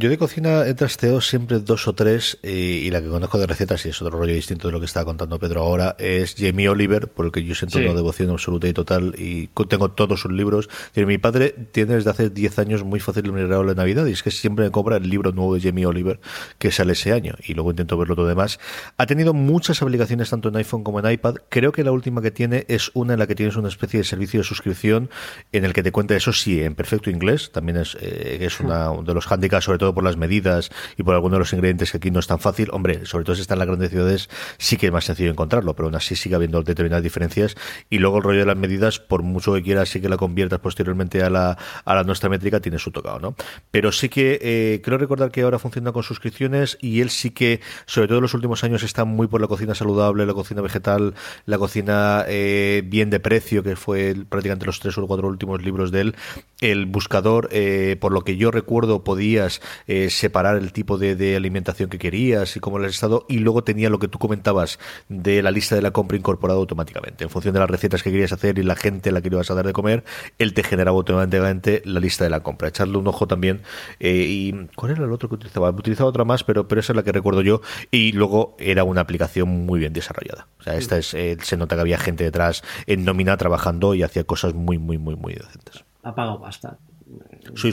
Yo 0.00 0.08
de 0.08 0.16
cocina 0.16 0.66
he 0.66 0.72
trasteado 0.72 1.20
siempre 1.20 1.58
dos 1.58 1.86
o 1.86 1.92
tres 1.92 2.38
y, 2.42 2.90
la 2.90 3.02
que 3.02 3.08
conozco 3.08 3.36
de 3.38 3.46
recetas, 3.46 3.84
y 3.84 3.90
es 3.90 4.00
otro 4.00 4.16
rollo 4.16 4.32
distinto 4.32 4.68
de 4.68 4.72
lo 4.72 4.80
que 4.80 4.86
estaba 4.86 5.04
contando 5.04 5.38
Pedro 5.38 5.60
ahora, 5.60 5.94
es 5.98 6.36
Jamie 6.38 6.70
Oliver, 6.70 7.08
porque 7.08 7.44
yo 7.44 7.54
siento 7.54 7.80
una 7.80 7.92
devoción 7.92 8.30
absoluta 8.30 8.66
y 8.66 8.72
total 8.72 9.14
y 9.18 9.48
tengo 9.68 9.90
todos 9.90 10.22
sus 10.22 10.32
libros. 10.32 10.70
mi 10.94 11.18
padre 11.18 11.50
tiene 11.50 11.96
desde 11.96 12.08
hace 12.08 12.30
10 12.30 12.58
años 12.60 12.82
muy 12.82 12.98
fácil 12.98 13.26
el 13.26 13.32
regalo 13.34 13.68
de 13.68 13.74
Navidad 13.74 14.06
y 14.06 14.12
es 14.12 14.22
que 14.22 14.30
siempre 14.30 14.64
me 14.64 14.70
compra 14.70 14.96
el 14.96 15.06
libro 15.06 15.32
nuevo 15.32 15.54
de 15.54 15.60
Jamie 15.60 15.84
Oliver 15.84 16.18
que 16.56 16.70
sale 16.70 16.94
ese 16.94 17.12
año 17.12 17.34
y 17.46 17.52
luego 17.52 17.68
intento 17.68 17.98
verlo 17.98 18.16
todo 18.16 18.26
demás. 18.26 18.58
Ha 18.96 19.04
tenido 19.04 19.34
muchas 19.34 19.82
aplicaciones 19.82 20.30
tanto 20.30 20.48
en 20.48 20.56
iPhone 20.56 20.82
como 20.82 21.00
en 21.00 21.10
iPad. 21.12 21.34
Creo 21.50 21.72
que 21.72 21.84
la 21.84 21.92
última 21.92 22.22
que 22.22 22.30
tiene 22.30 22.64
es 22.68 22.90
una 22.94 23.12
en 23.12 23.18
la 23.18 23.26
que 23.26 23.34
tienes 23.34 23.56
una 23.56 23.68
especie 23.68 23.98
de 23.98 24.04
servicio 24.04 24.40
de 24.40 24.44
suscripción 24.44 25.10
en 25.52 25.66
el 25.66 25.74
que 25.74 25.82
te 25.82 25.92
cuenta 25.92 26.16
eso 26.16 26.32
sí 26.32 26.62
en 26.62 26.74
perfecto 26.74 27.10
inglés. 27.10 27.52
También 27.52 27.76
es, 27.76 27.98
eh, 28.00 28.38
es 28.40 28.60
una, 28.60 28.92
de 29.04 29.12
los 29.12 29.30
handicaps 29.30 29.66
sobre 29.66 29.76
todo 29.76 29.89
por 29.94 30.04
las 30.04 30.16
medidas 30.16 30.70
y 30.96 31.02
por 31.02 31.14
algunos 31.14 31.36
de 31.36 31.38
los 31.40 31.52
ingredientes 31.52 31.90
que 31.90 31.98
aquí 31.98 32.10
no 32.10 32.20
es 32.20 32.26
tan 32.26 32.40
fácil. 32.40 32.68
Hombre, 32.72 33.06
sobre 33.06 33.24
todo 33.24 33.36
si 33.36 33.42
están 33.42 33.56
en 33.56 33.60
las 33.60 33.68
grandes 33.68 33.90
ciudades, 33.90 34.28
sí 34.58 34.76
que 34.76 34.86
es 34.86 34.92
más 34.92 35.04
sencillo 35.04 35.30
encontrarlo, 35.30 35.74
pero 35.74 35.86
aún 35.86 35.94
así 35.94 36.16
sigue 36.16 36.34
habiendo 36.34 36.62
determinadas 36.62 37.02
diferencias. 37.02 37.56
Y 37.88 37.98
luego 37.98 38.18
el 38.18 38.22
rollo 38.22 38.40
de 38.40 38.46
las 38.46 38.56
medidas, 38.56 38.98
por 38.98 39.22
mucho 39.22 39.52
que 39.54 39.62
quieras, 39.62 39.88
sí 39.88 40.00
que 40.00 40.08
la 40.08 40.16
conviertas 40.16 40.60
posteriormente 40.60 41.22
a 41.22 41.30
la, 41.30 41.58
a 41.84 42.02
nuestra 42.04 42.28
métrica, 42.28 42.60
tiene 42.60 42.78
su 42.78 42.90
tocado, 42.90 43.18
¿no? 43.18 43.34
Pero 43.70 43.92
sí 43.92 44.08
que 44.08 44.38
eh, 44.40 44.80
creo 44.82 44.98
recordar 44.98 45.30
que 45.30 45.42
ahora 45.42 45.58
funciona 45.58 45.92
con 45.92 46.02
suscripciones 46.02 46.78
y 46.80 47.00
él 47.00 47.10
sí 47.10 47.30
que, 47.30 47.60
sobre 47.86 48.08
todo 48.08 48.18
en 48.18 48.22
los 48.22 48.34
últimos 48.34 48.64
años, 48.64 48.82
está 48.82 49.04
muy 49.04 49.26
por 49.26 49.40
la 49.40 49.46
cocina 49.46 49.74
saludable, 49.74 50.26
la 50.26 50.34
cocina 50.34 50.62
vegetal, 50.62 51.14
la 51.46 51.58
cocina 51.58 52.24
eh, 52.28 52.82
bien 52.84 53.10
de 53.10 53.20
precio, 53.20 53.62
que 53.62 53.76
fue 53.76 54.14
prácticamente 54.28 54.66
los 54.66 54.80
tres 54.80 54.96
o 54.98 55.06
cuatro 55.06 55.28
últimos 55.28 55.62
libros 55.62 55.90
de 55.90 56.00
él. 56.00 56.16
El 56.60 56.86
buscador, 56.86 57.48
eh, 57.52 57.96
por 58.00 58.12
lo 58.12 58.22
que 58.22 58.36
yo 58.36 58.50
recuerdo, 58.50 59.04
podías 59.04 59.60
eh, 59.86 60.10
separar 60.10 60.56
el 60.56 60.72
tipo 60.72 60.98
de, 60.98 61.36
alimentación 61.36 61.88
que 61.88 61.98
querías 61.98 62.56
y 62.56 62.60
cómo 62.60 62.78
el 62.78 62.84
estado, 62.84 63.24
y 63.28 63.38
luego 63.38 63.64
tenía 63.64 63.88
lo 63.90 63.98
que 63.98 64.08
tú 64.08 64.18
comentabas 64.18 64.78
de 65.08 65.42
la 65.42 65.50
lista 65.50 65.74
de 65.74 65.82
la 65.82 65.90
compra 65.90 66.16
incorporado 66.16 66.60
automáticamente. 66.60 67.24
En 67.24 67.30
función 67.30 67.54
de 67.54 67.60
las 67.60 67.70
recetas 67.70 68.02
que 68.02 68.10
querías 68.10 68.32
hacer 68.32 68.58
y 68.58 68.62
la 68.62 68.76
gente 68.76 69.10
a 69.10 69.12
la 69.12 69.22
que 69.22 69.28
ibas 69.28 69.50
a 69.50 69.54
dar 69.54 69.66
de 69.66 69.72
comer, 69.72 70.04
él 70.38 70.54
te 70.54 70.62
generaba 70.62 70.96
automáticamente 70.96 71.82
la 71.84 72.00
lista 72.00 72.24
de 72.24 72.30
la 72.30 72.42
compra. 72.42 72.68
Echarle 72.68 72.98
un 72.98 73.06
ojo 73.06 73.26
también. 73.26 73.62
y 73.98 74.52
¿Cuál 74.74 74.92
era 74.92 75.04
el 75.04 75.12
otro 75.12 75.28
que 75.28 75.36
utilizaba? 75.36 75.70
Utilizaba 75.70 76.08
otra 76.08 76.24
más, 76.24 76.44
pero, 76.44 76.68
pero 76.68 76.80
esa 76.80 76.92
es 76.92 76.96
la 76.96 77.02
que 77.02 77.12
recuerdo 77.12 77.42
yo. 77.42 77.60
Y 77.90 78.12
luego 78.12 78.56
era 78.58 78.84
una 78.84 79.00
aplicación 79.00 79.48
muy 79.66 79.80
bien 79.80 79.92
desarrollada. 79.92 80.48
O 80.58 80.62
sea, 80.62 80.76
esta 80.76 80.98
es, 80.98 81.14
eh, 81.14 81.36
se 81.42 81.56
nota 81.56 81.76
que 81.76 81.80
había 81.80 81.98
gente 81.98 82.24
detrás 82.24 82.62
en 82.86 83.04
nómina 83.04 83.36
trabajando 83.36 83.94
y 83.94 84.02
hacía 84.02 84.24
cosas 84.24 84.54
muy, 84.54 84.78
muy, 84.78 84.98
muy, 84.98 85.16
muy 85.16 85.34
decentes. 85.34 85.84
Ha 86.02 86.14
pagado 86.14 86.40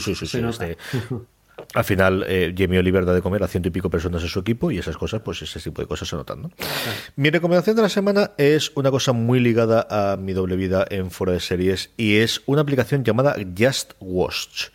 sí. 0.00 0.14
sí 0.14 0.38
este, 0.38 0.76
al 1.74 1.84
final, 1.84 2.24
eh, 2.26 2.54
Jamie 2.56 2.78
Oliver 2.78 3.04
da 3.04 3.12
de 3.12 3.22
comer 3.22 3.42
a 3.42 3.48
ciento 3.48 3.68
y 3.68 3.72
pico 3.72 3.90
personas 3.90 4.22
en 4.22 4.28
su 4.28 4.40
equipo 4.40 4.70
y 4.70 4.78
esas 4.78 4.96
cosas, 4.96 5.22
pues 5.22 5.42
ese 5.42 5.60
tipo 5.60 5.82
de 5.82 5.88
cosas 5.88 6.08
se 6.08 6.16
notan. 6.16 6.42
¿no? 6.42 6.50
Mi 7.16 7.30
recomendación 7.30 7.76
de 7.76 7.82
la 7.82 7.88
semana 7.88 8.32
es 8.38 8.72
una 8.74 8.90
cosa 8.90 9.12
muy 9.12 9.40
ligada 9.40 9.86
a 9.90 10.16
mi 10.16 10.32
doble 10.32 10.56
vida 10.56 10.86
en 10.88 11.10
fuera 11.10 11.32
de 11.32 11.40
series 11.40 11.90
y 11.96 12.16
es 12.16 12.42
una 12.46 12.62
aplicación 12.62 13.04
llamada 13.04 13.36
Just 13.58 13.92
Watch. 14.00 14.68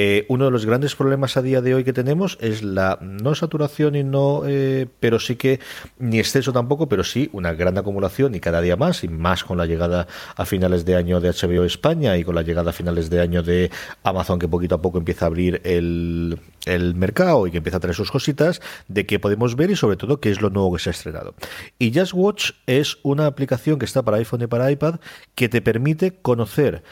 Eh, 0.00 0.26
uno 0.28 0.44
de 0.44 0.52
los 0.52 0.64
grandes 0.64 0.94
problemas 0.94 1.36
a 1.36 1.42
día 1.42 1.60
de 1.60 1.74
hoy 1.74 1.82
que 1.82 1.92
tenemos 1.92 2.38
es 2.40 2.62
la 2.62 3.00
no 3.00 3.34
saturación 3.34 3.96
y 3.96 4.04
no, 4.04 4.42
eh, 4.46 4.86
pero 5.00 5.18
sí 5.18 5.34
que 5.34 5.58
ni 5.98 6.20
exceso 6.20 6.52
tampoco, 6.52 6.88
pero 6.88 7.02
sí 7.02 7.28
una 7.32 7.52
gran 7.52 7.76
acumulación 7.76 8.32
y 8.36 8.38
cada 8.38 8.60
día 8.60 8.76
más 8.76 9.02
y 9.02 9.08
más 9.08 9.42
con 9.42 9.58
la 9.58 9.66
llegada 9.66 10.06
a 10.36 10.44
finales 10.44 10.84
de 10.84 10.94
año 10.94 11.18
de 11.18 11.30
HBO 11.30 11.64
España 11.64 12.16
y 12.16 12.22
con 12.22 12.36
la 12.36 12.42
llegada 12.42 12.70
a 12.70 12.72
finales 12.72 13.10
de 13.10 13.20
año 13.20 13.42
de 13.42 13.72
Amazon 14.04 14.38
que 14.38 14.46
poquito 14.46 14.76
a 14.76 14.80
poco 14.80 14.98
empieza 14.98 15.24
a 15.24 15.26
abrir 15.26 15.60
el, 15.64 16.38
el 16.66 16.94
mercado 16.94 17.48
y 17.48 17.50
que 17.50 17.56
empieza 17.56 17.78
a 17.78 17.80
traer 17.80 17.96
sus 17.96 18.12
cositas 18.12 18.60
de 18.86 19.04
qué 19.04 19.18
podemos 19.18 19.56
ver 19.56 19.72
y 19.72 19.74
sobre 19.74 19.96
todo 19.96 20.20
qué 20.20 20.30
es 20.30 20.40
lo 20.40 20.50
nuevo 20.50 20.72
que 20.72 20.78
se 20.78 20.90
ha 20.90 20.92
estrenado. 20.92 21.34
Y 21.80 21.92
Just 21.92 22.12
Watch 22.14 22.52
es 22.68 22.98
una 23.02 23.26
aplicación 23.26 23.80
que 23.80 23.84
está 23.84 24.04
para 24.04 24.18
iPhone 24.18 24.42
y 24.42 24.46
para 24.46 24.70
iPad 24.70 25.00
que 25.34 25.48
te 25.48 25.60
permite 25.60 26.14
conocer 26.22 26.84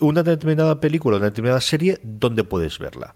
una 0.00 0.22
determinada 0.22 0.80
película, 0.80 1.16
una 1.16 1.26
determinada 1.26 1.60
serie, 1.60 1.98
¿dónde 2.02 2.44
puedes 2.44 2.78
verla? 2.78 3.14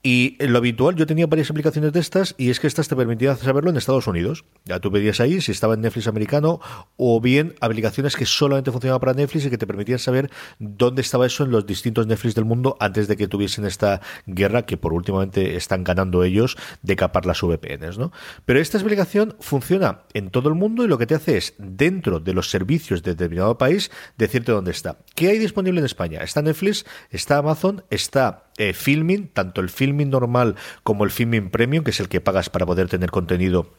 Y 0.00 0.36
lo 0.38 0.58
habitual, 0.58 0.94
yo 0.94 1.06
tenía 1.06 1.26
varias 1.26 1.50
aplicaciones 1.50 1.92
de 1.92 1.98
estas 1.98 2.36
y 2.38 2.50
es 2.50 2.60
que 2.60 2.68
estas 2.68 2.86
te 2.86 2.94
permitían 2.94 3.36
saberlo 3.36 3.70
en 3.70 3.76
Estados 3.76 4.06
Unidos. 4.06 4.44
Ya 4.64 4.78
tú 4.78 4.92
pedías 4.92 5.18
ahí 5.18 5.40
si 5.40 5.50
estaba 5.50 5.74
en 5.74 5.80
Netflix 5.80 6.06
americano 6.06 6.60
o 6.96 7.20
bien 7.20 7.56
aplicaciones 7.60 8.14
que 8.14 8.24
solamente 8.24 8.70
funcionaban 8.70 9.00
para 9.00 9.14
Netflix 9.14 9.46
y 9.46 9.50
que 9.50 9.58
te 9.58 9.66
permitían 9.66 9.98
saber 9.98 10.30
dónde 10.60 11.02
estaba 11.02 11.26
eso 11.26 11.42
en 11.42 11.50
los 11.50 11.66
distintos 11.66 12.06
Netflix 12.06 12.36
del 12.36 12.44
mundo 12.44 12.76
antes 12.78 13.08
de 13.08 13.16
que 13.16 13.26
tuviesen 13.26 13.64
esta 13.64 14.00
guerra 14.26 14.66
que 14.66 14.76
por 14.76 14.92
últimamente 14.92 15.56
están 15.56 15.82
ganando 15.82 16.22
ellos 16.22 16.56
de 16.82 16.94
capar 16.94 17.26
las 17.26 17.42
VPNs. 17.42 17.98
¿no? 17.98 18.12
Pero 18.44 18.60
esta 18.60 18.78
aplicación 18.78 19.34
funciona 19.40 20.02
en 20.14 20.30
todo 20.30 20.48
el 20.48 20.54
mundo 20.54 20.84
y 20.84 20.88
lo 20.88 20.98
que 20.98 21.06
te 21.06 21.16
hace 21.16 21.36
es, 21.36 21.54
dentro 21.58 22.20
de 22.20 22.34
los 22.34 22.50
servicios 22.50 23.02
de 23.02 23.12
determinado 23.12 23.58
país, 23.58 23.90
decirte 24.16 24.52
dónde 24.52 24.70
está. 24.70 24.98
¿Qué 25.16 25.28
hay 25.28 25.38
disponible 25.38 25.80
en 25.80 25.86
España? 25.86 26.20
Está 26.20 26.40
Netflix, 26.40 26.86
está 27.10 27.38
Amazon, 27.38 27.82
está 27.90 28.47
eh, 28.58 28.72
Filming, 28.72 29.28
tanto 29.28 29.60
el 29.60 29.70
Filming 29.70 30.10
normal 30.10 30.56
como 30.82 31.04
el 31.04 31.10
Filming 31.10 31.50
Premium, 31.50 31.84
que 31.84 31.90
es 31.90 32.00
el 32.00 32.08
que 32.08 32.20
pagas 32.20 32.50
para 32.50 32.66
poder 32.66 32.88
tener 32.88 33.10
contenido 33.10 33.70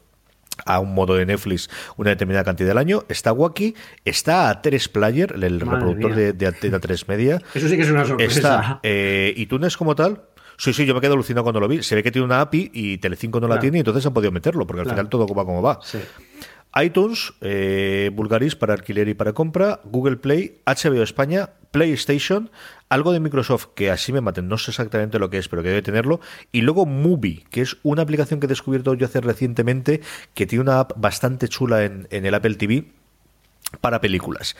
a 0.66 0.80
un 0.80 0.94
modo 0.94 1.16
de 1.16 1.26
Netflix 1.26 1.70
una 1.98 2.12
determinada 2.12 2.44
cantidad 2.44 2.70
del 2.70 2.78
año. 2.78 3.04
Está 3.10 3.32
Wacky, 3.34 3.76
está 4.06 4.52
A3 4.62 4.92
Player, 4.92 5.34
el 5.42 5.60
reproductor 5.60 6.16
de, 6.16 6.34
de, 6.34 6.48
A3 6.52 7.06
Media. 7.08 7.42
Eso 7.54 7.68
sí 7.68 7.76
que 7.76 7.84
es 7.84 7.92
una 7.92 8.06
sorpresa. 8.06 8.36
Está 8.36 8.80
eh, 8.84 9.34
iTunes 9.38 9.78
como 9.78 9.96
tal. 9.96 10.22
Sí, 10.58 10.74
sí, 10.74 10.86
yo 10.86 10.94
me 10.94 11.00
quedo 11.00 11.14
alucinado 11.14 11.44
cuando 11.44 11.62
lo 11.62 11.70
vi. 11.70 11.84
Se 11.84 11.96
ve 11.96 12.04
que 12.04 12.12
tiene 12.12 12.26
una 12.26 12.42
API 12.42 12.72
y 12.74 12.98
Telecinco 12.98 13.40
no 13.40 13.48
la 13.48 13.60
tiene 13.60 13.78
y 13.78 13.80
entonces 13.80 14.06
han 14.06 14.14
podido 14.14 14.34
meterlo, 14.34 14.68
porque 14.68 14.82
al 14.82 14.90
final 14.90 15.08
todo 15.08 15.26
va 15.26 15.46
como 15.46 15.62
va. 15.62 15.80
iTunes, 16.84 17.32
eh, 17.40 18.12
Bulgaris 18.14 18.58
para 18.58 18.74
alquiler 18.74 19.08
y 19.08 19.14
para 19.14 19.32
compra, 19.32 19.80
Google 19.86 20.18
Play, 20.18 20.60
HBO 20.66 21.02
España, 21.02 21.52
PlayStation, 21.72 22.52
algo 22.90 23.11
de 23.11 23.20
Microsoft 23.20 23.68
que 23.76 23.91
así 23.91 24.11
me 24.11 24.22
maten, 24.22 24.48
no 24.48 24.57
sé 24.57 24.72
exactamente 24.72 25.20
lo 25.20 25.30
que 25.30 25.38
es, 25.38 25.48
pero 25.48 25.61
que 25.61 25.70
debe 25.70 25.82
tenerlo, 25.82 26.20
y 26.52 26.61
luego 26.61 26.86
Movie, 26.86 27.45
que 27.49 27.61
es 27.61 27.78
una 27.84 28.02
aplicación 28.02 28.40
que 28.40 28.48
he 28.48 28.49
descubierto 28.49 28.94
yo 28.95 29.06
hace 29.06 29.22
recientemente, 29.22 30.02
que 30.34 30.45
tiene 30.45 30.64
una 30.64 30.80
app 30.82 30.94
bastante 30.98 31.48
chula 31.48 31.86
en, 31.86 32.07
en 32.10 32.26
el 32.26 32.34
Apple 32.34 32.56
TV 32.56 32.91
para 33.82 34.02
películas. 34.02 34.56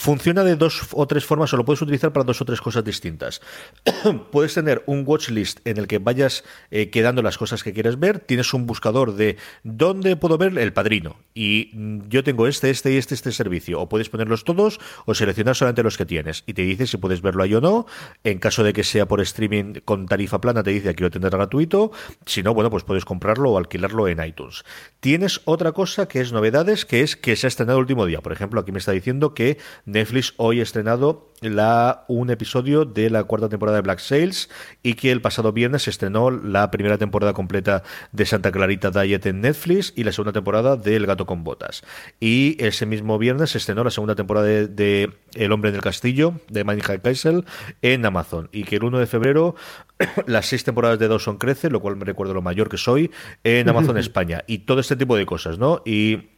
Funciona 0.00 0.44
de 0.44 0.56
dos 0.56 0.80
o 0.92 1.06
tres 1.06 1.26
formas 1.26 1.52
o 1.52 1.58
lo 1.58 1.66
puedes 1.66 1.82
utilizar 1.82 2.10
para 2.10 2.24
dos 2.24 2.40
o 2.40 2.46
tres 2.46 2.62
cosas 2.62 2.82
distintas. 2.82 3.42
puedes 4.32 4.54
tener 4.54 4.82
un 4.86 5.04
watch 5.06 5.28
list 5.28 5.60
en 5.66 5.76
el 5.76 5.86
que 5.86 5.98
vayas 5.98 6.42
eh, 6.70 6.88
quedando 6.88 7.20
las 7.20 7.36
cosas 7.36 7.62
que 7.62 7.74
quieres 7.74 7.98
ver. 7.98 8.18
Tienes 8.18 8.54
un 8.54 8.64
buscador 8.64 9.14
de 9.14 9.36
dónde 9.62 10.16
puedo 10.16 10.38
ver 10.38 10.56
el 10.56 10.72
padrino. 10.72 11.16
Y 11.34 11.72
mm, 11.74 12.08
yo 12.08 12.24
tengo 12.24 12.46
este, 12.46 12.70
este 12.70 12.94
y 12.94 12.96
este, 12.96 13.14
este 13.14 13.30
servicio. 13.30 13.78
O 13.78 13.90
puedes 13.90 14.08
ponerlos 14.08 14.44
todos 14.44 14.80
o 15.04 15.12
seleccionar 15.12 15.54
solamente 15.54 15.82
los 15.82 15.98
que 15.98 16.06
tienes. 16.06 16.44
Y 16.46 16.54
te 16.54 16.62
dice 16.62 16.86
si 16.86 16.96
puedes 16.96 17.20
verlo 17.20 17.42
ahí 17.42 17.52
o 17.52 17.60
no. 17.60 17.84
En 18.24 18.38
caso 18.38 18.64
de 18.64 18.72
que 18.72 18.84
sea 18.84 19.06
por 19.06 19.20
streaming 19.20 19.80
con 19.84 20.06
tarifa 20.06 20.40
plana, 20.40 20.62
te 20.62 20.70
dice 20.70 20.88
aquí 20.88 21.02
lo 21.02 21.10
tendrás 21.10 21.34
gratuito. 21.34 21.92
Si 22.24 22.42
no, 22.42 22.54
bueno, 22.54 22.70
pues 22.70 22.84
puedes 22.84 23.04
comprarlo 23.04 23.50
o 23.50 23.58
alquilarlo 23.58 24.08
en 24.08 24.24
iTunes. 24.24 24.64
Tienes 25.00 25.42
otra 25.44 25.72
cosa 25.72 26.08
que 26.08 26.22
es 26.22 26.32
novedades, 26.32 26.86
que 26.86 27.02
es 27.02 27.16
que 27.16 27.36
se 27.36 27.46
ha 27.46 27.48
estrenado 27.48 27.76
el 27.76 27.82
último 27.82 28.06
día. 28.06 28.22
Por 28.22 28.32
ejemplo, 28.32 28.62
aquí 28.62 28.72
me 28.72 28.78
está 28.78 28.92
diciendo 28.92 29.34
que 29.34 29.58
Netflix 29.90 30.34
hoy 30.36 30.60
ha 30.60 30.62
estrenado 30.62 31.30
la, 31.40 32.04
un 32.08 32.30
episodio 32.30 32.84
de 32.84 33.10
la 33.10 33.24
cuarta 33.24 33.48
temporada 33.48 33.76
de 33.76 33.82
Black 33.82 33.98
Sails 33.98 34.50
y 34.82 34.94
que 34.94 35.10
el 35.10 35.20
pasado 35.20 35.52
viernes 35.52 35.82
se 35.82 35.90
estrenó 35.90 36.30
la 36.30 36.70
primera 36.70 36.98
temporada 36.98 37.32
completa 37.32 37.82
de 38.12 38.26
Santa 38.26 38.52
Clarita 38.52 38.90
Diet 38.90 39.24
en 39.26 39.40
Netflix 39.40 39.92
y 39.96 40.04
la 40.04 40.12
segunda 40.12 40.32
temporada 40.32 40.76
de 40.76 40.96
El 40.96 41.06
gato 41.06 41.26
con 41.26 41.44
botas. 41.44 41.82
Y 42.20 42.62
ese 42.62 42.86
mismo 42.86 43.18
viernes 43.18 43.50
se 43.50 43.58
estrenó 43.58 43.84
la 43.84 43.90
segunda 43.90 44.14
temporada 44.14 44.46
de, 44.46 45.10
El 45.34 45.52
hombre 45.52 45.70
en 45.70 45.76
el 45.76 45.82
castillo 45.82 46.34
de 46.48 46.64
High 46.64 47.02
Kaisel 47.02 47.44
en 47.82 48.04
Amazon 48.04 48.48
y 48.52 48.64
que 48.64 48.76
el 48.76 48.84
1 48.84 48.98
de 48.98 49.06
febrero 49.06 49.56
las 50.26 50.46
seis 50.46 50.64
temporadas 50.64 50.98
de 50.98 51.08
Dawson 51.08 51.38
crece, 51.38 51.70
lo 51.70 51.80
cual 51.80 51.96
me 51.96 52.04
recuerdo 52.04 52.34
lo 52.34 52.42
mayor 52.42 52.68
que 52.68 52.76
soy, 52.76 53.10
en 53.44 53.68
Amazon 53.68 53.98
España 53.98 54.44
y 54.46 54.58
todo 54.58 54.80
este 54.80 54.96
tipo 54.96 55.16
de 55.16 55.26
cosas, 55.26 55.58
¿no? 55.58 55.82
Y 55.84 56.28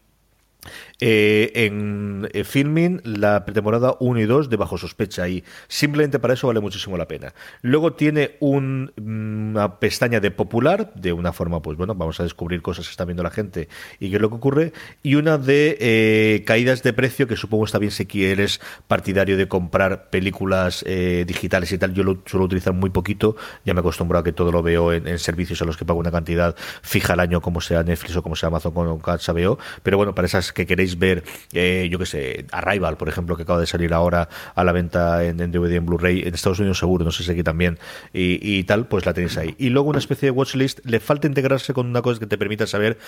eh, 1.04 1.50
en 1.66 2.28
eh, 2.32 2.44
Filming 2.44 3.00
la 3.02 3.44
temporada 3.44 3.96
1 3.98 4.20
y 4.20 4.24
2 4.24 4.48
de 4.48 4.56
Bajo 4.56 4.78
Sospecha 4.78 5.28
y 5.28 5.42
simplemente 5.66 6.20
para 6.20 6.34
eso 6.34 6.46
vale 6.46 6.60
muchísimo 6.60 6.96
la 6.96 7.08
pena. 7.08 7.34
Luego 7.60 7.94
tiene 7.94 8.36
mm, 8.40 8.86
una 9.00 9.80
pestaña 9.80 10.20
de 10.20 10.30
popular, 10.30 10.94
de 10.94 11.12
una 11.12 11.32
forma, 11.32 11.60
pues 11.60 11.76
bueno, 11.76 11.96
vamos 11.96 12.20
a 12.20 12.22
descubrir 12.22 12.62
cosas 12.62 12.86
que 12.86 12.92
está 12.92 13.04
viendo 13.04 13.24
la 13.24 13.32
gente 13.32 13.68
y 13.98 14.10
qué 14.10 14.16
es 14.16 14.22
lo 14.22 14.28
que 14.28 14.36
ocurre, 14.36 14.72
y 15.02 15.16
una 15.16 15.38
de 15.38 15.76
eh, 15.80 16.44
caídas 16.46 16.84
de 16.84 16.92
precio, 16.92 17.26
que 17.26 17.34
supongo 17.34 17.64
está 17.64 17.80
bien 17.80 17.90
si 17.90 18.06
quieres 18.06 18.60
partidario 18.86 19.36
de 19.36 19.48
comprar 19.48 20.08
películas 20.08 20.84
digitales 20.84 21.72
y 21.72 21.78
tal, 21.78 21.94
yo 21.94 22.04
lo 22.04 22.22
suelo 22.26 22.44
utilizar 22.44 22.74
muy 22.74 22.90
poquito, 22.90 23.34
ya 23.64 23.74
me 23.74 23.80
acostumbro 23.80 24.18
a 24.20 24.22
que 24.22 24.32
todo 24.32 24.52
lo 24.52 24.62
veo 24.62 24.92
en, 24.92 25.18
servicios 25.18 25.60
a 25.62 25.64
los 25.64 25.76
que 25.76 25.84
pago 25.84 25.98
una 25.98 26.12
cantidad 26.12 26.54
fija 26.82 27.14
al 27.14 27.20
año, 27.20 27.40
como 27.40 27.60
sea 27.60 27.82
Netflix 27.82 28.14
o 28.14 28.22
como 28.22 28.36
sea 28.36 28.48
Amazon 28.48 28.72
con 28.72 29.00
HBO, 29.00 29.58
pero 29.82 29.96
bueno, 29.96 30.14
para 30.14 30.26
esas 30.26 30.52
que 30.52 30.64
queréis 30.64 30.91
ver, 30.98 31.24
eh, 31.52 31.88
yo 31.90 31.98
que 31.98 32.06
sé, 32.06 32.46
Arrival, 32.52 32.96
por 32.96 33.08
ejemplo, 33.08 33.36
que 33.36 33.42
acaba 33.42 33.60
de 33.60 33.66
salir 33.66 33.92
ahora 33.92 34.28
a 34.54 34.64
la 34.64 34.72
venta 34.72 35.24
en, 35.24 35.36
DVD 35.36 35.76
en 35.76 35.86
Blu-ray, 35.86 36.22
en 36.22 36.34
Estados 36.34 36.58
Unidos 36.58 36.78
seguro, 36.78 37.04
no 37.04 37.10
sé 37.10 37.24
si 37.24 37.30
aquí 37.30 37.42
también, 37.42 37.78
y, 38.12 38.62
tal, 38.64 38.86
pues 38.86 39.06
la 39.06 39.14
tenéis 39.14 39.36
ahí. 39.36 39.54
Y 39.58 39.70
luego 39.70 39.90
una 39.90 39.98
especie 39.98 40.26
de 40.26 40.30
watchlist, 40.30 40.80
le 40.84 41.00
falta 41.00 41.26
integrarse 41.26 41.72
con 41.72 41.86
una 41.86 42.02
cosa 42.02 42.20
que 42.20 42.26
te 42.26 42.38
permita 42.38 42.66
saber 42.66 42.98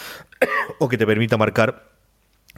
o 0.78 0.88
que 0.88 0.98
te 0.98 1.06
permita 1.06 1.36
marcar 1.36 1.94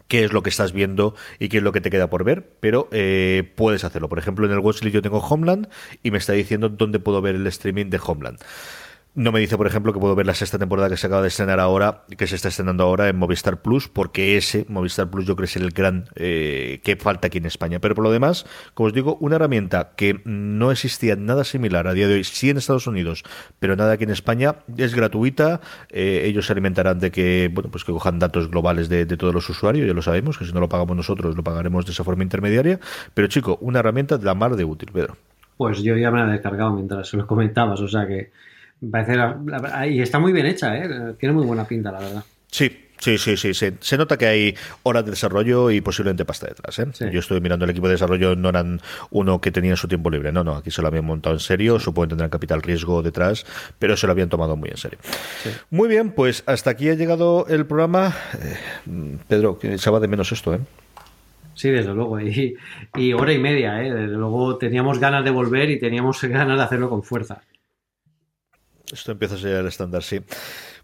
qué 0.08 0.24
es 0.24 0.32
lo 0.32 0.42
que 0.42 0.50
estás 0.50 0.72
viendo 0.72 1.14
y 1.38 1.48
qué 1.48 1.58
es 1.58 1.62
lo 1.62 1.72
que 1.72 1.80
te 1.80 1.90
queda 1.90 2.08
por 2.08 2.24
ver, 2.24 2.48
pero 2.60 2.88
eh, 2.92 3.50
puedes 3.56 3.84
hacerlo. 3.84 4.08
Por 4.08 4.18
ejemplo, 4.18 4.46
en 4.46 4.52
el 4.52 4.58
watchlist 4.60 4.94
yo 4.94 5.02
tengo 5.02 5.18
Homeland 5.18 5.68
y 6.02 6.10
me 6.10 6.18
está 6.18 6.32
diciendo 6.32 6.68
dónde 6.68 6.98
puedo 6.98 7.20
ver 7.20 7.34
el 7.34 7.46
streaming 7.46 7.86
de 7.86 8.00
Homeland. 8.04 8.38
No 9.16 9.32
me 9.32 9.40
dice, 9.40 9.56
por 9.56 9.66
ejemplo, 9.66 9.94
que 9.94 9.98
puedo 9.98 10.14
ver 10.14 10.26
la 10.26 10.34
sexta 10.34 10.58
temporada 10.58 10.90
que 10.90 10.98
se 10.98 11.06
acaba 11.06 11.22
de 11.22 11.28
estrenar 11.28 11.58
ahora, 11.58 12.02
que 12.18 12.26
se 12.26 12.36
está 12.36 12.48
estrenando 12.48 12.84
ahora 12.84 13.08
en 13.08 13.16
Movistar 13.16 13.62
Plus, 13.62 13.88
porque 13.88 14.36
ese 14.36 14.66
Movistar 14.68 15.08
Plus 15.08 15.24
yo 15.24 15.34
creo 15.34 15.46
que 15.46 15.50
es 15.50 15.56
el 15.56 15.70
gran 15.70 16.04
eh, 16.16 16.82
que 16.84 16.96
falta 16.96 17.28
aquí 17.28 17.38
en 17.38 17.46
España. 17.46 17.78
Pero 17.78 17.94
por 17.94 18.04
lo 18.04 18.10
demás, 18.10 18.44
como 18.74 18.88
os 18.88 18.92
digo, 18.92 19.16
una 19.18 19.36
herramienta 19.36 19.92
que 19.96 20.20
no 20.26 20.70
existía 20.70 21.16
nada 21.16 21.44
similar 21.44 21.86
a 21.86 21.94
día 21.94 22.08
de 22.08 22.14
hoy, 22.16 22.24
sí 22.24 22.50
en 22.50 22.58
Estados 22.58 22.86
Unidos, 22.86 23.24
pero 23.58 23.74
nada 23.74 23.94
aquí 23.94 24.04
en 24.04 24.10
España, 24.10 24.56
es 24.76 24.94
gratuita. 24.94 25.62
Eh, 25.88 26.24
ellos 26.26 26.44
se 26.44 26.52
alimentarán 26.52 26.98
de 26.98 27.10
que, 27.10 27.50
bueno, 27.50 27.70
pues 27.70 27.84
que 27.84 27.92
cojan 27.92 28.18
datos 28.18 28.50
globales 28.50 28.90
de, 28.90 29.06
de 29.06 29.16
todos 29.16 29.32
los 29.32 29.48
usuarios, 29.48 29.86
ya 29.86 29.94
lo 29.94 30.02
sabemos, 30.02 30.36
que 30.36 30.44
si 30.44 30.52
no 30.52 30.60
lo 30.60 30.68
pagamos 30.68 30.94
nosotros, 30.94 31.34
lo 31.34 31.42
pagaremos 31.42 31.86
de 31.86 31.92
esa 31.92 32.04
forma 32.04 32.22
intermediaria. 32.22 32.80
Pero 33.14 33.28
chico, 33.28 33.56
una 33.62 33.78
herramienta 33.78 34.18
de 34.18 34.26
la 34.26 34.34
mar 34.34 34.56
de 34.56 34.64
útil, 34.64 34.90
Pedro. 34.92 35.16
Pues 35.56 35.82
yo 35.82 35.96
ya 35.96 36.10
me 36.10 36.18
la 36.18 36.28
he 36.28 36.32
descargado 36.32 36.72
mientras 36.72 37.14
lo 37.14 37.26
comentabas, 37.26 37.80
o 37.80 37.88
sea 37.88 38.06
que 38.06 38.30
parece 38.90 39.16
la- 39.16 39.38
la- 39.46 39.86
y 39.86 40.00
está 40.00 40.18
muy 40.18 40.32
bien 40.32 40.46
hecha, 40.46 40.76
¿eh? 40.76 41.14
tiene 41.18 41.34
muy 41.34 41.44
buena 41.46 41.64
pinta, 41.66 41.90
la 41.92 41.98
verdad. 42.00 42.24
Sí, 42.50 42.70
sí, 42.98 43.18
sí, 43.18 43.36
sí, 43.36 43.52
sí. 43.52 43.72
Se 43.80 43.98
nota 43.98 44.16
que 44.16 44.26
hay 44.26 44.54
horas 44.84 45.04
de 45.04 45.10
desarrollo 45.10 45.70
y 45.70 45.80
posiblemente 45.80 46.24
pasta 46.24 46.46
detrás. 46.46 46.78
¿eh? 46.78 46.86
Sí. 46.92 47.04
Yo 47.12 47.20
estoy 47.20 47.40
mirando 47.40 47.64
el 47.64 47.70
equipo 47.72 47.86
de 47.88 47.94
desarrollo, 47.94 48.34
no 48.36 48.48
eran 48.48 48.80
uno 49.10 49.40
que 49.40 49.50
tenía 49.50 49.76
su 49.76 49.88
tiempo 49.88 50.08
libre. 50.10 50.32
No, 50.32 50.44
no, 50.44 50.56
aquí 50.56 50.70
se 50.70 50.80
lo 50.80 50.88
habían 50.88 51.04
montado 51.04 51.34
en 51.34 51.40
serio. 51.40 51.78
Supongo 51.78 52.06
que 52.06 52.10
tendrán 52.10 52.30
capital 52.30 52.62
riesgo 52.62 53.02
detrás, 53.02 53.44
pero 53.78 53.96
se 53.96 54.06
lo 54.06 54.12
habían 54.12 54.28
tomado 54.28 54.56
muy 54.56 54.70
en 54.70 54.76
serio. 54.78 54.98
Muy 55.70 55.88
bien, 55.88 56.12
pues 56.12 56.44
hasta 56.46 56.70
aquí 56.70 56.88
ha 56.88 56.94
llegado 56.94 57.46
el 57.48 57.66
programa. 57.66 58.14
Eh, 58.40 59.18
Pedro, 59.28 59.58
que 59.58 59.76
se 59.78 59.90
va 59.90 60.00
de 60.00 60.08
menos 60.08 60.32
esto, 60.32 60.54
¿eh? 60.54 60.60
Sí, 61.54 61.70
desde 61.70 61.92
luego. 61.94 62.20
Y, 62.20 62.54
y 62.94 63.12
hora 63.14 63.32
y 63.32 63.38
media, 63.38 63.82
¿eh? 63.82 63.92
Desde 63.92 64.14
luego 64.14 64.56
teníamos 64.58 64.98
ganas 64.98 65.24
de 65.24 65.30
volver 65.30 65.68
y 65.70 65.78
teníamos 65.78 66.22
ganas 66.22 66.56
de 66.56 66.64
hacerlo 66.64 66.88
con 66.88 67.02
fuerza. 67.02 67.42
Esto 68.92 69.12
empieza 69.12 69.34
a 69.34 69.38
ser 69.38 69.56
el 69.56 69.66
estándar, 69.66 70.02
sí. 70.02 70.20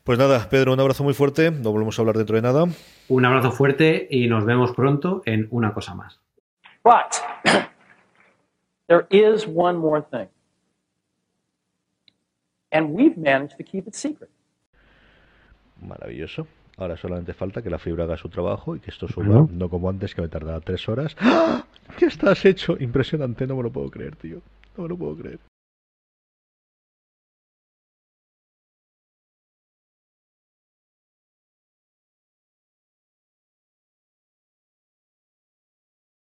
Pues 0.04 0.18
nada, 0.18 0.48
Pedro, 0.48 0.72
un 0.72 0.80
abrazo 0.80 1.04
muy 1.04 1.14
fuerte. 1.14 1.50
No 1.50 1.70
volvemos 1.70 1.98
a 1.98 2.02
hablar 2.02 2.16
dentro 2.16 2.36
de 2.36 2.42
nada. 2.42 2.64
Un 3.08 3.24
abrazo 3.24 3.52
fuerte 3.52 4.08
y 4.10 4.26
nos 4.26 4.44
vemos 4.44 4.72
pronto 4.72 5.22
en 5.24 5.46
una 5.50 5.72
cosa 5.72 5.94
más. 5.94 6.20
But 6.84 7.14
there 8.88 9.06
is 9.10 9.46
one 9.46 9.78
more 9.78 10.02
thing. 10.10 10.28
And 12.72 12.90
we've 12.90 13.16
managed 13.16 13.56
to 13.58 13.64
keep 13.64 13.86
it 13.86 13.94
secret. 13.94 14.30
Maravilloso. 15.80 16.46
Ahora 16.78 16.96
solamente 16.96 17.34
falta 17.34 17.62
que 17.62 17.68
la 17.70 17.78
fibra 17.78 18.04
haga 18.04 18.16
su 18.16 18.28
trabajo 18.30 18.74
y 18.74 18.80
que 18.80 18.90
esto 18.90 19.06
suba, 19.06 19.26
Bueno. 19.26 19.48
no 19.52 19.68
como 19.68 19.90
antes, 19.90 20.14
que 20.14 20.22
me 20.22 20.28
tardaba 20.28 20.58
tres 20.60 20.88
horas. 20.88 21.14
¡Ah! 21.20 21.64
¿Qué 21.98 22.06
estás 22.06 22.44
hecho? 22.46 22.76
Impresionante, 22.80 23.46
no 23.46 23.56
me 23.56 23.62
lo 23.62 23.70
puedo 23.70 23.90
creer, 23.90 24.16
tío. 24.16 24.40
No 24.76 24.84
me 24.84 24.88
lo 24.88 24.96
puedo 24.96 25.16
creer. 25.16 25.38